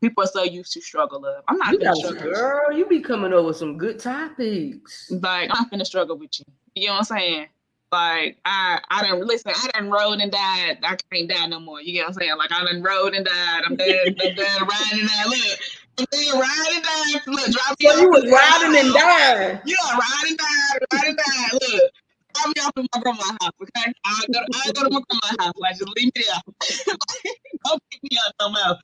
People 0.01 0.23
are 0.23 0.29
so 0.29 0.43
used 0.45 0.73
to 0.75 0.81
struggle 0.81 1.23
love. 1.23 1.43
I'm 1.49 1.59
not 1.59 1.73
you 1.73 1.79
gonna 1.81 1.97
struggle. 1.97 2.33
Girl, 2.33 2.73
you 2.73 2.87
be 2.87 3.01
coming 3.01 3.33
over 3.33 3.53
some 3.53 3.77
good 3.79 3.99
topics. 3.99 5.11
Like 5.11 5.51
I'm 5.51 5.63
not 5.63 5.71
gonna 5.71 5.85
struggle 5.85 6.17
with 6.17 6.39
you. 6.39 6.45
You 6.75 6.89
know 6.89 6.95
what 6.95 7.11
I'm 7.11 7.19
saying? 7.19 7.47
Like 7.93 8.39
I 8.45 8.81
I 8.91 9.03
didn't 9.03 9.27
listen, 9.27 9.53
I 9.55 9.69
done 9.73 9.91
rode 9.91 10.21
and 10.21 10.33
died. 10.33 10.79
I 10.83 10.97
can't 11.13 11.29
die 11.29 11.47
no 11.47 11.61
more. 11.61 11.81
You 11.81 11.93
get 11.93 12.03
what 12.03 12.09
I'm 12.09 12.15
saying? 12.15 12.37
Like 12.39 12.53
I 12.53 12.65
done 12.65 12.83
rode 12.83 13.15
and 13.15 13.25
died. 13.25 13.63
I'm 13.65 13.77
dead, 13.77 14.09
I'm 14.09 14.35
dead 14.35 14.61
riding 14.61 15.01
and 15.01 15.09
died. 15.09 15.27
Look, 15.27 15.59
I'm 15.99 16.07
dead 16.11 16.33
riding 16.35 16.75
and 16.75 16.85
died. 16.85 17.23
Look, 17.27 17.53
drop 17.53 17.77
me 17.79 17.87
so 17.87 18.01
you 18.01 18.11
was 18.11 18.25
riding 18.31 18.77
and 18.79 18.93
died. 18.93 19.63
Yeah, 19.65 19.77
riding 19.93 20.31
and 20.31 20.39
died, 20.39 20.79
riding 20.93 21.09
and 21.09 21.19
died. 21.19 21.53
Look 21.53 21.93
drop 22.35 22.49
me 22.49 22.63
off 22.63 22.73
at 22.77 22.85
my 22.95 23.01
grandma's 23.01 23.31
house, 23.41 23.53
okay? 23.63 23.93
I 24.05 24.25
go, 24.33 24.41
I 24.41 24.73
go 24.73 24.83
to 24.85 24.91
my 24.91 25.01
grandma's 25.09 25.37
house. 25.39 25.55
Like, 25.57 25.79
just 25.79 25.89
leave 25.97 26.11
me 26.15 26.23
there. 26.23 26.95
Don't 27.65 27.83
pick 27.91 28.03
me 28.03 28.19
up 28.27 28.35
no 28.41 28.51
more. 28.51 28.79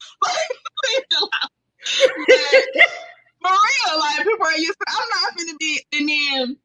leave 0.85 1.05
me 1.11 1.17
alone. 1.19 1.31
for 3.43 3.51
real, 3.51 3.99
like 3.99 4.19
people 4.19 4.47
are 4.47 4.57
used 4.57 4.79
to. 4.79 4.87
I'm 4.89 5.09
not 5.23 5.37
gonna 5.37 5.57
be. 5.59 5.83
And 5.93 6.09
then 6.09 6.57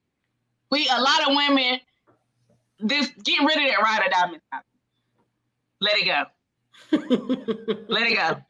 we, 0.72 0.88
a 0.88 1.02
lot 1.02 1.28
of 1.28 1.36
women, 1.36 1.80
just 2.86 3.24
get 3.24 3.40
rid 3.40 3.58
of 3.58 3.70
that 3.70 3.82
ride 3.82 4.02
or 4.06 4.10
die 4.10 4.32
mentality. 4.32 4.70
Let 5.82 5.98
it 5.98 6.06
go. 6.06 6.24
let 7.88 8.08
it 8.08 8.16
go. 8.16 8.42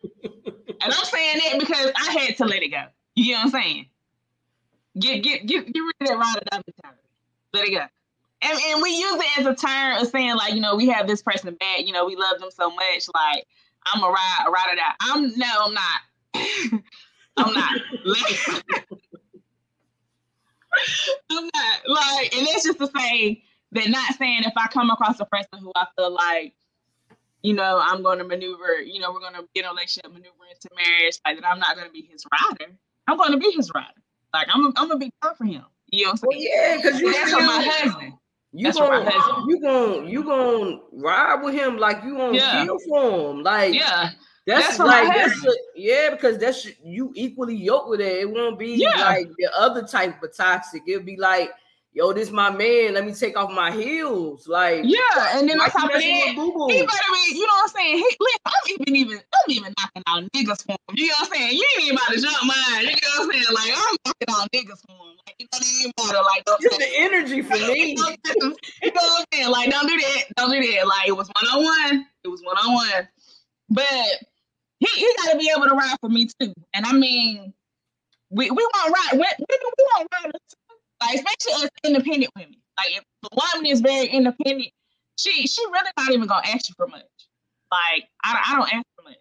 And 0.82 0.94
I'm 0.94 1.06
saying 1.06 1.40
that 1.44 1.60
because 1.60 1.92
I 1.96 2.12
had 2.12 2.38
to 2.38 2.46
let 2.46 2.64
it 2.64 2.70
go. 2.70 2.84
You 3.16 3.26
get 3.26 3.38
what 3.38 3.46
I'm 3.46 3.52
saying? 3.52 3.86
Get 5.00 5.24
get 5.24 5.46
get 5.46 5.72
get 5.72 5.80
rid 5.80 5.96
of 6.02 6.08
that 6.08 6.18
ride 6.18 6.38
or 6.38 6.46
die 6.52 6.62
mentality. 6.66 7.02
Let 7.54 7.68
it 7.68 7.72
go 7.72 7.86
and, 8.46 8.60
and 8.68 8.82
we 8.82 8.90
use 8.90 9.16
it 9.16 9.40
as 9.40 9.46
a 9.46 9.56
term 9.56 9.98
of 10.02 10.08
saying 10.08 10.36
like, 10.36 10.54
you 10.54 10.62
know, 10.62 10.76
we 10.76 10.88
have 10.90 11.08
this 11.08 11.22
person 11.22 11.56
back, 11.56 11.86
you 11.86 11.92
know, 11.92 12.06
we 12.06 12.16
love 12.16 12.40
them 12.40 12.50
so 12.52 12.70
much, 12.70 13.08
like 13.14 13.46
I'm 13.86 14.04
a 14.04 14.08
ride, 14.08 14.46
a 14.48 14.52
ride 14.52 14.72
or 14.72 14.76
die. 14.76 14.94
I'm 15.02 15.38
no, 15.38 15.48
I'm 15.66 15.74
not. 15.74 16.02
I'm 17.38 17.54
not. 17.54 17.82
I'm 21.32 21.50
not 21.54 21.80
like, 21.88 22.36
and 22.36 22.48
it's 22.48 22.66
just 22.66 22.80
to 22.80 22.90
say 22.98 23.44
that 23.76 23.90
not 23.90 24.16
saying 24.16 24.42
if 24.46 24.54
I 24.58 24.68
come 24.68 24.90
across 24.90 25.20
a 25.20 25.26
person 25.26 25.60
who 25.60 25.72
I 25.76 25.86
feel 25.96 26.12
like, 26.12 26.54
you 27.44 27.54
know, 27.54 27.80
I'm 27.84 28.02
going 28.02 28.18
to 28.18 28.24
maneuver, 28.24 28.82
you 28.82 29.00
know, 29.00 29.12
we're 29.14 29.20
going 29.20 29.36
to 29.36 29.48
get 29.54 29.66
a 29.66 29.70
relationship, 29.70 30.12
maneuver 30.12 30.46
into 30.50 30.70
marriage, 30.76 31.20
like 31.26 31.40
that 31.40 31.48
I'm 31.48 31.60
not 31.60 31.76
going 31.76 31.88
to 31.88 31.94
be 31.94 32.10
his 32.12 32.26
rider. 32.32 32.72
I'm 33.08 33.18
going 33.18 33.32
to 33.32 33.38
be 33.38 33.52
his 33.52 33.72
rider. 33.76 34.02
Like 34.36 34.48
I'm, 34.54 34.66
I'm 34.76 34.90
gonna 34.90 34.98
be 34.98 35.12
there 35.22 35.34
for 35.36 35.46
him. 35.46 35.64
You 35.92 36.04
know 36.06 36.10
what 36.10 36.12
I'm 36.12 36.18
saying? 36.18 36.28
Well, 36.28 36.38
yeah, 36.38 36.76
because 36.76 37.00
you 37.00 37.14
that's 37.14 37.32
my 37.32 37.70
husband. 37.72 38.14
You 38.52 38.66
That's 38.66 38.78
for 38.78 38.88
gonna, 38.88 39.06
my 39.06 39.12
husband. 39.12 39.46
you 39.50 39.62
gonna 39.62 40.10
you 40.10 40.24
gonna 40.26 40.80
ride 40.92 41.42
with 41.42 41.54
him 41.56 41.78
like 41.78 42.04
you 42.04 42.18
gonna 42.18 42.36
Yeah. 42.38 42.64
feel 42.66 42.78
for 42.90 43.32
him. 43.32 43.44
Like 43.44 43.74
Yeah, 43.74 44.10
that's, 44.46 44.78
that's 44.78 44.80
like 44.80 45.14
that's 45.14 45.46
a- 45.46 45.58
yeah, 45.76 46.10
because 46.12 46.38
that's 46.38 46.68
you 46.84 47.14
equally 47.16 47.56
yoked 47.56 47.88
with 47.90 48.02
it. 48.02 48.18
It 48.24 48.30
won't 48.30 48.60
be 48.60 48.74
Yeah. 48.76 49.06
like 49.06 49.30
the 49.38 49.50
other 49.58 49.84
type 49.84 50.22
of 50.22 50.36
toxic. 50.36 50.84
It'll 50.86 51.04
be 51.04 51.16
like, 51.16 51.52
yo, 51.96 52.14
this 52.14 52.30
my 52.30 52.52
man. 52.52 52.94
Let 52.94 53.06
me 53.06 53.14
take 53.14 53.38
off 53.38 53.50
my 53.52 53.72
heels. 53.72 54.48
Like 54.48 54.84
yeah. 54.84 55.40
And 55.40 55.50
then 55.50 55.60
on 55.60 55.66
you 55.66 55.72
top 55.72 55.86
of 55.86 55.94
that, 55.94 56.02
he 56.04 56.26
better 56.36 56.38
be. 56.38 57.38
You 57.38 57.48
know 57.48 57.54
what 57.54 57.64
I'm 57.64 57.70
saying? 57.70 57.98
He, 57.98 58.18
I'm 58.46 58.54
even 58.68 58.96
even 58.96 59.18
I'm 59.18 59.52
even 59.52 59.74
knocking 59.80 60.04
out 60.06 60.24
niggas 60.34 60.64
for 60.64 60.74
him. 60.74 60.96
You 60.96 61.08
know 61.08 61.14
what 61.22 61.32
I'm 61.32 61.38
saying? 61.38 61.54
You 61.58 61.68
ain't 61.78 61.86
even 61.86 61.98
about 61.98 62.14
to 62.14 62.22
jump 62.22 62.38
mine. 62.46 62.84
You 62.84 62.92
know 62.92 62.94
what 62.94 63.24
I'm 63.24 63.32
saying? 63.32 63.56
Like 63.56 63.72
I'm 63.76 63.96
knocking 64.06 64.30
out 64.30 64.52
niggas 64.52 64.82
for 64.86 64.94
him. 64.94 65.16
Like 65.26 65.36
it 65.40 65.48
don't 65.52 65.66
even 65.66 65.92
matter. 65.98 66.24
Like 66.24 66.46
don't 66.46 66.64
It's 66.64 66.78
the 66.78 66.90
energy 67.00 67.42
for 67.42 67.56
me. 67.56 67.96
you 68.84 68.92
know 68.92 69.02
what 69.02 69.20
I'm 69.20 69.26
saying? 69.34 69.52
Like, 69.52 69.72
don't 69.72 69.88
do 69.88 69.98
that. 69.98 70.24
Don't 70.38 70.52
do 70.52 70.62
that. 70.62 70.88
Like, 70.88 71.08
it 71.08 71.18
was 71.18 71.30
one 71.30 71.48
on 71.52 71.64
one. 71.64 72.06
It 72.24 72.28
was 72.28 72.42
one 72.44 72.58
on 72.58 72.74
one. 72.74 73.08
But 73.70 73.86
he, 74.80 74.88
he 74.88 75.14
got 75.24 75.32
to 75.32 75.38
be 75.38 75.52
able 75.56 75.68
to 75.68 75.74
ride 75.74 75.98
for 76.00 76.10
me 76.10 76.28
too. 76.40 76.54
And 76.74 76.86
I 76.86 76.94
mean, 76.94 77.54
we, 78.30 78.52
we 78.52 78.64
want 78.64 78.94
ride. 78.94 79.14
We, 79.14 79.20
we, 79.20 79.46
we 79.50 79.86
want 79.96 80.08
riders. 80.14 80.55
Like, 81.02 81.16
especially 81.16 81.66
us 81.66 81.70
independent 81.84 82.32
women. 82.36 82.56
Like, 82.78 82.98
if 82.98 83.04
the 83.24 83.30
woman 83.36 83.66
is 83.72 83.82
very 83.82 84.08
independent, 84.08 84.70
she 85.18 85.48
she 85.48 85.66
really 85.68 85.92
not 85.98 86.12
even 86.12 86.28
gonna 86.28 86.48
ask 86.48 86.70
you 86.70 86.76
for 86.76 86.88
much. 86.88 87.04
Like, 87.72 88.06
I, 88.24 88.42
I 88.50 88.56
don't 88.56 88.74
ask 88.74 88.86
for 88.96 89.04
much. 89.04 89.18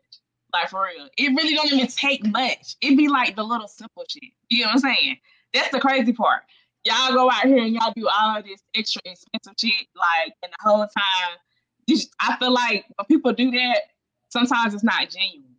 Like 0.53 0.69
for 0.71 0.85
real, 0.85 1.09
it 1.19 1.35
really 1.35 1.55
don't 1.55 1.73
even 1.73 1.89
take 1.89 2.25
much. 2.25 2.77
It 2.81 2.97
be 2.97 3.09
like 3.09 3.35
the 3.35 3.43
little 3.43 3.67
simple 3.67 4.05
shit. 4.09 4.31
You 4.51 4.61
know 4.61 4.67
what 4.69 4.85
I'm 4.85 4.95
saying? 4.97 5.17
That's 5.53 5.71
the 5.71 5.81
crazy 5.81 6.13
part 6.13 6.43
y'all 6.85 7.13
go 7.15 7.31
out 7.31 7.45
here 7.45 7.59
and 7.65 7.75
y'all 7.75 7.93
do 7.97 8.07
all 8.09 8.43
this 8.43 8.61
extra 8.75 9.01
expensive 9.05 9.55
shit, 9.59 9.87
like, 9.97 10.35
and 10.43 10.53
the 10.53 10.57
whole 10.69 10.87
time, 10.87 11.99
I 12.21 12.37
feel 12.37 12.53
like 12.53 12.85
when 12.97 13.07
people 13.07 13.33
do 13.33 13.51
that, 13.53 13.79
sometimes 14.31 14.75
it's 14.75 14.85
not 14.85 15.11
genuine 15.11 15.51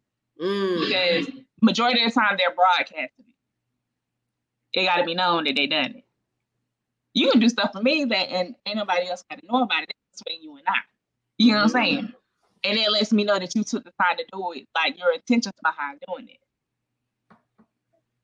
Mm. 0.42 0.82
because 0.82 1.34
majority 1.62 2.04
of 2.04 2.14
the 2.14 2.20
time 2.20 2.36
they're 2.38 2.54
broadcasting 2.54 3.25
it. 4.76 4.86
Got 4.86 4.98
to 4.98 5.04
be 5.04 5.16
known 5.16 5.46
that 5.46 5.56
they 5.56 5.68
done 5.68 5.96
it. 5.96 6.04
You 7.14 7.32
can 7.32 7.40
do 7.40 7.50
stuff 7.50 7.72
for 7.74 7.82
me 7.82 8.06
that 8.06 8.30
and 8.30 8.56
ain't 8.66 8.78
nobody 8.78 9.08
else 9.08 9.24
got 9.30 9.40
to 9.40 9.48
know 9.48 9.64
about 9.64 9.84
it. 9.84 9.90
That's 9.90 10.22
between 10.22 10.44
you 10.44 10.58
and 10.58 10.68
I. 10.68 10.74
You 11.38 11.52
know 11.52 11.58
what 11.60 11.64
I'm 11.64 11.70
saying? 11.70 12.14
And 12.64 12.78
it 12.78 12.92
lets 12.92 13.14
me 13.14 13.24
know 13.24 13.40
that 13.40 13.56
you 13.56 13.64
took 13.64 13.84
the 13.84 13.92
time 14.02 14.18
to 14.18 14.26
do 14.32 14.52
it, 14.54 14.68
like 14.76 14.98
your 14.98 15.14
intentions 15.14 15.54
behind 15.64 16.02
doing 16.08 16.30
it. 16.30 16.40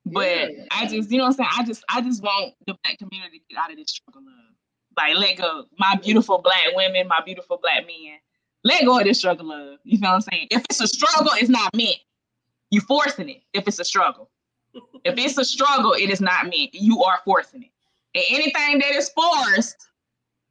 But 0.06 0.54
Yeah. 0.54 0.66
I 0.72 0.88
just, 0.88 1.12
you 1.12 1.20
know 1.20 1.26
what 1.26 1.30
I'm 1.30 1.34
saying? 1.34 1.50
I 1.58 1.64
just 1.66 1.84
I 1.90 2.02
just 2.02 2.24
want 2.24 2.54
the 2.68 2.76
black 2.84 2.98
community 2.98 3.40
to 3.40 3.46
get 3.50 3.64
out 3.64 3.72
of 3.72 3.78
this 3.78 3.92
struggle 3.92 4.22
of 4.24 4.56
like 4.98 5.16
let 5.18 5.38
go. 5.38 5.66
My 5.80 5.96
beautiful 6.02 6.40
black 6.40 6.76
women, 6.76 7.08
my 7.08 7.22
beautiful 7.26 7.60
black 7.62 7.86
men. 7.86 8.18
Let 8.64 8.86
go 8.86 9.00
of 9.00 9.06
this 9.06 9.20
struggle 9.20 9.52
of. 9.52 9.80
You 9.84 10.00
know 10.00 10.10
what 10.10 10.16
I'm 10.16 10.22
saying? 10.22 10.48
If 10.52 10.64
it's 10.70 10.82
a 10.82 10.88
struggle, 10.88 11.32
it's 11.36 11.50
not 11.50 11.76
meant. 11.76 11.98
You 12.72 12.82
forcing 12.82 13.30
it 13.30 13.44
if 13.54 13.68
it's 13.68 13.80
a 13.80 13.86
struggle. 13.86 14.31
If 15.04 15.18
it's 15.18 15.38
a 15.38 15.46
struggle, 15.46 15.94
it 15.94 16.10
is 16.10 16.22
not 16.22 16.46
meant. 16.46 16.74
You 16.74 17.04
are 17.04 17.20
forcing 17.26 17.64
it. 17.64 17.72
And 18.14 18.24
anything 18.30 18.80
that 18.80 18.96
is 18.96 19.10
forced, 19.10 19.78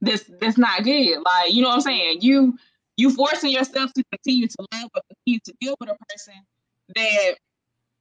this 0.00 0.30
that's 0.40 0.58
not 0.58 0.82
good. 0.82 1.18
Like, 1.22 1.52
you 1.52 1.62
know 1.62 1.68
what 1.68 1.74
I'm 1.76 1.80
saying? 1.82 2.22
You 2.22 2.58
you 2.96 3.14
forcing 3.14 3.50
yourself 3.50 3.92
to 3.94 4.04
continue 4.12 4.48
to 4.48 4.56
love 4.72 4.90
or 4.94 5.02
continue 5.08 5.40
to 5.44 5.54
deal 5.60 5.76
with 5.80 5.90
a 5.90 5.96
person 6.08 6.34
that 6.94 7.34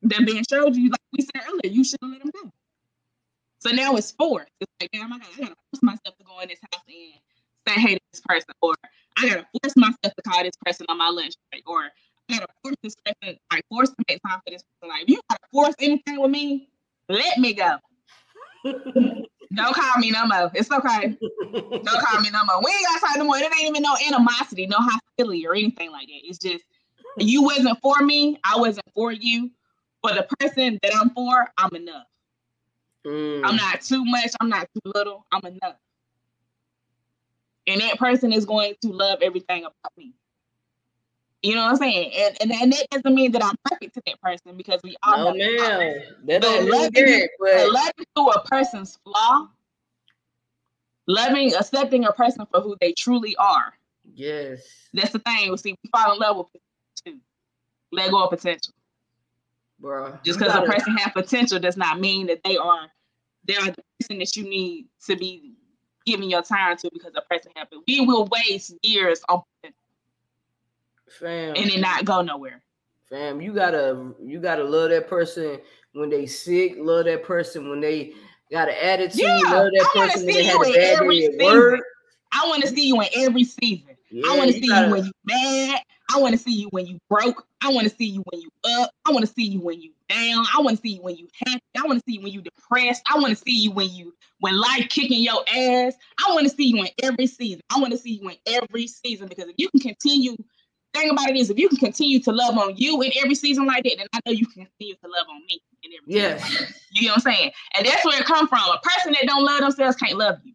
that 0.04 0.26
being 0.26 0.44
showed 0.50 0.76
you, 0.76 0.90
like 0.90 1.02
we 1.14 1.22
said 1.22 1.44
earlier, 1.48 1.74
you 1.74 1.84
should 1.84 2.00
have 2.02 2.12
let 2.12 2.22
him 2.22 2.32
go. 2.34 2.52
So 3.60 3.72
now 3.72 3.96
it's 3.98 4.12
forced. 4.12 4.50
It's 4.62 4.72
like, 4.80 4.90
damn, 4.94 5.12
I 5.12 5.20
gotta, 5.20 5.32
I 5.34 5.40
gotta 5.40 5.56
force 5.72 5.84
myself 5.84 6.18
to 6.18 6.24
go 6.24 6.40
in 6.40 6.48
this 6.48 6.60
house 6.62 6.84
and 6.88 6.96
say 7.68 7.82
hey 7.82 7.96
to 7.96 8.02
this 8.14 8.22
person, 8.26 8.54
or 8.62 8.74
I 9.18 9.28
gotta 9.28 9.46
force 9.62 9.76
myself 9.76 10.16
to 10.16 10.22
call 10.26 10.44
this 10.44 10.56
person 10.66 10.86
on 10.88 10.98
my 10.98 11.10
lunch 11.10 11.34
break, 11.52 11.70
or 11.70 11.90
I 12.30 12.34
gotta 12.34 12.48
force 12.64 12.76
this 12.84 12.96
person, 13.06 13.38
like 13.52 13.66
force 13.70 13.90
to 13.90 13.96
make 14.08 14.22
time 14.26 14.40
for 14.46 14.52
this 14.52 14.64
person. 14.64 14.90
Like, 14.90 15.04
if 15.04 15.10
you 15.10 15.22
gotta 15.30 15.42
force 15.52 15.76
anything 15.80 16.22
with 16.22 16.32
me, 16.32 16.70
let 17.08 17.38
me 17.40 17.54
go. 17.54 17.78
Don't 19.56 19.76
call 19.76 19.98
me 19.98 20.12
no 20.12 20.28
more. 20.28 20.52
It's 20.54 20.72
okay. 20.72 21.18
Don't 21.42 21.86
call 21.86 22.22
me 22.22 22.30
no 22.30 22.46
more. 22.46 22.62
We 22.64 22.72
ain't 22.72 23.02
got 23.02 23.08
time 23.08 23.20
no 23.20 23.26
more. 23.26 23.38
It 23.38 23.46
ain't 23.46 23.70
even 23.70 23.82
no 23.82 23.96
animosity, 24.08 24.68
no 24.68 24.78
hostility 24.80 25.48
or 25.48 25.56
anything 25.56 25.92
like 25.92 26.08
that. 26.08 26.20
It's 26.24 26.38
just 26.38 26.64
you 27.18 27.44
wasn't 27.44 27.80
for 27.82 28.00
me. 28.02 28.38
I 28.44 28.58
wasn't 28.58 28.86
for 28.94 29.12
you. 29.12 29.50
For 30.02 30.14
the 30.14 30.28
person 30.40 30.80
that 30.82 30.96
I'm 30.96 31.10
for, 31.10 31.48
I'm 31.58 31.76
enough. 31.76 32.06
Mm. 33.06 33.42
I'm 33.44 33.56
not 33.56 33.82
too 33.82 34.06
much. 34.06 34.32
I'm 34.40 34.50
not 34.50 34.68
too 34.74 34.92
little. 34.94 35.26
I'm 35.32 35.46
enough. 35.46 35.76
And 37.68 37.82
that 37.82 37.98
person 37.98 38.32
is 38.32 38.46
going 38.46 38.76
to 38.84 38.92
love 38.92 39.20
everything 39.22 39.64
about 39.64 39.92
me. 39.98 40.14
You 41.42 41.56
know 41.56 41.64
what 41.64 41.72
I'm 41.72 41.76
saying? 41.78 42.12
And, 42.14 42.38
and, 42.42 42.52
and 42.52 42.74
that 42.74 42.88
doesn't 42.92 43.16
mean 43.16 43.32
that 43.32 43.44
I'm 43.44 43.56
perfect 43.64 43.94
to 43.96 44.02
that 44.08 44.22
person 44.22 44.58
because 44.58 44.82
we 44.84 44.98
all 45.04 45.18
No, 45.18 45.32
flaws. 45.34 46.04
That 46.26 46.42
But 46.42 46.64
loving 46.66 47.06
that, 47.06 47.30
But 47.40 47.72
loving 47.72 48.06
through 48.16 48.32
a 48.32 48.44
person's 48.46 48.98
flaw, 49.06 49.48
loving, 51.08 51.54
accepting 51.56 52.06
a 52.06 52.12
person 52.12 52.46
for 52.52 52.60
who 52.62 52.76
they 52.82 52.92
truly 52.94 53.36
are. 53.38 53.74
yes. 54.14 54.62
That's 54.94 55.12
the 55.12 55.20
thing. 55.20 55.50
We 55.52 55.58
see, 55.58 55.76
we 55.84 55.90
fall 55.96 56.14
in 56.14 56.20
love 56.20 56.38
with 56.38 56.48
potential 56.48 57.20
too. 57.20 57.20
Let 57.92 58.12
go 58.12 58.24
of 58.24 58.30
potential. 58.32 58.74
Bro. 59.80 60.20
Just 60.26 60.40
because 60.40 60.54
a 60.54 60.62
person 60.64 60.98
has 60.98 61.14
potential 61.14 61.58
does 61.60 61.78
not 61.78 62.02
mean 62.02 62.28
that 62.28 62.42
they 62.44 62.58
are 62.58 62.88
they 63.46 63.56
are 63.56 63.66
the 63.66 63.84
person 64.00 64.20
that 64.20 64.36
you 64.36 64.44
need 64.44 64.88
to 65.06 65.16
be 65.16 65.54
giving 66.06 66.30
your 66.30 66.42
time 66.42 66.76
to 66.78 66.90
because 66.92 67.14
a 67.16 67.22
person 67.34 67.52
has. 67.56 67.68
We 67.88 68.02
will 68.02 68.28
waste 68.28 68.76
years 68.84 69.22
on 69.30 69.42
potential 69.62 69.79
fam, 71.12 71.56
and 71.56 71.70
it 71.70 71.80
not 71.80 72.06
go 72.06 72.22
nowhere. 72.22 72.62
fam, 73.10 73.42
you 73.42 73.54
gotta 73.54 74.14
you 74.24 74.40
gotta 74.40 74.64
love 74.64 74.90
that 74.92 75.08
person 75.08 75.60
when 75.94 76.10
they 76.10 76.26
sick, 76.26 76.76
love 76.78 77.06
that 77.06 77.24
person 77.24 77.70
when 77.70 77.82
they 77.82 78.14
got 78.52 78.70
an 78.70 78.76
attitude, 78.82 79.20
Yeah, 79.22 79.40
love 79.52 79.72
that 79.74 79.88
I 79.96 80.00
person 80.00 80.26
when 80.26 80.36
see 80.36 80.42
they 80.42 80.44
had 80.46 80.54
you 80.56 80.64
a 80.64 80.68
in 80.68 80.74
bad 80.74 81.02
every 81.02 81.20
day 81.20 81.26
at 81.26 81.32
season. 81.32 81.46
work. 81.46 81.80
I 82.32 82.48
want 82.48 82.62
to 82.62 82.68
see 82.70 82.88
you 82.88 83.02
in 83.02 83.08
every 83.16 83.44
season. 83.44 83.96
Yeah, 84.12 84.32
I 84.32 84.38
want 84.38 84.52
to 84.52 84.54
see 84.60 84.68
gotta- 84.68 84.86
you 84.86 84.92
when 84.92 85.06
you 85.06 85.12
mad. 85.26 85.82
I 86.12 86.20
want 86.20 86.32
to 86.34 86.40
see 86.40 86.54
you 86.54 86.68
when 86.70 86.88
you 86.88 86.98
broke. 87.08 87.46
I 87.62 87.70
want 87.72 87.88
to 87.88 87.96
see 87.96 88.06
you 88.06 88.24
when 88.32 88.42
you 88.42 88.50
up. 88.64 88.90
I 89.06 89.12
want 89.12 89.26
to 89.28 89.32
see 89.32 89.44
you 89.48 89.60
when 89.62 89.80
you 89.80 89.92
down. 90.10 90.44
I 90.56 90.60
want 90.60 90.76
to 90.78 90.82
see 90.82 90.96
you 90.96 91.02
when 91.04 91.16
you 91.16 91.28
happy. 91.46 91.62
I 91.78 91.86
want 91.86 92.00
to 92.00 92.04
see 92.08 92.16
you 92.18 92.24
when 92.24 92.32
you 92.34 92.42
depressed. 92.42 93.04
I 93.08 93.20
want 93.20 93.30
to 93.30 93.36
see 93.36 93.56
you 93.56 93.72
when 93.72 93.90
you 93.92 94.16
when 94.40 94.60
life 94.60 94.90
kicking 94.90 95.22
your 95.24 95.44
ass. 95.48 95.94
I 96.28 96.34
want 96.34 96.48
to 96.50 96.56
see 96.56 96.66
you 96.70 96.82
in 96.84 96.90
every 97.04 97.28
season. 97.28 97.62
I 97.70 97.80
want 97.80 97.92
to 97.92 97.98
see 98.00 98.20
you 98.22 98.30
in 98.30 98.38
every 98.48 98.88
season 98.88 99.28
because 99.28 99.50
if 99.50 99.56
you 99.58 99.70
can 99.70 99.82
continue, 99.82 100.36
thing 100.94 101.10
about 101.10 101.30
it 101.30 101.36
is 101.36 101.50
if 101.50 101.58
you 101.58 101.70
can 101.70 101.78
continue 101.78 102.20
to 102.20 102.32
love 102.32 102.58
on 102.58 102.76
you 102.76 103.02
in 103.02 103.12
every 103.22 103.36
season 103.36 103.66
like 103.66 103.84
that, 103.84 103.96
then 103.98 104.08
I 104.14 104.20
know 104.26 104.32
you 104.32 104.46
can 104.46 104.66
continue 104.66 104.96
to 104.96 105.08
love 105.08 105.28
on 105.30 105.42
me 105.48 105.62
in 105.84 105.92
every 105.94 106.14
season. 106.14 106.38
Yes. 106.38 106.62
like. 106.62 106.76
You 106.92 107.08
know 107.08 107.14
what 107.14 107.28
I'm 107.28 107.34
saying? 107.34 107.52
And 107.78 107.86
that's 107.86 108.06
where 108.06 108.20
it 108.20 108.26
come 108.26 108.48
from. 108.48 108.60
A 108.60 108.80
person 108.82 109.14
that 109.14 109.28
don't 109.28 109.44
love 109.44 109.62
themselves 109.62 109.96
can't 109.96 110.18
love 110.18 110.40
you. 110.44 110.54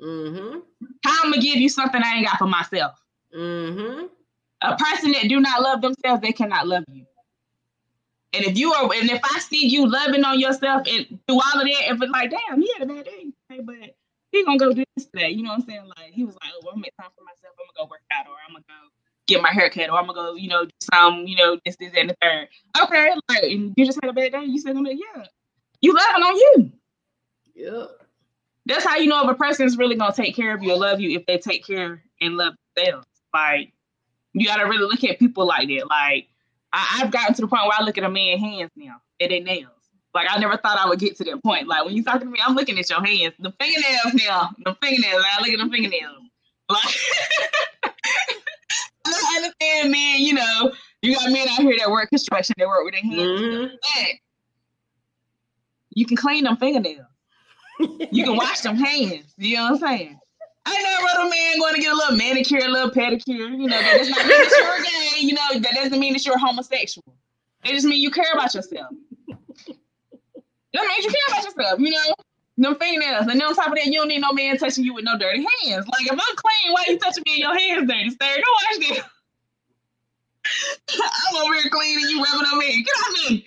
Mm-hmm. 0.00 0.58
How 1.04 1.24
I'm 1.24 1.30
gonna 1.30 1.42
give 1.42 1.56
you 1.56 1.68
something 1.68 2.00
I 2.02 2.16
ain't 2.16 2.26
got 2.26 2.38
for 2.38 2.46
myself? 2.46 3.02
Mm-hmm. 3.36 4.06
A 4.62 4.76
person 4.76 5.12
that 5.12 5.28
do 5.28 5.40
not 5.40 5.62
love 5.62 5.80
themselves, 5.80 6.20
they 6.22 6.32
cannot 6.32 6.66
love 6.66 6.84
you. 6.90 7.04
And 8.32 8.44
if 8.44 8.58
you 8.58 8.72
are, 8.72 8.84
and 8.94 9.10
if 9.10 9.20
I 9.24 9.38
see 9.40 9.66
you 9.68 9.88
loving 9.88 10.24
on 10.24 10.38
yourself 10.38 10.86
and 10.86 11.06
through 11.26 11.40
all 11.40 11.60
of 11.60 11.66
that, 11.66 11.90
if 11.90 12.02
it's 12.02 12.12
like, 12.12 12.30
damn, 12.30 12.60
he 12.60 12.70
had 12.74 12.82
a 12.82 12.92
bad 12.92 13.04
day, 13.06 13.32
hey, 13.48 13.60
but 13.60 13.96
he 14.32 14.44
gonna 14.44 14.58
go 14.58 14.72
do 14.72 14.84
this 14.96 15.06
today. 15.06 15.30
You 15.30 15.42
know 15.42 15.50
what 15.50 15.60
I'm 15.60 15.66
saying? 15.66 15.88
Like 15.96 16.12
he 16.12 16.24
was 16.24 16.34
like, 16.34 16.52
oh, 16.54 16.60
well, 16.62 16.72
I'm 16.72 16.76
gonna 16.76 16.82
make 16.82 16.96
time 17.00 17.10
for 17.16 17.24
myself. 17.24 17.54
I'm 17.58 17.66
gonna 17.66 17.86
go 17.86 17.90
work 17.90 18.02
out, 18.12 18.26
or 18.26 18.36
I'm 18.46 18.52
gonna 18.52 18.64
go 18.68 18.97
get 19.28 19.42
my 19.42 19.52
hair 19.52 19.70
cut, 19.70 19.90
or 19.90 19.98
I'm 19.98 20.06
gonna 20.06 20.14
go, 20.14 20.34
you 20.34 20.48
know, 20.48 20.64
do 20.64 20.70
some, 20.92 21.26
you 21.26 21.36
know, 21.36 21.58
this, 21.64 21.76
this, 21.76 21.92
and 21.96 22.10
the 22.10 22.16
third. 22.20 22.48
Okay, 22.82 23.12
like 23.28 23.44
and 23.44 23.74
you 23.76 23.86
just 23.86 23.98
had 24.02 24.10
a 24.10 24.12
bad 24.12 24.32
day. 24.32 24.44
You 24.44 24.58
said, 24.58 24.76
like 24.76 24.96
yeah, 24.98 25.24
you 25.80 25.94
loving 25.94 26.22
on 26.22 26.36
you. 26.36 26.72
Yep. 27.54 27.90
That's 28.66 28.84
how 28.84 28.96
you 28.96 29.08
know 29.08 29.22
if 29.22 29.30
a 29.30 29.34
person 29.34 29.66
is 29.66 29.78
really 29.78 29.94
gonna 29.94 30.14
take 30.14 30.34
care 30.34 30.54
of 30.54 30.62
you 30.62 30.72
or 30.72 30.78
love 30.78 31.00
you 31.00 31.16
if 31.16 31.26
they 31.26 31.38
take 31.38 31.64
care 31.64 32.02
and 32.20 32.36
love 32.36 32.54
themselves. 32.74 33.06
Like 33.32 33.72
you 34.32 34.46
gotta 34.46 34.66
really 34.66 34.86
look 34.86 35.04
at 35.04 35.18
people 35.18 35.46
like 35.46 35.68
that. 35.68 35.86
Like 35.88 36.28
I, 36.72 37.00
I've 37.00 37.10
gotten 37.10 37.34
to 37.34 37.42
the 37.42 37.48
point 37.48 37.62
where 37.64 37.78
I 37.78 37.84
look 37.84 37.98
at 37.98 38.04
a 38.04 38.10
man's 38.10 38.40
hands 38.40 38.70
now 38.76 39.00
at 39.20 39.30
their 39.30 39.40
nails. 39.40 39.72
Like 40.14 40.26
I 40.30 40.38
never 40.38 40.56
thought 40.56 40.78
I 40.78 40.88
would 40.88 40.98
get 40.98 41.16
to 41.18 41.24
that 41.24 41.42
point. 41.42 41.68
Like 41.68 41.84
when 41.84 41.94
you 41.94 42.02
talking 42.02 42.26
to 42.28 42.32
me, 42.32 42.40
I'm 42.44 42.54
looking 42.54 42.78
at 42.78 42.88
your 42.90 43.04
hands, 43.04 43.34
the 43.38 43.52
fingernails 43.60 44.14
now, 44.14 44.50
the 44.64 44.76
fingernails. 44.82 45.24
I 45.24 45.40
look 45.40 45.50
at 45.50 45.64
the 45.64 45.70
fingernails. 45.70 46.27
Like 46.68 46.84
I 49.06 49.36
understand, 49.36 49.90
man. 49.90 50.20
You 50.20 50.34
know, 50.34 50.72
you 51.02 51.14
got 51.14 51.30
men 51.30 51.48
out 51.48 51.60
here 51.60 51.76
that 51.78 51.90
work 51.90 52.10
construction, 52.10 52.54
that 52.58 52.68
work 52.68 52.84
with 52.84 52.94
their 52.94 53.02
hands. 53.02 53.40
Mm-hmm. 53.40 53.74
But 53.74 54.10
you 55.94 56.06
can 56.06 56.16
clean 56.16 56.44
them 56.44 56.56
fingernails. 56.56 57.06
You 58.10 58.24
can 58.24 58.36
wash 58.36 58.60
them 58.60 58.76
hands. 58.76 59.32
You 59.36 59.56
know 59.56 59.64
what 59.64 59.72
I'm 59.72 59.78
saying? 59.78 60.18
I 60.66 60.82
know 60.82 60.98
a 61.26 61.30
man 61.30 61.58
going 61.58 61.74
to 61.74 61.80
get 61.80 61.92
a 61.92 61.96
little 61.96 62.16
manicure, 62.16 62.58
a 62.58 62.68
little 62.68 62.90
pedicure. 62.90 63.50
You 63.50 63.68
know, 63.68 63.80
that 63.80 63.98
does 63.98 64.10
not 64.10 64.26
mean 64.26 64.38
that 64.38 64.56
you're 64.58 64.84
gay. 64.84 65.26
You 65.26 65.34
know, 65.34 65.60
that 65.60 65.74
doesn't 65.74 65.98
mean 65.98 66.12
that 66.12 66.24
you're 66.26 66.38
homosexual. 66.38 67.14
It 67.64 67.72
just 67.72 67.86
means 67.86 68.02
you 68.02 68.10
care 68.10 68.32
about 68.32 68.54
yourself. 68.54 68.90
That 70.74 70.86
means 70.86 71.04
you 71.04 71.10
care 71.10 71.38
about 71.38 71.44
yourself, 71.44 71.80
you 71.80 71.90
know? 71.90 72.14
Them 72.58 72.74
fingernails. 72.74 73.28
And 73.28 73.40
then 73.40 73.42
on 73.42 73.54
top 73.54 73.68
of 73.68 73.74
that, 73.74 73.86
you 73.86 74.00
don't 74.00 74.08
need 74.08 74.20
no 74.20 74.32
man 74.32 74.58
touching 74.58 74.84
you 74.84 74.92
with 74.92 75.04
no 75.04 75.16
dirty 75.16 75.46
hands. 75.62 75.86
Like 75.86 76.06
if 76.06 76.12
I'm 76.12 76.18
clean, 76.18 76.72
why 76.72 76.84
you 76.88 76.98
touching 76.98 77.22
me 77.24 77.34
in 77.34 77.38
your 77.38 77.56
hands 77.56 77.88
dirty? 77.88 78.10
Stay, 78.10 78.36
go 78.36 78.42
watch 78.42 78.88
this. 78.88 79.04
I'm 81.00 81.44
over 81.44 81.54
here 81.54 81.70
clean 81.70 82.00
and 82.00 82.10
you 82.10 82.18
rubbing 82.22 82.46
on 82.46 82.58
me. 82.58 82.82
Get 82.82 82.94
off 82.96 83.30
me. 83.30 83.46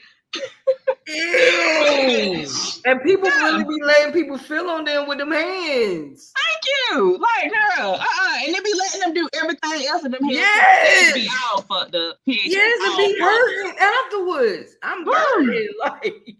Ew. 1.07 2.47
and 2.85 3.01
people 3.01 3.27
yeah. 3.27 3.43
really 3.43 3.63
be 3.65 3.83
letting 3.83 4.13
people 4.13 4.37
feel 4.37 4.69
on 4.69 4.85
them 4.85 5.07
with 5.09 5.17
them 5.17 5.31
hands. 5.31 6.31
Thank 6.37 6.63
you. 6.93 7.17
Like, 7.17 7.51
girl, 7.51 7.95
uh-uh. 7.95 8.37
And 8.45 8.55
they 8.55 8.59
be 8.59 8.73
letting 8.77 9.01
them 9.01 9.13
do 9.13 9.27
everything 9.33 9.87
else 9.87 10.05
in 10.05 10.11
them 10.11 10.23
hands. 10.23 10.35
Yes. 10.37 11.13
Be 11.13 11.29
all 11.51 11.61
fucked 11.63 11.95
up. 11.95 12.17
Yes, 12.25 12.79
and 12.87 12.97
be 12.97 13.19
hurting 13.19 13.77
afterwards. 13.77 14.75
I'm 14.83 15.03
burning. 15.03 15.67
Like, 15.81 16.35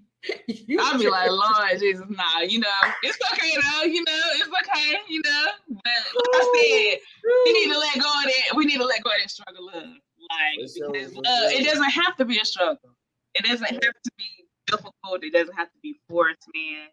I'll 0.80 0.98
be 0.98 1.10
like, 1.10 1.30
Lord 1.32 1.80
Jesus, 1.80 2.06
nah, 2.10 2.42
you 2.48 2.60
know, 2.60 2.68
it's 3.04 3.18
okay 3.34 3.56
though, 3.56 3.84
you 3.84 4.04
know, 4.04 4.22
it's 4.36 4.48
okay, 4.48 4.98
you 5.10 5.22
know. 5.24 5.46
But 5.70 5.82
like 6.16 6.30
I 6.34 6.52
said, 6.56 7.00
we 7.46 7.54
need 7.54 7.74
to 7.74 7.80
let 7.80 7.94
go 7.96 8.08
of 8.08 8.24
that. 8.26 8.56
We 8.56 8.66
need 8.66 8.78
to 8.78 8.86
let 8.86 9.04
go 9.04 9.10
of 9.10 9.16
that 9.22 9.30
struggle 9.30 9.66
love. 9.66 9.84
Like, 9.84 10.70
because 10.74 11.16
love, 11.16 11.52
it 11.52 11.66
doesn't 11.66 11.90
have 11.90 12.16
to 12.18 12.26
be 12.26 12.40
a 12.40 12.46
struggle. 12.46 12.96
It 13.34 13.46
doesn't 13.46 13.66
have 13.66 13.80
to 13.82 14.12
be 14.18 14.46
difficult. 14.68 15.24
It 15.24 15.34
doesn't 15.34 15.56
have 15.56 15.68
to 15.68 15.80
be 15.82 16.00
forced, 16.10 16.48
man. 16.54 16.88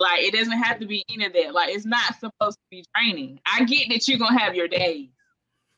Like 0.00 0.22
it 0.22 0.34
doesn't 0.34 0.58
have 0.58 0.80
to 0.80 0.86
be 0.86 1.04
any 1.08 1.26
of 1.26 1.32
that. 1.34 1.54
Like 1.54 1.70
it's 1.70 1.86
not 1.86 2.18
supposed 2.18 2.56
to 2.56 2.64
be 2.70 2.84
draining. 2.94 3.38
I 3.46 3.64
get 3.64 3.88
that 3.90 4.08
you're 4.08 4.18
gonna 4.18 4.38
have 4.38 4.54
your 4.54 4.68
days. 4.68 5.08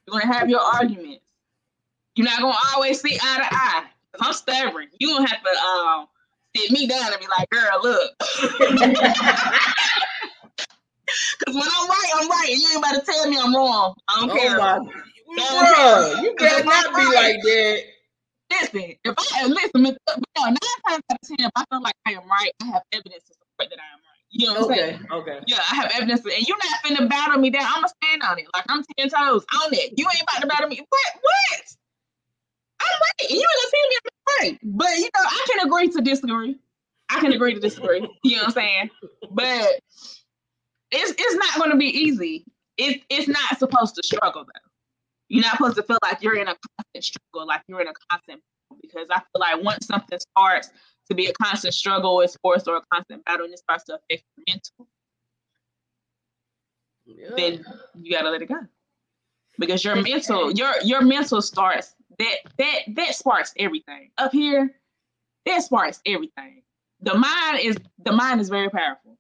You're 0.07 0.21
gonna 0.21 0.33
have 0.33 0.49
your 0.49 0.61
arguments. 0.61 1.25
You're 2.15 2.25
not 2.27 2.41
gonna 2.41 2.57
always 2.75 3.01
see 3.01 3.19
eye 3.21 3.39
to 3.39 3.55
eye. 3.55 3.85
I'm 4.21 4.33
stubborn. 4.33 4.87
You're 4.99 5.19
gonna 5.19 5.29
have 5.29 5.43
to 5.43 5.51
um 5.51 6.07
sit 6.57 6.71
me 6.71 6.87
down 6.87 7.13
and 7.13 7.21
be 7.21 7.27
like, 7.27 7.49
girl, 7.51 7.81
look. 7.83 8.13
Cause 11.45 11.55
when 11.55 11.63
I'm 11.63 11.89
right, 11.89 12.11
I'm 12.17 12.29
right. 12.29 12.49
And 12.51 12.61
you 12.61 12.69
ain't 12.73 12.79
about 12.79 12.95
to 12.95 13.01
tell 13.01 13.31
me 13.31 13.39
I'm 13.41 13.55
wrong. 13.55 13.95
I 14.09 14.21
don't 14.21 14.31
oh 14.31 14.37
care. 14.37 14.59
My, 14.59 14.79
bro, 14.79 16.23
you 16.23 16.35
cannot 16.37 16.95
be 16.95 17.05
like 17.15 17.43
that. 17.43 17.83
Listen, 18.51 18.95
if 19.05 19.15
I 19.19 19.47
listen, 19.47 19.83
nine 19.83 19.95
times 19.95 21.03
out 21.11 21.19
of 21.23 21.29
ten, 21.29 21.37
if 21.41 21.51
I 21.57 21.65
feel 21.71 21.83
like 21.83 21.95
I 22.07 22.13
am 22.13 22.29
right, 22.29 22.51
I 22.63 22.67
have 22.67 22.83
evidence 22.93 23.25
to 23.25 23.35
support 23.35 23.71
that 23.71 23.79
I 23.79 23.89
am 23.93 24.01
right. 24.07 24.17
You 24.31 24.47
know 24.47 24.55
what 24.61 24.71
okay, 24.71 24.83
I'm 24.83 24.91
saying? 24.91 25.07
Okay. 25.13 25.41
Yeah, 25.47 25.63
I 25.71 25.75
have 25.77 25.91
evidence, 25.95 26.21
and 26.25 26.47
you're 26.47 26.57
not 26.59 26.83
finna 26.85 27.09
battle 27.09 27.41
me 27.41 27.51
down. 27.51 27.65
I'm 27.65 27.83
gonna 27.83 27.89
stand 28.03 28.23
on 28.23 28.39
it. 28.39 28.47
Like 28.55 28.65
I'm 28.69 28.85
ten 28.97 29.09
toes 29.09 29.45
on 29.65 29.75
it. 29.75 29.95
You 29.97 30.07
ain't 30.13 30.23
about 30.23 30.43
to 30.43 30.47
battle 30.47 30.69
me. 30.69 30.79
What? 30.89 31.13
What? 31.21 31.76
I'm 32.81 32.87
right. 32.87 33.31
You 33.31 33.37
ain't 33.37 33.47
gonna 33.47 33.71
see 33.71 33.89
me 33.89 33.97
I'm 34.05 34.41
right. 34.41 34.59
But 34.63 34.97
you 34.99 35.05
know, 35.05 35.25
I 35.25 35.47
can 35.51 35.67
agree 35.67 35.89
to 35.89 36.01
disagree. 36.01 36.59
I 37.11 37.21
can 37.21 37.33
agree 37.33 37.55
to 37.55 37.61
disagree. 37.61 38.09
You 38.25 38.37
know 38.37 38.43
what 38.43 38.49
I'm 38.49 38.53
saying? 38.53 38.91
But 39.31 39.81
it's 40.91 41.15
it's 41.19 41.35
not 41.35 41.59
gonna 41.59 41.77
be 41.77 41.87
easy. 41.87 42.45
It's 42.77 43.05
it's 43.09 43.29
not 43.29 43.59
supposed 43.59 43.95
to 43.97 44.03
struggle 44.03 44.45
though. 44.45 44.71
You're 45.29 45.43
not 45.43 45.57
supposed 45.57 45.77
to 45.77 45.83
feel 45.83 45.99
like 46.03 46.23
you're 46.23 46.37
in 46.37 46.49
a 46.49 46.55
constant 46.55 47.05
struggle, 47.05 47.47
like 47.47 47.63
you're 47.67 47.81
in 47.81 47.89
a 47.89 47.95
constant 48.11 48.43
because 48.81 49.07
I 49.11 49.19
feel 49.19 49.41
like 49.41 49.63
once 49.63 49.87
something 49.87 50.19
starts 50.19 50.71
to 51.09 51.15
be 51.15 51.27
a 51.27 51.33
constant 51.33 51.75
struggle 51.75 52.13
or 52.13 52.27
sports 52.29 52.67
or 52.67 52.77
a 52.77 52.83
constant 52.93 53.25
battle 53.25 53.45
and 53.45 53.55
it 53.55 53.59
starts 53.59 53.85
to 53.85 53.95
affect 53.95 54.25
your 54.37 54.45
mental, 54.49 54.89
yeah. 57.07 57.29
then 57.37 57.65
you 57.95 58.13
gotta 58.13 58.31
let 58.31 58.43
it 58.43 58.47
go. 58.47 58.61
Because 59.59 59.85
your 59.85 59.97
mental, 59.97 60.53
your 60.53 60.75
your 60.83 61.03
mental 61.03 61.41
starts 61.41 61.96
that 62.19 62.37
that 62.59 62.79
that 62.95 63.15
sparks 63.15 63.55
everything. 63.59 64.11
Up 64.19 64.33
here, 64.33 64.75
that 65.47 65.63
sparks 65.63 66.01
everything. 66.07 66.63
The 67.01 67.15
mind 67.15 67.61
is 67.61 67.77
the 68.05 68.13
mind 68.13 68.41
is 68.41 68.49
very 68.49 68.71
powerful. 68.71 69.17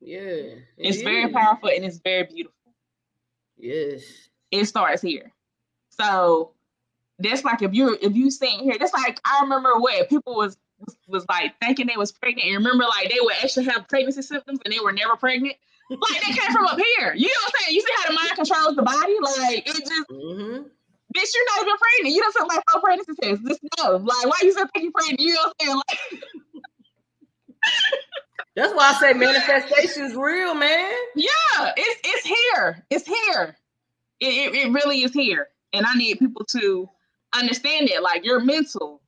Yeah. 0.00 0.18
It 0.18 0.64
it's 0.78 0.96
is. 0.98 1.02
very 1.02 1.28
powerful 1.30 1.68
and 1.68 1.84
it's 1.84 1.98
very 1.98 2.24
beautiful. 2.24 2.54
Yes 3.56 4.30
it 4.50 4.64
starts 4.66 5.02
here. 5.02 5.32
So 5.90 6.52
that's 7.18 7.44
like 7.44 7.62
if 7.62 7.72
you're 7.74 7.96
if 8.00 8.14
you 8.14 8.30
sitting 8.30 8.60
here, 8.60 8.76
that's 8.78 8.92
like 8.92 9.20
I 9.24 9.40
remember 9.42 9.78
what 9.78 10.08
people 10.08 10.34
was 10.34 10.56
was 11.08 11.26
like 11.28 11.58
thinking 11.60 11.86
they 11.86 11.96
was 11.96 12.12
pregnant. 12.12 12.46
And 12.46 12.56
remember, 12.56 12.84
like 12.84 13.10
they 13.10 13.18
would 13.20 13.34
actually 13.42 13.66
have 13.66 13.88
pregnancy 13.88 14.22
symptoms 14.22 14.60
and 14.64 14.72
they 14.72 14.80
were 14.80 14.92
never 14.92 15.16
pregnant. 15.16 15.56
Like 15.90 16.22
they 16.22 16.32
came 16.32 16.52
from 16.52 16.66
up 16.66 16.78
here. 16.98 17.14
You 17.14 17.26
know 17.26 17.32
what 17.42 17.52
I'm 17.58 17.64
saying? 17.64 17.74
You 17.74 17.80
see 17.80 17.92
how 17.96 18.08
the 18.08 18.14
mind 18.14 18.30
controls 18.36 18.76
the 18.76 18.82
body? 18.82 19.16
Like 19.20 19.68
it 19.68 19.74
just 19.74 20.08
mm-hmm. 20.08 20.68
Bitch, 21.14 21.30
you're 21.34 21.46
not 21.46 21.62
even 21.62 21.76
pregnant. 21.76 22.14
You 22.14 22.22
don't 22.22 22.34
feel 22.34 22.46
like 22.48 22.62
four 22.70 22.80
pregnancy 22.80 23.12
tests. 23.20 23.44
Just 23.46 23.60
no. 23.78 23.96
Like, 23.96 24.26
why 24.26 24.38
you 24.42 24.52
still 24.52 24.66
think 24.74 24.84
you're 24.84 24.92
pregnant? 24.92 25.20
You 25.20 25.34
know 25.34 25.40
what 25.40 25.56
I'm 25.60 25.66
saying? 25.66 25.76
Like 25.76 26.22
That's 28.56 28.74
why 28.74 28.90
I 28.90 29.00
say 29.00 29.12
manifestation 29.12 30.04
is 30.04 30.14
real, 30.14 30.54
man. 30.54 30.92
Yeah, 31.14 31.72
it's 31.76 32.00
it's 32.04 32.26
here. 32.26 32.84
It's 32.90 33.06
here 33.06 33.56
it, 34.20 34.54
it 34.54 34.72
really 34.72 35.02
is 35.02 35.12
here. 35.12 35.48
And 35.72 35.86
I 35.86 35.94
need 35.94 36.18
people 36.18 36.44
to 36.50 36.88
understand 37.34 37.88
it. 37.88 38.02
Like 38.02 38.24
your 38.24 38.40
mental, 38.40 39.00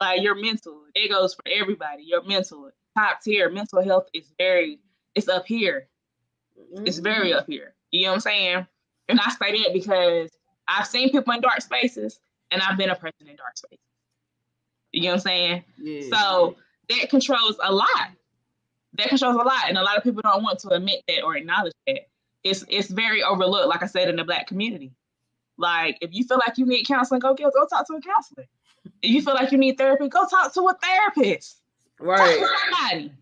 like 0.00 0.22
your 0.22 0.40
mental, 0.40 0.82
it 0.94 1.10
goes 1.10 1.34
for 1.34 1.42
everybody. 1.50 2.04
Your 2.04 2.22
mental, 2.24 2.70
top 2.96 3.20
tier, 3.22 3.50
mental 3.50 3.82
health 3.82 4.06
is 4.14 4.32
very, 4.38 4.78
it's 5.14 5.28
up 5.28 5.46
here. 5.46 5.88
Mm-hmm. 6.74 6.86
It's 6.86 6.98
very 6.98 7.32
up 7.32 7.46
here. 7.46 7.74
You 7.90 8.02
know 8.02 8.10
what 8.10 8.14
I'm 8.16 8.20
saying? 8.20 8.66
And 9.08 9.20
I 9.20 9.30
say 9.30 9.62
that 9.62 9.72
because 9.72 10.30
I've 10.70 10.86
seen 10.86 11.10
people 11.10 11.32
in 11.34 11.40
dark 11.40 11.60
spaces 11.60 12.20
and 12.50 12.62
I've 12.62 12.78
been 12.78 12.90
a 12.90 12.94
person 12.94 13.28
in 13.28 13.36
dark 13.36 13.56
spaces. 13.56 13.78
You 14.92 15.02
know 15.02 15.08
what 15.08 15.14
I'm 15.14 15.20
saying? 15.20 15.64
Yeah. 15.78 16.00
So 16.10 16.56
that 16.88 17.10
controls 17.10 17.56
a 17.62 17.72
lot. 17.72 18.10
That 18.94 19.08
controls 19.08 19.36
a 19.36 19.38
lot. 19.38 19.68
And 19.68 19.78
a 19.78 19.82
lot 19.82 19.96
of 19.96 20.02
people 20.02 20.22
don't 20.22 20.42
want 20.42 20.58
to 20.60 20.70
admit 20.70 21.02
that 21.08 21.22
or 21.22 21.36
acknowledge 21.36 21.72
that 21.86 22.00
it's 22.42 22.64
it's 22.68 22.88
very 22.88 23.22
overlooked, 23.22 23.68
like 23.68 23.82
I 23.82 23.86
said, 23.86 24.08
in 24.08 24.16
the 24.16 24.24
black 24.24 24.46
community. 24.46 24.92
Like 25.58 25.98
if 26.00 26.12
you 26.12 26.24
feel 26.24 26.38
like 26.38 26.58
you 26.58 26.66
need 26.66 26.86
counseling, 26.86 27.20
go 27.20 27.34
get 27.34 27.52
go 27.52 27.66
talk 27.66 27.86
to 27.86 27.94
a 27.94 28.00
counselor. 28.00 28.46
If 29.02 29.10
you 29.10 29.22
feel 29.22 29.34
like 29.34 29.52
you 29.52 29.58
need 29.58 29.76
therapy, 29.76 30.08
go 30.08 30.26
talk 30.26 30.54
to 30.54 30.60
a 30.62 30.74
therapist. 30.82 31.60
Right. 31.98 32.38
Talk 32.38 32.48
to 32.48 32.56
somebody. 32.70 33.12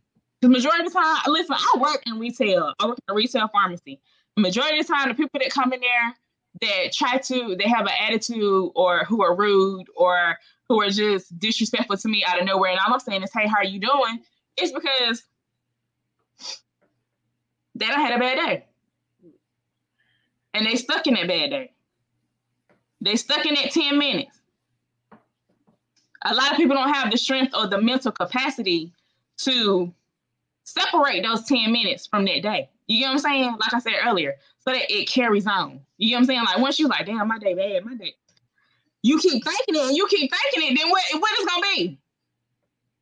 The 0.41 0.49
majority 0.49 0.87
of 0.87 0.93
the 0.93 0.99
time, 0.99 1.17
listen, 1.27 1.57
I 1.59 1.79
work 1.81 2.05
in 2.07 2.19
retail. 2.19 2.73
I 2.79 2.87
work 2.87 2.99
in 3.09 3.13
a 3.13 3.15
retail 3.15 3.49
pharmacy. 3.49 4.01
The 4.37 4.43
majority 4.43 4.79
of 4.79 4.87
the 4.87 4.93
time, 4.93 5.09
the 5.09 5.15
people 5.15 5.41
that 5.41 5.51
come 5.51 5.73
in 5.73 5.81
there 5.81 6.15
that 6.61 6.93
try 6.93 7.19
to, 7.19 7.57
they 7.57 7.69
have 7.69 7.87
an 7.87 7.93
attitude 8.01 8.73
or 8.75 9.05
who 9.05 9.23
are 9.23 9.37
rude 9.37 9.87
or 9.97 10.37
who 10.69 10.83
are 10.83 10.91
just 10.91 11.39
disrespectful 11.39 11.97
to 11.97 12.09
me 12.09 12.25
out 12.27 12.41
of 12.41 12.47
nowhere. 12.47 12.71
And 12.71 12.81
all 12.85 12.93
I'm 12.93 13.01
saying 13.01 13.23
is, 13.23 13.31
hey, 13.33 13.47
how 13.47 13.59
are 13.59 13.65
you 13.65 13.81
doing? 13.81 14.21
It's 14.57 14.73
because 14.73 15.23
they 17.75 17.87
don't 17.87 18.01
had 18.01 18.17
a 18.17 18.19
bad 18.19 18.37
day 18.37 18.65
and 20.55 20.67
they 20.67 20.77
stuck 20.77 21.07
in 21.07 21.15
that 21.15 21.29
bad 21.29 21.51
day. 21.51 21.73
They 23.01 23.17
stuck 23.17 23.47
in 23.47 23.55
that 23.55 23.71
10 23.71 23.97
minutes. 23.99 24.41
A 26.25 26.35
lot 26.35 26.51
of 26.51 26.57
people 26.57 26.75
don't 26.75 26.93
have 26.93 27.13
the 27.13 27.17
strength 27.17 27.55
or 27.57 27.69
the 27.69 27.81
mental 27.81 28.11
capacity 28.11 28.93
to 29.39 29.93
separate 30.65 31.23
those 31.23 31.45
10 31.45 31.71
minutes 31.71 32.09
from 32.09 32.25
that 32.25 32.43
day. 32.43 32.69
You 32.89 33.01
get 33.01 33.07
what 33.07 33.13
I'm 33.13 33.19
saying? 33.19 33.57
Like 33.61 33.75
I 33.75 33.79
said 33.79 33.93
earlier, 34.05 34.35
so 34.61 34.73
that 34.73 34.91
it 34.91 35.09
carries 35.09 35.47
on. 35.47 35.81
You 35.99 36.09
get 36.09 36.17
what 36.17 36.21
I'm 36.21 36.27
saying? 36.27 36.45
Like 36.45 36.59
once 36.59 36.79
you 36.79 36.89
like, 36.89 37.07
damn, 37.07 37.29
my 37.29 37.39
day 37.39 37.55
bad, 37.55 37.85
my 37.85 37.95
day. 37.95 38.15
You 39.03 39.19
keep 39.19 39.45
thinking 39.45 39.77
it 39.77 39.89
and 39.89 39.97
you 39.97 40.07
keep 40.09 40.31
thinking 40.31 40.73
it, 40.73 40.79
then 40.79 40.91
what, 40.91 41.03
what 41.21 41.39
is 41.39 41.47
gonna 41.47 41.63
be? 41.75 41.99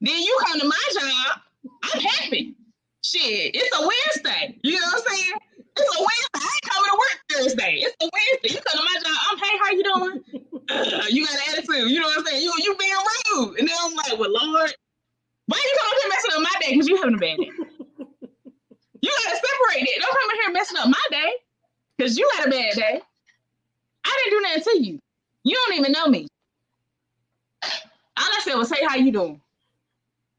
Then 0.01 0.19
you 0.19 0.39
come 0.45 0.61
to 0.61 0.67
my 0.67 0.85
job, 0.93 1.41
I'm 1.83 2.01
happy. 2.01 2.55
Shit, 3.03 3.55
it's 3.55 3.79
a 3.79 3.81
Wednesday. 3.81 4.59
You 4.63 4.73
know 4.73 4.87
what 4.93 5.05
I'm 5.09 5.17
saying? 5.17 5.33
It's 5.59 5.97
a 5.97 6.01
Wednesday. 6.01 6.35
I 6.35 6.51
ain't 6.51 6.73
coming 6.73 6.91
to 6.91 6.99
work 6.99 7.19
Thursday. 7.31 7.75
It's 7.83 7.97
a 8.03 8.11
Wednesday. 8.13 8.59
You 8.59 8.61
come 8.67 8.79
to 8.79 8.85
my 8.85 9.01
job. 9.01 9.19
I'm 9.31 9.39
hey, 9.39 9.59
how 9.63 9.71
you 9.71 9.85
doing? 9.85 10.47
Uh, 10.69 11.07
you 11.09 11.25
got 11.25 11.35
an 11.35 11.41
attitude. 11.53 11.91
You 11.91 12.01
know 12.01 12.09
what 12.09 12.19
I'm 12.19 12.27
saying? 12.27 12.43
You 12.43 12.53
you 12.59 12.77
being 12.77 12.93
rude. 13.37 13.59
And 13.61 13.69
then 13.69 13.77
I'm 13.81 13.95
like, 13.95 14.19
well, 14.19 14.33
Lord, 14.33 14.75
why 15.47 15.63
you 15.63 15.77
come 15.79 15.87
up 15.87 15.99
here 16.03 16.11
messing 16.11 16.33
up 16.35 16.43
my 16.43 16.61
day? 16.61 16.73
Because 16.73 16.89
you 16.89 16.97
having 16.97 17.15
a 17.15 17.19
bad 17.19 17.39
day. 17.39 17.51
You 19.07 19.25
gotta 19.25 19.37
separate 19.37 19.89
it. 19.89 20.01
Don't 20.01 20.11
come 20.11 20.31
in 20.31 20.37
here 20.43 20.53
messing 20.53 20.79
up 20.79 20.89
my 20.89 21.07
day. 21.11 21.33
Because 21.97 22.19
you 22.19 22.29
had 22.37 22.47
a 22.49 22.51
bad 22.51 22.75
day. 22.75 23.01
I 24.05 24.23
didn't 24.25 24.39
do 24.39 24.43
nothing 24.43 24.63
to 24.63 24.87
you. 24.87 24.99
You 25.45 25.55
don't 25.55 25.79
even 25.79 25.93
know 25.93 26.07
me. 26.09 26.29
All 27.63 27.71
I 28.19 28.41
said 28.43 28.55
was, 28.55 28.71
hey, 28.71 28.85
how 28.87 28.97
you 28.97 29.13
doing? 29.13 29.41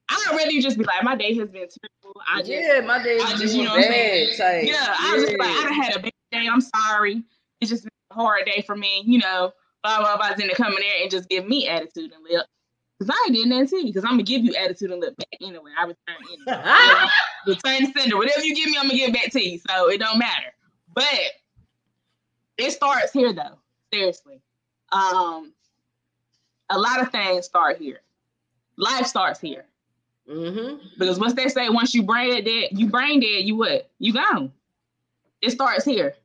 I'd 0.09 0.31
rather 0.31 0.51
you 0.51 0.61
just 0.61 0.77
be 0.77 0.83
like, 0.83 1.03
my 1.03 1.15
day 1.15 1.33
has 1.35 1.49
been 1.49 1.67
terrible. 1.67 2.21
I 2.31 2.39
just, 2.39 2.51
yeah, 2.51 2.81
my 2.81 3.01
day 3.03 3.19
I 3.19 3.35
just, 3.35 3.55
you 3.55 3.63
know, 3.63 3.75
bad. 3.75 4.37
Type. 4.37 4.67
Yeah, 4.67 4.95
I 4.99 5.15
was 5.15 5.25
just 5.25 5.37
like, 5.37 5.49
I 5.49 5.73
had 5.73 5.95
a 5.95 5.99
bad 5.99 6.11
day. 6.31 6.47
I'm 6.47 6.61
sorry. 6.61 7.23
It's 7.59 7.69
just 7.69 7.83
been 7.83 7.91
a 8.11 8.13
hard 8.13 8.45
day 8.45 8.63
for 8.65 8.75
me. 8.75 9.03
You 9.05 9.19
know, 9.19 9.51
blah 9.83 9.99
blah 9.99 10.15
blah. 10.17 10.33
Then 10.35 10.47
to 10.49 10.55
come 10.55 10.73
in 10.73 10.79
there 10.79 11.01
and 11.01 11.11
just 11.11 11.27
give 11.27 11.47
me 11.47 11.67
attitude 11.67 12.13
and 12.13 12.23
lip. 12.23 12.45
Cause 12.99 13.09
I 13.11 13.25
ain't 13.27 13.35
did 13.35 13.47
nothing 13.47 13.67
to 13.67 13.87
you. 13.87 13.93
Cause 13.93 14.03
I'm 14.03 14.13
gonna 14.13 14.23
give 14.23 14.43
you 14.43 14.55
attitude 14.55 14.89
and 14.89 14.99
lip 14.99 15.15
back 15.17 15.27
anyway. 15.39 15.71
I 15.77 15.83
return 15.83 16.15
anyway. 16.31 17.09
return 17.47 17.93
sender. 17.93 18.17
Whatever 18.17 18.43
you 18.43 18.55
give 18.55 18.69
me, 18.69 18.77
I'm 18.77 18.87
gonna 18.87 18.97
give 18.97 19.13
back 19.13 19.31
to 19.31 19.43
you. 19.43 19.59
So 19.59 19.89
it 19.89 19.99
don't 19.99 20.17
matter. 20.17 20.53
But 20.93 21.05
it 22.57 22.71
starts 22.71 23.13
here 23.13 23.33
though. 23.33 23.59
Seriously. 23.93 24.41
Um, 24.91 25.53
a 26.69 26.77
lot 26.77 27.01
of 27.01 27.11
things 27.11 27.45
start 27.45 27.77
here. 27.77 27.99
Life 28.77 29.05
starts 29.05 29.39
here. 29.39 29.65
Mm-hmm. 30.29 30.87
Because 30.97 31.19
once 31.19 31.33
they 31.33 31.47
say 31.47 31.69
once 31.69 31.93
you 31.93 32.03
brain 32.03 32.43
dead, 32.43 32.69
you 32.71 32.89
brain 32.89 33.19
dead, 33.19 33.43
you 33.43 33.55
what? 33.55 33.89
You 33.99 34.13
gone. 34.13 34.51
It 35.41 35.51
starts 35.51 35.85
here. 35.85 36.15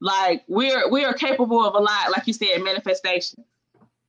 Like 0.00 0.42
we're 0.48 0.90
we 0.90 1.04
are 1.04 1.14
capable 1.14 1.64
of 1.64 1.74
a 1.74 1.78
lot, 1.78 2.10
like 2.10 2.26
you 2.26 2.32
said, 2.32 2.62
manifestation. 2.62 3.44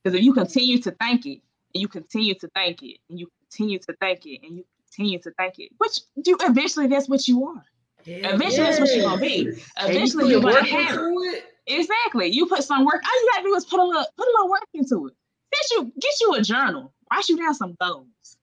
Because 0.06 0.20
if 0.20 0.24
you 0.24 0.34
continue 0.34 0.78
to 0.84 0.92
thank 0.92 1.26
it, 1.26 1.42
and 1.74 1.82
you 1.82 1.88
continue 1.88 2.36
to 2.36 2.48
thank 2.50 2.84
it, 2.84 3.00
and 3.10 3.20
you 3.20 3.28
continue 3.42 3.80
to 3.80 3.94
thank 4.00 4.24
it, 4.28 4.40
and 4.44 4.58
you 4.58 4.66
continue 4.88 5.18
to 5.18 5.32
thank 5.32 5.58
it, 5.58 5.72
which 5.80 6.02
you 6.24 6.38
eventually 6.42 6.86
that's 6.86 7.10
what 7.10 7.28
you 7.28 7.48
are. 7.48 7.66
Yeah, 8.04 8.36
eventually 8.36 8.58
yeah. 8.58 8.64
that's 8.66 8.80
what 8.80 8.96
you're 8.96 9.04
gonna 9.04 9.20
be. 9.20 9.52
Eventually 9.80 10.30
you 10.30 10.38
are 10.38 10.42
gonna 10.42 10.64
have 10.64 11.00
it. 11.02 11.46
Exactly. 11.66 12.28
You 12.28 12.46
put 12.46 12.64
some 12.64 12.86
work. 12.86 13.02
All 13.04 13.20
you 13.20 13.32
gotta 13.34 13.48
do 13.48 13.56
is 13.56 13.66
put 13.66 13.80
a 13.80 13.84
little 13.84 14.06
put 14.16 14.28
a 14.28 14.32
little 14.38 14.50
work 14.52 14.68
into 14.76 15.08
it. 15.08 15.16
Get 15.52 15.72
you 15.72 15.92
get 16.00 16.14
you 16.22 16.36
a 16.36 16.42
journal. 16.44 16.94
Write 17.12 17.28
you 17.28 17.38
down 17.38 17.56
some 17.56 17.76
goals. 17.82 18.38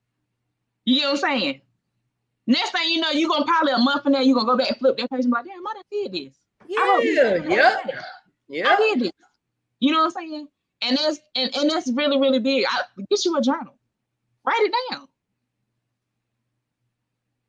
You 0.85 1.03
know 1.03 1.13
what 1.13 1.25
I'm 1.25 1.39
saying? 1.39 1.61
Next 2.49 2.73
thing 2.73 2.89
you 2.89 3.01
know, 3.01 3.11
you're 3.11 3.29
gonna 3.29 3.45
probably 3.45 3.73
a 3.73 3.79
month 3.79 4.03
from 4.03 4.15
now, 4.15 4.21
you're 4.21 4.35
gonna 4.35 4.47
go 4.47 4.57
back 4.57 4.71
and 4.71 4.79
flip 4.79 4.97
that 4.97 5.09
page 5.11 5.25
and 5.27 5.31
be 5.31 5.31
like, 5.31 5.45
damn, 5.45 5.65
I 5.65 5.75
done 5.75 5.83
did 5.93 6.13
this. 6.13 6.35
Yeah, 6.67 6.99
yeah, 7.45 7.87
yeah. 8.49 8.69
I 8.69 8.77
did 8.77 9.01
this. 9.01 9.13
You 9.79 9.93
know 9.93 9.99
what 10.01 10.17
I'm 10.17 10.29
saying? 10.29 10.49
And 10.83 10.97
that's 10.97 11.21
and, 11.37 11.55
and 11.57 11.71
that's 11.71 11.91
really, 11.93 12.19
really 12.19 12.41
big. 12.41 12.65
I, 12.69 12.83
get 13.09 13.25
you 13.25 13.37
a 13.37 13.41
journal. 13.41 13.75
Write 14.45 14.61
it 14.61 14.75
down. 14.91 15.07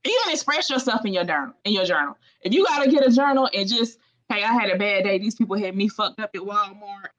Even 0.05 0.34
express 0.34 0.69
yourself 0.69 1.05
in 1.05 1.14
your 1.14 1.23
journal. 1.23 1.53
In 1.64 1.73
your 1.73 1.85
journal. 1.85 2.18
If 2.41 2.53
you 2.53 2.65
gotta 2.65 2.89
get 2.89 3.05
a 3.05 3.11
journal 3.11 3.49
and 3.53 3.68
just, 3.68 3.97
hey, 4.30 4.43
I 4.43 4.53
had 4.53 4.69
a 4.69 4.77
bad 4.77 5.05
day. 5.05 5.18
These 5.18 5.35
people 5.35 5.57
had 5.57 5.76
me 5.76 5.88
fucked 5.88 6.19
up 6.19 6.31
at 6.35 6.41
Walmart. 6.41 7.10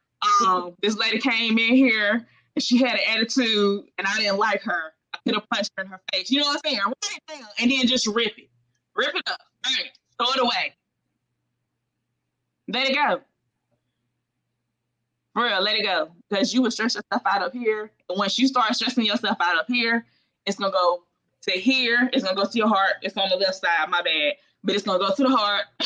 Um, 0.46 0.74
this 0.82 0.96
lady 0.96 1.18
came 1.18 1.58
in 1.58 1.74
here 1.74 2.26
and 2.54 2.62
she 2.62 2.78
had 2.78 2.94
an 2.94 3.00
attitude 3.08 3.84
and 3.98 4.06
I 4.06 4.16
didn't 4.18 4.38
like 4.38 4.62
her. 4.62 4.92
I 5.14 5.18
could 5.24 5.34
have 5.34 5.48
punched 5.50 5.70
her 5.76 5.84
in 5.84 5.90
her 5.90 6.00
face. 6.12 6.30
You 6.30 6.40
know 6.40 6.46
what 6.46 6.60
I'm 6.64 6.70
saying? 6.70 6.82
Write 6.84 6.94
it 7.16 7.38
down 7.38 7.48
and 7.58 7.70
then 7.70 7.86
just 7.86 8.06
rip 8.06 8.38
it. 8.38 8.50
Rip 8.94 9.14
it 9.14 9.22
up. 9.28 9.40
Bang. 9.62 9.90
Throw 10.18 10.30
it 10.32 10.40
away. 10.40 10.74
Let 12.68 12.88
it 12.88 12.94
go. 12.94 13.20
For 15.34 15.44
real, 15.44 15.60
let 15.62 15.76
it 15.76 15.82
go. 15.82 16.12
Because 16.30 16.54
you 16.54 16.62
will 16.62 16.70
stress 16.70 16.94
yourself 16.94 17.22
out 17.26 17.42
up 17.42 17.52
here. 17.52 17.90
And 18.08 18.18
once 18.18 18.38
you 18.38 18.46
start 18.46 18.74
stressing 18.74 19.04
yourself 19.04 19.36
out 19.40 19.58
up 19.58 19.66
here, 19.68 20.06
it's 20.46 20.56
gonna 20.56 20.72
go 20.72 21.02
to 21.42 21.50
here, 21.52 22.08
it's 22.12 22.24
gonna 22.24 22.36
go 22.36 22.48
to 22.48 22.58
your 22.58 22.68
heart. 22.68 22.94
It's 23.02 23.16
on 23.16 23.28
the 23.28 23.36
left 23.36 23.56
side, 23.56 23.90
my 23.90 24.00
bad. 24.02 24.34
But 24.62 24.76
it's 24.76 24.84
gonna 24.84 25.00
go 25.00 25.14
to 25.14 25.22
the 25.22 25.36
heart. 25.36 25.64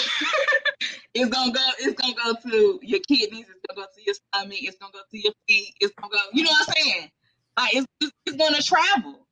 it's 1.15 1.31
gonna 1.31 1.53
go, 1.53 1.61
it's 1.79 2.01
gonna 2.01 2.15
go 2.15 2.51
to 2.51 2.79
your 2.83 3.01
kidneys, 3.09 3.47
it's 3.49 3.61
gonna 3.67 3.87
go 3.87 3.87
to 3.93 4.03
your 4.05 4.15
stomach, 4.15 4.59
it's 4.61 4.77
gonna 4.77 4.93
go 4.93 5.01
to 5.11 5.19
your 5.19 5.33
feet, 5.49 5.75
it's 5.81 5.95
gonna 5.95 6.13
go, 6.13 6.19
you 6.33 6.45
know 6.45 6.51
what 6.51 6.69
I'm 6.69 6.75
saying? 6.75 7.11
Like 7.57 7.75
it's 7.75 7.87
it's 8.27 8.37
gonna 8.37 8.63
travel. 8.63 9.27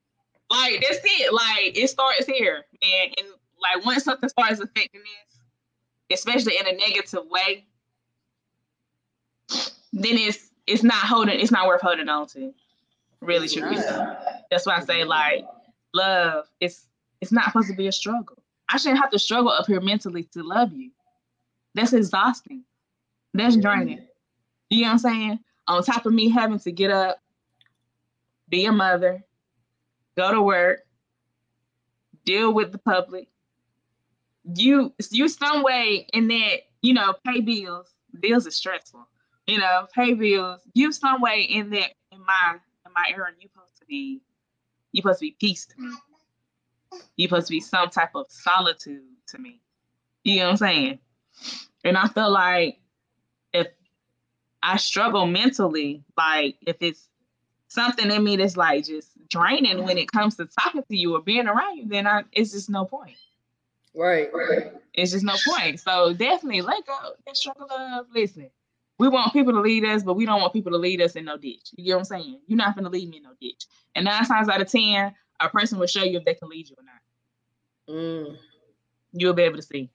Like 0.51 0.81
that's 0.81 1.01
it. 1.05 1.33
Like 1.33 1.79
it 1.79 1.89
starts 1.91 2.27
here. 2.27 2.65
And 2.83 3.29
like 3.61 3.85
once 3.85 4.05
something 4.05 4.29
starts 4.29 4.61
affecting 4.61 5.03
this, 5.03 6.19
especially 6.19 6.57
in 6.59 6.67
a 6.67 6.73
negative 6.73 7.25
way, 7.31 7.67
then 9.97 10.18
it's 10.18 10.51
it's 10.66 10.82
not 10.82 11.06
holding 11.06 11.40
it's 11.40 11.51
not 11.51 11.66
worth 11.66 11.81
holding 11.81 12.09
on 12.09 12.27
to. 12.28 12.52
Really 13.20 13.48
should 13.48 13.68
be. 13.68 13.77
That's 14.51 14.66
why 14.66 14.77
I 14.77 14.81
say 14.81 15.05
like 15.05 15.44
love 15.94 16.47
it's 16.60 16.86
it's 17.20 17.32
not 17.32 17.47
supposed 17.47 17.68
to 17.68 17.74
be 17.74 17.86
a 17.86 17.93
struggle. 17.93 18.43
I 18.68 18.77
shouldn't 18.77 19.01
have 19.01 19.10
to 19.10 19.18
struggle 19.18 19.51
up 19.51 19.66
here 19.66 19.81
mentally 19.81 20.24
to 20.35 20.43
love 20.43 20.73
you. 20.73 20.90
That's 21.74 21.93
exhausting. 21.93 22.64
That's 23.32 23.56
draining. 23.56 24.06
You 24.70 24.82
know 24.82 24.89
what 24.89 24.93
I'm 24.93 24.98
saying? 24.98 25.39
On 25.68 25.82
top 25.82 26.05
of 26.05 26.12
me 26.12 26.28
having 26.28 26.59
to 26.60 26.73
get 26.73 26.90
up, 26.90 27.18
be 28.48 28.66
a 28.66 28.73
mother, 28.73 29.24
go 30.16 30.32
to 30.32 30.43
work, 30.43 30.81
deal 32.24 32.52
with 32.52 32.73
the 32.73 32.78
public. 32.78 33.28
You 34.44 34.93
you 35.10 35.28
some 35.28 35.62
way 35.62 36.06
in 36.12 36.28
that, 36.28 36.60
you 36.82 36.93
know, 36.93 37.14
pay 37.24 37.40
bills. 37.40 37.93
Bills 38.20 38.47
is 38.47 38.56
stressful. 38.56 39.06
You 39.47 39.59
know, 39.59 39.86
pay 39.94 40.14
bills. 40.14 40.60
You 40.74 40.93
some 40.93 41.20
way 41.20 41.43
in 41.43 41.70
that 41.70 41.93
in 42.10 42.18
my 42.24 42.56
in 42.85 42.93
my 42.93 43.10
era, 43.10 43.28
you 43.39 43.48
supposed 43.48 43.77
to 43.78 43.86
be 43.86 44.20
you 44.93 45.02
supposed 45.02 45.18
to 45.20 45.27
be 45.27 45.36
peace 45.39 45.66
to 45.66 45.74
me. 45.81 45.93
You 47.16 47.28
supposed 47.28 47.48
to 47.48 47.52
be 47.52 47.60
some 47.60 47.90
type 47.90 48.14
of 48.14 48.27
solitude 48.28 49.02
to 49.28 49.39
me. 49.39 49.60
You 50.24 50.39
know 50.39 50.44
what 50.47 50.51
I'm 50.52 50.56
saying? 50.56 50.98
And 51.85 51.97
I 51.97 52.09
feel 52.09 52.31
like 52.31 52.81
if 53.52 53.68
I 54.62 54.77
struggle 54.78 55.27
mentally, 55.27 56.02
like 56.16 56.56
if 56.66 56.77
it's 56.81 57.09
something 57.68 58.10
in 58.10 58.24
me 58.24 58.36
that's 58.36 58.56
like 58.56 58.86
just 58.86 59.10
draining 59.28 59.85
when 59.85 59.98
it 59.98 60.10
comes 60.10 60.36
to 60.36 60.47
talking 60.47 60.82
to 60.82 60.97
you 60.97 61.14
or 61.14 61.20
being 61.20 61.47
around 61.47 61.77
you, 61.77 61.86
then 61.86 62.06
I 62.06 62.24
it's 62.32 62.52
just 62.52 62.70
no 62.70 62.85
point. 62.85 63.16
Right. 63.94 64.28
Right. 64.32 64.73
It's 64.94 65.12
just 65.12 65.24
no 65.24 65.35
point. 65.47 65.81
So 65.81 66.12
definitely 66.12 66.62
let 66.62 66.86
go. 66.86 67.12
That 67.27 67.36
struggle 67.36 67.70
of 67.70 68.06
listen. 68.14 68.51
We 68.98 69.09
want 69.09 69.32
people 69.32 69.52
to 69.52 69.60
lead 69.60 69.85
us, 69.85 70.02
but 70.02 70.14
we 70.14 70.24
don't 70.24 70.40
want 70.40 70.52
people 70.52 70.73
to 70.73 70.78
lead 70.78 71.02
us 71.02 71.16
in 71.16 71.27
no 71.27 71.36
ditch. 71.36 71.70
You 71.77 71.85
get 71.85 71.93
what 71.94 71.98
I'm 71.98 72.05
saying? 72.05 72.40
You're 72.47 72.56
not 72.56 72.74
gonna 72.74 72.89
lead 72.89 73.09
me 73.10 73.18
in 73.18 73.24
no 73.24 73.32
ditch. 73.40 73.66
And 73.94 74.06
nine 74.06 74.24
times 74.24 74.48
out 74.48 74.60
of 74.60 74.70
ten, 74.70 75.14
a 75.40 75.48
person 75.48 75.78
will 75.78 75.86
show 75.86 76.05
you 76.05 76.18
if 76.18 76.24
they 76.24 76.35
can 76.35 76.48
lead 76.48 76.68
you 76.68 76.77
or 76.78 76.85
not. 76.85 77.94
Mm. 77.94 78.36
You'll 79.12 79.35
be 79.35 79.43
able 79.43 79.56
to 79.56 79.62
see. 79.62 79.90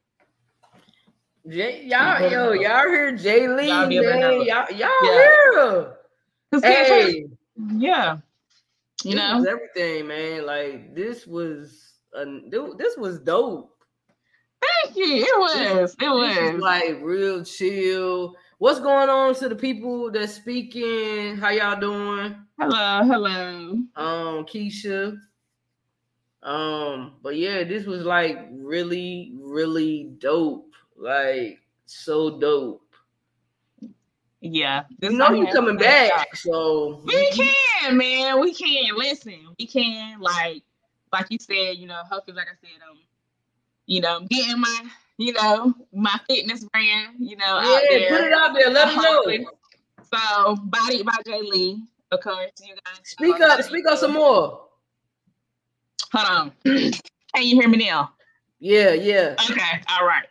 Jay, 1.50 1.86
y'all, 1.86 2.22
yo, 2.30 2.52
y'all 2.52 2.88
hear 2.88 3.18
Jay 3.18 3.48
Lee, 3.48 3.70
y'all, 3.70 3.88
man. 3.88 4.46
y'all, 4.46 4.72
y'all 4.72 4.90
yeah. 5.02 5.32
hear? 5.54 5.94
Hey, 6.62 7.26
yeah, 7.78 8.18
you 9.04 9.16
know 9.16 9.44
everything, 9.44 10.08
man. 10.08 10.46
Like 10.46 10.94
this 10.94 11.26
was, 11.26 11.94
a, 12.14 12.26
this 12.78 12.96
was 12.98 13.20
dope. 13.20 13.72
Thank 14.62 14.98
you. 14.98 15.16
It 15.16 15.40
was. 15.40 15.96
It 16.00 16.10
was. 16.10 16.54
was 16.54 16.62
like 16.62 17.00
real 17.02 17.44
chill. 17.44 18.36
What's 18.62 18.80
going 18.80 19.10
on 19.10 19.34
to 19.34 19.50
the 19.50 19.56
people 19.56 20.12
that's 20.12 20.36
speaking? 20.36 21.36
How 21.36 21.50
y'all 21.50 21.80
doing? 21.80 22.36
Hello, 22.60 23.04
hello. 23.04 23.72
Um, 23.96 24.46
Keisha. 24.46 25.18
Um, 26.44 27.14
but 27.24 27.38
yeah, 27.38 27.64
this 27.64 27.88
was 27.88 28.06
like 28.06 28.38
really, 28.52 29.34
really 29.36 30.12
dope. 30.20 30.72
Like 30.96 31.58
so 31.88 32.38
dope. 32.38 32.84
Yeah. 34.42 34.84
You 35.00 35.10
know 35.10 35.32
you 35.32 35.48
coming 35.48 35.78
back, 35.78 36.36
so 36.36 37.02
we 37.04 37.32
can, 37.32 37.98
man. 37.98 38.40
We 38.42 38.54
can. 38.54 38.96
Listen, 38.96 39.40
we 39.58 39.66
can. 39.66 40.20
Like, 40.20 40.62
like 41.12 41.26
you 41.32 41.40
said, 41.40 41.78
you 41.78 41.88
know, 41.88 42.04
hopefully, 42.08 42.38
like 42.38 42.46
I 42.46 42.56
said, 42.62 42.80
um, 42.88 43.00
you 43.88 44.02
know, 44.02 44.20
getting 44.30 44.62
my, 44.62 44.84
you 45.22 45.34
know, 45.34 45.74
my 45.94 46.20
fitness 46.30 46.64
brand, 46.66 47.16
you 47.20 47.36
know, 47.36 47.60
yeah, 47.62 47.76
out 47.76 47.82
there. 47.90 48.10
put 48.10 48.22
it 48.22 48.34
out 48.34 48.54
there. 48.54 48.70
Let 48.70 48.88
them 48.88 48.98
know. 48.98 49.52
So, 50.14 50.56
Body 50.56 51.04
by 51.04 51.14
Jay 51.26 51.42
Lee, 51.42 51.84
of 52.12 52.20
course. 52.22 52.52
You 52.62 52.76
guys 52.76 53.00
speak 53.04 53.40
up. 53.40 53.62
Speak 53.62 53.86
up 53.88 53.98
some 53.98 54.14
more. 54.14 54.66
Hold 56.14 56.28
on. 56.28 56.52
Can 56.66 57.44
you 57.44 57.60
hear 57.62 57.70
me 57.70 57.78
now? 57.78 58.12
Yeah, 58.60 58.92
yeah. 58.94 59.36
Okay, 59.50 59.84
all 59.90 60.06
right. 60.06 60.26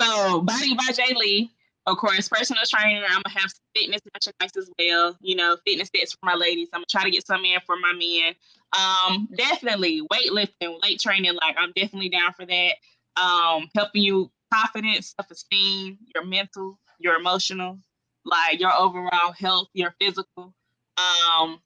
So, 0.00 0.42
Body 0.42 0.74
by 0.74 0.92
Jay 0.92 1.14
Lee 1.14 1.50
of 1.86 1.98
course, 1.98 2.28
personal 2.28 2.62
trainer. 2.66 3.04
I'm 3.06 3.22
gonna 3.24 3.38
have 3.38 3.50
some 3.50 3.64
fitness 3.74 4.00
merchandise 4.14 4.56
as 4.56 4.70
well. 4.78 5.16
You 5.20 5.36
know, 5.36 5.56
fitness 5.66 5.90
sets 5.94 6.12
for 6.12 6.24
my 6.24 6.34
ladies. 6.34 6.68
I'm 6.72 6.78
gonna 6.78 6.86
try 6.90 7.04
to 7.04 7.10
get 7.10 7.26
some 7.26 7.44
in 7.44 7.60
for 7.66 7.76
my 7.76 7.92
men. 7.92 8.34
Um, 8.72 9.28
definitely 9.36 10.02
weightlifting, 10.12 10.80
weight 10.82 11.00
training. 11.00 11.34
Like 11.34 11.56
I'm 11.58 11.72
definitely 11.76 12.08
down 12.08 12.32
for 12.32 12.46
that. 12.46 12.74
Um, 13.16 13.68
helping 13.74 14.02
you 14.02 14.30
confidence, 14.54 15.14
self 15.18 15.30
esteem, 15.30 15.98
your 16.14 16.24
mental, 16.24 16.78
your 16.98 17.16
emotional, 17.16 17.78
like 18.24 18.60
your 18.60 18.72
overall 18.72 19.32
health, 19.32 19.68
your 19.74 19.94
physical. 20.00 20.54
Um, 20.96 21.60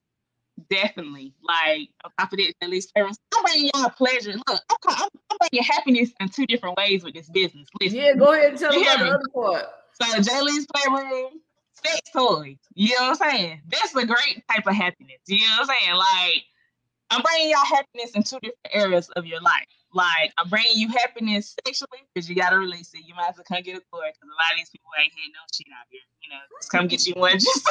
definitely 0.70 1.34
like 1.42 1.88
confidence 2.18 2.54
at 2.60 2.68
least 2.68 2.90
I'm 2.96 3.12
bringing 3.44 3.70
y'all 3.74 3.90
pleasure. 3.90 4.32
Look, 4.32 4.44
I'm, 4.48 4.76
I'm, 4.88 5.08
I'm 5.30 5.36
bringing 5.38 5.64
happiness 5.64 6.10
in 6.20 6.28
two 6.28 6.46
different 6.46 6.76
ways 6.76 7.04
with 7.04 7.14
this 7.14 7.28
business. 7.30 7.68
Listen, 7.80 7.98
yeah, 7.98 8.14
go 8.14 8.32
ahead 8.32 8.50
and 8.50 8.58
tell 8.58 8.70
me 8.70 8.82
about 8.82 8.98
the 8.98 9.10
other 9.10 9.28
part. 9.32 9.66
So 10.00 10.20
Jay 10.20 10.40
Lee's 10.40 10.66
Playroom, 10.74 11.40
sex 11.84 12.00
toys. 12.12 12.56
You 12.74 12.88
know 12.98 13.10
what 13.10 13.22
I'm 13.22 13.30
saying? 13.30 13.60
That's 13.68 13.94
a 13.94 14.06
great 14.06 14.44
type 14.50 14.66
of 14.66 14.74
happiness. 14.74 15.18
You 15.26 15.40
know 15.40 15.56
what 15.58 15.70
I'm 15.70 15.78
saying? 15.80 15.96
Like, 15.96 16.44
I'm 17.10 17.22
bringing 17.22 17.50
y'all 17.50 17.64
happiness 17.64 18.12
in 18.14 18.22
two 18.22 18.38
different 18.40 18.56
areas 18.72 19.08
of 19.10 19.26
your 19.26 19.40
life. 19.40 19.66
Like, 19.94 20.32
I'm 20.36 20.48
bringing 20.48 20.76
you 20.76 20.88
happiness 20.88 21.56
sexually 21.64 22.04
because 22.12 22.28
you 22.28 22.36
got 22.36 22.50
to 22.50 22.58
release 22.58 22.92
it. 22.94 23.06
You 23.06 23.14
might 23.14 23.30
as 23.30 23.36
well 23.36 23.44
come 23.48 23.62
get 23.62 23.76
a 23.76 23.80
toy 23.88 24.12
because 24.12 24.28
a 24.28 24.36
lot 24.36 24.52
of 24.52 24.58
these 24.58 24.68
people 24.68 24.90
ain't 25.00 25.12
had 25.12 25.32
no 25.32 25.40
shit 25.52 25.66
out 25.72 25.88
here. 25.88 26.04
You 26.22 26.28
know, 26.30 26.42
just 26.60 26.70
come 26.70 26.86
get 26.88 27.06
you 27.06 27.14
one 27.16 27.32
just, 27.38 27.64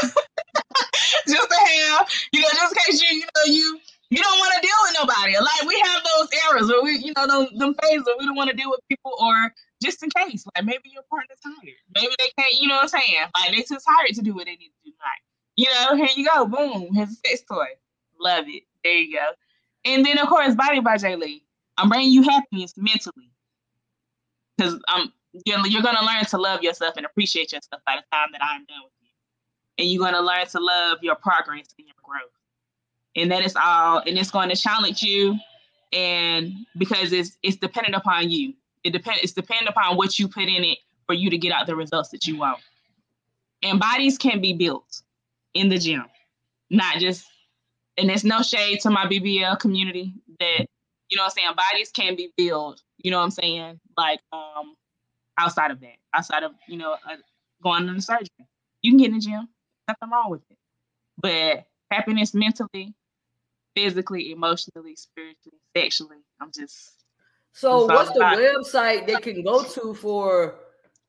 just 1.28 1.50
to 1.50 1.58
have, 1.58 2.10
you 2.34 2.42
know, 2.42 2.50
just 2.54 2.74
in 2.74 2.78
case 2.86 3.02
you, 3.02 3.18
you 3.20 3.26
know, 3.26 3.54
you 3.54 3.80
you 4.10 4.24
don't 4.24 4.40
want 4.40 4.54
to 4.56 4.62
deal 4.62 4.80
with 4.84 4.96
nobody. 4.98 5.34
Like 5.38 5.64
we 5.68 5.80
have 5.92 6.02
those 6.04 6.30
eras 6.50 6.68
where 6.70 6.84
we, 6.84 6.98
you 6.98 7.14
know, 7.16 7.28
them, 7.28 7.58
them 7.58 7.76
phases 7.82 8.06
where 8.06 8.16
we 8.18 8.26
don't 8.26 8.36
want 8.36 8.50
to 8.50 8.56
deal 8.56 8.70
with 8.70 8.80
people 8.90 9.14
or 9.20 9.54
just 9.82 10.02
in 10.02 10.10
case. 10.10 10.46
Like 10.56 10.66
maybe 10.66 10.90
your 10.94 11.04
partner's 11.10 11.40
tired. 11.44 11.76
Maybe 11.94 12.16
they 12.18 12.32
can't, 12.38 12.54
you 12.60 12.68
know 12.68 12.76
what 12.76 12.84
I'm 12.84 13.02
saying? 13.02 13.26
Like 13.36 13.52
they 13.52 13.62
too 13.64 13.78
tired 13.78 14.16
to 14.16 14.22
do 14.22 14.34
what 14.34 14.46
they 14.46 14.56
need 14.56 14.72
to 14.72 14.82
do 14.86 14.92
Like, 14.98 15.22
You 15.56 15.68
know, 15.70 15.96
here 15.98 16.10
you 16.16 16.26
go, 16.26 16.46
boom, 16.46 16.94
here's 16.94 17.10
a 17.10 17.16
sex 17.28 17.44
toy. 17.50 17.68
Love 18.20 18.46
it. 18.48 18.64
There 18.84 18.94
you 18.94 19.18
go. 19.18 19.28
And 19.86 20.06
then 20.06 20.18
of 20.20 20.30
course, 20.30 20.56
Body 20.56 20.80
by 20.80 20.98
Jay 20.98 21.16
Lee. 21.16 21.44
I'm 21.78 21.90
bringing 21.90 22.12
you 22.12 22.24
happiness 22.24 22.74
mentally. 22.78 23.32
Because 24.58 24.80
I'm 24.88 25.12
you're, 25.46 25.66
you're 25.68 25.84
gonna 25.84 26.06
learn 26.06 26.26
to 26.26 26.38
love 26.38 26.64
yourself 26.64 26.96
and 26.98 27.06
appreciate 27.06 27.52
yourself 27.52 27.82
by 27.86 27.96
the 27.96 28.04
time 28.16 28.30
that 28.32 28.42
I'm 28.44 28.66
done 28.66 28.80
with 28.84 28.94
you. 29.02 29.10
And 29.78 29.92
you're 29.92 30.04
gonna 30.04 30.26
learn 30.26 30.48
to 30.48 30.60
love 30.60 31.00
your 31.02 31.16
progress 31.16 31.68
and 31.78 31.88
your 31.88 31.96
growth. 32.04 32.32
And 33.16 33.32
that 33.32 33.44
is 33.44 33.56
all, 33.56 34.00
and 34.06 34.18
it's 34.18 34.32
going 34.32 34.50
to 34.50 34.56
challenge 34.56 35.02
you. 35.02 35.38
And 35.94 36.54
because 36.78 37.14
it's 37.14 37.38
it's 37.44 37.58
dependent 37.58 37.96
upon 37.96 38.30
you. 38.30 38.54
It 38.84 38.92
depend 38.92 39.20
it's 39.22 39.34
dependent 39.34 39.70
upon 39.70 39.98
what 39.98 40.20
you 40.20 40.28
put 40.28 40.44
in 40.44 40.64
it 40.64 40.80
for 41.06 41.14
you 41.14 41.30
to 41.30 41.38
get 41.38 41.52
out 41.52 41.68
the 41.68 41.76
results 41.76 42.10
that 42.10 42.28
you 42.28 42.38
want. 42.38 42.60
And 43.64 43.80
bodies 43.80 44.18
can 44.18 44.42
be 44.42 44.54
built 44.54 45.02
in 45.54 45.70
the 45.70 45.78
gym, 45.78 46.06
not 46.70 46.98
just 46.98 47.26
and 47.98 48.10
there's 48.10 48.24
no 48.24 48.42
shade 48.42 48.82
to 48.82 48.90
my 48.90 49.06
BBL 49.06 49.60
community 49.60 50.14
that 50.40 50.68
you 51.10 51.18
know 51.18 51.24
what 51.24 51.34
I'm 51.38 51.44
saying 51.44 51.50
bodies 51.56 51.92
can 51.92 52.16
be 52.16 52.32
built, 52.38 52.82
you 52.98 53.12
know 53.12 53.18
what 53.18 53.24
I'm 53.24 53.32
saying? 53.32 53.80
Like 53.96 54.20
um 54.32 54.76
outside 55.38 55.72
of 55.72 55.80
that, 55.82 55.96
outside 56.14 56.44
of 56.44 56.52
you 56.68 56.78
know 56.78 56.94
uh, 56.94 57.16
going 57.64 57.88
into 57.88 58.02
surgery. 58.02 58.30
You 58.82 58.92
can 58.92 58.98
get 58.98 59.08
in 59.10 59.14
the 59.16 59.20
gym, 59.20 59.48
nothing 59.88 60.10
wrong 60.10 60.30
with 60.30 60.42
it. 60.50 60.58
But 61.18 61.66
happiness 61.92 62.34
mentally, 62.34 62.94
physically, 63.76 64.32
emotionally, 64.32 64.96
spiritually, 64.96 65.60
sexually, 65.76 66.18
I'm 66.40 66.52
just. 66.52 66.92
So 67.54 67.86
what's 67.86 68.12
the 68.12 68.20
website 68.20 69.08
they 69.08 69.16
can 69.16 69.44
go 69.44 69.64
to 69.64 69.94
for? 69.96 70.56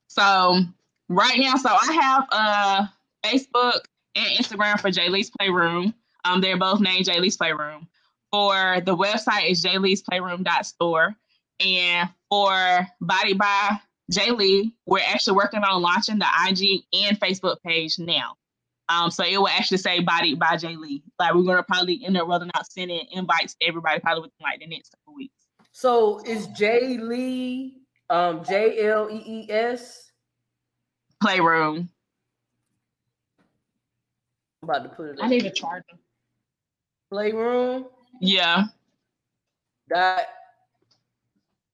So 0.06 0.60
right 1.08 1.38
now, 1.38 1.56
so 1.56 1.68
I 1.70 1.92
have 1.92 2.28
uh 2.30 2.86
Facebook 3.24 3.80
and 4.14 4.38
Instagram 4.38 4.80
for 4.80 4.90
Jay 4.90 5.08
Lee's 5.08 5.30
Playroom. 5.38 5.94
Um, 6.24 6.40
they're 6.40 6.58
both 6.58 6.80
named 6.80 7.04
Jay 7.04 7.20
Lee's 7.20 7.36
Playroom. 7.36 7.88
For 8.32 8.80
the 8.84 8.96
website 8.96 9.50
is 9.50 9.64
jayleesplayroom.store. 9.64 11.14
And 11.60 12.08
for 12.28 12.86
Body 13.00 13.34
by 13.34 13.78
Jay 14.10 14.30
Lee, 14.30 14.74
we're 14.86 15.00
actually 15.00 15.36
working 15.36 15.64
on 15.64 15.82
launching 15.82 16.18
the 16.18 16.26
IG 16.48 16.82
and 16.92 17.18
Facebook 17.18 17.56
page 17.64 17.98
now. 17.98 18.34
Um, 18.88 19.10
so 19.10 19.24
it 19.24 19.36
will 19.36 19.48
actually 19.48 19.78
say 19.78 20.00
Body 20.00 20.34
by 20.34 20.56
Jay 20.56 20.76
Lee. 20.76 21.02
Like 21.18 21.34
we're 21.34 21.42
gonna 21.42 21.62
probably 21.62 22.02
end 22.04 22.16
up 22.16 22.26
rolling 22.26 22.50
out 22.54 22.70
sending 22.70 23.06
invites 23.12 23.54
to 23.54 23.66
everybody 23.66 24.00
probably 24.00 24.22
within 24.22 24.42
like 24.42 24.60
the 24.60 24.66
next 24.66 24.90
couple 24.90 25.14
weeks. 25.14 25.34
So 25.72 26.20
is 26.24 26.46
Jay 26.48 26.96
Lee 26.96 27.82
um 28.08 28.42
J 28.44 28.88
L 28.88 29.08
E 29.10 29.22
E 29.26 29.46
S 29.50 30.10
Playroom. 31.20 31.90
I'm 34.62 34.68
about 34.68 34.82
to 34.84 34.88
put 34.88 35.10
it. 35.10 35.18
I 35.20 35.28
need 35.28 35.44
a 35.44 35.50
charger. 35.50 35.84
Playroom. 37.10 37.86
Yeah. 38.20 38.64
That 39.88 40.28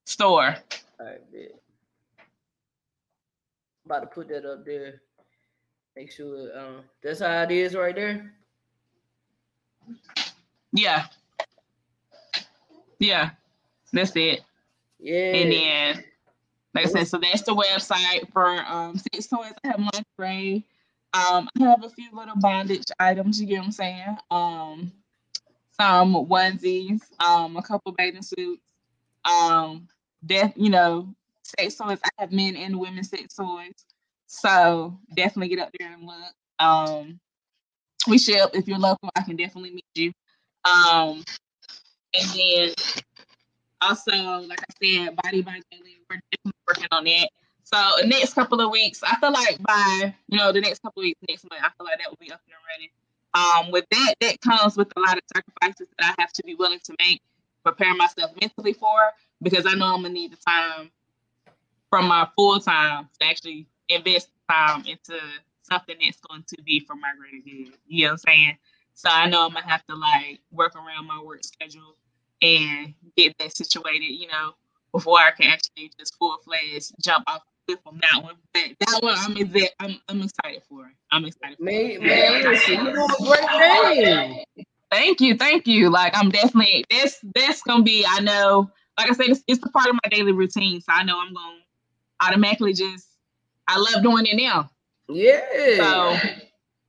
store. 0.04 0.56
All 1.00 1.06
right, 1.06 1.32
bet 1.32 1.60
about 3.84 4.00
to 4.00 4.06
put 4.06 4.28
that 4.28 4.44
up 4.44 4.64
there. 4.64 5.02
Make 5.96 6.10
sure 6.10 6.48
um, 6.58 6.80
that's 7.02 7.20
how 7.20 7.42
it 7.42 7.50
is 7.50 7.74
right 7.74 7.94
there. 7.94 8.32
Yeah. 10.72 11.06
Yeah. 12.98 13.30
That's 13.92 14.12
it. 14.16 14.40
Yeah. 14.98 15.34
And 15.34 15.52
then, 15.52 16.04
like 16.74 16.86
I 16.86 16.88
said, 16.88 17.08
so 17.08 17.18
that's 17.18 17.42
the 17.42 17.54
website 17.54 18.32
for 18.32 18.58
um 18.66 18.96
six 18.96 19.26
toys. 19.26 19.52
I 19.64 19.68
have 19.68 19.80
lingerie. 20.18 20.64
Um, 21.12 21.48
I 21.60 21.64
have 21.64 21.84
a 21.84 21.90
few 21.90 22.08
little 22.12 22.34
bondage 22.36 22.86
items, 22.98 23.40
you 23.40 23.46
get 23.46 23.58
what 23.58 23.66
I'm 23.66 23.72
saying? 23.72 24.16
Um, 24.32 24.92
some 25.80 26.14
onesies, 26.14 27.00
um, 27.20 27.56
a 27.56 27.62
couple 27.62 27.92
bathing 27.92 28.22
suits, 28.22 28.62
um, 29.24 29.88
death, 30.24 30.52
you 30.56 30.70
know, 30.70 31.14
sex 31.42 31.76
toys. 31.76 31.98
I 32.04 32.08
have 32.18 32.32
men 32.32 32.56
and 32.56 32.78
women 32.78 33.04
sex 33.04 33.34
toys. 33.34 33.74
So 34.26 34.98
definitely 35.14 35.48
get 35.48 35.60
up 35.60 35.70
there 35.78 35.92
and 35.92 36.06
look. 36.06 36.32
Um, 36.58 37.20
we 38.08 38.18
ship 38.18 38.50
if 38.54 38.68
you're 38.68 38.78
local, 38.78 39.10
I 39.16 39.22
can 39.22 39.36
definitely 39.36 39.70
meet 39.70 39.84
you. 39.94 40.12
Um, 40.64 41.24
and 42.14 42.28
then 42.34 42.74
also, 43.80 44.12
like 44.12 44.60
I 44.60 44.74
said, 44.82 45.16
Body 45.16 45.42
by 45.42 45.60
Jay 45.70 45.80
Lee, 45.82 45.98
we're 46.08 46.20
definitely 46.30 46.60
working 46.66 46.88
on 46.92 47.04
that. 47.04 47.28
So 47.64 48.06
next 48.06 48.34
couple 48.34 48.60
of 48.60 48.70
weeks, 48.70 49.02
I 49.02 49.16
feel 49.16 49.32
like 49.32 49.62
by 49.62 50.14
you 50.28 50.38
know 50.38 50.52
the 50.52 50.60
next 50.60 50.80
couple 50.80 51.00
of 51.00 51.04
weeks, 51.04 51.20
next 51.28 51.44
month, 51.50 51.62
I 51.62 51.70
feel 51.76 51.86
like 51.86 51.98
that 51.98 52.08
will 52.10 52.18
be 52.20 52.30
up 52.30 52.40
and 52.46 52.56
ready. 52.78 52.92
Um, 53.34 53.72
with 53.72 53.84
that, 53.90 54.14
that 54.20 54.40
comes 54.40 54.76
with 54.76 54.92
a 54.96 55.00
lot 55.00 55.16
of 55.16 55.22
sacrifices 55.34 55.88
that 55.98 56.14
I 56.16 56.22
have 56.22 56.32
to 56.34 56.44
be 56.44 56.54
willing 56.54 56.78
to 56.84 56.94
make, 56.98 57.20
prepare 57.64 57.94
myself 57.94 58.30
mentally 58.40 58.72
for, 58.72 58.98
because 59.42 59.66
I 59.66 59.74
know 59.74 59.86
I'm 59.86 60.02
gonna 60.02 60.10
need 60.10 60.32
the 60.32 60.36
time 60.36 60.90
from 61.90 62.06
my 62.06 62.28
full 62.36 62.60
time 62.60 63.08
to 63.20 63.26
actually 63.26 63.66
invest 63.88 64.28
time 64.50 64.84
into 64.86 65.18
something 65.62 65.96
that's 66.02 66.20
going 66.20 66.44
to 66.48 66.62
be 66.62 66.80
for 66.80 66.94
my 66.94 67.12
greater 67.18 67.38
good. 67.44 67.76
You 67.86 68.04
know 68.04 68.12
what 68.12 68.12
I'm 68.12 68.18
saying? 68.18 68.58
So 68.94 69.08
I 69.10 69.28
know 69.28 69.44
I'm 69.44 69.52
gonna 69.52 69.68
have 69.68 69.84
to 69.86 69.96
like 69.96 70.40
work 70.52 70.76
around 70.76 71.06
my 71.06 71.20
work 71.20 71.42
schedule 71.44 71.96
and 72.42 72.94
get 73.16 73.36
that 73.38 73.56
situated, 73.56 74.06
you 74.06 74.28
know, 74.28 74.52
before 74.92 75.18
I 75.18 75.32
can 75.32 75.50
actually 75.50 75.90
just 75.98 76.16
full 76.18 76.36
fledged 76.44 76.92
jump 77.02 77.24
off 77.26 77.42
cliff 77.66 77.78
that 77.84 78.22
one. 78.22 78.34
But 78.52 78.62
that 78.80 79.00
one 79.02 79.14
I'm 79.16 79.36
excited, 79.36 79.70
I'm, 79.80 79.96
I'm 80.08 80.22
excited 80.22 80.62
for. 80.68 80.90
I'm 81.10 81.24
excited. 81.24 81.58
For 81.58 81.64
man, 81.64 82.02
man, 82.02 82.44
listen, 82.44 82.74
you're 82.74 82.92
doing 82.92 83.08
a 83.20 83.56
great 83.56 84.04
thing. 84.04 84.44
Thank 84.90 85.20
you, 85.20 85.36
thank 85.36 85.66
you. 85.66 85.90
Like 85.90 86.16
I'm 86.16 86.30
definitely 86.30 86.84
this. 86.90 87.18
That's 87.34 87.62
gonna 87.62 87.82
be. 87.82 88.04
I 88.08 88.20
know. 88.20 88.70
Like 88.96 89.10
I 89.10 89.14
said, 89.14 89.26
it's, 89.26 89.42
it's 89.48 89.64
a 89.64 89.70
part 89.70 89.88
of 89.88 89.94
my 89.94 90.08
daily 90.10 90.32
routine, 90.32 90.80
so 90.80 90.92
I 90.92 91.02
know 91.02 91.18
I'm 91.20 91.34
gonna 91.34 91.58
automatically 92.20 92.72
just 92.72 93.08
I 93.66 93.78
love 93.78 94.02
doing 94.02 94.26
it 94.26 94.36
now. 94.36 94.70
Yeah. 95.08 95.40
So 95.76 96.16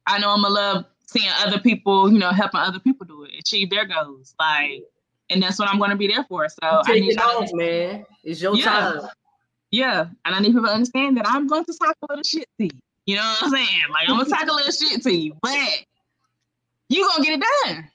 I 0.05 0.19
know 0.19 0.29
I'm 0.29 0.41
gonna 0.41 0.53
love 0.53 0.85
seeing 1.07 1.29
other 1.39 1.59
people, 1.59 2.11
you 2.11 2.19
know, 2.19 2.29
helping 2.29 2.59
other 2.59 2.79
people 2.79 3.05
do 3.05 3.23
it, 3.23 3.31
achieve 3.39 3.69
their 3.69 3.85
goals. 3.85 4.35
Like, 4.39 4.83
and 5.29 5.41
that's 5.41 5.57
what 5.57 5.69
I'm 5.69 5.79
gonna 5.79 5.95
be 5.95 6.07
there 6.07 6.23
for. 6.25 6.47
So 6.47 6.57
I 6.85 6.99
need 6.99 7.19
off, 7.19 7.49
man. 7.53 8.05
It's 8.23 8.41
your 8.41 8.55
yeah. 8.55 8.65
time. 8.65 9.01
Yeah. 9.75 10.07
And 10.23 10.33
I 10.33 10.39
need 10.39 10.53
people 10.53 10.63
to 10.63 10.73
understand 10.73 11.17
that 11.17 11.27
I'm 11.27 11.47
going 11.47 11.65
to 11.65 11.73
talk 11.73 11.97
a 12.01 12.05
little 12.09 12.23
shit 12.23 12.47
to 12.59 12.65
you. 12.65 12.79
You 13.05 13.17
know 13.17 13.21
what 13.21 13.43
I'm 13.43 13.49
saying? 13.51 13.81
Like 13.89 14.09
I'm 14.09 14.17
gonna 14.17 14.29
talk 14.29 14.47
a 14.49 14.53
little 14.53 14.71
shit 14.71 15.03
to 15.03 15.11
you, 15.11 15.37
but 15.41 15.85
you 16.89 17.07
gonna 17.07 17.23
get 17.23 17.39
it 17.39 17.45
done. 17.65 17.87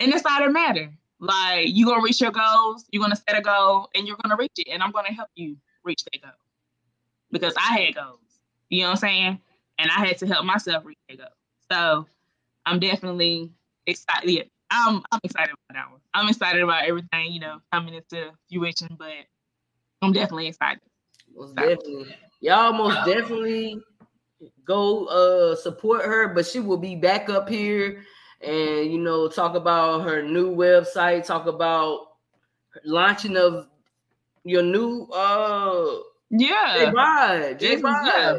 And 0.00 0.12
that's 0.12 0.24
all 0.24 0.38
that 0.40 0.50
matter. 0.50 0.90
Like 1.20 1.68
you 1.68 1.84
gonna 1.84 2.02
reach 2.02 2.20
your 2.20 2.30
goals, 2.30 2.86
you're 2.90 3.02
gonna 3.02 3.16
set 3.16 3.36
a 3.36 3.42
goal, 3.42 3.90
and 3.94 4.06
you're 4.06 4.16
gonna 4.22 4.36
reach 4.36 4.52
it, 4.56 4.68
and 4.70 4.82
I'm 4.82 4.90
gonna 4.90 5.12
help 5.12 5.28
you 5.34 5.56
reach 5.84 6.02
that 6.04 6.22
goal 6.22 6.30
because 7.30 7.52
I 7.58 7.78
had 7.78 7.94
goals. 7.94 8.20
You 8.70 8.82
know 8.82 8.88
what 8.88 8.92
I'm 8.92 8.96
saying? 9.00 9.40
And 9.78 9.90
I 9.90 10.06
had 10.06 10.18
to 10.18 10.26
help 10.26 10.46
myself 10.46 10.84
reach 10.86 10.98
that 11.10 11.18
goal. 11.18 11.26
So 11.70 12.06
I'm 12.64 12.78
definitely 12.78 13.50
excited. 13.86 14.30
Yeah, 14.30 14.42
I'm 14.70 15.02
I'm 15.12 15.20
excited 15.24 15.52
about 15.52 15.74
that 15.74 15.90
one. 15.90 16.00
I'm 16.14 16.28
excited 16.28 16.62
about 16.62 16.84
everything, 16.84 17.32
you 17.32 17.40
know, 17.40 17.60
coming 17.70 17.92
into 17.92 18.30
fruition, 18.48 18.96
but 18.98 19.12
I'm 20.00 20.12
definitely 20.12 20.46
excited. 20.46 20.80
Most 21.38 21.54
definitely. 21.54 22.16
Y'all 22.40 22.72
most 22.72 23.04
definitely 23.06 23.80
go 24.64 25.06
uh 25.06 25.56
support 25.56 26.04
her, 26.04 26.28
but 26.34 26.46
she 26.46 26.60
will 26.60 26.76
be 26.76 26.96
back 26.96 27.28
up 27.30 27.48
here 27.48 28.02
and 28.40 28.92
you 28.92 28.98
know 28.98 29.28
talk 29.28 29.54
about 29.54 30.02
her 30.02 30.22
new 30.22 30.54
website, 30.54 31.24
talk 31.24 31.46
about 31.46 32.08
launching 32.84 33.36
of 33.36 33.68
your 34.44 34.62
new 34.62 35.04
uh 35.12 35.98
yeah. 36.30 36.74
J 36.76 36.90
Rod. 36.90 37.58
J 37.58 37.76
Rod. 37.76 38.06
Yeah. 38.06 38.38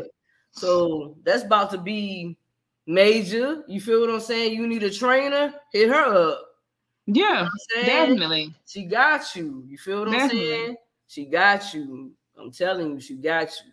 So 0.52 1.16
that's 1.24 1.44
about 1.44 1.72
to 1.72 1.78
be 1.78 2.38
major. 2.86 3.64
You 3.68 3.80
feel 3.80 4.02
what 4.02 4.10
I'm 4.10 4.20
saying? 4.20 4.54
You 4.54 4.68
need 4.68 4.84
a 4.84 4.92
trainer, 4.92 5.54
hit 5.72 5.90
her 5.90 6.32
up. 6.32 6.46
Yeah, 7.06 7.48
you 7.76 7.82
know 7.82 7.86
definitely. 7.88 8.56
She 8.68 8.86
got 8.86 9.36
you. 9.36 9.64
You 9.68 9.78
feel 9.78 10.02
what 10.02 10.12
definitely. 10.12 10.54
I'm 10.54 10.60
saying? 10.66 10.76
She 11.08 11.26
got 11.26 11.74
you. 11.74 12.12
I'm 12.40 12.52
telling 12.52 12.92
you, 12.92 13.00
she 13.00 13.16
got 13.16 13.48
you. 13.48 13.72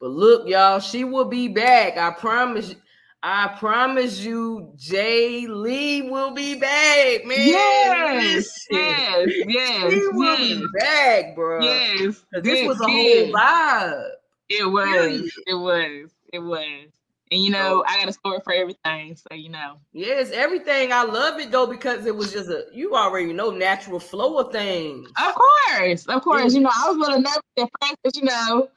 But 0.00 0.10
look, 0.10 0.48
y'all, 0.48 0.80
she 0.80 1.04
will 1.04 1.26
be 1.26 1.48
back. 1.48 1.96
I 1.96 2.10
promise. 2.10 2.74
I 3.22 3.54
promise 3.58 4.18
you, 4.20 4.72
Jay 4.76 5.46
Lee 5.46 6.08
will 6.08 6.30
be 6.30 6.54
back, 6.54 7.26
man. 7.26 7.36
Yes, 7.38 8.66
yes, 8.70 9.28
yes. 9.46 9.92
He 9.92 10.08
will 10.12 10.38
yes. 10.38 10.58
be 10.58 10.66
back, 10.78 11.34
bro. 11.34 11.60
Yes, 11.60 12.24
this 12.42 12.66
was 12.66 12.80
a 12.80 12.84
whole 12.84 13.30
vibe. 13.30 14.10
It 14.48 14.64
was, 14.64 15.38
it 15.46 15.54
was, 15.54 16.10
it 16.32 16.38
was. 16.38 16.86
And 17.32 17.40
you 17.40 17.50
know, 17.50 17.84
I 17.86 18.00
got 18.00 18.08
a 18.08 18.12
story 18.12 18.40
for 18.42 18.52
everything, 18.52 19.14
so 19.14 19.34
you 19.34 19.50
know. 19.50 19.76
Yes, 19.92 20.30
everything. 20.32 20.92
I 20.92 21.04
love 21.04 21.38
it 21.38 21.52
though 21.52 21.66
because 21.66 22.06
it 22.06 22.16
was 22.16 22.32
just 22.32 22.48
a 22.50 22.66
you 22.72 22.96
already 22.96 23.32
know 23.32 23.50
natural 23.50 24.00
flow 24.00 24.38
of 24.38 24.52
things. 24.52 25.08
Of 25.16 25.34
course, 25.34 26.06
of 26.06 26.22
course. 26.22 26.54
You 26.54 26.60
know, 26.60 26.70
I 26.74 26.90
was 26.90 27.06
gonna 27.06 27.20
never 27.20 27.40
at 27.58 27.70
first, 27.80 27.96
but 28.02 28.16
you 28.16 28.24
know, 28.24 28.68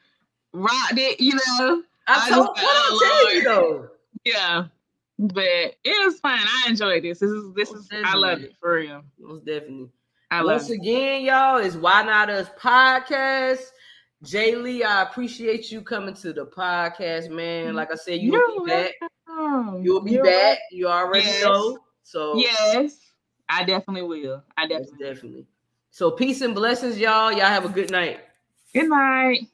rocked 0.54 0.98
it. 0.98 1.20
You 1.20 1.34
know, 1.34 1.84
I, 2.08 2.28
I 2.28 2.30
told 2.30 2.48
what 2.48 3.30
I'm 3.30 3.36
you 3.36 3.44
though 3.44 3.90
yeah. 4.26 4.66
But 5.20 5.44
it 5.84 6.06
was 6.06 6.20
fun. 6.20 6.40
I 6.40 6.70
enjoyed 6.70 7.04
this. 7.04 7.20
This 7.20 7.30
is 7.30 7.54
this 7.54 7.72
is 7.72 7.88
definitely. 7.88 8.12
I 8.12 8.16
love 8.16 8.42
it 8.42 8.56
for 8.60 8.76
real. 8.76 9.04
Most 9.20 9.46
definitely. 9.46 9.90
I 10.32 10.44
Once 10.44 10.70
again, 10.72 11.24
y'all, 11.24 11.58
is 11.58 11.78
Why 11.78 12.02
Not 12.04 12.30
Us 12.30 12.48
podcast. 12.60 13.62
Jay 14.24 14.56
Lee, 14.56 14.84
I 14.84 15.02
appreciate 15.02 15.70
you 15.70 15.82
coming 15.82 16.16
to 16.16 16.32
the 16.32 16.46
podcast, 16.46 17.30
man. 17.30 17.76
Like 17.76 17.92
I 17.92 17.96
said, 17.96 18.22
you 18.22 18.32
will 18.32 18.64
be 18.64 18.72
back. 18.72 18.94
You'll 19.82 20.02
be 20.02 20.14
You're 20.14 20.24
back. 20.24 20.60
You 20.72 20.88
already 20.88 21.26
yes. 21.26 21.44
know. 21.44 21.80
So 22.04 22.36
yes, 22.38 22.98
I 23.50 23.64
definitely 23.64 24.04
will. 24.04 24.42
I 24.56 24.68
definitely 24.68 25.06
definitely. 25.06 25.48
So 25.92 26.12
peace 26.12 26.42
and 26.42 26.56
blessings, 26.56 26.98
y'all. 26.98 27.32
Y'all 27.32 27.42
have 27.48 27.66
a 27.66 27.70
good 27.70 27.92
night. 27.92 28.22
Good 28.74 28.90
night. 28.90 29.48